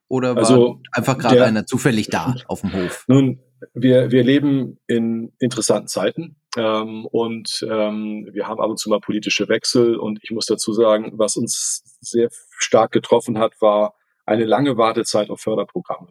Oder 0.07 0.35
war 0.35 0.39
also, 0.39 0.81
einfach 0.91 1.17
gerade 1.17 1.43
einer 1.45 1.65
zufällig 1.65 2.09
da 2.09 2.35
auf 2.47 2.61
dem 2.61 2.73
Hof? 2.73 3.05
Nun, 3.07 3.39
wir, 3.73 4.11
wir 4.11 4.23
leben 4.23 4.79
in 4.85 5.33
interessanten 5.39 5.87
Zeiten 5.87 6.35
ähm, 6.57 7.05
und 7.05 7.65
ähm, 7.67 8.29
wir 8.31 8.47
haben 8.47 8.59
ab 8.59 8.69
und 8.69 8.79
zu 8.79 8.89
mal 8.89 8.99
politische 8.99 9.49
Wechsel 9.49 9.95
und 9.97 10.19
ich 10.21 10.31
muss 10.31 10.45
dazu 10.45 10.73
sagen, 10.73 11.13
was 11.13 11.37
uns 11.37 11.83
sehr 12.01 12.29
stark 12.57 12.91
getroffen 12.91 13.39
hat, 13.39 13.53
war 13.61 13.95
eine 14.25 14.45
lange 14.45 14.77
Wartezeit 14.77 15.29
auf 15.29 15.41
Förderprogramme. 15.41 16.09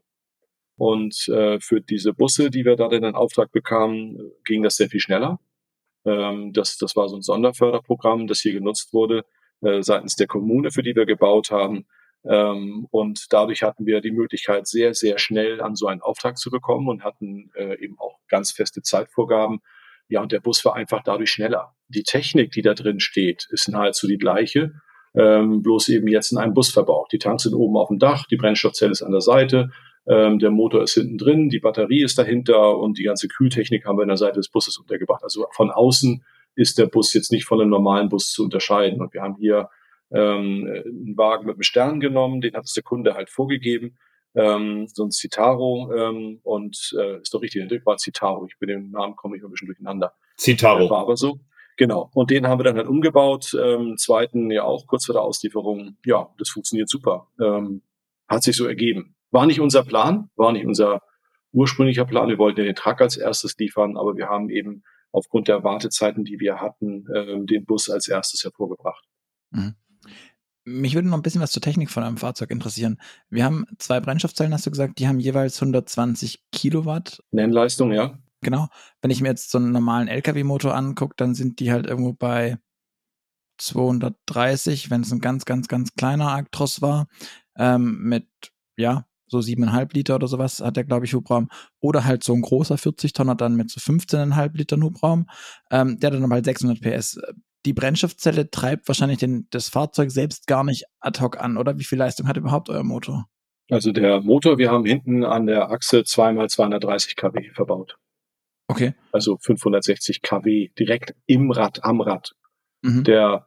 Und 0.79 1.29
äh, 1.29 1.61
für 1.61 1.81
diese 1.81 2.15
Busse, 2.15 2.51
die 2.51 2.65
wir 2.65 2.77
da 2.77 2.89
in 2.89 3.05
Auftrag 3.05 3.53
bekamen, 3.53 4.33
ging 4.45 4.63
das 4.63 4.77
sehr 4.77 4.89
viel 4.89 5.01
schneller. 5.01 5.41
Ähm, 6.05 6.53
das, 6.53 6.79
das 6.79 6.97
war 6.97 7.09
so 7.09 7.17
ein 7.17 7.23
Sonderförderprogramm, 7.23 8.27
das 8.27 8.41
hier 8.41 8.53
genutzt 8.53 8.95
wurde 8.95 9.25
äh, 9.61 9.83
seitens 9.83 10.17
der 10.17 10.27
Kommune, 10.27 10.71
für 10.71 10.83
die 10.83 10.95
wir 10.95 11.07
gebaut 11.07 11.51
haben. 11.51 11.87
Ähm, 12.25 12.87
und 12.91 13.27
dadurch 13.31 13.63
hatten 13.63 13.87
wir 13.87 14.01
die 14.01 14.11
Möglichkeit, 14.11 14.67
sehr, 14.67 14.95
sehr 14.95 15.19
schnell 15.19 15.61
an 15.61 15.77
so 15.77 15.87
einen 15.87 16.01
Auftrag 16.01 16.39
zu 16.39 16.51
bekommen 16.51 16.89
und 16.89 17.05
hatten 17.05 17.51
äh, 17.55 17.79
eben 17.83 17.99
auch 17.99 18.19
ganz 18.29 18.53
feste 18.53 18.83
Zeitvorgaben. 18.83 19.61
Ja, 20.09 20.23
und 20.23 20.33
der 20.33 20.41
Bus 20.41 20.65
war 20.65 20.75
einfach 20.75 21.03
dadurch 21.05 21.31
schneller. 21.31 21.75
Die 21.89 22.03
Technik, 22.03 22.53
die 22.53 22.63
da 22.63 22.75
drin 22.75 23.01
steht, 23.01 23.47
ist 23.51 23.69
nahezu 23.69 24.07
die 24.07 24.19
gleiche, 24.19 24.73
ähm, 25.15 25.63
bloß 25.63 25.89
eben 25.89 26.09
jetzt 26.09 26.33
in 26.33 26.39
einem 26.39 26.55
Bus 26.55 26.71
verbaut. 26.71 27.13
Die 27.13 27.19
Tanks 27.19 27.43
sind 27.45 27.55
oben 27.55 27.77
auf 27.77 27.89
dem 27.89 27.99
Dach, 27.99 28.27
die 28.31 28.37
Brennstoffzelle 28.37 28.93
ist 28.93 29.03
an 29.03 29.13
der 29.13 29.21
Seite, 29.21 29.71
ähm, 30.09 30.39
der 30.39 30.51
Motor 30.51 30.83
ist 30.83 30.95
hinten 30.95 31.19
drin, 31.19 31.49
die 31.51 31.61
Batterie 31.61 32.03
ist 32.03 32.19
dahinter 32.19 32.79
und 32.79 32.99
die 32.99 33.05
ganze 33.05 33.29
Kühltechnik 33.29 33.85
haben 33.85 33.99
wir 33.99 34.03
an 34.03 34.09
der 34.09 34.17
Seite 34.17 34.37
des 34.37 34.49
Busses 34.49 34.79
untergebracht. 34.79 35.23
Also 35.23 35.47
von 35.53 35.71
außen 35.71 36.25
ist 36.55 36.79
der 36.79 36.87
Bus 36.87 37.13
jetzt 37.13 37.31
nicht 37.31 37.45
von 37.45 37.61
einem 37.61 37.71
normalen 37.71 38.09
Bus 38.09 38.33
zu 38.33 38.45
unterscheiden. 38.45 39.01
Und 39.01 39.13
wir 39.13 39.23
haben 39.23 39.37
hier 39.39 39.69
ähm, 40.11 40.67
einen 40.67 41.17
Wagen 41.17 41.47
mit 41.47 41.57
einem 41.57 41.63
Stern 41.63 42.01
genommen, 42.01 42.41
den 42.41 42.55
hat 42.55 42.65
es 42.65 42.73
der 42.73 42.83
Kunde 42.83 43.15
halt 43.15 43.29
vorgegeben. 43.29 43.99
Ähm, 44.35 44.87
so 44.93 45.05
ein 45.05 45.11
Citaro 45.11 45.93
ähm, 45.95 46.41
und 46.43 46.95
äh, 46.99 47.21
ist 47.21 47.35
doch 47.35 47.43
richtig, 47.43 47.69
der 47.69 47.85
war 47.85 47.99
Citaro. 47.99 48.47
Ich 48.47 48.59
bin 48.59 48.69
dem 48.69 48.91
Namen 48.91 49.15
komme 49.15 49.37
ich 49.37 49.45
ein 49.45 49.51
bisschen 49.51 49.69
durcheinander. 49.69 50.15
Citaro. 50.39 50.89
War 50.89 51.01
aber 51.01 51.17
so. 51.17 51.41
Genau. 51.77 52.11
Und 52.15 52.31
den 52.31 52.47
haben 52.47 52.59
wir 52.59 52.65
dann 52.65 52.77
halt 52.77 52.89
umgebaut. 52.89 53.55
Ähm, 53.61 53.97
zweiten 53.99 54.51
ja 54.51 54.65
auch 54.65 54.87
kurz 54.87 55.07
vor 55.07 55.15
der 55.15 55.23
Auslieferung. 55.23 55.97
Ja, 56.05 56.31
das 56.39 56.49
funktioniert 56.49 56.89
super. 56.89 57.29
Ähm, 57.41 57.83
hat 58.27 58.43
sich 58.43 58.57
so 58.57 58.67
ergeben. 58.67 59.15
War 59.31 59.47
nicht 59.47 59.61
unser 59.61 59.85
Plan, 59.85 60.31
war 60.37 60.53
nicht 60.53 60.67
unser 60.67 61.03
ursprünglicher 61.53 62.05
Plan. 62.05 62.29
Wir 62.29 62.39
wollten 62.39 62.65
den 62.65 62.75
Truck 62.75 63.01
als 63.01 63.17
erstes 63.17 63.57
liefern, 63.59 63.97
aber 63.97 64.17
wir 64.17 64.29
haben 64.29 64.51
eben 64.51 64.83
aufgrund 65.13 65.49
der 65.49 65.65
Wartezeiten, 65.65 66.25
die 66.25 66.39
wir 66.39 66.61
hatten, 66.61 67.07
äh, 67.13 67.45
den 67.45 67.65
Bus 67.65 67.89
als 67.89 68.09
erstes 68.09 68.45
hervorgebracht. 68.45 69.05
Mhm. 69.51 69.75
Mich 70.65 70.95
würde 70.95 71.09
noch 71.09 71.17
ein 71.17 71.23
bisschen 71.23 71.41
was 71.41 71.53
zur 71.53 71.63
Technik 71.63 71.91
von 71.91 72.03
einem 72.03 72.19
Fahrzeug 72.19 72.51
interessieren. 72.51 73.01
Wir 73.31 73.45
haben 73.45 73.65
zwei 73.79 74.01
Brennstoffzellen, 74.01 74.53
hast 74.53 74.67
du 74.67 74.71
gesagt, 74.71 74.99
die 74.99 75.09
haben 75.09 75.19
jeweils 75.19 75.57
120 75.57 76.45
Kilowatt. 76.53 77.23
Nennleistung, 77.31 77.93
ja. 77.93 78.19
Genau. 78.43 78.69
Wenn 79.01 79.11
ich 79.11 79.23
mir 79.23 79.29
jetzt 79.29 79.51
so 79.51 79.59
einen 79.59 79.73
normalen 79.73 80.09
LKW-Motor 80.09 80.75
angucke, 80.75 81.15
dann 81.17 81.35
sind 81.35 81.61
die 81.61 81.73
halt 81.73 81.87
irgendwo 81.87 82.13
bei 82.13 82.59
230, 83.59 84.91
wenn 84.91 85.01
es 85.01 85.11
ein 85.11 85.21
ganz, 85.21 85.47
ganz, 85.47 85.69
ganz 85.69 85.95
kleiner 85.95 86.33
Actros 86.33 86.83
war, 86.83 87.09
ähm, 87.57 88.03
mit, 88.03 88.29
ja, 88.77 89.07
so 89.29 89.41
siebeneinhalb 89.41 89.95
Liter 89.95 90.17
oder 90.17 90.27
sowas 90.27 90.61
hat 90.61 90.77
der, 90.77 90.85
glaube 90.85 91.07
ich, 91.07 91.15
Hubraum. 91.15 91.49
Oder 91.81 92.05
halt 92.05 92.25
so 92.25 92.35
ein 92.35 92.43
großer 92.43 92.77
40-Tonner 92.77 93.35
dann 93.35 93.57
mit 93.57 93.71
so 93.71 93.81
15,5 93.81 94.57
Litern 94.57 94.83
Hubraum, 94.83 95.27
ähm, 95.71 95.99
der 96.01 96.11
dann 96.11 96.25
aber 96.25 96.35
halt 96.35 96.45
600 96.45 96.81
PS. 96.81 97.21
Die 97.67 97.73
Brennstoffzelle 97.73 98.51
treibt 98.51 98.89
wahrscheinlich 98.89 99.19
den, 99.19 99.47
das 99.51 99.69
Fahrzeug 99.69 100.11
selbst 100.11 100.47
gar 100.47 100.65
nicht 100.65 100.85
ad 101.01 101.21
hoc 101.21 101.39
an, 101.39 101.57
oder? 101.57 101.79
Wie 101.79 101.85
viel 101.85 101.99
Leistung 101.99 102.29
hat 102.29 102.37
überhaupt 102.37 102.69
euer 102.71 102.85
Motor? 102.85 103.27
Also 103.71 103.93
der 103.93 104.23
Motor, 104.23 104.59
wir 104.59 104.71
haben 104.71 104.87
hinten 104.87 105.25
an 105.25 105.47
der 105.47 105.71
Achse 105.71 106.05
zweimal 106.05 106.49
230 106.49 107.17
kW 107.17 107.51
verbaut. 107.53 107.97
Okay. 108.69 108.95
Also 109.13 109.37
560 109.41 110.23
kW 110.23 110.69
direkt 110.79 111.15
im 111.27 111.51
Rad, 111.51 111.85
am 111.85 112.01
Rad. 112.01 112.35
Mhm. 112.83 113.05
Der 113.05 113.47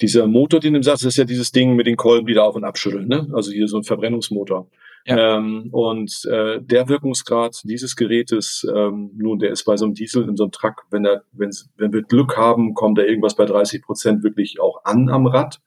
dieser 0.00 0.26
Motor, 0.26 0.60
den 0.60 0.74
du 0.74 0.82
sagst, 0.82 1.04
ist 1.04 1.16
ja 1.16 1.24
dieses 1.24 1.52
Ding 1.52 1.76
mit 1.76 1.86
den 1.86 1.96
Kolben, 1.96 2.26
die 2.26 2.34
da 2.34 2.42
auf 2.42 2.56
und 2.56 2.64
abschütteln, 2.64 3.06
ne? 3.06 3.28
Also 3.32 3.52
hier 3.52 3.68
so 3.68 3.76
ein 3.76 3.84
Verbrennungsmotor. 3.84 4.68
Ja. 5.04 5.36
Ähm, 5.36 5.68
und 5.72 6.24
äh, 6.26 6.60
der 6.62 6.88
Wirkungsgrad 6.88 7.60
dieses 7.64 7.96
Gerätes, 7.96 8.66
ähm, 8.72 9.10
nun, 9.16 9.38
der 9.40 9.50
ist 9.50 9.64
bei 9.64 9.76
so 9.76 9.84
einem 9.84 9.94
Diesel 9.94 10.28
in 10.28 10.36
so 10.36 10.44
einem 10.44 10.52
Truck, 10.52 10.84
wenn 10.90 11.04
er, 11.04 11.24
wenn, 11.32 11.50
wir 11.76 12.02
Glück 12.02 12.36
haben, 12.36 12.74
kommt 12.74 12.98
da 12.98 13.02
irgendwas 13.02 13.34
bei 13.34 13.44
30 13.44 13.82
Prozent 13.82 14.22
wirklich 14.22 14.60
auch 14.60 14.84
an 14.84 15.08
am 15.08 15.26
Rad. 15.26 15.60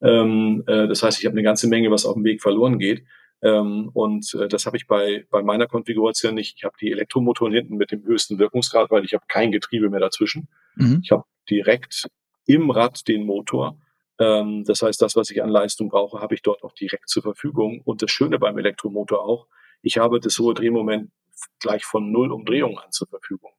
Ähm, 0.00 0.62
äh, 0.66 0.86
das 0.86 1.02
heißt, 1.02 1.18
ich 1.18 1.26
habe 1.26 1.34
eine 1.34 1.42
ganze 1.42 1.68
Menge, 1.68 1.90
was 1.90 2.06
auf 2.06 2.14
dem 2.14 2.24
Weg 2.24 2.42
verloren 2.42 2.78
geht. 2.78 3.04
Ähm, 3.42 3.90
und 3.92 4.34
äh, 4.34 4.48
das 4.48 4.66
habe 4.66 4.76
ich 4.76 4.86
bei, 4.86 5.26
bei 5.30 5.42
meiner 5.42 5.66
Konfiguration 5.66 6.34
nicht. 6.34 6.54
Ich 6.56 6.64
habe 6.64 6.76
die 6.80 6.90
Elektromotoren 6.90 7.52
hinten 7.52 7.76
mit 7.76 7.90
dem 7.90 8.04
höchsten 8.04 8.38
Wirkungsgrad, 8.38 8.90
weil 8.90 9.04
ich 9.04 9.14
habe 9.14 9.24
kein 9.28 9.52
Getriebe 9.52 9.90
mehr 9.90 10.00
dazwischen. 10.00 10.48
Mhm. 10.76 11.00
Ich 11.02 11.10
habe 11.10 11.24
direkt 11.50 12.08
im 12.46 12.70
Rad 12.70 13.08
den 13.08 13.24
Motor. 13.24 13.78
Ähm, 14.18 14.64
das 14.64 14.82
heißt, 14.82 15.00
das, 15.00 15.16
was 15.16 15.30
ich 15.30 15.42
an 15.42 15.48
Leistung 15.48 15.88
brauche, 15.88 16.20
habe 16.20 16.34
ich 16.34 16.42
dort 16.42 16.62
auch 16.62 16.72
direkt 16.72 17.08
zur 17.08 17.22
Verfügung. 17.22 17.82
Und 17.84 18.02
das 18.02 18.10
Schöne 18.10 18.38
beim 18.38 18.58
Elektromotor 18.58 19.24
auch, 19.24 19.46
ich 19.82 19.98
habe 19.98 20.20
das 20.20 20.38
hohe 20.38 20.54
Drehmoment 20.54 21.10
gleich 21.60 21.84
von 21.84 22.10
null 22.10 22.32
Umdrehungen 22.32 22.78
an 22.78 22.90
zur 22.90 23.08
Verfügung. 23.08 23.50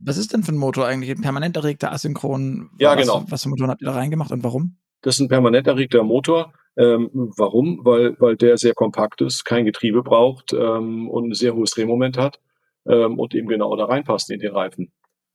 Was 0.00 0.16
ist 0.16 0.32
denn 0.32 0.42
für 0.42 0.52
ein 0.52 0.58
Motor 0.58 0.86
eigentlich? 0.86 1.10
Ein 1.10 1.22
permanent 1.22 1.56
erregter 1.56 1.92
Asynchron? 1.92 2.70
Ja, 2.78 2.94
genau. 2.94 3.22
Was, 3.24 3.30
was 3.30 3.42
für 3.44 3.48
Motoren 3.48 3.70
habt 3.70 3.82
ihr 3.82 3.86
da 3.86 3.92
reingemacht 3.92 4.32
und 4.32 4.42
warum? 4.42 4.76
Das 5.02 5.16
ist 5.16 5.20
ein 5.20 5.28
permanent 5.28 5.66
erregter 5.66 6.02
Motor. 6.02 6.52
Ähm, 6.76 7.10
warum? 7.36 7.80
Weil, 7.84 8.16
weil 8.20 8.36
der 8.36 8.56
sehr 8.56 8.74
kompakt 8.74 9.20
ist, 9.20 9.44
kein 9.44 9.64
Getriebe 9.64 10.02
braucht 10.02 10.52
ähm, 10.52 11.08
und 11.08 11.30
ein 11.30 11.34
sehr 11.34 11.54
hohes 11.54 11.70
Drehmoment 11.70 12.18
hat 12.18 12.40
ähm, 12.86 13.18
und 13.18 13.34
eben 13.34 13.48
genau 13.48 13.76
da 13.76 13.84
reinpasst 13.84 14.30
in 14.30 14.40
den 14.40 14.52
Reifen. 14.52 14.92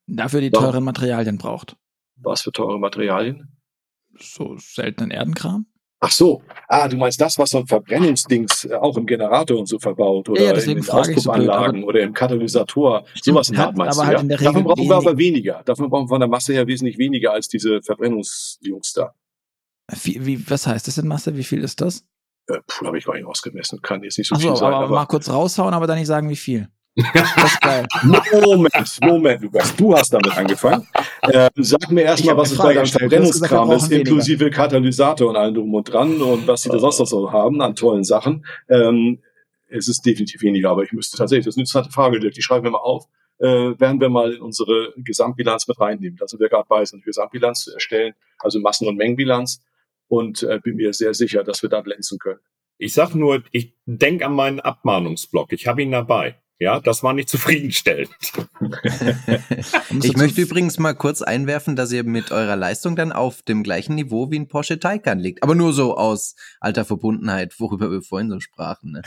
Dafür 0.07 0.41
die 0.41 0.51
teuren 0.51 0.83
Materialien 0.83 1.37
braucht. 1.37 1.77
Was 2.17 2.41
für 2.41 2.51
teure 2.51 2.79
Materialien? 2.79 3.58
So 4.21 4.55
seltenen 4.57 5.11
Erdenkram? 5.11 5.65
Ach 6.01 6.11
so, 6.11 6.41
ah, 6.69 6.87
du 6.87 6.95
meinst 6.95 7.19
das, 7.19 7.37
was 7.37 7.49
so 7.49 7.57
ein 7.57 7.67
Verbrennungsdings 7.67 8.65
äh, 8.65 8.73
auch 8.75 8.95
im 8.95 9.05
Generator 9.05 9.59
und 9.59 9.65
so 9.65 9.79
verbaut 9.79 10.29
oder 10.29 10.41
ja, 10.41 10.53
in 10.53 10.75
den 10.77 10.89
Auspuffanlagen 10.89 11.81
so 11.81 11.87
oder 11.87 11.99
im 11.99 12.13
Katalysator, 12.13 13.03
sowas 13.21 13.49
in 13.49 13.55
der 13.55 13.67
Art 13.67 13.77
meinst 13.77 13.99
du, 13.99 14.05
halt 14.05 14.23
ja? 14.23 14.37
Davon 14.37 14.63
brauchen 14.63 14.87
wir 14.87 14.95
aber 14.95 15.17
weniger. 15.17 15.61
Davon 15.65 15.89
brauchen 15.89 16.05
wir 16.05 16.09
von 16.09 16.21
der 16.21 16.29
Masse 16.29 16.53
her 16.53 16.65
wesentlich 16.67 16.97
weniger 16.97 17.33
als 17.33 17.49
diese 17.49 17.81
Verbrennungsjungs 17.81 18.93
da. 18.93 19.13
Wie, 20.03 20.25
wie, 20.25 20.49
was 20.49 20.67
heißt 20.67 20.87
das 20.87 20.97
in 20.97 21.07
Masse? 21.07 21.35
Wie 21.35 21.43
viel 21.43 21.63
ist 21.63 21.81
das? 21.81 22.05
Äh, 22.47 22.59
puh, 22.65 22.85
habe 22.85 22.97
ich 22.97 23.05
gar 23.05 23.15
nicht 23.15 23.25
ausgemessen. 23.25 23.81
Kann 23.81 24.01
jetzt 24.01 24.17
nicht 24.17 24.27
so 24.27 24.35
Ach 24.35 24.39
viel 24.39 24.49
so, 24.51 24.55
sein. 24.55 24.73
Aber, 24.73 24.85
aber 24.85 24.95
mal 24.95 25.05
kurz 25.05 25.29
raushauen, 25.29 25.73
aber 25.73 25.85
dann 25.85 25.97
nicht 25.97 26.07
sagen, 26.07 26.29
wie 26.29 26.37
viel. 26.37 26.69
Das 27.13 27.45
ist 27.45 27.61
geil. 27.61 27.85
Moment, 28.03 28.99
Moment, 29.01 29.41
Lukas, 29.41 29.75
du 29.75 29.95
hast 29.95 30.13
damit 30.13 30.35
angefangen. 30.37 30.87
Äh, 31.21 31.49
sag 31.57 31.89
mir 31.91 32.03
erstmal, 32.03 32.37
was 32.37 32.51
es 32.51 32.57
bei 32.57 32.73
deinem 32.73 32.87
Verbrennungskram 32.87 33.71
ist, 33.71 33.91
inklusive 33.91 34.39
weniger. 34.41 34.55
Katalysator 34.55 35.29
und 35.29 35.35
allem 35.35 35.55
drum 35.55 35.73
und 35.73 35.91
dran 35.91 36.21
und 36.21 36.47
was 36.47 36.63
sie 36.63 36.69
da 36.69 36.79
sonst 36.79 36.99
noch 36.99 37.07
so 37.07 37.31
haben 37.31 37.61
an 37.61 37.75
tollen 37.75 38.03
Sachen. 38.03 38.45
Ähm, 38.69 39.19
es 39.67 39.87
ist 39.87 40.05
definitiv 40.05 40.41
weniger, 40.41 40.71
aber 40.71 40.83
ich 40.83 40.91
müsste 40.91 41.17
tatsächlich, 41.17 41.45
das 41.45 41.53
ist 41.53 41.57
eine 41.57 41.63
interessante 41.63 41.91
Frage, 41.91 42.19
die 42.19 42.41
schreiben 42.41 42.65
wir 42.65 42.71
mal 42.71 42.79
auf, 42.79 43.05
äh, 43.39 43.79
werden 43.79 44.01
wir 44.01 44.09
mal 44.09 44.33
in 44.33 44.41
unsere 44.41 44.93
Gesamtbilanz 44.97 45.67
mit 45.67 45.79
reinnehmen. 45.79 46.17
Da 46.17 46.27
sind 46.27 46.39
wir 46.39 46.49
gerade 46.49 46.65
bei, 46.67 46.77
eine 46.77 47.01
Gesamtbilanz 47.01 47.65
zu 47.65 47.73
erstellen, 47.73 48.13
also 48.39 48.59
Massen- 48.59 48.87
und 48.87 48.97
Mengenbilanz 48.97 49.61
und 50.07 50.43
äh, 50.43 50.59
bin 50.61 50.75
mir 50.75 50.93
sehr 50.93 51.13
sicher, 51.13 51.43
dass 51.43 51.61
wir 51.61 51.69
da 51.69 51.81
glänzen 51.81 52.19
können. 52.19 52.39
Ich 52.77 52.93
sag 52.93 53.13
nur, 53.13 53.43
ich 53.51 53.73
denk 53.85 54.23
an 54.23 54.33
meinen 54.33 54.59
Abmahnungsblock. 54.59 55.51
Ich 55.51 55.67
habe 55.67 55.81
ihn 55.81 55.91
dabei. 55.91 56.37
Ja, 56.61 56.81
das 56.81 57.03
war 57.03 57.13
nicht 57.13 57.29
zufriedenstellend. 57.29 58.09
ich 60.03 60.17
möchte 60.17 60.41
übrigens 60.41 60.77
mal 60.77 60.93
kurz 60.93 61.21
einwerfen, 61.21 61.77
dass 61.77 61.93
ihr 61.93 62.03
mit 62.03 62.31
eurer 62.31 62.57
Leistung 62.57 62.97
dann 62.97 63.13
auf 63.13 63.41
dem 63.41 63.63
gleichen 63.63 63.95
Niveau 63.95 64.29
wie 64.29 64.39
ein 64.39 64.49
Porsche 64.49 64.77
Taycan 64.77 65.19
liegt. 65.19 65.41
Aber 65.41 65.55
nur 65.55 65.71
so 65.71 65.95
aus 65.95 66.35
alter 66.59 66.83
Verbundenheit, 66.83 67.57
worüber 67.59 67.89
wir 67.89 68.01
vorhin 68.01 68.29
so 68.29 68.41
sprachen. 68.41 68.91
Ne? 68.91 69.03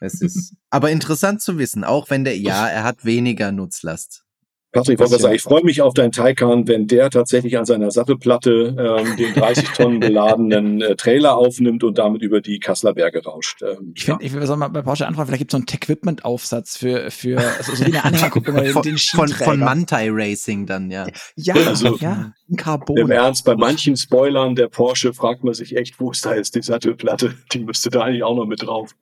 Es 0.00 0.20
ist 0.20 0.56
aber 0.70 0.90
interessant 0.90 1.42
zu 1.42 1.58
wissen, 1.58 1.84
auch 1.84 2.10
wenn 2.10 2.24
der, 2.24 2.36
ja, 2.36 2.66
er 2.66 2.82
hat 2.82 3.04
weniger 3.04 3.52
Nutzlast. 3.52 4.24
Patrick, 4.70 4.94
ich 4.94 5.00
wollte 5.00 5.22
sagen, 5.22 5.34
ich 5.34 5.42
freue 5.42 5.64
mich 5.64 5.80
auf 5.80 5.94
deinen 5.94 6.12
Taycan, 6.12 6.68
wenn 6.68 6.86
der 6.86 7.08
tatsächlich 7.08 7.56
an 7.56 7.64
seiner 7.64 7.90
Sattelplatte 7.90 8.76
ähm, 8.78 9.16
den 9.16 9.32
30 9.34 9.70
Tonnen 9.70 9.98
beladenen 9.98 10.82
äh, 10.82 10.94
Trailer 10.94 11.38
aufnimmt 11.38 11.84
und 11.84 11.96
damit 11.96 12.20
über 12.20 12.42
die 12.42 12.58
Kasseler 12.58 12.92
Berge 12.92 13.24
rauscht. 13.24 13.62
Ähm, 13.62 13.92
ich 13.94 14.04
finde, 14.04 14.24
ja. 14.24 14.26
ich 14.26 14.34
will 14.34 14.56
mal 14.56 14.68
bei 14.68 14.82
Porsche 14.82 15.06
anfragen, 15.06 15.28
vielleicht 15.28 15.40
gibt 15.40 15.52
es 15.52 15.52
so 15.52 15.58
einen 15.58 15.66
Tech-Equipment-Aufsatz 15.66 16.76
für, 16.76 17.10
für 17.10 17.38
also 17.38 17.74
so 17.74 17.86
wie 17.86 17.86
eine 17.86 18.04
Anhängerkupplung 18.04 18.64
von, 18.72 18.82
den 18.82 18.98
von, 18.98 19.28
von 19.28 19.58
Mantai 19.58 20.08
Racing 20.10 20.66
dann, 20.66 20.90
ja. 20.90 21.06
Ja, 21.36 21.54
also, 21.54 21.96
ja, 21.96 22.32
ein 22.50 22.56
Carbon. 22.56 22.98
Im 22.98 23.10
Ernst, 23.10 23.46
bei 23.46 23.56
manchen 23.56 23.96
Spoilern 23.96 24.54
der 24.54 24.68
Porsche 24.68 25.14
fragt 25.14 25.44
man 25.44 25.54
sich 25.54 25.76
echt, 25.76 25.98
wo 25.98 26.10
ist 26.10 26.26
da 26.26 26.34
jetzt 26.34 26.54
die 26.54 26.62
Sattelplatte? 26.62 27.34
Die 27.52 27.60
müsste 27.60 27.88
da 27.88 28.02
eigentlich 28.02 28.22
auch 28.22 28.36
noch 28.36 28.46
mit 28.46 28.62
drauf. 28.62 28.94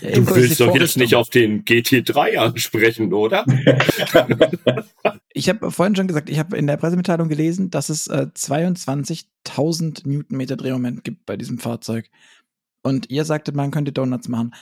Du 0.00 0.34
willst 0.34 0.60
doch 0.60 0.74
jetzt 0.74 0.96
nicht 0.96 1.14
auf 1.14 1.30
den 1.30 1.64
GT3 1.64 2.36
ansprechen, 2.36 3.12
oder? 3.12 3.44
Ich 5.32 5.50
habe 5.50 5.70
vorhin 5.70 5.94
schon 5.94 6.06
gesagt, 6.08 6.30
ich 6.30 6.38
habe 6.38 6.56
in 6.56 6.66
der 6.66 6.78
Pressemitteilung 6.78 7.28
gelesen, 7.28 7.68
dass 7.68 7.90
es 7.90 8.06
äh, 8.06 8.28
22.000 8.34 10.08
Newtonmeter 10.08 10.56
Drehmoment 10.56 11.04
gibt 11.04 11.26
bei 11.26 11.36
diesem 11.36 11.58
Fahrzeug. 11.58 12.08
Und 12.82 13.10
ihr 13.10 13.26
sagtet, 13.26 13.54
man 13.54 13.70
könnte 13.70 13.92
Donuts 13.92 14.28
machen. 14.28 14.54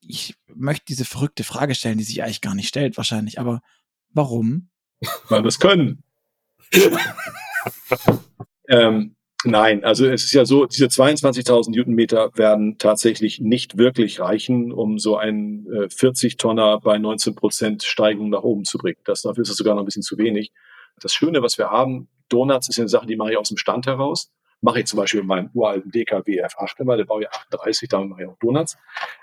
Ich 0.00 0.34
möchte 0.54 0.86
diese 0.86 1.04
verrückte 1.04 1.44
Frage 1.44 1.74
stellen, 1.74 1.98
die 1.98 2.04
sich 2.04 2.22
eigentlich 2.22 2.40
gar 2.40 2.54
nicht 2.54 2.68
stellt, 2.68 2.96
wahrscheinlich. 2.96 3.38
Aber 3.38 3.60
warum? 4.14 4.70
Weil 5.28 5.42
wir 5.42 5.48
es 5.48 5.58
können. 5.58 6.02
ähm, 8.68 9.15
Nein, 9.46 9.84
also 9.84 10.06
es 10.06 10.24
ist 10.24 10.32
ja 10.32 10.44
so, 10.44 10.66
diese 10.66 10.86
22.000 10.86 11.70
Newtonmeter 11.70 12.30
werden 12.34 12.78
tatsächlich 12.78 13.40
nicht 13.40 13.78
wirklich 13.78 14.18
reichen, 14.18 14.72
um 14.72 14.98
so 14.98 15.16
einen 15.16 15.66
äh, 15.72 15.86
40-Tonner 15.86 16.80
bei 16.80 16.98
19 16.98 17.36
Prozent 17.36 17.84
Steigung 17.84 18.30
nach 18.30 18.42
oben 18.42 18.64
zu 18.64 18.76
bringen. 18.76 18.98
Das, 19.04 19.22
dafür 19.22 19.42
ist 19.42 19.50
es 19.50 19.56
sogar 19.56 19.74
noch 19.74 19.82
ein 19.82 19.86
bisschen 19.86 20.02
zu 20.02 20.18
wenig. 20.18 20.52
Das 21.00 21.14
Schöne, 21.14 21.42
was 21.42 21.58
wir 21.58 21.70
haben, 21.70 22.08
Donuts 22.28 22.68
ist 22.68 22.78
eine 22.80 22.88
Sache, 22.88 23.06
die 23.06 23.14
mache 23.14 23.32
ich 23.32 23.38
aus 23.38 23.48
dem 23.48 23.56
Stand 23.56 23.86
heraus. 23.86 24.32
Mache 24.62 24.80
ich 24.80 24.86
zum 24.86 24.98
Beispiel 24.98 25.20
in 25.20 25.26
meinem 25.26 25.50
uralten 25.54 25.92
DKW 25.92 26.42
F8 26.44 26.80
immer, 26.80 26.96
der 26.96 27.06
ich 27.20 27.28
38, 27.28 27.88
damit 27.88 28.08
mache 28.08 28.22
ich 28.22 28.28
auch 28.28 28.38
Donuts. 28.40 28.76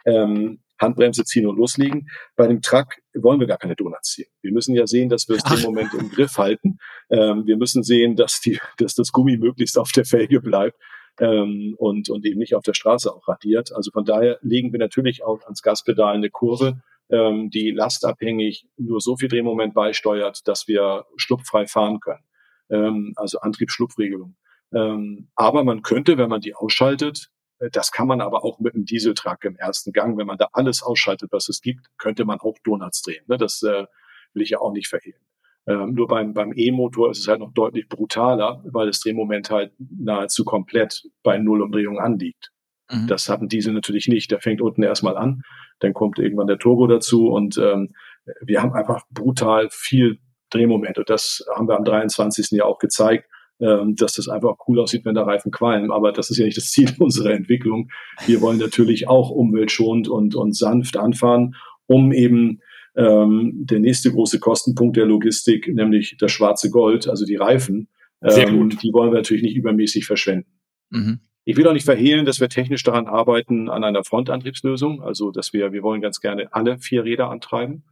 Ähm, 0.05 0.59
Handbremse 0.83 1.23
ziehen 1.23 1.47
und 1.47 1.57
loslegen. 1.57 2.09
Bei 2.35 2.47
dem 2.47 2.61
Truck 2.61 2.97
wollen 3.13 3.39
wir 3.39 3.47
gar 3.47 3.57
keine 3.57 3.75
Donuts 3.75 4.13
ziehen. 4.13 4.27
Wir 4.41 4.51
müssen 4.51 4.75
ja 4.75 4.85
sehen, 4.85 5.09
dass 5.09 5.27
wir 5.27 5.37
es 5.37 5.51
im 5.51 5.61
Moment 5.63 5.93
im 5.93 6.09
Griff 6.09 6.37
halten. 6.37 6.77
Ähm, 7.09 7.45
wir 7.45 7.57
müssen 7.57 7.83
sehen, 7.83 8.15
dass, 8.15 8.41
die, 8.41 8.59
dass 8.77 8.95
das 8.95 9.11
Gummi 9.11 9.37
möglichst 9.37 9.77
auf 9.77 9.91
der 9.91 10.05
Felge 10.05 10.41
bleibt 10.41 10.77
ähm, 11.19 11.75
und, 11.77 12.09
und 12.09 12.25
eben 12.25 12.39
nicht 12.39 12.55
auf 12.55 12.63
der 12.63 12.73
Straße 12.73 13.11
auch 13.13 13.27
radiert. 13.27 13.73
Also 13.75 13.91
von 13.91 14.05
daher 14.05 14.39
legen 14.41 14.71
wir 14.71 14.79
natürlich 14.79 15.23
auch 15.23 15.43
ans 15.43 15.61
Gaspedal 15.61 16.15
eine 16.15 16.29
Kurve, 16.29 16.81
ähm, 17.09 17.49
die 17.49 17.71
lastabhängig 17.71 18.67
nur 18.77 19.01
so 19.01 19.17
viel 19.17 19.27
Drehmoment 19.27 19.73
beisteuert, 19.73 20.47
dass 20.47 20.67
wir 20.67 21.05
schlupffrei 21.15 21.67
fahren 21.67 21.99
können. 21.99 22.23
Ähm, 22.69 23.13
also 23.15 23.39
Antriebsschlupfregelung. 23.39 24.35
Ähm, 24.73 25.29
aber 25.35 25.63
man 25.63 25.83
könnte, 25.83 26.17
wenn 26.17 26.29
man 26.29 26.41
die 26.41 26.55
ausschaltet, 26.55 27.29
das 27.71 27.91
kann 27.91 28.07
man 28.07 28.21
aber 28.21 28.43
auch 28.43 28.59
mit 28.59 28.73
einem 28.73 28.85
Dieseltruck 28.85 29.43
im 29.45 29.55
ersten 29.55 29.91
Gang. 29.91 30.17
Wenn 30.17 30.27
man 30.27 30.37
da 30.37 30.49
alles 30.53 30.81
ausschaltet, 30.83 31.31
was 31.31 31.49
es 31.49 31.61
gibt, 31.61 31.85
könnte 31.97 32.25
man 32.25 32.39
auch 32.39 32.57
Donuts 32.63 33.01
drehen. 33.01 33.23
Ne? 33.27 33.37
Das 33.37 33.61
äh, 33.63 33.85
will 34.33 34.43
ich 34.43 34.51
ja 34.51 34.59
auch 34.59 34.71
nicht 34.71 34.87
verhehlen. 34.87 35.21
Ähm, 35.65 35.93
nur 35.93 36.07
beim, 36.07 36.33
beim 36.33 36.51
E-Motor 36.53 37.11
ist 37.11 37.19
es 37.19 37.27
halt 37.27 37.39
noch 37.39 37.53
deutlich 37.53 37.87
brutaler, 37.87 38.61
weil 38.65 38.87
das 38.87 38.99
Drehmoment 38.99 39.49
halt 39.49 39.71
nahezu 39.77 40.43
komplett 40.43 41.03
bei 41.23 41.37
Null 41.37 41.61
Umdrehungen 41.61 41.99
anliegt. 41.99 42.51
Mhm. 42.91 43.07
Das 43.07 43.29
hat 43.29 43.41
ein 43.41 43.47
Diesel 43.47 43.73
natürlich 43.73 44.07
nicht. 44.07 44.31
Der 44.31 44.41
fängt 44.41 44.61
unten 44.61 44.83
erstmal 44.83 45.15
an, 45.15 45.41
dann 45.79 45.93
kommt 45.93 46.19
irgendwann 46.19 46.47
der 46.47 46.59
Turbo 46.59 46.87
dazu 46.87 47.29
und 47.29 47.57
ähm, 47.57 47.93
wir 48.41 48.61
haben 48.61 48.73
einfach 48.73 49.03
brutal 49.09 49.69
viel 49.71 50.19
Drehmoment. 50.49 50.97
Und 50.97 51.09
das 51.09 51.45
haben 51.55 51.67
wir 51.67 51.77
am 51.77 51.85
23. 51.85 52.51
Jahr 52.51 52.67
auch 52.67 52.79
gezeigt. 52.79 53.29
Ähm, 53.63 53.95
dass 53.95 54.13
das 54.13 54.27
einfach 54.27 54.57
cool 54.67 54.79
aussieht, 54.79 55.05
wenn 55.05 55.15
der 55.15 55.25
Reifen 55.25 55.51
qualmen. 55.51 55.91
Aber 55.91 56.11
das 56.11 56.29
ist 56.29 56.37
ja 56.37 56.45
nicht 56.45 56.57
das 56.57 56.71
Ziel 56.71 56.89
unserer 56.99 57.31
Entwicklung. 57.31 57.89
Wir 58.25 58.41
wollen 58.41 58.57
natürlich 58.57 59.07
auch 59.07 59.29
umweltschonend 59.29 60.09
und, 60.09 60.35
und 60.35 60.55
sanft 60.55 60.97
anfahren, 60.97 61.55
um 61.87 62.11
eben 62.11 62.59
ähm, 62.95 63.51
der 63.55 63.79
nächste 63.79 64.11
große 64.11 64.39
Kostenpunkt 64.39 64.97
der 64.97 65.05
Logistik, 65.05 65.73
nämlich 65.73 66.17
das 66.19 66.31
schwarze 66.31 66.69
Gold, 66.69 67.07
also 67.07 67.25
die 67.25 67.37
Reifen, 67.37 67.87
ähm, 68.21 68.69
die 68.69 68.91
wollen 68.93 69.11
wir 69.11 69.17
natürlich 69.17 69.43
nicht 69.43 69.55
übermäßig 69.55 70.05
verschwenden. 70.05 70.59
Mhm. 70.89 71.19
Ich 71.45 71.57
will 71.57 71.67
auch 71.67 71.73
nicht 71.73 71.85
verhehlen, 71.85 72.25
dass 72.25 72.39
wir 72.39 72.49
technisch 72.49 72.83
daran 72.83 73.07
arbeiten, 73.07 73.69
an 73.69 73.83
einer 73.83 74.03
Frontantriebslösung. 74.03 75.01
Also, 75.01 75.31
dass 75.31 75.51
wir, 75.51 75.73
wir 75.73 75.83
wollen 75.83 76.01
ganz 76.01 76.21
gerne 76.21 76.47
alle 76.51 76.77
vier 76.77 77.03
Räder 77.03 77.29
antreiben. 77.29 77.83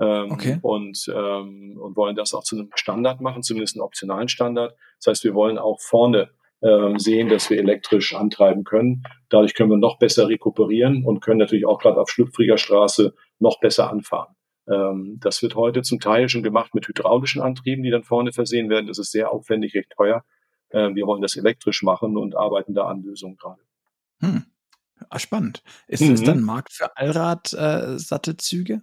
Ähm, 0.00 0.30
okay. 0.30 0.58
und, 0.62 1.06
ähm, 1.12 1.76
und 1.76 1.96
wollen 1.96 2.14
das 2.14 2.32
auch 2.32 2.44
zu 2.44 2.56
einem 2.56 2.70
Standard 2.74 3.20
machen, 3.20 3.42
zumindest 3.42 3.76
einen 3.76 3.82
optionalen 3.82 4.28
Standard. 4.28 4.76
Das 4.98 5.10
heißt, 5.10 5.24
wir 5.24 5.34
wollen 5.34 5.58
auch 5.58 5.80
vorne 5.80 6.30
ähm, 6.62 6.98
sehen, 6.98 7.28
dass 7.28 7.50
wir 7.50 7.58
elektrisch 7.58 8.14
antreiben 8.14 8.64
können. 8.64 9.02
Dadurch 9.28 9.54
können 9.54 9.70
wir 9.70 9.76
noch 9.76 9.98
besser 9.98 10.28
rekuperieren 10.28 11.04
und 11.04 11.20
können 11.20 11.38
natürlich 11.38 11.66
auch 11.66 11.80
gerade 11.80 12.00
auf 12.00 12.10
schlüpfriger 12.10 12.58
Straße 12.58 13.14
noch 13.38 13.60
besser 13.60 13.90
anfahren. 13.90 14.34
Ähm, 14.68 15.18
das 15.20 15.42
wird 15.42 15.54
heute 15.54 15.82
zum 15.82 16.00
Teil 16.00 16.28
schon 16.28 16.42
gemacht 16.42 16.74
mit 16.74 16.86
hydraulischen 16.86 17.42
Antrieben, 17.42 17.82
die 17.82 17.90
dann 17.90 18.04
vorne 18.04 18.32
versehen 18.32 18.70
werden. 18.70 18.86
Das 18.86 18.98
ist 18.98 19.12
sehr 19.12 19.30
aufwendig, 19.32 19.74
recht 19.74 19.90
teuer. 19.96 20.24
Äh, 20.70 20.94
wir 20.94 21.06
wollen 21.06 21.22
das 21.22 21.36
elektrisch 21.36 21.82
machen 21.82 22.16
und 22.16 22.36
arbeiten 22.36 22.74
da 22.74 22.86
an 22.86 23.02
Lösungen 23.02 23.36
gerade. 23.36 23.62
Hm. 24.20 24.44
Ah, 25.10 25.18
spannend. 25.18 25.62
Ist 25.86 26.02
mhm. 26.02 26.12
es 26.14 26.22
dann 26.22 26.42
Markt 26.42 26.72
für 26.72 26.96
Allrad-Sattelzüge? 26.96 28.74
Äh, 28.74 28.80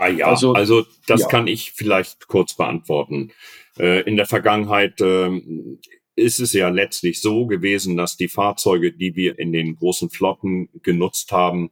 ah 0.00 0.08
ja, 0.08 0.26
also, 0.26 0.52
also 0.52 0.84
das 1.06 1.22
ja. 1.22 1.28
kann 1.28 1.46
ich 1.46 1.72
vielleicht 1.72 2.26
kurz 2.26 2.54
beantworten. 2.54 3.32
Äh, 3.78 4.02
in 4.02 4.16
der 4.16 4.26
Vergangenheit 4.26 5.00
ähm, 5.00 5.78
ist 6.16 6.40
es 6.40 6.52
ja 6.52 6.68
letztlich 6.68 7.20
so 7.20 7.46
gewesen, 7.46 7.96
dass 7.96 8.16
die 8.16 8.28
Fahrzeuge, 8.28 8.92
die 8.92 9.14
wir 9.16 9.38
in 9.38 9.52
den 9.52 9.76
großen 9.76 10.10
Flotten 10.10 10.68
genutzt 10.82 11.32
haben, 11.32 11.70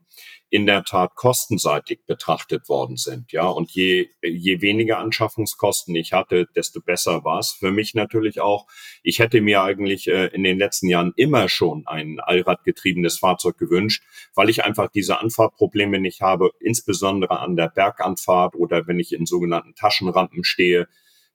in 0.50 0.66
der 0.66 0.84
Tat 0.84 1.14
kostenseitig 1.14 2.00
betrachtet 2.06 2.68
worden 2.68 2.96
sind. 2.96 3.32
Ja, 3.32 3.46
und 3.46 3.70
je, 3.70 4.08
je 4.22 4.60
weniger 4.62 4.98
Anschaffungskosten 4.98 5.94
ich 5.94 6.12
hatte, 6.12 6.46
desto 6.56 6.80
besser 6.80 7.24
war 7.24 7.38
es 7.38 7.52
für 7.52 7.70
mich 7.70 7.94
natürlich 7.94 8.40
auch. 8.40 8.66
Ich 9.02 9.18
hätte 9.18 9.40
mir 9.40 9.62
eigentlich 9.62 10.08
äh, 10.08 10.26
in 10.28 10.42
den 10.42 10.58
letzten 10.58 10.88
Jahren 10.88 11.12
immer 11.16 11.48
schon 11.48 11.86
ein 11.86 12.18
allradgetriebenes 12.20 13.18
Fahrzeug 13.18 13.58
gewünscht, 13.58 14.02
weil 14.34 14.48
ich 14.48 14.64
einfach 14.64 14.88
diese 14.90 15.20
Anfahrtprobleme 15.20 16.00
nicht 16.00 16.22
habe, 16.22 16.50
insbesondere 16.60 17.40
an 17.40 17.56
der 17.56 17.68
Berganfahrt 17.68 18.54
oder 18.54 18.86
wenn 18.86 18.98
ich 18.98 19.12
in 19.12 19.26
sogenannten 19.26 19.74
Taschenrampen 19.74 20.44
stehe 20.44 20.88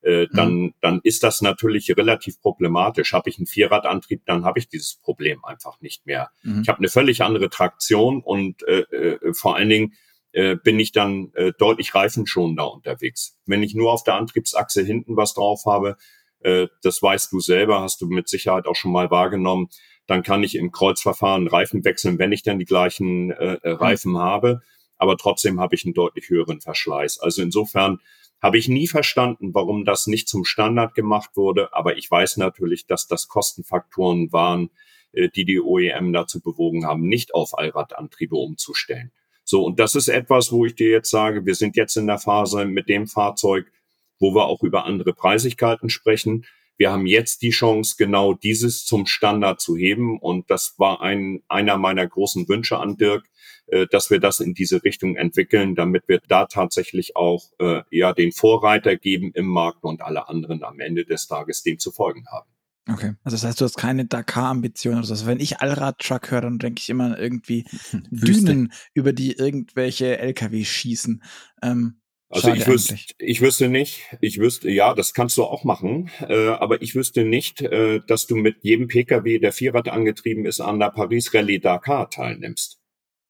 äh, 0.03 0.27
dann, 0.33 0.53
mhm. 0.53 0.73
dann 0.81 0.99
ist 1.03 1.23
das 1.23 1.41
natürlich 1.41 1.89
relativ 1.95 2.41
problematisch. 2.41 3.13
Habe 3.13 3.29
ich 3.29 3.37
einen 3.37 3.47
Vierradantrieb, 3.47 4.23
dann 4.25 4.43
habe 4.43 4.59
ich 4.59 4.67
dieses 4.67 4.95
Problem 4.95 5.43
einfach 5.45 5.79
nicht 5.81 6.05
mehr. 6.05 6.29
Mhm. 6.43 6.61
Ich 6.61 6.67
habe 6.67 6.79
eine 6.79 6.89
völlig 6.89 7.23
andere 7.23 7.49
Traktion 7.49 8.21
und 8.21 8.63
äh, 8.67 8.81
äh, 8.81 9.33
vor 9.33 9.55
allen 9.55 9.69
Dingen 9.69 9.93
äh, 10.33 10.55
bin 10.55 10.79
ich 10.79 10.91
dann 10.91 11.31
äh, 11.35 11.53
deutlich 11.57 11.95
reifenschonender 11.95 12.71
unterwegs. 12.71 13.37
Wenn 13.45 13.63
ich 13.63 13.75
nur 13.75 13.93
auf 13.93 14.03
der 14.03 14.15
Antriebsachse 14.15 14.83
hinten 14.83 15.15
was 15.15 15.33
drauf 15.35 15.61
habe, 15.65 15.95
äh, 16.41 16.67
das 16.81 17.01
weißt 17.01 17.31
du 17.31 17.39
selber, 17.39 17.81
hast 17.81 18.01
du 18.01 18.07
mit 18.07 18.27
Sicherheit 18.27 18.65
auch 18.65 18.75
schon 18.75 18.91
mal 18.91 19.09
wahrgenommen, 19.09 19.69
dann 20.05 20.21
kann 20.21 20.43
ich 20.43 20.55
im 20.55 20.71
Kreuzverfahren 20.71 21.47
Reifen 21.47 21.85
wechseln, 21.85 22.19
wenn 22.19 22.33
ich 22.33 22.43
dann 22.43 22.59
die 22.59 22.65
gleichen 22.65 23.31
äh, 23.31 23.57
äh 23.63 23.71
Reifen 23.71 24.13
mhm. 24.13 24.17
habe. 24.17 24.61
Aber 24.97 25.17
trotzdem 25.17 25.61
habe 25.61 25.75
ich 25.75 25.85
einen 25.85 25.93
deutlich 25.93 26.29
höheren 26.29 26.59
Verschleiß. 26.59 27.19
Also 27.19 27.41
insofern 27.41 27.99
habe 28.43 28.57
ich 28.57 28.67
nie 28.67 28.87
verstanden, 28.87 29.53
warum 29.53 29.85
das 29.85 30.05
nicht 30.05 30.27
zum 30.27 30.43
Standard 30.43 30.95
gemacht 30.95 31.31
wurde, 31.35 31.73
aber 31.73 31.97
ich 31.97 32.11
weiß 32.11 32.35
natürlich, 32.37 32.85
dass 32.85 33.07
das 33.07 33.29
Kostenfaktoren 33.29 34.33
waren, 34.33 34.69
äh, 35.13 35.29
die 35.29 35.45
die 35.45 35.61
OEM 35.61 36.11
dazu 36.11 36.41
bewogen 36.41 36.85
haben, 36.85 37.07
nicht 37.07 37.33
auf 37.33 37.57
Allradantriebe 37.57 38.35
umzustellen. 38.35 39.13
So, 39.45 39.63
und 39.63 39.79
das 39.79 39.95
ist 39.95 40.09
etwas, 40.09 40.51
wo 40.51 40.65
ich 40.65 40.75
dir 40.75 40.89
jetzt 40.89 41.09
sage, 41.09 41.45
wir 41.45 41.55
sind 41.55 41.77
jetzt 41.77 41.95
in 41.95 42.05
der 42.05 42.19
Phase 42.19 42.65
mit 42.65 42.89
dem 42.89 43.07
Fahrzeug, 43.07 43.71
wo 44.19 44.35
wir 44.35 44.45
auch 44.45 44.61
über 44.61 44.85
andere 44.85 45.13
Preisigkeiten 45.13 45.89
sprechen. 45.89 46.45
Wir 46.77 46.91
haben 46.91 47.05
jetzt 47.05 47.41
die 47.41 47.51
Chance, 47.51 47.95
genau 47.97 48.33
dieses 48.33 48.85
zum 48.85 49.05
Standard 49.05 49.61
zu 49.61 49.75
heben. 49.77 50.19
Und 50.19 50.49
das 50.49 50.75
war 50.77 51.01
ein, 51.01 51.41
einer 51.47 51.77
meiner 51.77 52.07
großen 52.07 52.47
Wünsche 52.49 52.77
an 52.77 52.97
Dirk, 52.97 53.25
äh, 53.67 53.87
dass 53.87 54.09
wir 54.09 54.19
das 54.19 54.39
in 54.39 54.53
diese 54.53 54.83
Richtung 54.83 55.15
entwickeln, 55.15 55.75
damit 55.75 56.07
wir 56.07 56.19
da 56.27 56.45
tatsächlich 56.45 57.15
auch 57.15 57.43
äh, 57.59 57.81
ja 57.91 58.13
den 58.13 58.31
Vorreiter 58.31 58.97
geben 58.97 59.31
im 59.33 59.45
Markt 59.45 59.83
und 59.83 60.01
alle 60.01 60.27
anderen 60.29 60.63
am 60.63 60.79
Ende 60.79 61.05
des 61.05 61.27
Tages 61.27 61.63
dem 61.63 61.79
zu 61.79 61.91
folgen 61.91 62.25
haben. 62.31 62.49
Okay, 62.89 63.13
also 63.23 63.35
das 63.35 63.45
heißt, 63.45 63.61
du 63.61 63.65
hast 63.65 63.77
keine 63.77 64.05
Dakar-Ambition 64.05 64.97
oder 64.97 65.05
so. 65.05 65.13
Also 65.13 65.25
wenn 65.25 65.39
ich 65.39 65.61
Allrad-Truck 65.61 66.31
höre, 66.31 66.41
dann 66.41 66.59
denke 66.59 66.81
ich 66.81 66.89
immer 66.89 67.17
irgendwie 67.17 67.65
Dünen, 68.11 68.73
über 68.93 69.13
die 69.13 69.33
irgendwelche 69.33 70.17
LKW 70.17 70.65
schießen. 70.65 71.23
Ähm, 71.61 72.01
also 72.33 72.53
ich 72.53 72.67
wüsste, 72.67 72.95
ich 73.17 73.41
wüsste 73.41 73.69
nicht, 73.69 74.01
ich 74.21 74.39
wüsste, 74.39 74.69
ja, 74.69 74.93
das 74.93 75.13
kannst 75.13 75.37
du 75.37 75.43
auch 75.43 75.63
machen, 75.63 76.09
äh, 76.27 76.49
aber 76.49 76.81
ich 76.81 76.95
wüsste 76.95 77.23
nicht, 77.23 77.61
äh, 77.61 78.01
dass 78.07 78.27
du 78.27 78.35
mit 78.35 78.63
jedem 78.63 78.87
Pkw, 78.87 79.39
der 79.39 79.51
Vierrad 79.51 79.87
angetrieben 79.89 80.45
ist, 80.45 80.59
an 80.59 80.79
der 80.79 80.89
Paris 80.89 81.33
Rallye 81.33 81.59
Dakar 81.59 82.09
teilnimmst. 82.09 82.79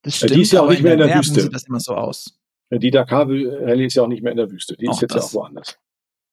Das 0.02 0.18
stimmt, 0.18 0.36
die 0.36 0.42
ist 0.42 0.54
ja 0.54 0.62
auch 0.62 0.70
nicht 0.70 0.82
mehr 0.82 0.94
in 0.94 1.00
der, 1.00 1.08
der 1.08 1.18
Wüste. 1.18 1.42
Sieht 1.42 1.54
das 1.54 1.68
immer 1.68 1.80
so 1.80 1.96
aus. 1.96 2.40
Die 2.72 2.92
Dakar 2.92 3.28
Rallye 3.30 3.86
ist 3.86 3.96
ja 3.96 4.04
auch 4.04 4.08
nicht 4.08 4.24
mehr 4.24 4.32
in 4.32 4.38
der 4.38 4.50
Wüste. 4.50 4.76
Die 4.78 4.88
auch 4.88 4.94
ist 4.94 5.02
jetzt 5.02 5.16
das. 5.16 5.34
ja 5.34 5.40
auch 5.40 5.44
woanders. 5.44 5.78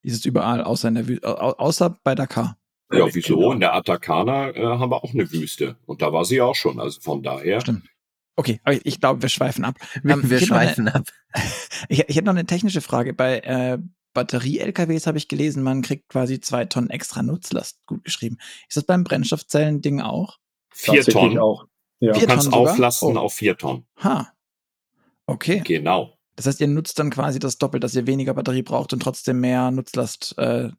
Die 0.03 0.09
ist 0.09 0.25
überall, 0.25 0.63
außer 0.63 0.87
in 0.87 0.95
der 0.95 1.07
Wüste, 1.07 1.59
außer 1.59 1.97
bei 2.03 2.15
Dakar. 2.15 2.57
Ja, 2.91 3.07
wieso? 3.13 3.37
Genau. 3.37 3.51
In 3.53 3.59
der 3.59 3.73
Atacana 3.73 4.49
äh, 4.49 4.63
haben 4.63 4.91
wir 4.91 5.03
auch 5.03 5.13
eine 5.13 5.31
Wüste. 5.31 5.77
Und 5.85 6.01
da 6.01 6.11
war 6.11 6.25
sie 6.25 6.41
auch 6.41 6.55
schon. 6.55 6.79
Also 6.79 6.99
von 7.01 7.23
daher. 7.23 7.61
Stimmt. 7.61 7.83
Okay, 8.35 8.59
aber 8.63 8.75
ich, 8.75 8.85
ich 8.85 8.99
glaube, 8.99 9.21
wir 9.21 9.29
schweifen 9.29 9.65
ab. 9.65 9.75
Ähm, 10.03 10.29
wir 10.29 10.39
schweifen 10.39 10.87
eine, 10.87 10.95
ab. 10.95 11.07
ich, 11.89 11.99
ich 11.99 12.15
hätte 12.15 12.25
noch 12.25 12.33
eine 12.33 12.45
technische 12.45 12.81
Frage. 12.81 13.13
Bei 13.13 13.39
äh, 13.39 13.77
Batterie-LKWs 14.13 15.07
habe 15.07 15.17
ich 15.17 15.27
gelesen, 15.27 15.63
man 15.63 15.81
kriegt 15.81 16.09
quasi 16.09 16.39
zwei 16.39 16.65
Tonnen 16.65 16.89
extra 16.89 17.23
Nutzlast 17.23 17.79
gut 17.85 18.03
geschrieben. 18.03 18.37
Ist 18.67 18.77
das 18.77 18.83
beim 18.83 19.03
Brennstoffzellen-Ding 19.03 20.01
auch? 20.01 20.37
Vier 20.73 21.03
Tonnen. 21.03 21.37
Auch. 21.37 21.65
Ja. 21.99 22.13
Du 22.13 22.25
kannst 22.25 22.51
auflasten 22.51 23.17
oh. 23.17 23.21
auf 23.21 23.33
vier 23.33 23.57
Tonnen. 23.57 23.85
Ha. 24.03 24.31
Okay. 25.27 25.61
Genau. 25.65 26.17
Das 26.35 26.47
heißt, 26.47 26.61
ihr 26.61 26.67
nutzt 26.67 26.97
dann 26.97 27.09
quasi 27.09 27.39
das 27.39 27.57
Doppelt, 27.57 27.83
dass 27.83 27.95
ihr 27.95 28.07
weniger 28.07 28.33
Batterie 28.33 28.63
braucht 28.63 28.93
und 28.93 29.01
trotzdem 29.01 29.39
mehr 29.39 29.69
Nutzlast 29.71 30.35
äh, 30.37 30.69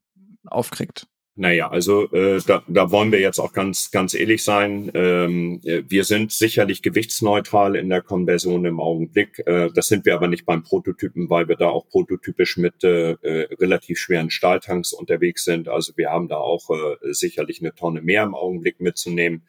aufkriegt. 0.47 1.07
Naja, 1.35 1.71
also 1.71 2.13
äh, 2.13 2.43
da, 2.47 2.63
da 2.69 2.91
wollen 2.91 3.11
wir 3.11 3.19
jetzt 3.19 3.39
auch 3.39 3.55
ganz, 3.55 3.91
ganz 3.91 4.13
ehrlich 4.13 4.45
sein. 4.45 4.91
Ähm, 4.93 5.63
äh, 5.65 5.83
wir 5.89 6.05
sind 6.05 6.31
sicherlich 6.31 6.83
gewichtsneutral 6.83 7.75
in 7.75 7.89
der 7.89 8.03
Konversion 8.03 8.67
im 8.67 8.79
Augenblick. 8.79 9.39
Äh, 9.47 9.71
das 9.75 9.87
sind 9.89 10.05
wir 10.05 10.15
aber 10.15 10.29
nicht 10.29 10.45
beim 10.45 10.63
Prototypen, 10.63 11.31
weil 11.31 11.49
wir 11.49 11.57
da 11.57 11.69
auch 11.69 11.89
prototypisch 11.89 12.59
mit 12.59 12.85
äh, 12.85 13.13
äh, 13.13 13.55
relativ 13.55 13.99
schweren 13.99 14.29
Stahltanks 14.31 14.93
unterwegs 14.93 15.45
sind. 15.45 15.69
Also 15.69 15.95
wir 15.97 16.11
haben 16.11 16.29
da 16.29 16.37
auch 16.37 16.69
äh, 16.69 17.15
sicherlich 17.15 17.63
eine 17.63 17.75
Tonne 17.75 18.03
mehr 18.03 18.25
im 18.25 18.35
Augenblick 18.35 18.81
mitzunehmen. 18.81 19.47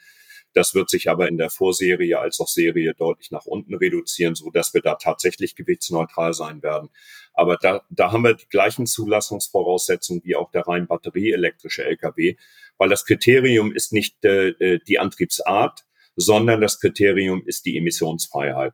Das 0.54 0.76
wird 0.76 0.90
sich 0.90 1.10
aber 1.10 1.28
in 1.28 1.38
der 1.38 1.50
Vorserie 1.50 2.18
als 2.20 2.40
auch 2.40 2.48
Serie 2.48 2.94
deutlich 2.94 3.32
nach 3.32 3.46
unten 3.46 3.74
reduzieren, 3.76 4.36
so 4.36 4.52
dass 4.52 4.74
wir 4.74 4.82
da 4.82 4.96
tatsächlich 4.96 5.56
gewichtsneutral 5.56 6.34
sein 6.34 6.62
werden. 6.64 6.90
Aber 7.34 7.58
da, 7.58 7.82
da 7.90 8.12
haben 8.12 8.24
wir 8.24 8.36
die 8.36 8.48
gleichen 8.48 8.86
Zulassungsvoraussetzungen 8.86 10.24
wie 10.24 10.36
auch 10.36 10.52
der 10.52 10.68
rein 10.68 10.88
batterieelektrische 10.88 11.84
Lkw, 11.84 12.38
weil 12.78 12.90
das 12.90 13.06
Kriterium 13.06 13.74
ist 13.74 13.92
nicht 13.92 14.24
äh, 14.24 14.50
äh, 14.50 14.80
die 14.88 15.00
Antriebsart, 15.00 15.86
sondern 16.16 16.62
das 16.62 16.80
Kriterium 16.80 17.44
ist 17.46 17.66
die 17.66 17.78
Emissionsfreiheit. 17.78 18.74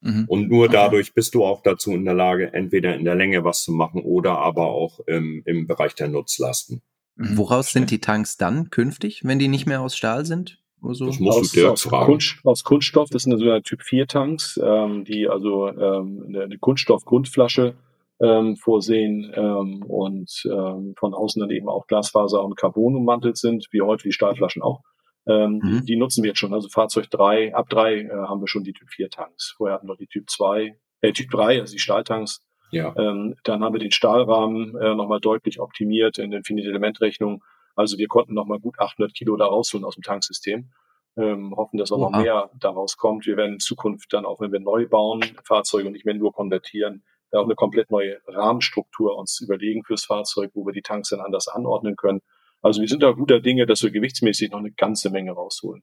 Mhm. 0.00 0.24
Und 0.28 0.48
nur 0.48 0.66
okay. 0.66 0.74
dadurch 0.74 1.14
bist 1.14 1.34
du 1.34 1.44
auch 1.44 1.62
dazu 1.62 1.92
in 1.92 2.04
der 2.04 2.14
Lage, 2.14 2.52
entweder 2.52 2.94
in 2.94 3.04
der 3.04 3.14
Länge 3.14 3.42
was 3.42 3.64
zu 3.64 3.72
machen 3.72 4.02
oder 4.02 4.38
aber 4.38 4.66
auch 4.66 5.00
im, 5.06 5.42
im 5.46 5.66
Bereich 5.66 5.94
der 5.94 6.08
Nutzlasten. 6.08 6.82
Mhm. 7.16 7.38
Woraus 7.38 7.72
sind 7.72 7.90
die 7.90 8.00
Tanks 8.00 8.36
dann 8.36 8.70
künftig, 8.70 9.24
wenn 9.24 9.38
die 9.38 9.48
nicht 9.48 9.66
mehr 9.66 9.80
aus 9.80 9.96
Stahl 9.96 10.26
sind? 10.26 10.62
So? 10.92 11.06
Das 11.06 11.18
musst 11.18 11.38
aus, 11.38 11.52
du 11.52 11.60
dir 11.60 11.72
aus, 11.72 11.82
fragen. 11.82 12.06
Kunst, 12.06 12.36
aus 12.44 12.64
Kunststoff, 12.64 13.10
das 13.10 13.22
sind 13.22 13.38
so 13.38 13.60
Typ 13.60 13.82
4 13.82 14.06
Tanks, 14.06 14.60
ähm, 14.62 15.04
die 15.04 15.28
also 15.28 15.68
ähm, 15.68 16.24
eine, 16.28 16.42
eine 16.42 16.58
Kunststoff-Grundflasche 16.58 17.74
ähm, 18.20 18.56
vorsehen 18.56 19.32
ähm, 19.34 19.82
und 19.82 20.30
ähm, 20.46 20.94
von 20.96 21.14
außen 21.14 21.40
dann 21.40 21.50
eben 21.50 21.68
auch 21.68 21.86
Glasfaser 21.86 22.44
und 22.44 22.56
Carbon 22.56 22.96
ummantelt 22.96 23.36
sind, 23.36 23.66
wie 23.70 23.82
heute 23.82 24.04
die 24.04 24.12
Stahlflaschen 24.12 24.62
auch. 24.62 24.82
Ähm, 25.26 25.60
mhm. 25.62 25.80
die, 25.80 25.86
die, 25.86 25.96
nutzen 25.96 26.22
wir 26.22 26.28
jetzt 26.28 26.38
schon. 26.38 26.52
Also 26.52 26.68
Fahrzeug 26.68 27.10
3, 27.10 27.54
ab 27.54 27.68
3 27.70 27.94
äh, 27.94 28.08
haben 28.10 28.40
wir 28.40 28.48
schon 28.48 28.64
die 28.64 28.72
Typ 28.72 28.90
4 28.90 29.10
Tanks. 29.10 29.54
Vorher 29.56 29.76
hatten 29.76 29.88
wir 29.88 29.96
die 29.96 30.06
Typ 30.06 30.28
2, 30.28 30.76
äh, 31.00 31.12
Typ 31.12 31.30
3, 31.30 31.60
also 31.60 31.72
die 31.72 31.78
Stahltanks. 31.78 32.42
Ja. 32.70 32.94
Ähm, 32.96 33.34
dann 33.44 33.62
haben 33.62 33.74
wir 33.74 33.78
den 33.78 33.92
Stahlrahmen 33.92 34.76
äh, 34.76 34.94
nochmal 34.94 35.20
deutlich 35.20 35.60
optimiert 35.60 36.18
in 36.18 36.30
den 36.30 36.44
Finite-Element-Rechnung 36.44 37.42
also 37.74 37.98
wir 37.98 38.08
konnten 38.08 38.34
noch 38.34 38.46
mal 38.46 38.60
gut 38.60 38.78
800 38.78 39.14
Kilo 39.14 39.36
da 39.36 39.46
rausholen 39.46 39.84
aus 39.84 39.94
dem 39.94 40.02
Tanksystem. 40.02 40.70
Ähm, 41.16 41.54
hoffen, 41.56 41.78
dass 41.78 41.92
auch 41.92 41.98
Oha. 41.98 42.10
noch 42.10 42.18
mehr 42.22 42.50
daraus 42.58 42.96
kommt. 42.96 43.24
Wir 43.26 43.36
werden 43.36 43.54
in 43.54 43.60
Zukunft 43.60 44.12
dann 44.12 44.26
auch, 44.26 44.40
wenn 44.40 44.50
wir 44.50 44.58
neu 44.58 44.88
bauen, 44.88 45.24
Fahrzeuge 45.44 45.86
und 45.86 45.92
nicht 45.92 46.04
mehr 46.04 46.14
nur 46.14 46.32
konvertieren, 46.32 47.04
auch 47.30 47.44
eine 47.44 47.54
komplett 47.54 47.90
neue 47.90 48.20
Rahmenstruktur 48.26 49.16
uns 49.16 49.40
überlegen 49.40 49.84
fürs 49.84 50.04
Fahrzeug, 50.04 50.50
wo 50.54 50.66
wir 50.66 50.72
die 50.72 50.82
Tanks 50.82 51.10
dann 51.10 51.20
anders 51.20 51.48
anordnen 51.48 51.96
können. 51.96 52.20
Also 52.62 52.80
wir 52.80 52.88
sind 52.88 53.02
da 53.02 53.12
guter 53.12 53.40
Dinge, 53.40 53.66
dass 53.66 53.82
wir 53.82 53.90
gewichtsmäßig 53.90 54.50
noch 54.50 54.58
eine 54.58 54.72
ganze 54.72 55.10
Menge 55.10 55.32
rausholen. 55.32 55.82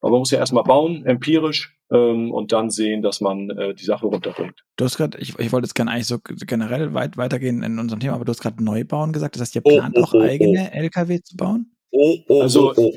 Aber 0.00 0.12
man 0.12 0.20
muss 0.20 0.30
ja 0.30 0.38
erstmal 0.38 0.64
bauen, 0.64 1.04
empirisch, 1.06 1.75
ähm, 1.90 2.32
und 2.32 2.52
dann 2.52 2.70
sehen, 2.70 3.02
dass 3.02 3.20
man 3.20 3.50
äh, 3.50 3.74
die 3.74 3.84
Sache 3.84 4.06
runterbringt. 4.06 4.64
Du 4.76 4.84
hast 4.84 4.96
gerade, 4.96 5.18
ich, 5.18 5.38
ich 5.38 5.52
wollte 5.52 5.66
jetzt 5.66 5.74
gerne 5.74 5.92
eigentlich 5.92 6.06
so 6.06 6.18
generell 6.22 6.94
weit 6.94 7.16
weitergehen 7.16 7.62
in 7.62 7.78
unserem 7.78 8.00
Thema, 8.00 8.14
aber 8.14 8.24
du 8.24 8.30
hast 8.30 8.40
gerade 8.40 8.62
Neubauen 8.62 9.12
gesagt. 9.12 9.36
Das 9.36 9.42
heißt, 9.42 9.56
ihr 9.56 9.62
oh, 9.64 9.76
plant 9.76 9.96
oh, 9.96 10.02
auch 10.02 10.14
oh, 10.14 10.18
oh, 10.18 10.22
eigene 10.22 10.70
oh. 10.72 10.76
LKW 10.76 11.20
zu 11.22 11.36
bauen? 11.36 11.72
Oh, 11.90 12.16
oh, 12.28 12.42
also, 12.42 12.72
oh, 12.76 12.92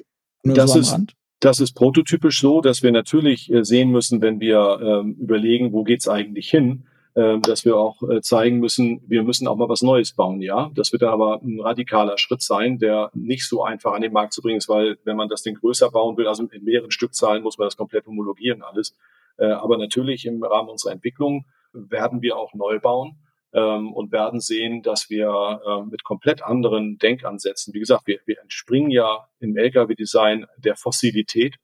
oh. 0.45 0.53
das 0.53 0.73
so 0.73 0.79
ist, 0.79 0.97
das 1.39 1.59
ist 1.59 1.73
prototypisch 1.73 2.41
so, 2.41 2.61
dass 2.61 2.83
wir 2.83 2.91
natürlich 2.91 3.51
äh, 3.51 3.63
sehen 3.63 3.91
müssen, 3.91 4.21
wenn 4.21 4.39
wir 4.39 4.79
ähm, 4.81 5.15
überlegen, 5.19 5.71
wo 5.71 5.83
geht's 5.83 6.07
eigentlich 6.07 6.49
hin, 6.49 6.85
ähm, 7.15 7.41
dass 7.41 7.65
wir 7.65 7.75
auch 7.75 8.01
äh, 8.03 8.21
zeigen 8.21 8.59
müssen, 8.59 9.01
wir 9.07 9.23
müssen 9.23 9.47
auch 9.47 9.55
mal 9.55 9.67
was 9.67 9.81
Neues 9.81 10.13
bauen, 10.13 10.41
ja. 10.41 10.69
Das 10.75 10.91
wird 10.91 11.01
aber 11.03 11.41
ein 11.41 11.59
radikaler 11.59 12.19
Schritt 12.19 12.43
sein, 12.43 12.77
der 12.77 13.09
nicht 13.13 13.47
so 13.47 13.63
einfach 13.63 13.93
an 13.93 14.01
den 14.01 14.13
Markt 14.13 14.33
zu 14.33 14.43
bringen 14.43 14.57
ist, 14.57 14.69
weil 14.69 14.97
wenn 15.05 15.17
man 15.17 15.27
das 15.27 15.41
Ding 15.41 15.55
größer 15.55 15.89
bauen 15.89 16.17
will, 16.17 16.27
also 16.27 16.43
in 16.43 16.63
mehreren 16.63 16.91
Stückzahlen, 16.91 17.41
muss 17.41 17.57
man 17.57 17.65
das 17.65 17.77
komplett 17.77 18.05
homologieren 18.05 18.61
alles. 18.61 18.95
Äh, 19.37 19.47
aber 19.47 19.77
natürlich 19.77 20.25
im 20.25 20.43
Rahmen 20.43 20.69
unserer 20.69 20.91
Entwicklung 20.91 21.45
werden 21.73 22.21
wir 22.21 22.37
auch 22.37 22.53
neu 22.53 22.79
bauen 22.79 23.17
ähm, 23.53 23.91
und 23.91 24.11
werden 24.11 24.39
sehen, 24.39 24.83
dass 24.83 25.09
wir 25.09 25.61
ähm, 25.67 25.89
mit 25.89 26.03
komplett 26.03 26.43
anderen 26.43 26.99
Denkansätzen, 26.99 27.73
wie 27.73 27.79
gesagt, 27.79 28.05
wir, 28.05 28.19
wir 28.27 28.39
entspringen 28.39 28.91
ja 28.91 29.27
im 29.39 29.57
Lkw-Design 29.57 30.45
der 30.57 30.75
Fossilität. 30.75 31.55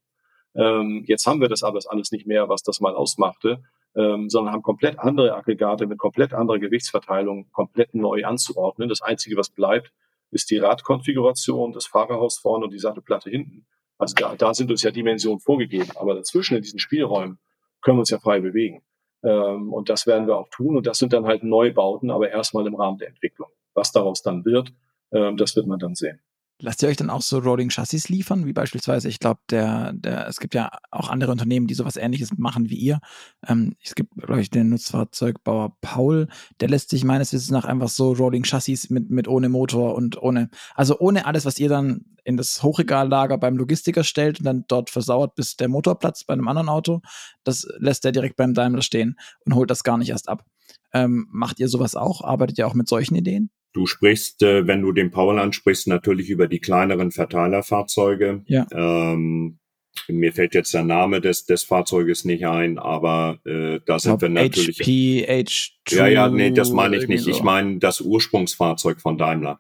jetzt 1.06 1.28
haben 1.28 1.42
wir 1.42 1.50
das 1.50 1.64
aber 1.64 1.80
alles 1.90 2.12
nicht 2.14 2.26
mehr, 2.26 2.48
was 2.48 2.64
das 2.64 2.80
mal 2.80 2.96
ausmachte 2.96 3.62
ähm, 3.96 4.30
sondern 4.30 4.54
haben 4.54 4.62
komplett 4.62 5.00
andere 5.00 5.36
Aggregate 5.36 5.88
mit 5.88 5.98
komplett 5.98 6.34
anderer 6.34 6.60
Gewichtsverteilung 6.60 7.50
komplett 7.52 7.94
neu 7.94 8.26
anzuordnen. 8.26 8.90
Das 8.90 9.02
Einzige, 9.02 9.38
was 9.38 9.50
bleibt, 9.50 9.92
ist 10.32 10.52
die 10.52 10.58
Radkonfiguration, 10.58 11.72
das 11.72 11.86
Fahrerhaus 11.86 12.38
vorne 12.38 12.66
und 12.66 12.72
die 12.72 12.80
Sattelplatte 12.80 13.30
hinten. 13.30 13.66
Also 13.98 14.16
da, 14.16 14.36
da 14.36 14.54
sind 14.54 14.70
uns 14.72 14.84
ja 14.84 14.92
Dimensionen 14.92 15.40
vorgegeben, 15.40 15.92
aber 15.96 16.16
dazwischen 16.16 16.58
in 16.58 16.64
diesen 16.64 16.80
Spielräumen 16.80 17.40
können 17.82 17.98
wir 17.98 18.02
uns 18.02 18.10
ja 18.10 18.20
frei 18.20 18.42
bewegen. 18.42 18.84
Ähm, 19.24 19.72
und 19.72 19.90
das 19.90 20.06
werden 20.06 20.28
wir 20.28 20.38
auch 20.38 20.50
tun 20.50 20.76
und 20.76 20.86
das 20.86 20.98
sind 20.98 21.14
dann 21.14 21.26
halt 21.26 21.44
Neubauten, 21.44 22.12
aber 22.12 22.30
erstmal 22.30 22.68
im 22.68 22.76
Rahmen 22.76 22.98
der 22.98 23.08
Entwicklung. 23.08 23.50
Was 23.74 23.92
daraus 23.92 24.22
dann 24.22 24.44
wird, 24.44 24.74
ähm, 25.12 25.38
das 25.38 25.56
wird 25.56 25.68
man 25.68 25.80
dann 25.80 25.96
sehen. 25.96 26.20
Lasst 26.60 26.82
ihr 26.82 26.88
euch 26.88 26.96
dann 26.96 27.10
auch 27.10 27.22
so 27.22 27.40
Rolling 27.40 27.70
Chassis 27.70 28.08
liefern, 28.08 28.46
wie 28.46 28.54
beispielsweise, 28.54 29.10
ich 29.10 29.20
glaube, 29.20 29.42
der, 29.50 29.92
der, 29.92 30.26
es 30.28 30.40
gibt 30.40 30.56
ja 30.56 30.72
auch 30.90 31.10
andere 31.10 31.32
Unternehmen, 31.32 31.68
die 31.68 31.74
sowas 31.74 31.98
ähnliches 31.98 32.30
machen 32.38 32.70
wie 32.70 32.78
ihr. 32.78 33.00
Ähm, 33.46 33.76
es 33.84 33.94
gibt, 33.94 34.16
glaube 34.16 34.40
ich, 34.40 34.52
den 34.52 34.70
Nutzfahrzeugbauer 34.70 35.76
Paul, 35.82 36.28
der 36.62 36.70
lässt 36.70 36.92
sich 36.92 37.04
meines 37.04 37.34
Wissens 37.34 37.52
nach 37.52 37.66
einfach 37.66 37.90
so 37.90 38.14
Rolling 38.14 38.44
Chassis 38.44 38.90
mit, 38.90 39.10
mit 39.10 39.28
ohne 39.28 39.50
Motor 39.50 39.96
und 39.96 40.22
ohne, 40.22 40.50
also 40.76 40.98
ohne 40.98 41.26
alles, 41.26 41.44
was 41.44 41.60
ihr 41.60 41.68
dann 41.68 42.06
in 42.24 42.38
das 42.38 42.64
Hochregallager 42.64 43.38
beim 43.38 43.58
Logistiker 43.58 44.06
stellt 44.06 44.40
und 44.40 44.46
dann 44.46 44.64
dort 44.70 44.90
versauert, 44.90 45.36
bis 45.36 45.58
der 45.58 45.68
Motor 45.68 46.00
platzt 46.00 46.26
bei 46.26 46.34
einem 46.34 46.48
anderen 46.48 46.70
Auto. 46.70 47.02
Das 47.44 47.68
lässt 47.80 48.06
er 48.06 48.14
direkt 48.14 48.38
beim 48.38 48.54
Daimler 48.54 48.82
stehen 48.82 49.18
und 49.46 49.56
holt 49.56 49.70
das 49.70 49.84
gar 49.84 49.98
nicht 49.98 50.10
erst 50.10 50.30
ab. 50.30 50.46
Ähm, 50.94 51.28
macht 51.32 51.60
ihr 51.60 51.68
sowas 51.68 51.96
auch? 51.96 52.22
Arbeitet 52.22 52.58
ihr 52.58 52.66
auch 52.66 52.74
mit 52.74 52.88
solchen 52.88 53.16
Ideen? 53.16 53.50
Du 53.76 53.88
sprichst, 53.88 54.42
äh, 54.42 54.66
wenn 54.68 54.82
du 54.82 54.94
den 54.94 55.12
Paul 55.12 55.38
ansprichst, 55.38 55.88
natürlich 55.88 56.30
über 56.30 56.48
die 56.48 56.60
kleineren 56.60 57.12
Verteilerfahrzeuge. 57.12 58.42
Ja. 58.48 58.66
Ähm, 58.72 59.60
mir 60.08 60.32
fällt 60.32 60.56
jetzt 60.56 60.74
der 60.74 60.84
Name 60.84 61.20
des, 61.20 61.46
des 61.46 61.66
Fahrzeuges 61.66 62.24
nicht 62.24 62.48
ein, 62.48 62.80
aber 62.80 63.40
äh, 63.46 63.82
da 63.86 64.00
sind 64.00 64.22
wir 64.22 64.30
natürlich. 64.30 64.80
HP, 64.80 65.26
H2, 65.28 65.72
ja, 65.90 66.08
ja, 66.08 66.30
nee, 66.30 66.52
das 66.52 66.72
meine 66.72 66.96
ich 66.96 67.10
nicht. 67.10 67.26
So. 67.26 67.32
Ich 67.32 67.44
meine 67.44 67.80
das 67.80 68.00
Ursprungsfahrzeug 68.00 69.02
von 69.02 69.18
Daimler. 69.18 69.60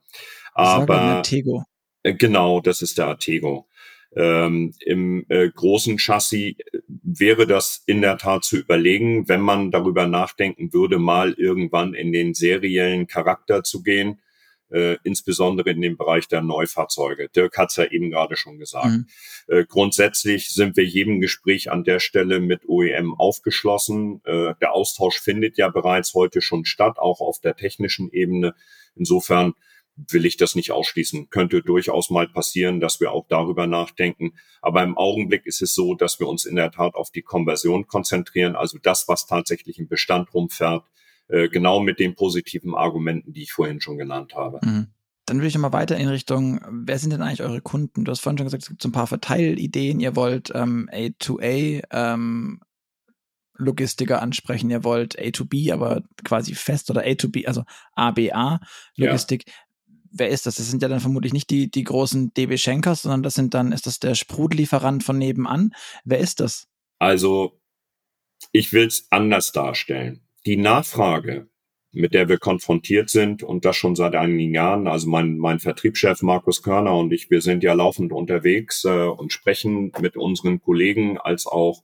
Aber 0.53 0.97
Artego. 0.97 1.65
Äh, 2.03 2.13
genau, 2.13 2.61
das 2.61 2.81
ist 2.81 2.97
der 2.97 3.07
Artego. 3.07 3.67
Ähm, 4.15 4.73
Im 4.79 5.25
äh, 5.27 5.49
großen 5.49 5.97
Chassis 5.97 6.55
äh, 6.57 6.79
wäre 7.03 7.45
das 7.45 7.83
in 7.85 8.01
der 8.01 8.17
Tat 8.17 8.45
zu 8.45 8.57
überlegen, 8.57 9.27
wenn 9.27 9.41
man 9.41 9.71
darüber 9.71 10.07
nachdenken 10.07 10.71
würde, 10.71 10.99
mal 10.99 11.33
irgendwann 11.33 11.93
in 11.93 12.13
den 12.13 12.33
seriellen 12.33 13.07
Charakter 13.07 13.63
zu 13.63 13.83
gehen, 13.83 14.21
äh, 14.71 14.97
insbesondere 15.03 15.69
in 15.71 15.81
dem 15.81 15.97
Bereich 15.97 16.29
der 16.29 16.41
Neufahrzeuge. 16.41 17.27
Dirk 17.29 17.57
hat 17.57 17.71
es 17.71 17.75
ja 17.75 17.85
eben 17.85 18.09
gerade 18.09 18.37
schon 18.37 18.57
gesagt. 18.57 18.87
Mhm. 18.87 19.07
Äh, 19.47 19.65
grundsätzlich 19.65 20.49
sind 20.49 20.77
wir 20.77 20.85
jedem 20.85 21.19
Gespräch 21.19 21.69
an 21.69 21.83
der 21.83 21.99
Stelle 21.99 22.39
mit 22.39 22.67
OEM 22.69 23.13
aufgeschlossen. 23.15 24.21
Äh, 24.23 24.53
der 24.61 24.73
Austausch 24.73 25.19
findet 25.19 25.57
ja 25.57 25.67
bereits 25.67 26.13
heute 26.13 26.41
schon 26.41 26.63
statt, 26.63 26.99
auch 26.99 27.19
auf 27.19 27.41
der 27.41 27.55
technischen 27.55 28.09
Ebene. 28.11 28.55
Insofern 28.95 29.55
will 29.95 30.25
ich 30.25 30.37
das 30.37 30.55
nicht 30.55 30.71
ausschließen. 30.71 31.29
Könnte 31.29 31.61
durchaus 31.61 32.09
mal 32.09 32.27
passieren, 32.27 32.79
dass 32.79 32.99
wir 32.99 33.11
auch 33.11 33.25
darüber 33.27 33.67
nachdenken. 33.67 34.33
Aber 34.61 34.83
im 34.83 34.97
Augenblick 34.97 35.45
ist 35.45 35.61
es 35.61 35.73
so, 35.73 35.95
dass 35.95 36.19
wir 36.19 36.27
uns 36.27 36.45
in 36.45 36.55
der 36.55 36.71
Tat 36.71 36.95
auf 36.95 37.11
die 37.11 37.21
Konversion 37.21 37.87
konzentrieren, 37.87 38.55
also 38.55 38.77
das, 38.81 39.07
was 39.07 39.25
tatsächlich 39.25 39.79
im 39.79 39.87
Bestand 39.87 40.33
rumfährt, 40.33 40.83
äh, 41.27 41.49
genau 41.49 41.79
mit 41.79 41.99
den 41.99 42.15
positiven 42.15 42.75
Argumenten, 42.75 43.33
die 43.33 43.43
ich 43.43 43.53
vorhin 43.53 43.81
schon 43.81 43.97
genannt 43.97 44.35
habe. 44.35 44.59
Mhm. 44.63 44.87
Dann 45.25 45.39
will 45.39 45.47
ich 45.47 45.55
nochmal 45.55 45.73
weiter 45.73 45.97
in 45.97 46.07
Richtung, 46.07 46.61
wer 46.69 46.99
sind 46.99 47.11
denn 47.11 47.23
eigentlich 47.23 47.41
eure 47.41 47.61
Kunden? 47.61 48.05
Du 48.05 48.11
hast 48.11 48.19
vorhin 48.19 48.37
schon 48.37 48.45
gesagt, 48.45 48.63
es 48.63 48.69
gibt 48.69 48.81
so 48.81 48.89
ein 48.89 48.91
paar 48.91 49.07
Verteilideen. 49.07 49.99
Ihr 49.99 50.15
wollt 50.15 50.51
ähm, 50.53 50.87
A2A 50.93 51.81
ähm, 51.89 52.59
Logistiker 53.57 54.21
ansprechen, 54.21 54.69
ihr 54.69 54.83
wollt 54.83 55.17
A2B, 55.17 55.73
aber 55.73 56.03
quasi 56.23 56.53
fest 56.53 56.91
oder 56.91 57.03
A2B, 57.03 57.47
also 57.47 57.63
ABA 57.95 58.59
Logistik. 58.97 59.47
Ja 59.47 59.53
wer 60.11 60.29
ist 60.29 60.45
das? 60.45 60.55
Das 60.55 60.69
sind 60.69 60.81
ja 60.81 60.87
dann 60.87 60.99
vermutlich 60.99 61.33
nicht 61.33 61.49
die, 61.49 61.69
die 61.69 61.83
großen 61.83 62.33
DB 62.33 62.57
Schenkers, 62.57 63.03
sondern 63.03 63.23
das 63.23 63.33
sind 63.33 63.53
dann, 63.53 63.71
ist 63.71 63.87
das 63.87 63.99
der 63.99 64.15
Sprudelieferant 64.15 65.03
von 65.03 65.17
nebenan? 65.17 65.73
Wer 66.03 66.19
ist 66.19 66.39
das? 66.39 66.67
Also, 66.99 67.59
ich 68.51 68.73
will 68.73 68.87
es 68.87 69.07
anders 69.09 69.51
darstellen. 69.51 70.21
Die 70.45 70.57
Nachfrage, 70.57 71.49
mit 71.91 72.13
der 72.13 72.27
wir 72.27 72.37
konfrontiert 72.37 73.09
sind 73.09 73.41
und 73.41 73.63
das 73.63 73.77
schon 73.77 73.95
seit 73.95 74.15
einigen 74.15 74.53
Jahren, 74.53 74.87
also 74.87 75.07
mein, 75.09 75.37
mein 75.37 75.59
Vertriebschef 75.59 76.21
Markus 76.21 76.61
Körner 76.61 76.95
und 76.95 77.13
ich, 77.13 77.31
wir 77.31 77.41
sind 77.41 77.63
ja 77.63 77.73
laufend 77.73 78.11
unterwegs 78.11 78.83
äh, 78.83 79.07
und 79.07 79.31
sprechen 79.31 79.93
mit 79.99 80.17
unseren 80.17 80.61
Kollegen 80.61 81.17
als 81.17 81.47
auch 81.47 81.83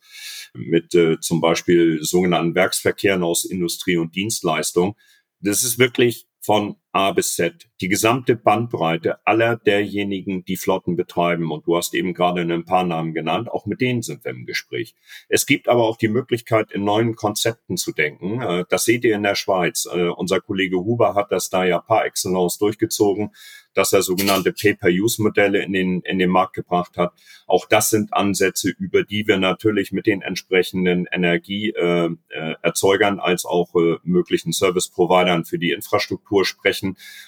mit 0.53 0.93
äh, 0.95 1.19
zum 1.22 1.39
Beispiel 1.39 1.99
sogenannten 2.03 2.55
Werksverkehren 2.55 3.24
aus 3.24 3.45
Industrie 3.45 3.97
und 3.97 4.15
Dienstleistung. 4.15 4.97
Das 5.39 5.63
ist 5.63 5.80
wirklich 5.80 6.28
von 6.41 6.76
A 6.94 7.12
bis 7.12 7.36
Z, 7.36 7.70
die 7.80 7.88
gesamte 7.88 8.36
Bandbreite 8.36 9.26
aller 9.26 9.56
derjenigen, 9.56 10.44
die 10.44 10.58
Flotten 10.58 10.96
betreiben. 10.96 11.52
Und 11.52 11.66
du 11.66 11.78
hast 11.78 11.94
eben 11.94 12.14
gerade 12.14 12.42
ein 12.42 12.66
paar 12.66 12.84
Namen 12.84 13.14
genannt, 13.14 13.50
auch 13.50 13.66
mit 13.66 13.80
denen 13.80 14.02
sind 14.02 14.26
wir 14.26 14.32
im 14.32 14.46
Gespräch. 14.46 14.94
Es 15.30 15.46
gibt 15.46 15.70
aber 15.70 15.84
auch 15.84 15.98
die 15.98 16.10
Möglichkeit, 16.10 16.72
in 16.72 16.84
neuen 16.84 17.16
Konzepten 17.16 17.78
zu 17.78 17.94
denken. 17.94 18.42
Äh, 18.42 18.66
das 18.70 18.84
seht 18.84 19.06
ihr 19.06 19.16
in 19.16 19.24
der 19.24 19.36
Schweiz. 19.36 19.88
Äh, 19.92 20.10
unser 20.10 20.42
Kollege 20.42 20.78
Huber 20.78 21.16
hat 21.16 21.32
das 21.32 21.50
da 21.50 21.64
ja 21.64 21.80
par 21.80 22.06
excellence 22.06 22.58
durchgezogen 22.58 23.32
dass 23.74 23.94
er 23.94 24.02
sogenannte 24.02 24.52
Pay-per-Use-Modelle 24.52 25.64
in 25.64 25.72
den, 25.74 26.02
in 26.02 26.20
den 26.20 26.30
Markt 26.30 26.54
gebracht 26.54 26.98
hat. 26.98 27.14
Auch 27.48 27.66
das 27.68 27.89
sind 27.89 28.14
Ansätze, 28.14 28.70
über 28.70 29.04
die 29.04 29.28
wir 29.28 29.38
natürlich 29.38 29.92
mit 29.92 30.06
den 30.08 30.22
entsprechenden 30.22 31.08
Energieerzeugern 31.12 33.18
äh, 33.18 33.22
als 33.22 33.46
auch 33.46 33.74
möglichen 34.04 34.52
Service-Providern 34.52 35.46
für 35.46 35.60
die 35.60 35.72
Infrastruktur 35.72 36.46
sprechen. 36.46 36.81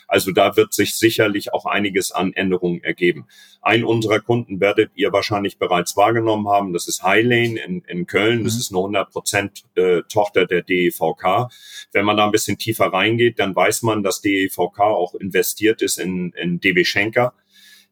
Also 0.07 0.31
da 0.31 0.55
wird 0.55 0.73
sich 0.73 0.95
sicherlich 0.95 1.53
auch 1.53 1.65
einiges 1.65 2.11
an 2.11 2.33
Änderungen 2.33 2.83
ergeben. 2.83 3.27
Ein 3.61 3.83
unserer 3.83 4.19
Kunden 4.19 4.59
werdet 4.59 4.91
ihr 4.95 5.11
wahrscheinlich 5.11 5.57
bereits 5.57 5.95
wahrgenommen 5.95 6.47
haben. 6.47 6.73
Das 6.73 6.87
ist 6.87 7.03
Highlane 7.03 7.59
in, 7.59 7.81
in 7.87 8.05
Köln. 8.05 8.43
Das 8.43 8.55
mhm. 8.55 8.59
ist 8.59 8.71
eine 8.71 8.79
100 8.79 9.11
Prozent 9.11 9.63
äh, 9.75 10.01
Tochter 10.09 10.45
der 10.45 10.61
DEVK. 10.61 11.49
Wenn 11.91 12.05
man 12.05 12.17
da 12.17 12.25
ein 12.25 12.31
bisschen 12.31 12.57
tiefer 12.57 12.87
reingeht, 12.87 13.39
dann 13.39 13.55
weiß 13.55 13.83
man, 13.83 14.03
dass 14.03 14.21
DEVK 14.21 14.79
auch 14.79 15.15
investiert 15.15 15.81
ist 15.81 15.97
in 15.97 16.31
in 16.33 16.59
DB 16.59 16.83
Schenker. 16.83 17.33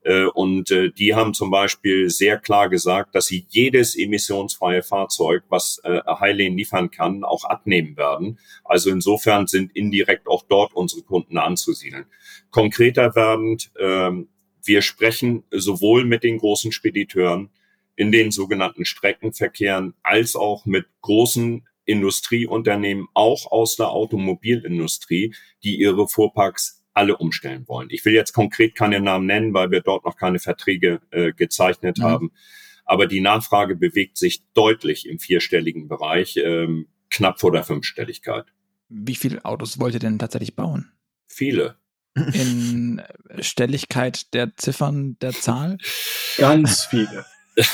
Äh, 0.03 0.25
und 0.25 0.71
äh, 0.71 0.91
die 0.91 1.13
haben 1.13 1.33
zum 1.33 1.51
Beispiel 1.51 2.09
sehr 2.09 2.37
klar 2.37 2.69
gesagt, 2.69 3.15
dass 3.15 3.27
sie 3.27 3.45
jedes 3.49 3.95
emissionsfreie 3.95 4.83
Fahrzeug, 4.83 5.43
was 5.49 5.79
äh, 5.83 6.01
Highline 6.05 6.55
liefern 6.55 6.89
kann, 6.89 7.23
auch 7.23 7.43
abnehmen 7.45 7.97
werden. 7.97 8.39
Also 8.63 8.89
insofern 8.89 9.47
sind 9.47 9.75
indirekt 9.75 10.27
auch 10.27 10.43
dort 10.47 10.73
unsere 10.73 11.03
Kunden 11.03 11.37
anzusiedeln. 11.37 12.05
Konkreter 12.49 13.15
werdend, 13.15 13.71
ähm, 13.79 14.27
wir 14.63 14.81
sprechen 14.81 15.43
sowohl 15.51 16.05
mit 16.05 16.23
den 16.23 16.37
großen 16.37 16.71
Spediteuren 16.71 17.49
in 17.95 18.11
den 18.11 18.31
sogenannten 18.31 18.85
Streckenverkehren 18.85 19.93
als 20.01 20.35
auch 20.35 20.65
mit 20.65 20.85
großen 21.01 21.67
Industrieunternehmen, 21.85 23.07
auch 23.13 23.51
aus 23.51 23.75
der 23.75 23.89
Automobilindustrie, 23.89 25.35
die 25.63 25.79
ihre 25.79 26.07
Fuhrparks 26.07 26.80
alle 26.93 27.17
umstellen 27.17 27.67
wollen. 27.67 27.89
Ich 27.89 28.03
will 28.05 28.13
jetzt 28.13 28.33
konkret 28.33 28.75
keine 28.75 28.99
Namen 28.99 29.25
nennen, 29.25 29.53
weil 29.53 29.71
wir 29.71 29.81
dort 29.81 30.05
noch 30.05 30.17
keine 30.17 30.39
Verträge 30.39 31.01
äh, 31.11 31.31
gezeichnet 31.31 31.99
mhm. 31.99 32.03
haben. 32.03 32.31
Aber 32.85 33.07
die 33.07 33.21
Nachfrage 33.21 33.75
bewegt 33.75 34.17
sich 34.17 34.43
deutlich 34.53 35.07
im 35.07 35.19
vierstelligen 35.19 35.87
Bereich, 35.87 36.37
ähm, 36.37 36.87
knapp 37.09 37.39
vor 37.39 37.51
der 37.51 37.63
Fünfstelligkeit. 37.63 38.45
Wie 38.89 39.15
viele 39.15 39.45
Autos 39.45 39.79
wollt 39.79 39.93
ihr 39.93 39.99
denn 39.99 40.19
tatsächlich 40.19 40.55
bauen? 40.55 40.91
Viele. 41.27 41.77
in 42.15 43.01
Stelligkeit 43.39 44.33
der 44.33 44.55
Ziffern 44.57 45.17
der 45.21 45.31
Zahl? 45.31 45.77
Ganz 46.37 46.85
viele. 46.85 47.25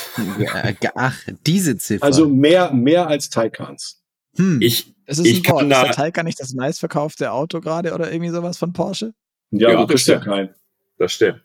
Ach, 0.94 1.18
diese 1.46 1.76
Ziffer. 1.78 2.04
Also 2.04 2.28
mehr, 2.28 2.72
mehr 2.72 3.08
als 3.08 3.30
Taikans. 3.30 4.02
Hm. 4.36 4.60
Ich, 4.60 4.94
es 5.08 5.18
ist 5.18 5.26
ich 5.26 5.38
ein 5.38 5.42
kann 5.42 5.54
Wort. 5.56 5.70
Da, 5.72 5.82
ist 5.82 5.96
der 5.96 6.04
Taycan 6.04 6.26
nicht 6.26 6.38
das 6.38 6.52
meistverkaufte 6.52 7.32
Auto 7.32 7.60
gerade 7.60 7.94
oder 7.94 8.12
irgendwie 8.12 8.30
sowas 8.30 8.58
von 8.58 8.74
Porsche? 8.74 9.14
Ja, 9.50 9.70
ja 9.70 9.86
das 9.86 10.02
stimmt. 10.02 10.26
Ja 10.26 10.32
kein. 10.32 10.54
Das 10.98 11.12
stimmt. 11.12 11.40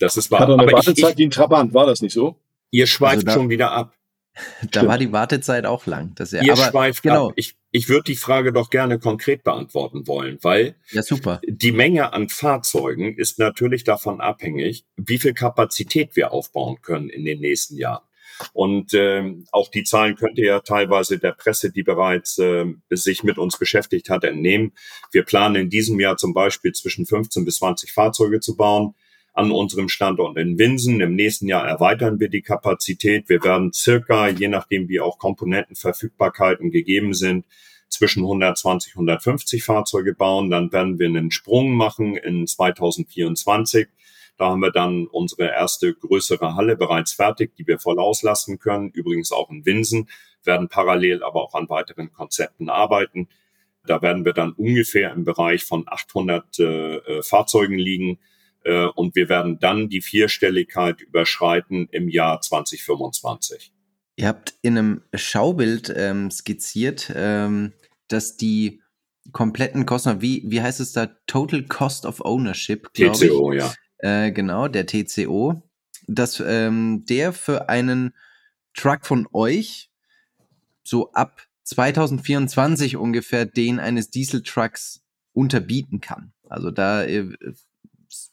Das 0.00 0.16
ist 0.16 0.30
wahr. 0.30 0.40
Hat 0.40 0.48
er 0.48 0.54
eine 0.54 0.62
Aber 0.62 0.72
Wartezeit 0.72 1.12
ich, 1.12 1.18
wie 1.18 1.26
ein 1.26 1.30
Trabant, 1.30 1.74
war 1.74 1.84
das 1.84 2.00
nicht 2.00 2.14
so? 2.14 2.40
Ihr 2.70 2.86
schweift 2.86 3.16
also 3.16 3.26
da, 3.26 3.32
schon 3.34 3.50
wieder 3.50 3.72
ab. 3.72 3.94
Da 4.62 4.68
Stimmt. 4.68 4.88
war 4.88 4.98
die 4.98 5.12
Wartezeit 5.12 5.66
auch 5.66 5.84
lang. 5.84 6.14
Das 6.14 6.30
ja, 6.30 6.42
Ihr 6.42 6.54
aber, 6.54 6.70
schweift 6.70 7.02
genau. 7.02 7.28
ab. 7.28 7.32
Ich, 7.36 7.54
ich 7.70 7.90
würde 7.90 8.04
die 8.04 8.16
Frage 8.16 8.54
doch 8.54 8.70
gerne 8.70 8.98
konkret 8.98 9.44
beantworten 9.44 10.06
wollen, 10.06 10.38
weil 10.40 10.74
ja, 10.90 11.02
super. 11.02 11.42
die 11.46 11.72
Menge 11.72 12.14
an 12.14 12.30
Fahrzeugen 12.30 13.14
ist 13.18 13.38
natürlich 13.38 13.84
davon 13.84 14.22
abhängig, 14.22 14.86
wie 14.96 15.18
viel 15.18 15.34
Kapazität 15.34 16.16
wir 16.16 16.32
aufbauen 16.32 16.80
können 16.80 17.10
in 17.10 17.26
den 17.26 17.40
nächsten 17.40 17.76
Jahren. 17.76 18.02
Und 18.52 18.92
ähm, 18.94 19.46
auch 19.52 19.70
die 19.70 19.84
Zahlen 19.84 20.16
könnt 20.16 20.38
ihr 20.38 20.46
ja 20.46 20.60
teilweise 20.60 21.18
der 21.18 21.32
Presse, 21.32 21.70
die 21.70 21.82
bereits 21.82 22.38
äh, 22.38 22.66
sich 22.90 23.22
mit 23.22 23.38
uns 23.38 23.58
beschäftigt 23.58 24.10
hat, 24.10 24.24
entnehmen. 24.24 24.72
Wir 25.10 25.24
planen 25.24 25.56
in 25.56 25.70
diesem 25.70 25.98
Jahr 26.00 26.16
zum 26.16 26.34
Beispiel 26.34 26.72
zwischen 26.72 27.06
15 27.06 27.44
bis 27.44 27.56
20 27.56 27.92
Fahrzeuge 27.92 28.40
zu 28.40 28.56
bauen 28.56 28.94
an 29.34 29.50
unserem 29.50 29.88
Standort 29.88 30.36
in 30.36 30.58
Winsen. 30.58 31.00
Im 31.00 31.14
nächsten 31.14 31.48
Jahr 31.48 31.66
erweitern 31.66 32.20
wir 32.20 32.28
die 32.28 32.42
Kapazität. 32.42 33.28
Wir 33.28 33.42
werden 33.42 33.72
circa, 33.72 34.28
je 34.28 34.48
nachdem 34.48 34.88
wie 34.88 35.00
auch 35.00 35.18
Komponentenverfügbarkeiten 35.18 36.70
gegeben 36.70 37.14
sind, 37.14 37.46
zwischen 37.88 38.22
120 38.22 38.94
150 38.94 39.62
Fahrzeuge 39.62 40.14
bauen. 40.14 40.50
Dann 40.50 40.72
werden 40.72 40.98
wir 40.98 41.06
einen 41.06 41.30
Sprung 41.30 41.72
machen 41.72 42.16
in 42.16 42.46
2024. 42.46 43.88
Da 44.42 44.50
haben 44.50 44.60
wir 44.60 44.72
dann 44.72 45.06
unsere 45.06 45.44
erste 45.44 45.94
größere 45.94 46.56
Halle 46.56 46.76
bereits 46.76 47.12
fertig, 47.12 47.54
die 47.54 47.64
wir 47.64 47.78
voll 47.78 48.00
auslasten 48.00 48.58
können. 48.58 48.90
Übrigens 48.90 49.30
auch 49.30 49.48
in 49.50 49.64
Winsen, 49.64 50.08
werden 50.42 50.68
parallel 50.68 51.22
aber 51.22 51.44
auch 51.44 51.54
an 51.54 51.68
weiteren 51.68 52.12
Konzepten 52.12 52.68
arbeiten. 52.68 53.28
Da 53.86 54.02
werden 54.02 54.24
wir 54.24 54.32
dann 54.32 54.50
ungefähr 54.50 55.12
im 55.12 55.24
Bereich 55.24 55.62
von 55.62 55.84
800 55.86 56.58
äh, 56.58 56.64
äh, 56.64 57.22
Fahrzeugen 57.22 57.78
liegen. 57.78 58.18
Äh, 58.64 58.86
und 58.86 59.14
wir 59.14 59.28
werden 59.28 59.60
dann 59.60 59.88
die 59.88 60.00
Vierstelligkeit 60.00 61.00
überschreiten 61.02 61.88
im 61.92 62.08
Jahr 62.08 62.40
2025. 62.40 63.72
Ihr 64.16 64.26
habt 64.26 64.54
in 64.62 64.76
einem 64.76 65.02
Schaubild 65.14 65.94
ähm, 65.96 66.32
skizziert, 66.32 67.12
ähm, 67.14 67.74
dass 68.08 68.36
die 68.36 68.82
kompletten 69.30 69.86
Kosten, 69.86 70.20
wie, 70.20 70.42
wie 70.46 70.60
heißt 70.60 70.80
es 70.80 70.90
da, 70.90 71.06
Total 71.28 71.62
Cost 71.62 72.06
of 72.06 72.20
Ownership, 72.24 72.92
TCO, 72.92 73.52
ich. 73.52 73.60
ja. 73.60 73.72
Äh, 74.02 74.32
genau, 74.32 74.68
der 74.68 74.86
TCO, 74.86 75.62
dass 76.08 76.42
ähm, 76.44 77.04
der 77.08 77.32
für 77.32 77.68
einen 77.68 78.14
Truck 78.74 79.06
von 79.06 79.28
euch 79.32 79.90
so 80.82 81.12
ab 81.12 81.46
2024 81.64 82.96
ungefähr 82.96 83.46
den 83.46 83.78
eines 83.78 84.10
Dieseltrucks 84.10 85.02
unterbieten 85.32 86.00
kann. 86.00 86.32
Also 86.48 86.70
da 86.70 87.04
äh, 87.04 87.30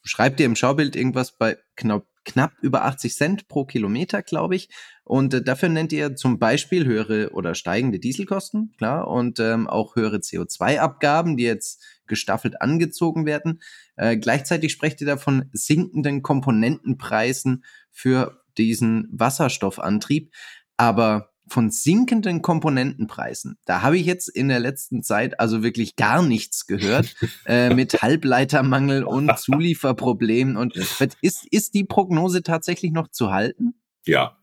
schreibt 0.03 0.39
ihr 0.39 0.47
im 0.47 0.55
Schaubild 0.55 0.95
irgendwas 0.95 1.37
bei 1.37 1.57
knapp, 1.75 2.07
knapp 2.25 2.53
über 2.61 2.85
80 2.85 3.15
Cent 3.15 3.47
pro 3.47 3.65
Kilometer, 3.65 4.23
glaube 4.23 4.55
ich. 4.55 4.69
Und 5.03 5.35
äh, 5.35 5.43
dafür 5.43 5.69
nennt 5.69 5.93
ihr 5.93 6.15
zum 6.15 6.39
Beispiel 6.39 6.85
höhere 6.85 7.29
oder 7.31 7.53
steigende 7.53 7.99
Dieselkosten, 7.99 8.73
klar, 8.77 9.07
und 9.07 9.39
ähm, 9.39 9.67
auch 9.67 9.95
höhere 9.95 10.17
CO2-Abgaben, 10.17 11.37
die 11.37 11.43
jetzt 11.43 11.83
gestaffelt 12.07 12.61
angezogen 12.61 13.25
werden. 13.25 13.61
Äh, 13.99 14.15
gleichzeitig 14.15 14.71
sprecht 14.71 15.01
ihr 15.01 15.07
da 15.07 15.17
von 15.17 15.49
sinkenden 15.51 16.21
Komponentenpreisen 16.23 17.65
für 17.91 18.41
diesen 18.57 19.09
Wasserstoffantrieb. 19.11 20.33
Aber 20.77 21.31
von 21.49 21.69
sinkenden 21.69 22.41
Komponentenpreisen. 22.41 23.57
Da 23.65 23.81
habe 23.81 23.97
ich 23.97 24.05
jetzt 24.05 24.29
in 24.29 24.47
der 24.47 24.59
letzten 24.59 25.03
Zeit 25.03 25.39
also 25.39 25.63
wirklich 25.63 25.95
gar 25.95 26.21
nichts 26.21 26.67
gehört 26.67 27.15
äh, 27.45 27.73
mit 27.73 28.01
Halbleitermangel 28.01 29.03
und 29.03 29.37
Zulieferproblemen. 29.37 30.55
Und 30.55 30.77
ist, 31.21 31.45
ist 31.51 31.73
die 31.73 31.83
Prognose 31.83 32.43
tatsächlich 32.43 32.91
noch 32.91 33.09
zu 33.09 33.31
halten? 33.31 33.73
Ja, 34.05 34.38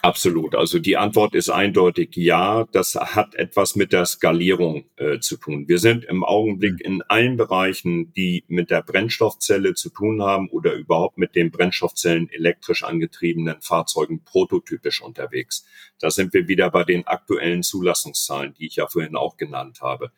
Absolut. 0.00 0.54
Also 0.54 0.78
die 0.78 0.96
Antwort 0.96 1.34
ist 1.34 1.50
eindeutig 1.50 2.16
ja. 2.16 2.66
Das 2.72 2.94
hat 2.94 3.34
etwas 3.34 3.76
mit 3.76 3.92
der 3.92 4.06
Skalierung 4.06 4.84
äh, 4.96 5.20
zu 5.20 5.36
tun. 5.36 5.68
Wir 5.68 5.78
sind 5.78 6.04
im 6.04 6.24
Augenblick 6.24 6.74
mhm. 6.74 6.80
in 6.84 7.02
allen 7.02 7.36
Bereichen, 7.36 8.12
die 8.14 8.44
mit 8.48 8.70
der 8.70 8.82
Brennstoffzelle 8.82 9.74
zu 9.74 9.90
tun 9.90 10.22
haben 10.22 10.48
oder 10.48 10.72
überhaupt 10.72 11.18
mit 11.18 11.34
den 11.36 11.50
Brennstoffzellen 11.50 12.30
elektrisch 12.30 12.82
angetriebenen 12.82 13.60
Fahrzeugen 13.60 14.24
prototypisch 14.24 15.02
unterwegs. 15.02 15.66
Da 16.00 16.10
sind 16.10 16.32
wir 16.32 16.48
wieder 16.48 16.70
bei 16.70 16.84
den 16.84 17.06
aktuellen 17.06 17.62
Zulassungszahlen, 17.62 18.54
die 18.54 18.66
ich 18.66 18.76
ja 18.76 18.86
vorhin 18.86 19.14
auch 19.14 19.36
genannt 19.36 19.82
habe. 19.82 20.10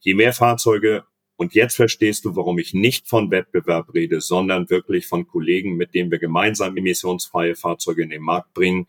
Je 0.00 0.14
mehr 0.14 0.34
Fahrzeuge 0.34 1.04
und 1.36 1.54
jetzt 1.54 1.76
verstehst 1.76 2.24
du, 2.24 2.36
warum 2.36 2.58
ich 2.58 2.74
nicht 2.74 3.08
von 3.08 3.30
Wettbewerb 3.30 3.92
rede, 3.94 4.20
sondern 4.20 4.70
wirklich 4.70 5.06
von 5.06 5.26
Kollegen, 5.26 5.76
mit 5.76 5.94
denen 5.94 6.10
wir 6.10 6.18
gemeinsam 6.18 6.76
emissionsfreie 6.76 7.56
Fahrzeuge 7.56 8.02
in 8.02 8.10
den 8.10 8.22
Markt 8.22 8.54
bringen. 8.54 8.86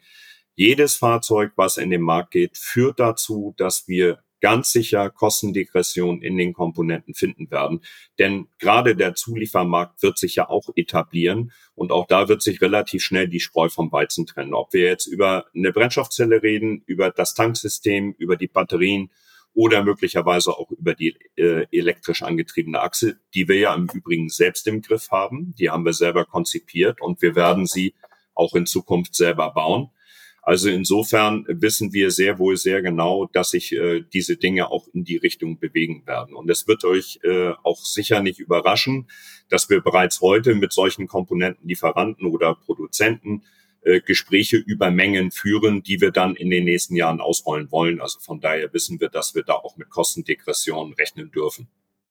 Jedes 0.55 0.95
Fahrzeug, 0.95 1.53
was 1.55 1.77
in 1.77 1.89
den 1.89 2.01
Markt 2.01 2.31
geht, 2.31 2.57
führt 2.57 2.99
dazu, 2.99 3.53
dass 3.57 3.87
wir 3.87 4.19
ganz 4.41 4.71
sicher 4.71 5.09
Kostendegression 5.09 6.21
in 6.21 6.37
den 6.37 6.53
Komponenten 6.53 7.15
finden 7.15 7.49
werden. 7.49 7.81
Denn 8.19 8.47
gerade 8.59 8.95
der 8.95 9.15
Zuliefermarkt 9.15 10.03
wird 10.03 10.19
sich 10.19 10.35
ja 10.35 10.47
auch 10.47 10.69
etablieren 10.75 11.51
und 11.73 11.91
auch 11.91 12.05
da 12.05 12.27
wird 12.27 12.43
sich 12.43 12.61
relativ 12.61 13.03
schnell 13.03 13.27
die 13.27 13.39
Spreu 13.39 13.69
vom 13.69 13.91
Weizen 13.91 14.27
trennen. 14.27 14.53
Ob 14.53 14.71
wir 14.71 14.83
jetzt 14.83 15.07
über 15.07 15.45
eine 15.55 15.71
Brennstoffzelle 15.71 16.43
reden, 16.43 16.83
über 16.85 17.09
das 17.09 17.33
Tanksystem, 17.33 18.13
über 18.19 18.35
die 18.35 18.47
Batterien 18.47 19.09
oder 19.55 19.83
möglicherweise 19.83 20.51
auch 20.51 20.69
über 20.69 20.93
die 20.93 21.17
äh, 21.37 21.65
elektrisch 21.71 22.21
angetriebene 22.21 22.81
Achse, 22.81 23.17
die 23.33 23.47
wir 23.47 23.57
ja 23.57 23.73
im 23.73 23.87
Übrigen 23.91 24.29
selbst 24.29 24.67
im 24.67 24.81
Griff 24.81 25.09
haben. 25.11 25.55
Die 25.57 25.69
haben 25.69 25.85
wir 25.85 25.93
selber 25.93 26.25
konzipiert 26.25 27.01
und 27.01 27.21
wir 27.21 27.35
werden 27.35 27.65
sie 27.65 27.95
auch 28.35 28.53
in 28.53 28.65
Zukunft 28.65 29.15
selber 29.15 29.51
bauen. 29.51 29.89
Also 30.43 30.69
insofern 30.69 31.43
wissen 31.47 31.91
wir 31.91 32.11
sehr 32.11 32.37
wohl 32.37 32.55
sehr 32.55 32.83
genau, 32.83 33.25
dass 33.25 33.49
sich 33.49 33.71
äh, 33.71 34.03
diese 34.13 34.37
Dinge 34.37 34.69
auch 34.69 34.87
in 34.93 35.03
die 35.03 35.17
Richtung 35.17 35.57
bewegen 35.57 36.05
werden. 36.05 36.35
Und 36.35 36.51
es 36.51 36.67
wird 36.67 36.83
euch 36.83 37.19
äh, 37.23 37.53
auch 37.63 37.83
sicher 37.83 38.21
nicht 38.21 38.39
überraschen, 38.39 39.07
dass 39.49 39.71
wir 39.71 39.81
bereits 39.81 40.21
heute 40.21 40.53
mit 40.53 40.71
solchen 40.71 41.07
Komponentenlieferanten 41.07 42.27
oder 42.27 42.53
Produzenten 42.53 43.41
äh, 43.85 44.01
Gespräche 44.01 44.57
über 44.57 44.91
Mengen 44.91 45.31
führen, 45.31 45.83
die 45.83 46.01
wir 46.01 46.11
dann 46.11 46.35
in 46.35 46.49
den 46.49 46.65
nächsten 46.65 46.95
Jahren 46.95 47.21
ausrollen 47.21 47.71
wollen. 47.71 48.01
Also 48.01 48.19
von 48.19 48.41
daher 48.41 48.73
wissen 48.73 48.99
wir, 48.99 49.09
dass 49.09 49.35
wir 49.35 49.43
da 49.43 49.53
auch 49.53 49.77
mit 49.77 49.89
Kostendegression 49.89 50.93
rechnen 50.93 51.31
dürfen. 51.31 51.69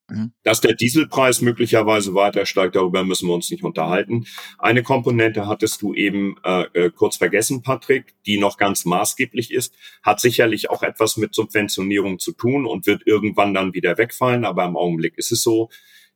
Mhm. 0.09 0.33
Dass 0.43 0.61
der 0.61 0.75
Dieselpreis 0.75 1.41
möglicherweise 1.41 2.15
weiter 2.15 2.47
steigt, 2.47 2.77
darüber 2.77 3.05
müssen 3.05 3.27
wir 3.27 3.35
uns 3.35 3.51
nicht 3.51 3.65
unterhalten. 3.65 4.27
Eine 4.59 4.83
Komponente 4.83 5.47
hattest 5.47 5.83
du 5.83 5.95
eben 5.95 6.37
äh, 6.45 6.65
äh, 6.75 6.91
kurz 6.91 7.17
vergessen, 7.17 7.63
Patrick, 7.63 8.15
die 8.27 8.39
noch 8.39 8.59
ganz 8.59 8.85
maßgeblich 8.85 9.51
ist, 9.51 9.75
hat 10.03 10.21
sicherlich 10.21 10.71
auch 10.71 10.83
etwas 10.83 11.17
mit 11.17 11.35
Subventionierung 11.35 12.19
zu 12.19 12.33
tun 12.33 12.67
und 12.67 12.87
wird 12.87 13.07
irgendwann 13.07 13.55
dann 13.55 13.75
wieder 13.75 13.99
wegfallen. 13.99 14.45
Aber 14.45 14.65
im 14.65 14.77
Augenblick 14.77 15.17
ist 15.17 15.33
es 15.33 15.43
so, 15.43 15.71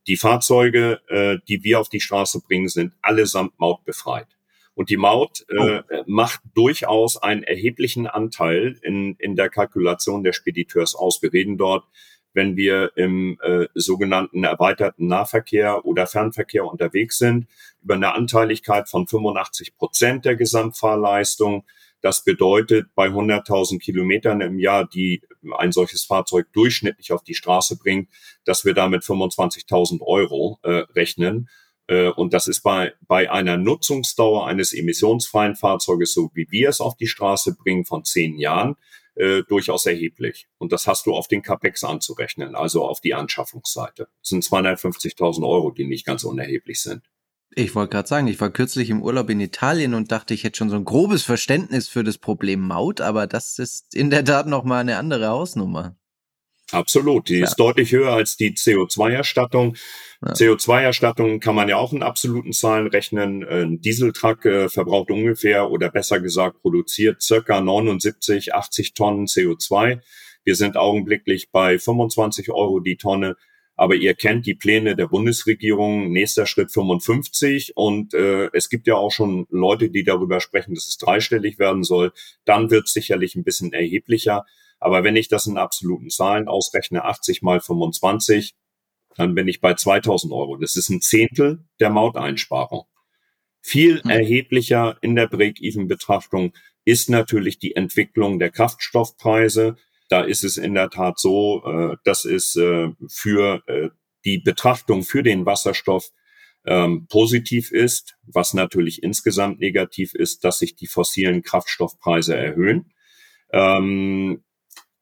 die 0.07 0.17
Fahrzeuge, 0.17 1.01
äh, 1.09 1.39
die 1.49 1.65
wir 1.65 1.81
auf 1.81 1.89
die 1.89 2.01
Straße 2.01 2.43
bringen, 2.47 2.69
sind 2.69 2.93
allesamt 3.03 3.59
mautbefreit. 3.59 4.38
Und 4.79 4.91
die 4.91 4.97
Maut 4.97 5.45
äh, 5.49 5.83
oh. 5.91 6.05
macht 6.07 6.41
durchaus 6.55 7.17
einen 7.21 7.43
erheblichen 7.43 8.07
Anteil 8.07 8.79
in, 8.83 9.17
in 9.19 9.35
der 9.35 9.49
Kalkulation 9.49 10.23
der 10.23 10.33
Spediteurs 10.33 10.95
aus. 10.95 11.21
Wir 11.21 11.33
reden 11.33 11.59
dort 11.59 11.85
wenn 12.35 12.57
wir 12.57 12.93
im 12.95 13.37
äh, 13.43 13.67
sogenannten 13.75 14.45
erweiterten 14.45 15.09
Nahverkehr 15.09 15.85
oder 15.85 16.07
Fernverkehr 16.07 16.65
unterwegs 16.65 17.19
sind, 17.19 17.49
über 17.83 17.95
eine 17.95 18.15
Anteiligkeit 18.15 18.89
von 18.89 19.09
85 19.09 19.77
Prozent 19.77 20.25
der 20.25 20.37
Gesamtfahrleistung. 20.37 21.65
Das 22.01 22.23
bedeutet, 22.23 22.95
bei 22.95 23.09
100.000 23.09 23.81
Kilometern 23.81 24.41
im 24.41 24.61
Jahr, 24.61 24.87
die 24.87 25.23
ein 25.57 25.73
solches 25.73 26.05
Fahrzeug 26.05 26.47
durchschnittlich 26.53 27.11
auf 27.11 27.25
die 27.25 27.35
Straße 27.35 27.77
bringt, 27.77 28.09
dass 28.45 28.65
wir 28.65 28.75
damit 28.75 29.03
25.000 29.03 30.03
Euro 30.03 30.61
äh, 30.63 30.85
rechnen. 30.95 31.49
Äh, 31.89 32.11
und 32.11 32.33
das 32.33 32.47
ist 32.47 32.61
bei, 32.61 32.95
bei 33.07 33.31
einer 33.31 33.57
Nutzungsdauer 33.57 34.47
eines 34.47 34.73
emissionsfreien 34.73 35.57
Fahrzeuges, 35.57 36.13
so 36.13 36.31
wie 36.35 36.47
wir 36.51 36.69
es 36.69 36.81
auf 36.81 36.97
die 36.97 37.09
Straße 37.09 37.57
bringen, 37.57 37.85
von 37.85 38.05
zehn 38.05 38.39
Jahren, 38.39 38.77
äh, 39.17 39.43
durchaus 39.49 39.87
erheblich. 39.87 40.47
Und 40.59 40.73
das 40.73 40.87
hast 40.87 41.07
du 41.07 41.15
auf 41.15 41.27
den 41.27 41.43
CAPEX 41.43 41.83
anzurechnen, 41.83 42.55
also 42.55 42.85
auf 42.85 43.01
die 43.01 43.15
Anschaffungsseite. 43.15 44.09
Das 44.21 44.29
sind 44.29 44.45
250.000 44.45 45.49
Euro, 45.49 45.73
die 45.73 45.87
nicht 45.87 46.07
ganz 46.07 46.23
unerheblich 46.23 46.81
sind. 46.81 47.03
Ich 47.55 47.75
wollte 47.75 47.93
gerade 47.93 48.09
sagen, 48.09 48.29
ich 48.29 48.41
war 48.41 48.51
kürzlich 48.51 48.91
im 48.91 49.03
Urlaub 49.03 49.31
in 49.31 49.41
Italien 49.41 49.95
und 49.95 50.13
dachte, 50.13 50.35
ich 50.35 50.45
hätte 50.45 50.59
schon 50.59 50.71
so 50.71 50.77
ein 50.77 50.85
grobes 50.85 51.25
Verständnis 51.25 51.89
für 51.89 52.05
das 52.05 52.19
Problem 52.19 52.61
Maut, 52.61 53.01
aber 53.01 53.27
das 53.27 53.59
ist 53.59 53.95
in 53.95 54.11
der 54.11 54.25
Tat 54.25 54.47
nochmal 54.47 54.83
eine 54.83 54.99
andere 54.99 55.29
Hausnummer. 55.29 55.97
Absolut. 56.71 57.29
Die 57.29 57.39
ja. 57.39 57.45
ist 57.45 57.57
deutlich 57.57 57.93
höher 57.93 58.13
als 58.13 58.37
die 58.37 58.53
CO2-Erstattung. 58.53 59.77
Ja. 60.21 60.33
CO2-Erstattung 60.33 61.41
kann 61.41 61.55
man 61.55 61.69
ja 61.69 61.77
auch 61.77 61.93
in 61.93 62.03
absoluten 62.03 62.53
Zahlen 62.53 62.89
rechnen. 62.89 63.43
Ein 63.45 63.81
Dieseltruck 63.81 64.45
äh, 64.45 64.69
verbraucht 64.69 65.11
ungefähr 65.11 65.71
oder 65.71 65.91
besser 65.91 66.21
gesagt 66.21 66.61
produziert 66.61 67.23
circa 67.23 67.61
79, 67.61 68.55
80 68.55 68.95
Tonnen 68.95 69.27
CO2. 69.27 70.01
Wir 70.45 70.57
sind 70.57 70.77
augenblicklich 70.77 71.51
bei 71.51 71.79
25 71.79 72.51
Euro 72.51 72.81
die 72.81 72.97
Tonne. 72.97 73.37
Aber 73.77 73.95
ihr 73.95 74.15
kennt 74.15 74.45
die 74.45 74.57
Pläne 74.57 74.97
der 74.97 75.07
Bundesregierung, 75.07 76.11
nächster 76.11 76.47
Schritt 76.47 76.73
55. 76.73 77.77
Und 77.77 78.13
äh, 78.13 78.51
es 78.53 78.71
gibt 78.71 78.89
ja 78.89 78.97
auch 78.97 79.13
schon 79.13 79.47
Leute, 79.51 79.89
die 79.89 80.03
darüber 80.03 80.41
sprechen, 80.41 80.75
dass 80.75 80.89
es 80.89 80.99
dreistellig 80.99 81.61
werden 81.61 81.85
soll. 81.85 82.13
Dann 82.45 82.73
wird 82.73 82.87
es 82.87 82.93
sicherlich 82.93 83.37
ein 83.37 83.45
bisschen 83.45 83.73
erheblicher. 83.73 84.47
Aber 84.81 85.05
wenn 85.05 85.17
ich 85.17 85.29
das 85.29 85.47
in 85.47 85.57
absoluten 85.57 86.11
Zahlen 86.11 86.49
ausrechne, 86.49 87.05
80 87.05 87.43
mal 87.43 87.61
25, 87.61 88.55
dann 89.17 89.35
bin 89.35 89.49
ich 89.49 89.61
bei 89.61 89.75
2000 89.75 90.33
Euro. 90.33 90.57
Das 90.57 90.77
ist 90.77 90.89
ein 90.89 91.01
Zehntel 91.01 91.65
der 91.81 91.91
Mauteinsparung. 91.91 92.85
Viel 93.61 94.01
mhm. 94.05 94.11
erheblicher 94.11 94.97
in 95.01 95.17
der 95.17 95.27
Break-Even-Betrachtung 95.27 96.53
ist 96.85 97.11
natürlich 97.11 97.59
die 97.59 97.75
Entwicklung 97.75 98.39
der 98.39 98.51
Kraftstoffpreise. 98.51 99.77
Da 100.09 100.23
ist 100.23 100.45
es 100.45 100.57
in 100.57 100.75
der 100.75 100.89
Tat 100.91 101.19
so, 101.19 101.63
äh, 101.67 101.97
dass 102.05 102.25
es 102.25 102.57
äh, 102.57 102.89
für 103.09 103.63
äh, 103.67 103.91
die 104.25 104.39
Betrachtung 104.39 105.03
für 105.03 105.23
den 105.23 105.45
Wasserstoff 105.45 106.11
ähm, 106.65 107.07
positiv 107.09 107.73
ist, 107.73 108.17
was 108.23 108.55
natürlich 108.55 109.03
insgesamt 109.03 109.61
negativ 109.61 110.15
ist, 110.15 110.45
dass 110.45 110.61
sich 110.61 110.77
die 110.77 110.87
fossilen 110.87 111.43
Kraftstoffpreise 111.43 112.37
erhöhen. 112.37 112.93
Ähm, 113.53 114.45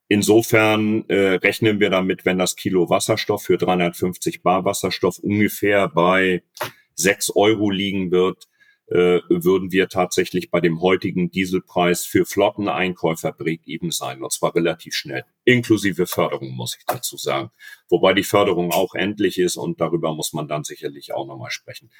insofern 0.07 1.05
äh, 1.09 1.35
rechnen 1.35 1.79
wir 1.79 1.89
damit, 1.89 2.25
wenn 2.25 2.37
das 2.37 2.55
Kilo 2.55 2.89
Wasserstoff 2.89 3.43
für 3.43 3.57
350 3.57 4.41
Bar 4.41 4.65
Wasserstoff 4.65 5.19
ungefähr 5.19 5.87
bei 5.87 6.43
6 6.95 7.35
Euro 7.35 7.69
liegen 7.69 8.11
wird, 8.11 8.47
äh, 8.89 9.19
würden 9.27 9.71
wir 9.71 9.89
tatsächlich 9.89 10.49
bei 10.49 10.61
dem 10.61 10.81
heutigen 10.81 11.29
Dieselpreis 11.29 12.05
für 12.05 12.25
Flotteneinkäufer 12.25 13.33
Break-Even 13.33 13.91
sein, 13.91 14.23
und 14.23 14.31
zwar 14.31 14.55
relativ 14.55 14.95
schnell, 14.95 15.25
inklusive 15.43 16.07
Förderung, 16.07 16.55
muss 16.55 16.77
ich 16.79 16.85
dazu 16.85 17.17
sagen. 17.17 17.51
Wobei 17.89 18.13
die 18.13 18.23
Förderung 18.23 18.71
auch 18.71 18.95
endlich 18.95 19.39
ist 19.39 19.57
und 19.57 19.81
darüber 19.81 20.13
muss 20.15 20.31
man 20.31 20.47
dann 20.47 20.63
sicherlich 20.63 21.13
auch 21.13 21.27
nochmal 21.27 21.51
sprechen. 21.51 21.91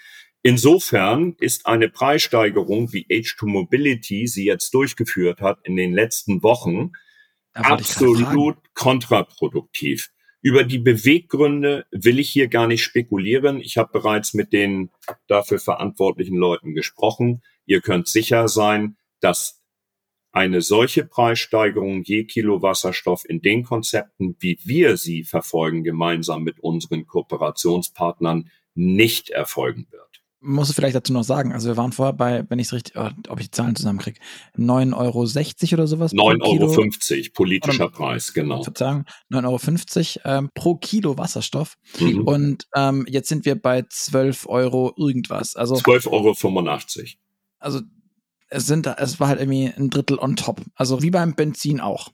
Insofern 0.43 1.35
ist 1.39 1.65
eine 1.65 1.89
Preissteigerung, 1.89 2.93
wie 2.93 3.05
H2 3.05 3.47
Mobility 3.47 4.27
sie 4.27 4.45
jetzt 4.45 4.73
durchgeführt 4.73 5.41
hat 5.41 5.59
in 5.63 5.75
den 5.75 5.93
letzten 5.93 6.41
Wochen, 6.41 6.93
absolut 7.57 8.57
kontraproduktiv. 8.73 10.09
Über 10.41 10.63
die 10.63 10.79
Beweggründe 10.79 11.85
will 11.91 12.19
ich 12.19 12.29
hier 12.29 12.47
gar 12.47 12.67
nicht 12.67 12.83
spekulieren. 12.83 13.59
Ich 13.59 13.77
habe 13.77 13.91
bereits 13.91 14.33
mit 14.33 14.53
den 14.53 14.91
dafür 15.27 15.59
verantwortlichen 15.59 16.37
Leuten 16.37 16.73
gesprochen. 16.73 17.41
Ihr 17.65 17.81
könnt 17.81 18.07
sicher 18.07 18.47
sein, 18.47 18.97
dass 19.19 19.61
eine 20.31 20.61
solche 20.61 21.03
Preissteigerung 21.03 22.03
je 22.03 22.25
Kilo 22.25 22.61
Wasserstoff 22.61 23.23
in 23.27 23.41
den 23.41 23.63
Konzepten, 23.63 24.35
wie 24.39 24.59
wir 24.63 24.97
sie 24.97 25.23
verfolgen, 25.23 25.83
gemeinsam 25.83 26.43
mit 26.43 26.59
unseren 26.59 27.07
Kooperationspartnern, 27.07 28.51
nicht 28.75 29.31
erfolgen 29.31 29.87
wird 29.89 30.16
muss 30.39 30.71
vielleicht 30.71 30.95
dazu 30.95 31.13
noch 31.13 31.23
sagen, 31.23 31.51
also 31.51 31.67
wir 31.67 31.77
waren 31.77 31.91
vorher 31.91 32.13
bei, 32.13 32.43
wenn 32.49 32.59
ich 32.59 32.67
es 32.67 32.73
richtig, 32.73 32.95
oh, 32.95 33.09
ob 33.29 33.39
ich 33.39 33.47
die 33.47 33.51
Zahlen 33.51 33.75
zusammenkriege, 33.75 34.19
9,60 34.57 34.93
Euro 34.95 35.73
oder 35.73 35.87
sowas. 35.87 36.13
9,50 36.13 36.41
Euro, 36.41 37.29
politischer 37.33 37.85
oder, 37.85 37.91
Preis, 37.93 38.33
genau. 38.33 38.61
Sozusagen 38.61 39.05
9,50 39.31 40.25
Euro 40.25 40.37
ähm, 40.37 40.49
pro 40.53 40.75
Kilo 40.75 41.17
Wasserstoff. 41.17 41.75
Mhm. 41.99 42.21
Und 42.21 42.67
ähm, 42.75 43.05
jetzt 43.09 43.29
sind 43.29 43.45
wir 43.45 43.59
bei 43.59 43.83
12 43.89 44.47
Euro 44.47 44.93
irgendwas. 44.95 45.55
Also 45.55 45.75
12,85 45.75 46.07
Euro. 46.11 47.07
Also 47.59 47.81
es 48.49 48.65
sind, 48.65 48.87
es 48.87 49.19
war 49.19 49.29
halt 49.29 49.39
irgendwie 49.39 49.73
ein 49.75 49.89
Drittel 49.89 50.19
on 50.19 50.35
top. 50.35 50.61
Also 50.75 51.01
wie 51.01 51.11
beim 51.11 51.35
Benzin 51.35 51.81
auch. 51.81 52.09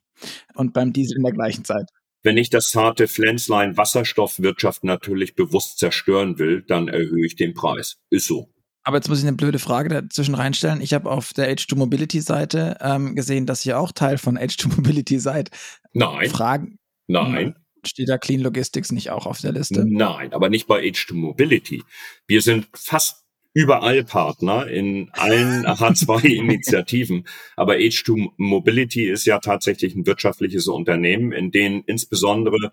Und 0.56 0.74
beim 0.74 0.94
Diesel 0.94 1.18
in 1.18 1.24
der 1.24 1.34
gleichen 1.34 1.66
Zeit. 1.66 1.90
Wenn 2.24 2.38
ich 2.38 2.50
das 2.50 2.70
zarte 2.70 3.08
Pflänzlein 3.08 3.76
Wasserstoffwirtschaft 3.76 4.86
natürlich 4.86 5.36
bewusst 5.36 5.78
zerstören 5.78 6.40
will, 6.40 6.64
dann 6.66 6.88
erhöhe 6.88 7.26
ich 7.26 7.36
den 7.36 7.54
Preis. 7.54 7.98
Ist 8.10 8.28
so. 8.28 8.50
Aber 8.84 8.98
jetzt 8.98 9.10
muss 9.10 9.20
ich 9.20 9.28
eine 9.28 9.36
blöde 9.36 9.60
Frage 9.60 9.90
dazwischen 9.90 10.36
reinstellen. 10.36 10.82
Ich 10.82 10.94
habe 10.94 11.10
auf 11.10 11.34
der 11.34 11.54
H2 11.54 11.76
Mobility 11.76 12.22
Seite 12.22 12.78
ähm, 12.82 13.16
gesehen, 13.16 13.46
dass 13.46 13.66
ihr 13.66 13.78
auch 13.80 13.92
Teil 13.92 14.18
von 14.18 14.38
H2 14.38 14.76
Mobility 14.76 15.20
seid. 15.20 15.52
Nein. 15.94 16.30
Fragen? 16.30 16.80
Nein. 17.08 17.56
Steht 17.86 18.08
da 18.08 18.18
Clean 18.18 18.40
Logistics 18.40 18.94
nicht 18.94 19.10
auch 19.10 19.26
auf 19.26 19.42
der 19.42 19.52
Liste? 19.52 19.86
Nein, 19.86 20.32
aber 20.34 20.50
nicht 20.50 20.68
bei 20.68 20.82
H2 20.82 21.14
Mobility. 21.16 21.84
Wir 22.28 22.42
sind 22.42 22.68
fast 22.74 23.23
überall 23.54 24.04
Partner 24.04 24.68
in 24.68 25.10
allen 25.14 25.66
H2-Initiativen. 25.66 27.26
Aber 27.56 27.76
H2 27.76 28.32
Mobility 28.38 29.10
ist 29.10 29.26
ja 29.26 29.40
tatsächlich 29.40 29.96
ein 29.96 30.06
wirtschaftliches 30.06 30.68
Unternehmen, 30.68 31.32
in 31.32 31.52
dem 31.52 31.84
insbesondere 31.86 32.72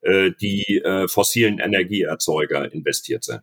äh, 0.00 0.30
die 0.40 0.80
äh, 0.84 1.06
fossilen 1.08 1.58
Energieerzeuger 1.58 2.72
investiert 2.72 3.24
sind. 3.24 3.42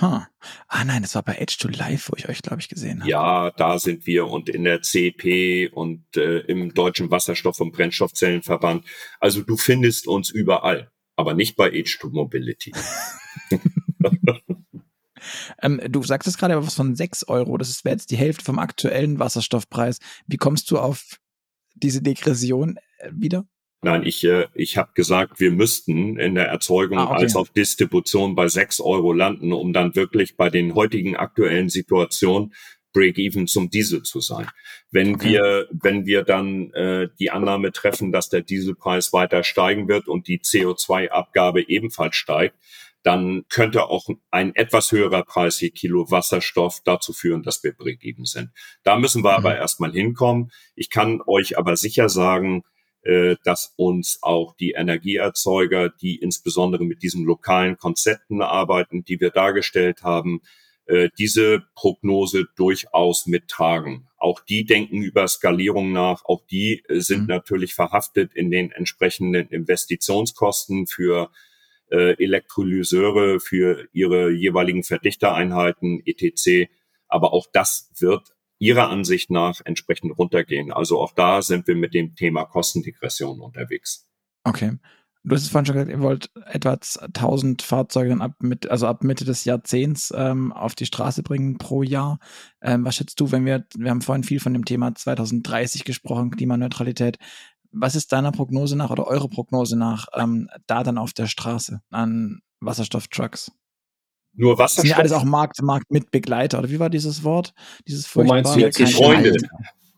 Huh. 0.00 0.20
Ah 0.68 0.84
nein, 0.84 1.00
das 1.00 1.14
war 1.14 1.22
bei 1.22 1.40
H2 1.40 1.76
Live, 1.76 2.10
wo 2.10 2.16
ich 2.16 2.28
euch, 2.28 2.42
glaube 2.42 2.60
ich, 2.60 2.68
gesehen 2.68 3.00
habe. 3.00 3.10
Ja, 3.10 3.50
da 3.52 3.78
sind 3.78 4.06
wir 4.06 4.26
und 4.26 4.50
in 4.50 4.64
der 4.64 4.82
CP 4.82 5.68
und 5.68 6.04
äh, 6.16 6.40
im 6.40 6.74
Deutschen 6.74 7.10
Wasserstoff- 7.10 7.60
und 7.60 7.72
Brennstoffzellenverband. 7.72 8.84
Also 9.18 9.42
du 9.42 9.56
findest 9.56 10.06
uns 10.06 10.28
überall, 10.30 10.90
aber 11.16 11.32
nicht 11.32 11.56
bei 11.56 11.70
H2 11.70 12.10
Mobility. 12.10 12.72
Ähm, 15.62 15.80
du 15.88 16.02
sagtest 16.02 16.38
gerade 16.38 16.56
was 16.64 16.74
von 16.74 16.94
6 16.94 17.24
Euro. 17.24 17.56
Das 17.58 17.84
wäre 17.84 17.94
jetzt 17.94 18.10
die 18.10 18.16
Hälfte 18.16 18.44
vom 18.44 18.58
aktuellen 18.58 19.18
Wasserstoffpreis. 19.18 19.98
Wie 20.26 20.36
kommst 20.36 20.70
du 20.70 20.78
auf 20.78 21.18
diese 21.74 22.02
Degression 22.02 22.78
äh, 22.98 23.10
wieder? 23.12 23.44
Nein, 23.80 24.04
ich, 24.04 24.24
äh, 24.24 24.46
ich 24.54 24.76
habe 24.76 24.90
gesagt, 24.94 25.38
wir 25.38 25.52
müssten 25.52 26.18
in 26.18 26.34
der 26.34 26.48
Erzeugung 26.48 26.98
ah, 26.98 27.10
okay. 27.10 27.22
als 27.22 27.36
auch 27.36 27.46
Distribution 27.48 28.34
bei 28.34 28.48
6 28.48 28.80
Euro 28.80 29.12
landen, 29.12 29.52
um 29.52 29.72
dann 29.72 29.94
wirklich 29.94 30.36
bei 30.36 30.50
den 30.50 30.74
heutigen 30.74 31.16
aktuellen 31.16 31.68
Situationen 31.68 32.52
Break-even 32.92 33.46
zum 33.46 33.70
Diesel 33.70 34.02
zu 34.02 34.20
sein. 34.20 34.48
Wenn 34.90 35.14
okay. 35.14 35.28
wir, 35.28 35.68
wenn 35.70 36.06
wir 36.06 36.22
dann 36.22 36.72
äh, 36.72 37.08
die 37.20 37.30
Annahme 37.30 37.70
treffen, 37.70 38.10
dass 38.10 38.28
der 38.28 38.40
Dieselpreis 38.40 39.12
weiter 39.12 39.44
steigen 39.44 39.88
wird 39.88 40.08
und 40.08 40.26
die 40.26 40.40
CO2-Abgabe 40.40 41.68
ebenfalls 41.68 42.16
steigt, 42.16 42.56
dann 43.02 43.44
könnte 43.48 43.84
auch 43.84 44.08
ein 44.30 44.54
etwas 44.54 44.92
höherer 44.92 45.22
Preis 45.22 45.60
je 45.60 45.70
Kilo 45.70 46.10
Wasserstoff 46.10 46.80
dazu 46.84 47.12
führen, 47.12 47.42
dass 47.42 47.62
wir 47.62 47.72
break-even 47.72 48.24
sind. 48.24 48.50
Da 48.82 48.98
müssen 48.98 49.22
wir 49.24 49.38
mhm. 49.38 49.46
aber 49.46 49.56
erstmal 49.56 49.92
hinkommen. 49.92 50.50
Ich 50.74 50.90
kann 50.90 51.20
euch 51.26 51.56
aber 51.56 51.76
sicher 51.76 52.08
sagen, 52.08 52.64
äh, 53.02 53.36
dass 53.44 53.72
uns 53.76 54.18
auch 54.22 54.54
die 54.56 54.72
Energieerzeuger, 54.72 55.88
die 55.88 56.16
insbesondere 56.16 56.84
mit 56.84 57.02
diesen 57.02 57.24
lokalen 57.24 57.78
Konzepten 57.78 58.42
arbeiten, 58.42 59.04
die 59.04 59.20
wir 59.20 59.30
dargestellt 59.30 60.02
haben, 60.02 60.42
äh, 60.86 61.08
diese 61.18 61.62
Prognose 61.74 62.46
durchaus 62.56 63.26
mittragen. 63.26 64.08
Auch 64.16 64.40
die 64.40 64.64
denken 64.64 65.02
über 65.02 65.28
Skalierung 65.28 65.92
nach. 65.92 66.24
Auch 66.24 66.42
die 66.50 66.82
äh, 66.88 67.00
sind 67.00 67.22
mhm. 67.22 67.26
natürlich 67.28 67.74
verhaftet 67.74 68.34
in 68.34 68.50
den 68.50 68.72
entsprechenden 68.72 69.48
Investitionskosten 69.48 70.86
für 70.86 71.30
äh, 71.90 72.22
Elektrolyseure 72.22 73.40
für 73.40 73.88
ihre 73.92 74.30
jeweiligen 74.30 74.82
Verdichtereinheiten 74.82 76.02
etc. 76.04 76.70
Aber 77.08 77.32
auch 77.32 77.46
das 77.52 77.90
wird 77.98 78.34
ihrer 78.58 78.90
Ansicht 78.90 79.30
nach 79.30 79.60
entsprechend 79.64 80.18
runtergehen. 80.18 80.72
Also 80.72 81.00
auch 81.00 81.12
da 81.12 81.42
sind 81.42 81.66
wir 81.66 81.76
mit 81.76 81.94
dem 81.94 82.14
Thema 82.14 82.44
Kostendegression 82.44 83.40
unterwegs. 83.40 84.08
Okay. 84.44 84.78
Du 85.24 85.34
hast 85.34 85.42
es 85.42 85.48
vorhin 85.48 85.66
schon 85.66 85.74
gesagt, 85.74 85.90
ihr 85.90 86.00
wollt 86.00 86.30
etwa 86.46 86.72
1000 86.72 87.60
Fahrzeuge 87.60 88.18
ab 88.20 88.32
mit, 88.40 88.70
also 88.70 88.86
ab 88.86 89.04
Mitte 89.04 89.24
des 89.24 89.44
Jahrzehnts 89.44 90.12
ähm, 90.16 90.52
auf 90.52 90.74
die 90.74 90.86
Straße 90.86 91.22
bringen 91.22 91.58
pro 91.58 91.82
Jahr. 91.82 92.18
Ähm, 92.62 92.84
was 92.84 92.96
schätzt 92.96 93.20
du, 93.20 93.30
wenn 93.30 93.44
wir, 93.44 93.66
wir 93.76 93.90
haben 93.90 94.00
vorhin 94.00 94.24
viel 94.24 94.40
von 94.40 94.54
dem 94.54 94.64
Thema 94.64 94.94
2030 94.94 95.84
gesprochen, 95.84 96.30
Klimaneutralität. 96.30 97.18
Was 97.70 97.94
ist 97.94 98.12
deiner 98.12 98.32
Prognose 98.32 98.76
nach 98.76 98.90
oder 98.90 99.06
eure 99.06 99.28
Prognose 99.28 99.76
nach 99.76 100.06
ähm, 100.14 100.48
da 100.66 100.82
dann 100.82 100.98
auf 100.98 101.12
der 101.12 101.26
Straße 101.26 101.80
an 101.90 102.40
Wasserstofftrucks? 102.60 103.52
Nur 104.34 104.58
Wasserstoff. 104.58 104.82
Sind 104.82 104.90
ja 104.90 104.96
alles 104.98 105.12
auch 105.12 105.24
Markt, 105.24 105.60
Marktmitbegleiter 105.62 106.58
oder 106.58 106.70
wie 106.70 106.78
war 106.78 106.90
dieses 106.90 107.24
Wort? 107.24 107.54
Dieses 107.86 108.06
furchtbare. 108.06 108.42
Du 108.42 108.48
meinst 108.48 108.78
jetzt 108.78 108.94
Freunde. 108.94 109.36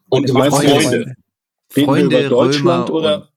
Und 0.08 0.28
du 0.28 0.32
meinst 0.32 0.56
Freunde. 0.56 0.80
Freunde. 0.80 1.14
Reden 1.76 1.86
Freunde, 1.86 2.10
wir 2.10 2.20
über 2.20 2.28
Deutschland 2.28 2.88
Römer 2.88 2.98
oder 2.98 3.28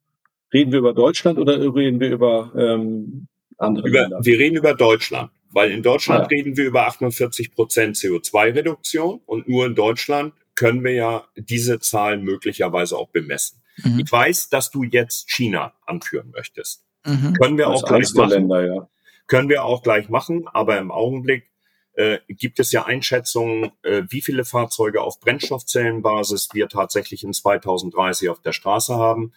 reden 0.53 0.71
wir 0.71 0.79
über 0.79 0.93
Deutschland 0.93 1.37
oder 1.39 1.75
reden 1.75 1.99
wir 1.99 2.11
über 2.11 2.51
ähm, 2.55 3.27
andere 3.57 3.87
über, 3.87 4.01
Länder? 4.01 4.19
Wir 4.23 4.39
reden 4.39 4.55
über 4.55 4.73
Deutschland, 4.73 5.31
weil 5.51 5.71
in 5.71 5.83
Deutschland 5.83 6.21
ja. 6.21 6.27
reden 6.27 6.57
wir 6.57 6.65
über 6.65 6.87
48 6.87 7.53
Prozent 7.53 7.95
CO2-Reduktion 7.97 9.21
und 9.25 9.47
nur 9.47 9.65
in 9.65 9.75
Deutschland 9.75 10.33
können 10.55 10.83
wir 10.83 10.93
ja 10.93 11.27
diese 11.35 11.79
Zahlen 11.79 12.23
möglicherweise 12.23 12.97
auch 12.97 13.09
bemessen. 13.09 13.62
Mhm. 13.77 13.99
Ich 13.99 14.11
weiß, 14.11 14.49
dass 14.49 14.71
du 14.71 14.83
jetzt 14.83 15.29
China 15.31 15.73
anführen 15.85 16.31
möchtest. 16.31 16.85
Mhm. 17.05 17.33
Können 17.33 17.57
wir 17.57 17.69
auch 17.69 17.83
gleich 17.83 18.13
machen. 18.13 18.29
Länder, 18.29 18.65
ja. 18.65 18.89
Können 19.27 19.49
wir 19.49 19.63
auch 19.63 19.83
gleich 19.83 20.09
machen, 20.09 20.47
aber 20.47 20.77
im 20.77 20.91
Augenblick 20.91 21.49
äh, 21.93 22.19
gibt 22.27 22.59
es 22.59 22.71
ja 22.71 22.85
Einschätzungen, 22.85 23.71
äh, 23.83 24.03
wie 24.09 24.21
viele 24.21 24.45
Fahrzeuge 24.45 25.01
auf 25.01 25.19
Brennstoffzellenbasis 25.19 26.49
wir 26.53 26.67
tatsächlich 26.67 27.23
in 27.23 27.33
2030 27.33 28.29
auf 28.29 28.41
der 28.41 28.51
Straße 28.51 28.95
haben. 28.95 29.33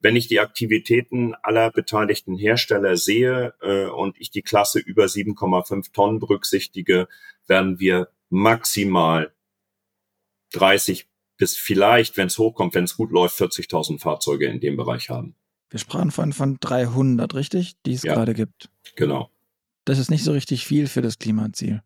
Wenn 0.00 0.16
ich 0.16 0.26
die 0.26 0.40
Aktivitäten 0.40 1.34
aller 1.42 1.70
beteiligten 1.70 2.36
Hersteller 2.36 2.96
sehe 2.96 3.54
äh, 3.62 3.86
und 3.86 4.20
ich 4.20 4.30
die 4.30 4.42
Klasse 4.42 4.78
über 4.78 5.04
7,5 5.04 5.92
Tonnen 5.92 6.18
berücksichtige, 6.18 7.08
werden 7.46 7.78
wir 7.78 8.08
maximal 8.28 9.32
30 10.52 11.08
bis 11.36 11.56
vielleicht, 11.56 12.16
wenn 12.16 12.26
es 12.26 12.38
hochkommt, 12.38 12.74
wenn 12.74 12.84
es 12.84 12.96
gut 12.96 13.10
läuft, 13.10 13.38
40.000 13.40 14.00
Fahrzeuge 14.00 14.46
in 14.46 14.60
dem 14.60 14.76
Bereich 14.76 15.10
haben. 15.10 15.34
Wir 15.70 15.80
sprachen 15.80 16.10
von, 16.10 16.32
von 16.32 16.58
300, 16.60 17.34
richtig? 17.34 17.74
Die 17.84 17.94
es 17.94 18.02
ja, 18.04 18.14
gerade 18.14 18.34
gibt. 18.34 18.70
Genau. 18.96 19.30
Das 19.84 19.98
ist 19.98 20.10
nicht 20.10 20.24
so 20.24 20.32
richtig 20.32 20.66
viel 20.66 20.86
für 20.86 21.02
das 21.02 21.18
Klimaziel. 21.18 21.82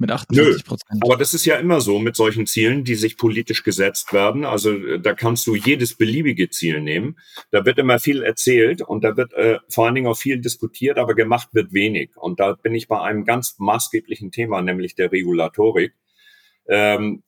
Mit 0.00 0.12
48 0.12 0.64
Prozent. 0.64 1.02
Aber 1.02 1.16
das 1.16 1.34
ist 1.34 1.44
ja 1.44 1.56
immer 1.56 1.80
so 1.80 1.98
mit 1.98 2.14
solchen 2.14 2.46
Zielen, 2.46 2.84
die 2.84 2.94
sich 2.94 3.16
politisch 3.16 3.64
gesetzt 3.64 4.12
werden. 4.12 4.44
Also 4.44 4.72
äh, 4.72 5.00
da 5.00 5.12
kannst 5.12 5.48
du 5.48 5.56
jedes 5.56 5.96
beliebige 5.96 6.48
Ziel 6.50 6.80
nehmen. 6.80 7.18
Da 7.50 7.64
wird 7.66 7.78
immer 7.78 7.98
viel 7.98 8.22
erzählt 8.22 8.80
und 8.80 9.02
da 9.02 9.16
wird 9.16 9.32
äh, 9.32 9.58
vor 9.68 9.86
allen 9.86 9.96
Dingen 9.96 10.06
auch 10.06 10.16
viel 10.16 10.40
diskutiert, 10.40 10.98
aber 10.98 11.14
gemacht 11.14 11.48
wird 11.52 11.72
wenig. 11.72 12.16
Und 12.16 12.38
da 12.38 12.52
bin 12.52 12.76
ich 12.76 12.86
bei 12.86 13.00
einem 13.00 13.24
ganz 13.24 13.56
maßgeblichen 13.58 14.30
Thema, 14.30 14.62
nämlich 14.62 14.94
der 14.94 15.10
Regulatorik. 15.10 15.94
Ähm, 16.68 17.24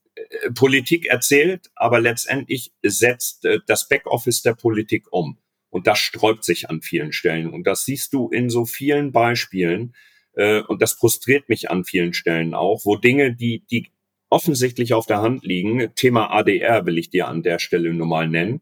Politik 0.53 1.05
erzählt, 1.05 1.71
aber 1.75 1.99
letztendlich 1.99 2.73
setzt 2.83 3.45
äh, 3.45 3.59
das 3.67 3.87
Backoffice 3.87 4.41
der 4.41 4.53
Politik 4.53 5.05
um. 5.11 5.37
Und 5.69 5.87
das 5.87 5.99
sträubt 5.99 6.43
sich 6.43 6.69
an 6.69 6.81
vielen 6.81 7.13
Stellen. 7.13 7.49
Und 7.49 7.65
das 7.65 7.85
siehst 7.85 8.13
du 8.13 8.29
in 8.29 8.49
so 8.49 8.65
vielen 8.65 9.11
Beispielen. 9.11 9.95
Äh, 10.33 10.61
und 10.61 10.81
das 10.81 10.93
frustriert 10.93 11.47
mich 11.49 11.71
an 11.71 11.85
vielen 11.85 12.13
Stellen 12.13 12.53
auch, 12.53 12.81
wo 12.85 12.97
Dinge, 12.97 13.33
die, 13.33 13.63
die 13.71 13.91
offensichtlich 14.29 14.93
auf 14.93 15.05
der 15.05 15.21
Hand 15.21 15.43
liegen, 15.45 15.93
Thema 15.95 16.31
ADR 16.31 16.85
will 16.85 16.97
ich 16.97 17.09
dir 17.09 17.27
an 17.27 17.43
der 17.43 17.59
Stelle 17.59 17.93
nur 17.93 18.07
mal 18.07 18.27
nennen. 18.27 18.61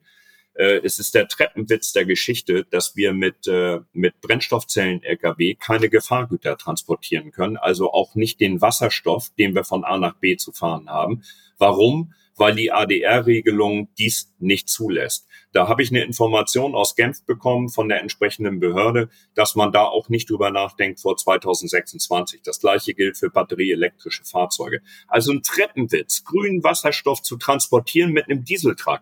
Äh, 0.59 0.81
es 0.83 0.99
ist 0.99 1.15
der 1.15 1.29
Treppenwitz 1.29 1.93
der 1.93 2.05
Geschichte, 2.05 2.65
dass 2.69 2.95
wir 2.97 3.13
mit, 3.13 3.47
äh, 3.47 3.79
mit 3.93 4.19
Brennstoffzellen-Lkw 4.19 5.55
keine 5.55 5.89
Gefahrgüter 5.89 6.57
transportieren 6.57 7.31
können, 7.31 7.55
also 7.55 7.93
auch 7.93 8.15
nicht 8.15 8.41
den 8.41 8.59
Wasserstoff, 8.59 9.31
den 9.39 9.55
wir 9.55 9.63
von 9.63 9.85
A 9.85 9.97
nach 9.97 10.17
B 10.17 10.35
zu 10.35 10.51
fahren 10.51 10.89
haben. 10.89 11.23
Warum? 11.57 12.13
weil 12.39 12.55
die 12.55 12.71
ADR-Regelung 12.71 13.89
dies 13.97 14.33
nicht 14.39 14.69
zulässt. 14.69 15.27
Da 15.51 15.67
habe 15.67 15.83
ich 15.83 15.89
eine 15.89 16.05
Information 16.05 16.73
aus 16.73 16.95
Genf 16.95 17.25
bekommen 17.25 17.67
von 17.67 17.89
der 17.89 17.99
entsprechenden 17.99 18.61
Behörde, 18.61 19.09
dass 19.35 19.55
man 19.55 19.73
da 19.73 19.83
auch 19.83 20.07
nicht 20.07 20.29
drüber 20.29 20.49
nachdenkt 20.49 21.01
vor 21.01 21.17
2026. 21.17 22.41
Das 22.41 22.61
gleiche 22.61 22.93
gilt 22.93 23.17
für 23.17 23.29
batterieelektrische 23.29 24.23
Fahrzeuge. 24.23 24.81
Also 25.07 25.33
ein 25.33 25.43
Treppenwitz, 25.43 26.23
grünen 26.23 26.63
Wasserstoff 26.63 27.21
zu 27.21 27.35
transportieren 27.35 28.13
mit 28.13 28.29
einem 28.29 28.45
Dieseltruck. 28.45 29.01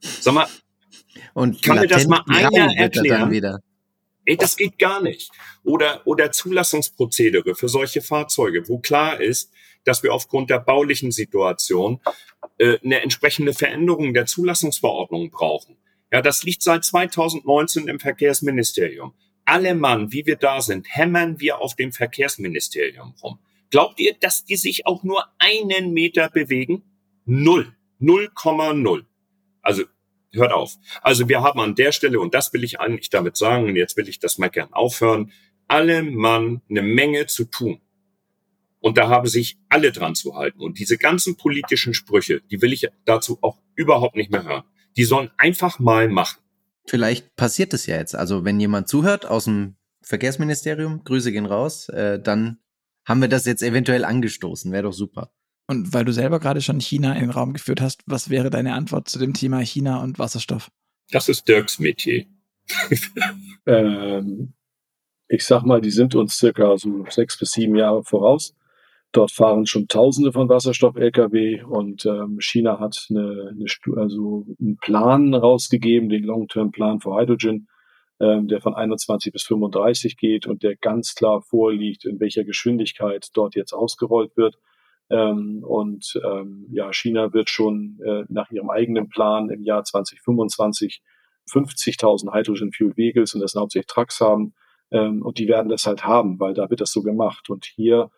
Sag 0.00 0.34
mal, 0.34 0.46
und 1.34 1.62
kann 1.62 1.80
mir 1.80 1.86
das 1.86 2.06
mal 2.06 2.22
einer 2.26 2.74
erklären? 2.76 3.60
Ey, 4.24 4.36
das 4.36 4.56
geht 4.56 4.78
gar 4.78 5.00
nicht. 5.00 5.30
Oder, 5.62 6.02
oder 6.04 6.32
Zulassungsprozedere 6.32 7.54
für 7.54 7.68
solche 7.68 8.02
Fahrzeuge, 8.02 8.68
wo 8.68 8.78
klar 8.78 9.20
ist, 9.20 9.52
dass 9.84 10.02
wir 10.02 10.12
aufgrund 10.12 10.50
der 10.50 10.58
baulichen 10.58 11.12
Situation 11.12 12.00
äh, 12.58 12.78
eine 12.84 13.02
entsprechende 13.02 13.54
Veränderung 13.54 14.14
der 14.14 14.26
Zulassungsverordnung 14.26 15.30
brauchen. 15.30 15.76
Ja, 16.12 16.22
das 16.22 16.42
liegt 16.42 16.62
seit 16.62 16.84
2019 16.84 17.86
im 17.86 18.00
Verkehrsministerium. 18.00 19.14
Alle 19.44 19.76
Mann, 19.76 20.12
wie 20.12 20.26
wir 20.26 20.36
da 20.36 20.60
sind, 20.60 20.88
hämmern 20.90 21.38
wir 21.38 21.60
auf 21.60 21.76
dem 21.76 21.92
Verkehrsministerium 21.92 23.14
rum. 23.22 23.38
Glaubt 23.70 24.00
ihr, 24.00 24.14
dass 24.18 24.44
die 24.44 24.56
sich 24.56 24.86
auch 24.86 25.04
nur 25.04 25.24
einen 25.38 25.92
Meter 25.92 26.28
bewegen? 26.30 26.82
Null. 27.24 27.72
0,0. 28.00 29.04
Also 29.62 29.84
hört 30.32 30.52
auf. 30.52 30.76
Also 31.02 31.28
wir 31.28 31.42
haben 31.42 31.60
an 31.60 31.74
der 31.74 31.92
Stelle, 31.92 32.20
und 32.20 32.34
das 32.34 32.52
will 32.52 32.64
ich 32.64 32.80
eigentlich 32.80 33.10
damit 33.10 33.36
sagen, 33.36 33.64
und 33.64 33.76
jetzt 33.76 33.96
will 33.96 34.08
ich 34.08 34.18
das 34.18 34.38
mal 34.38 34.48
gern 34.48 34.72
aufhören, 34.72 35.32
alle 35.68 36.02
Mann 36.02 36.62
eine 36.68 36.82
Menge 36.82 37.26
zu 37.26 37.44
tun. 37.44 37.80
Und 38.80 38.98
da 38.98 39.08
haben 39.08 39.26
sich 39.26 39.58
alle 39.68 39.90
dran 39.90 40.14
zu 40.14 40.36
halten. 40.36 40.60
Und 40.60 40.78
diese 40.78 40.96
ganzen 40.96 41.36
politischen 41.36 41.94
Sprüche, 41.94 42.40
die 42.50 42.62
will 42.62 42.72
ich 42.72 42.88
dazu 43.04 43.38
auch 43.42 43.58
überhaupt 43.74 44.16
nicht 44.16 44.30
mehr 44.30 44.44
hören. 44.44 44.64
Die 44.96 45.04
sollen 45.04 45.30
einfach 45.38 45.78
mal 45.78 46.08
machen. 46.08 46.40
Vielleicht 46.86 47.34
passiert 47.34 47.74
es 47.74 47.86
ja 47.86 47.96
jetzt. 47.96 48.14
Also 48.14 48.44
wenn 48.44 48.60
jemand 48.60 48.88
zuhört 48.88 49.26
aus 49.26 49.44
dem 49.44 49.76
Verkehrsministerium, 50.02 51.02
Grüße 51.02 51.32
gehen 51.32 51.46
raus, 51.46 51.88
äh, 51.88 52.20
dann 52.20 52.58
haben 53.04 53.20
wir 53.20 53.28
das 53.28 53.44
jetzt 53.44 53.62
eventuell 53.62 54.04
angestoßen. 54.04 54.70
Wäre 54.70 54.84
doch 54.84 54.92
super. 54.92 55.32
Und 55.68 55.92
weil 55.92 56.04
du 56.04 56.12
selber 56.12 56.38
gerade 56.38 56.60
schon 56.60 56.80
China 56.80 57.14
in 57.14 57.22
den 57.22 57.30
Raum 57.30 57.52
geführt 57.52 57.80
hast, 57.80 58.02
was 58.06 58.30
wäre 58.30 58.50
deine 58.50 58.74
Antwort 58.74 59.08
zu 59.08 59.18
dem 59.18 59.34
Thema 59.34 59.60
China 59.60 60.02
und 60.02 60.18
Wasserstoff? 60.18 60.70
Das 61.10 61.28
ist 61.28 61.48
Dirks 61.48 61.78
Metier. 61.78 62.26
ähm, 63.66 64.54
ich 65.28 65.44
sag 65.44 65.64
mal, 65.64 65.80
die 65.80 65.90
sind 65.90 66.14
uns 66.14 66.36
circa 66.36 66.76
so 66.76 67.04
sechs 67.08 67.38
bis 67.38 67.50
sieben 67.50 67.76
Jahre 67.76 68.04
voraus. 68.04 68.54
Dort 69.12 69.32
fahren 69.32 69.66
schon 69.66 69.88
Tausende 69.88 70.32
von 70.32 70.48
Wasserstoff-Lkw 70.48 71.62
und 71.62 72.04
ähm, 72.06 72.38
China 72.40 72.78
hat 72.78 73.06
eine, 73.08 73.50
eine, 73.50 73.66
also 74.00 74.46
einen 74.60 74.76
Plan 74.76 75.32
rausgegeben, 75.32 76.08
den 76.08 76.24
Long-Term-Plan 76.24 77.00
for 77.00 77.18
Hydrogen, 77.18 77.68
ähm, 78.20 78.46
der 78.46 78.60
von 78.60 78.74
21 78.74 79.32
bis 79.32 79.44
35 79.44 80.16
geht 80.16 80.46
und 80.46 80.62
der 80.62 80.76
ganz 80.76 81.14
klar 81.14 81.40
vorliegt, 81.40 82.04
in 82.04 82.20
welcher 82.20 82.44
Geschwindigkeit 82.44 83.28
dort 83.32 83.54
jetzt 83.54 83.72
ausgerollt 83.72 84.36
wird. 84.36 84.58
Ähm, 85.10 85.62
und 85.64 86.20
ähm, 86.24 86.66
ja, 86.70 86.92
China 86.92 87.32
wird 87.32 87.48
schon 87.48 87.98
äh, 88.04 88.24
nach 88.28 88.50
ihrem 88.50 88.70
eigenen 88.70 89.08
Plan 89.08 89.50
im 89.50 89.62
Jahr 89.62 89.84
2025 89.84 91.02
50.000 91.50 92.34
Hydrogen 92.34 92.72
Fuel 92.72 92.96
Vehicles 92.96 93.34
und 93.34 93.40
das 93.40 93.52
sind 93.52 93.60
hauptsächlich 93.60 93.86
Trucks 93.86 94.20
haben. 94.20 94.54
Ähm, 94.92 95.22
und 95.22 95.38
die 95.38 95.48
werden 95.48 95.68
das 95.68 95.84
halt 95.84 96.04
haben, 96.04 96.38
weil 96.38 96.54
da 96.54 96.70
wird 96.70 96.80
das 96.80 96.92
so 96.92 97.02
gemacht. 97.02 97.50
Und 97.50 97.64
hier 97.64 98.10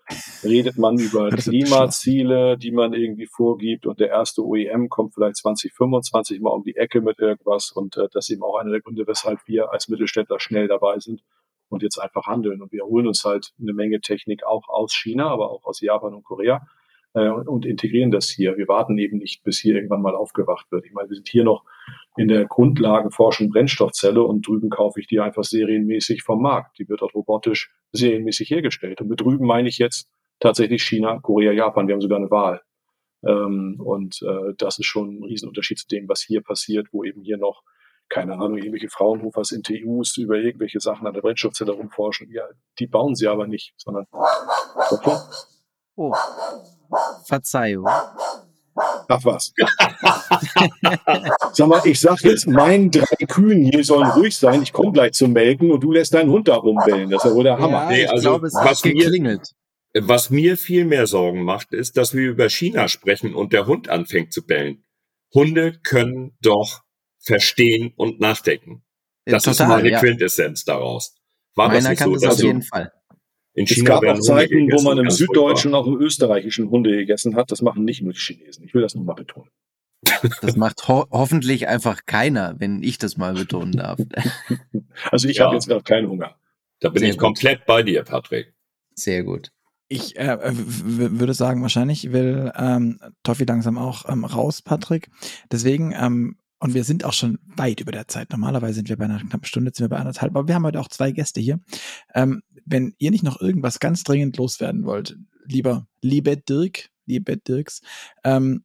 redet 0.43 0.77
man 0.77 0.98
über 0.98 1.31
Klimaziele, 1.31 2.59
die 2.59 2.73
man 2.73 2.93
irgendwie 2.93 3.27
vorgibt. 3.27 3.86
Und 3.86 4.01
der 4.01 4.09
erste 4.09 4.44
OEM 4.44 4.89
kommt 4.89 5.15
vielleicht 5.15 5.36
2025 5.36 6.40
mal 6.40 6.51
um 6.51 6.65
die 6.65 6.77
Ecke 6.77 7.01
mit 7.01 7.19
irgendwas. 7.19 7.70
Und 7.70 7.97
äh, 7.97 8.09
das 8.12 8.28
ist 8.28 8.35
eben 8.35 8.43
auch 8.43 8.56
einer 8.56 8.70
der 8.70 8.81
Gründe, 8.81 9.06
weshalb 9.06 9.40
wir 9.47 9.73
als 9.73 9.89
Mittelständler 9.89 10.40
schnell 10.40 10.69
dabei 10.69 10.98
sind 10.98 11.23
und 11.70 11.82
jetzt 11.82 11.98
einfach 11.98 12.27
handeln. 12.27 12.60
Und 12.60 12.73
wir 12.73 12.85
holen 12.85 13.06
uns 13.06 13.24
halt 13.24 13.52
eine 13.60 13.73
Menge 13.73 14.01
Technik 14.01 14.44
auch 14.44 14.69
aus 14.69 14.94
China, 14.94 15.28
aber 15.31 15.51
auch 15.51 15.65
aus 15.65 15.81
Japan 15.81 16.15
und 16.15 16.24
Korea 16.24 16.66
äh, 17.15 17.29
und 17.29 17.67
integrieren 17.67 18.11
das 18.11 18.29
hier. 18.29 18.57
Wir 18.57 18.69
warten 18.69 18.99
eben 18.99 19.19
nicht, 19.19 19.43
bis 19.45 19.59
hier 19.59 19.75
irgendwann 19.75 20.03
mal 20.03 20.15
aufgewacht 20.15 20.71
wird. 20.71 20.87
Ich 20.87 20.93
meine, 20.93 21.09
wir 21.09 21.17
sind 21.17 21.29
hier 21.29 21.45
noch 21.45 21.65
in 22.17 22.29
der 22.29 22.47
Grundlagenforschung 22.47 23.51
Brennstoffzelle 23.51 24.23
und 24.23 24.47
drüben 24.47 24.71
kaufe 24.71 25.01
ich 25.01 25.07
die 25.07 25.21
einfach 25.21 25.45
serienmäßig 25.45 26.23
vom 26.23 26.43
Markt. 26.43 26.79
Die 26.79 26.89
wird 26.89 27.03
dort 27.03 27.15
robotisch 27.15 27.73
serienmäßig 27.93 28.51
hergestellt. 28.51 29.01
Und 29.01 29.09
mit 29.09 29.21
drüben 29.21 29.47
meine 29.47 29.69
ich 29.69 29.79
jetzt 29.79 30.09
tatsächlich 30.41 30.83
China, 30.83 31.19
Korea, 31.21 31.53
Japan. 31.53 31.87
Wir 31.87 31.95
haben 31.95 32.01
sogar 32.01 32.19
eine 32.19 32.31
Wahl. 32.31 32.63
Ähm, 33.25 33.81
und 33.81 34.21
äh, 34.23 34.55
das 34.57 34.79
ist 34.79 34.87
schon 34.87 35.19
ein 35.19 35.25
Riesenunterschied 35.25 35.79
zu 35.79 35.89
dem, 35.89 36.09
was 36.09 36.23
hier 36.23 36.43
passiert, 36.43 36.89
wo 36.93 37.05
eben 37.05 37.23
hier 37.23 37.39
noch 37.39 37.63
keine 38.09 38.35
Ahnung, 38.35 38.57
irgendwelche 38.57 38.89
Fraunhofers 38.89 39.53
in 39.53 39.63
TUs 39.63 40.17
über 40.17 40.37
irgendwelche 40.37 40.81
Sachen 40.81 41.07
an 41.07 41.13
der 41.13 41.21
Brennstoffzelle 41.21 41.73
rumforschen. 41.73 42.31
Ja, 42.33 42.45
die 42.79 42.87
bauen 42.87 43.15
sie 43.15 43.27
aber 43.27 43.47
nicht, 43.47 43.75
sondern. 43.77 44.07
Oh, 45.97 46.15
Verzeihung. 47.24 47.86
Ach 49.09 49.24
was. 49.24 49.52
sag 51.52 51.69
mal, 51.69 51.81
ich 51.85 52.01
sag 52.01 52.23
jetzt 52.23 52.47
meinen 52.47 52.90
drei 52.90 53.27
Kühen 53.27 53.65
hier 53.65 53.85
sollen 53.85 54.10
ruhig 54.10 54.36
sein. 54.36 54.62
Ich 54.62 54.73
komme 54.73 54.93
gleich 54.93 55.12
zum 55.12 55.32
Melken 55.32 55.70
und 55.70 55.81
du 55.82 55.93
lässt 55.93 56.15
deinen 56.15 56.31
Hund 56.31 56.48
da 56.48 56.56
rumbellen. 56.56 57.10
Das 57.10 57.24
ist 57.24 57.31
ja 57.31 57.36
wohl 57.36 57.44
der 57.44 57.59
Hammer. 57.59 57.85
Ja, 57.85 57.89
nee, 57.90 58.06
also, 58.06 58.31
glaube, 58.31 58.47
es 58.47 58.55
was 58.55 58.82
geklingelt. 58.82 59.55
Mir, 59.94 60.09
was 60.09 60.31
mir 60.31 60.56
viel 60.56 60.85
mehr 60.85 61.06
Sorgen 61.06 61.43
macht, 61.43 61.73
ist, 61.73 61.97
dass 61.97 62.15
wir 62.15 62.28
über 62.28 62.48
China 62.48 62.89
sprechen 62.89 63.35
und 63.35 63.52
der 63.52 63.66
Hund 63.66 63.89
anfängt 63.89 64.32
zu 64.32 64.47
bellen. 64.47 64.85
Hunde 65.35 65.78
können 65.82 66.36
doch 66.40 66.82
verstehen 67.19 67.93
und 67.97 68.20
nachdenken. 68.20 68.85
Das 69.24 69.43
Total, 69.43 69.65
ist 69.65 69.69
meine 69.69 69.90
ja. 69.90 69.98
Quintessenz 69.98 70.65
daraus. 70.65 71.15
War 71.55 71.69
Meiner 71.69 71.81
das 71.94 72.06
nicht 72.06 72.20
so? 72.20 72.28
auf 72.28 72.39
jeden 72.39 72.62
Fall. 72.62 72.93
In 73.59 73.67
China 73.67 73.95
es 73.95 74.01
gab 74.01 74.05
auch 74.05 74.21
Zeiten, 74.21 74.71
wo 74.71 74.83
man 74.83 74.99
im 74.99 75.11
Süddeutschen 75.11 75.75
auch 75.75 75.87
im 75.87 76.01
Österreichischen 76.01 76.71
Hunde 76.71 76.97
gegessen 76.97 77.35
hat. 77.35 77.51
Das 77.51 77.61
machen 77.61 77.85
nicht 77.85 78.03
nur 78.03 78.13
die 78.13 78.19
Chinesen. 78.19 78.65
Ich 78.65 78.73
will 78.73 78.83
das 78.83 78.95
nochmal 78.95 79.17
betonen. 79.17 79.51
Das 80.43 80.57
macht 80.57 80.87
ho 80.87 81.07
hoffentlich 81.11 81.67
einfach 81.67 82.07
keiner, 82.07 82.55
wenn 82.59 82.83
ich 82.85 82.99
das 82.99 83.17
mal 83.17 83.35
betonen 83.35 83.73
darf. 83.73 83.99
Also 85.11 85.29
ich 85.29 85.39
ja. 85.39 85.47
habe 85.47 85.55
jetzt 85.55 85.69
gerade 85.69 85.83
keinen 85.83 86.09
Hunger. 86.09 86.37
Da 86.81 86.89
bin 86.89 87.01
Sehr 87.01 87.11
ich 87.11 87.17
gut. 87.17 87.25
komplett 87.25 87.67
bei 87.67 87.83
dir, 87.83 88.03
Patrick. 88.03 88.55
Sehr 88.95 89.23
gut. 89.25 89.51
Ich 89.89 90.17
äh, 90.19 90.39
würde 90.43 91.35
sagen, 91.35 91.63
wahrscheinlich 91.63 92.13
will 92.13 92.53
ähm, 92.57 93.01
Toffi 93.23 93.45
langsam 93.45 93.79
auch 93.79 94.09
ähm, 94.09 94.25
raus, 94.25 94.61
Patrick. 94.63 95.09
Deswegen 95.51 95.95
ähm, 95.99 96.37
Und 96.61 96.75
wir 96.75 96.85
sind 96.85 97.05
auch 97.05 97.13
schon 97.13 97.39
weit 97.57 97.81
über 97.81 97.93
der 97.93 98.09
Zeit. 98.09 98.31
Normalerweise 98.31 98.75
sind 98.75 98.89
wir 98.89 98.97
bei 98.97 99.05
einer 99.05 99.19
knappen 99.21 99.45
Stunde, 99.45 99.71
sind 99.73 99.85
wir 99.85 99.89
bei 99.89 99.99
anderthalb. 99.99 100.35
Aber 100.37 100.49
wir 100.49 100.55
haben 100.55 100.65
heute 100.67 100.81
auch 100.81 100.89
zwei 100.89 101.13
Gäste 101.13 101.41
hier. 101.41 101.61
Ähm, 102.15 102.43
wenn 102.69 102.95
ihr 102.99 103.11
nicht 103.11 103.24
noch 103.24 103.40
irgendwas 103.40 103.81
ganz 103.81 104.05
dringend 104.05 104.36
loswerden 104.36 104.85
wollt, 104.85 105.16
lieber, 105.45 105.86
liebe 106.03 106.36
Dirk, 106.36 106.90
liebe 107.07 107.36
Dirks, 107.36 107.81
ähm, 108.24 108.65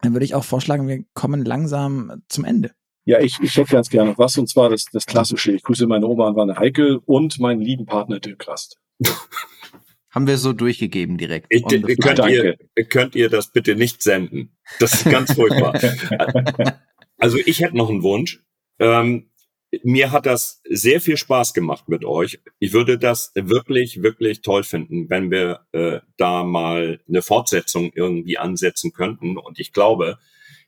dann 0.00 0.14
würde 0.14 0.24
ich 0.24 0.34
auch 0.34 0.44
vorschlagen, 0.44 0.88
wir 0.88 1.04
kommen 1.14 1.44
langsam 1.44 2.22
zum 2.28 2.44
Ende. 2.44 2.72
Ja, 3.04 3.20
ich, 3.20 3.38
ich 3.42 3.56
hätte 3.56 3.72
ganz 3.72 3.90
gerne 3.90 4.14
was, 4.16 4.38
und 4.38 4.48
zwar 4.48 4.70
das, 4.70 4.86
das 4.92 5.06
Klassische. 5.06 5.52
Ich 5.52 5.62
grüße 5.62 5.86
meine 5.86 6.06
Oma 6.06 6.32
Anne 6.40 6.56
Heikel 6.56 7.00
und 7.04 7.38
meinen 7.40 7.60
lieben 7.60 7.84
Partner 7.84 8.20
Dirk 8.20 8.46
Rast. 8.46 8.78
Haben 10.10 10.26
wir 10.26 10.38
so 10.38 10.52
durchgegeben 10.52 11.16
direkt. 11.16 11.46
Ich, 11.48 11.64
könnt, 11.64 12.18
ihr, 12.28 12.56
könnt 12.90 13.14
ihr 13.14 13.30
das 13.30 13.50
bitte 13.50 13.74
nicht 13.74 14.02
senden? 14.02 14.54
Das 14.78 14.92
ist 14.92 15.04
ganz 15.04 15.32
furchtbar. 15.32 15.72
also 17.18 17.38
ich 17.38 17.60
hätte 17.60 17.76
noch 17.76 17.88
einen 17.88 18.02
Wunsch. 18.02 18.44
Ähm, 18.78 19.30
mir 19.82 20.10
hat 20.12 20.26
das 20.26 20.60
sehr 20.68 21.00
viel 21.00 21.16
Spaß 21.16 21.54
gemacht 21.54 21.88
mit 21.88 22.04
euch. 22.04 22.40
Ich 22.58 22.72
würde 22.72 22.98
das 22.98 23.32
wirklich, 23.34 24.02
wirklich 24.02 24.42
toll 24.42 24.64
finden, 24.64 25.08
wenn 25.08 25.30
wir 25.30 25.66
äh, 25.72 26.00
da 26.16 26.44
mal 26.44 27.00
eine 27.08 27.22
Fortsetzung 27.22 27.90
irgendwie 27.94 28.38
ansetzen 28.38 28.92
könnten. 28.92 29.38
Und 29.38 29.58
ich 29.58 29.72
glaube, 29.72 30.18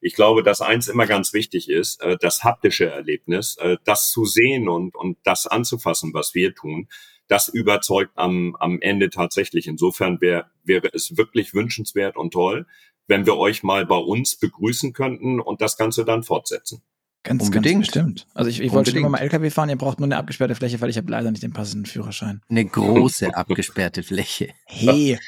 ich 0.00 0.14
glaube, 0.14 0.42
dass 0.42 0.60
eins 0.60 0.88
immer 0.88 1.06
ganz 1.06 1.32
wichtig 1.32 1.68
ist, 1.68 2.02
äh, 2.02 2.16
das 2.18 2.44
haptische 2.44 2.90
Erlebnis, 2.90 3.56
äh, 3.58 3.76
das 3.84 4.10
zu 4.10 4.24
sehen 4.24 4.68
und, 4.68 4.94
und 4.94 5.18
das 5.24 5.46
anzufassen, 5.46 6.14
was 6.14 6.34
wir 6.34 6.54
tun 6.54 6.88
das 7.28 7.48
überzeugt 7.48 8.12
am, 8.16 8.56
am 8.56 8.80
Ende 8.80 9.10
tatsächlich. 9.10 9.66
Insofern 9.66 10.20
wär, 10.20 10.50
wäre 10.62 10.90
es 10.92 11.16
wirklich 11.16 11.54
wünschenswert 11.54 12.16
und 12.16 12.32
toll, 12.32 12.66
wenn 13.06 13.26
wir 13.26 13.36
euch 13.36 13.62
mal 13.62 13.86
bei 13.86 13.96
uns 13.96 14.36
begrüßen 14.36 14.92
könnten 14.92 15.40
und 15.40 15.60
das 15.60 15.76
Ganze 15.76 16.04
dann 16.04 16.22
fortsetzen. 16.22 16.82
Ganz, 17.24 17.44
Unbedingt. 17.44 17.64
ganz 17.64 17.86
bestimmt. 17.86 18.26
Also 18.34 18.50
ich, 18.50 18.60
ich 18.60 18.70
wollte 18.72 18.90
schon 18.90 19.00
immer 19.00 19.08
mal 19.08 19.18
LKW 19.18 19.48
fahren, 19.48 19.70
ihr 19.70 19.76
braucht 19.76 19.98
nur 19.98 20.06
eine 20.06 20.18
abgesperrte 20.18 20.54
Fläche, 20.54 20.80
weil 20.82 20.90
ich 20.90 20.98
habe 20.98 21.10
leider 21.10 21.30
nicht 21.30 21.42
den 21.42 21.54
passenden 21.54 21.86
Führerschein. 21.86 22.42
Eine 22.50 22.66
große 22.66 23.34
abgesperrte 23.34 24.02
Fläche. 24.02 24.50
Hey. 24.66 25.18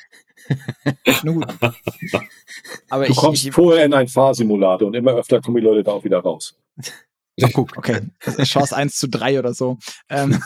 Nun 1.24 1.36
gut. 1.36 1.46
Aber 2.90 3.06
du 3.06 3.12
ich, 3.12 3.16
kommst 3.16 3.46
ich, 3.46 3.52
vorher 3.52 3.86
in 3.86 3.94
einen 3.94 4.08
Fahrsimulator 4.08 4.86
und 4.86 4.94
immer 4.94 5.12
öfter 5.12 5.40
kommen 5.40 5.56
die 5.56 5.62
Leute 5.62 5.84
da 5.84 5.92
auch 5.92 6.04
wieder 6.04 6.18
raus. 6.18 6.58
Ach, 7.42 7.50
guck, 7.54 7.76
okay. 7.78 8.02
Chance 8.42 8.76
1 8.76 8.96
zu 8.96 9.08
3 9.08 9.38
oder 9.38 9.54
so. 9.54 9.78
Ähm, 10.10 10.38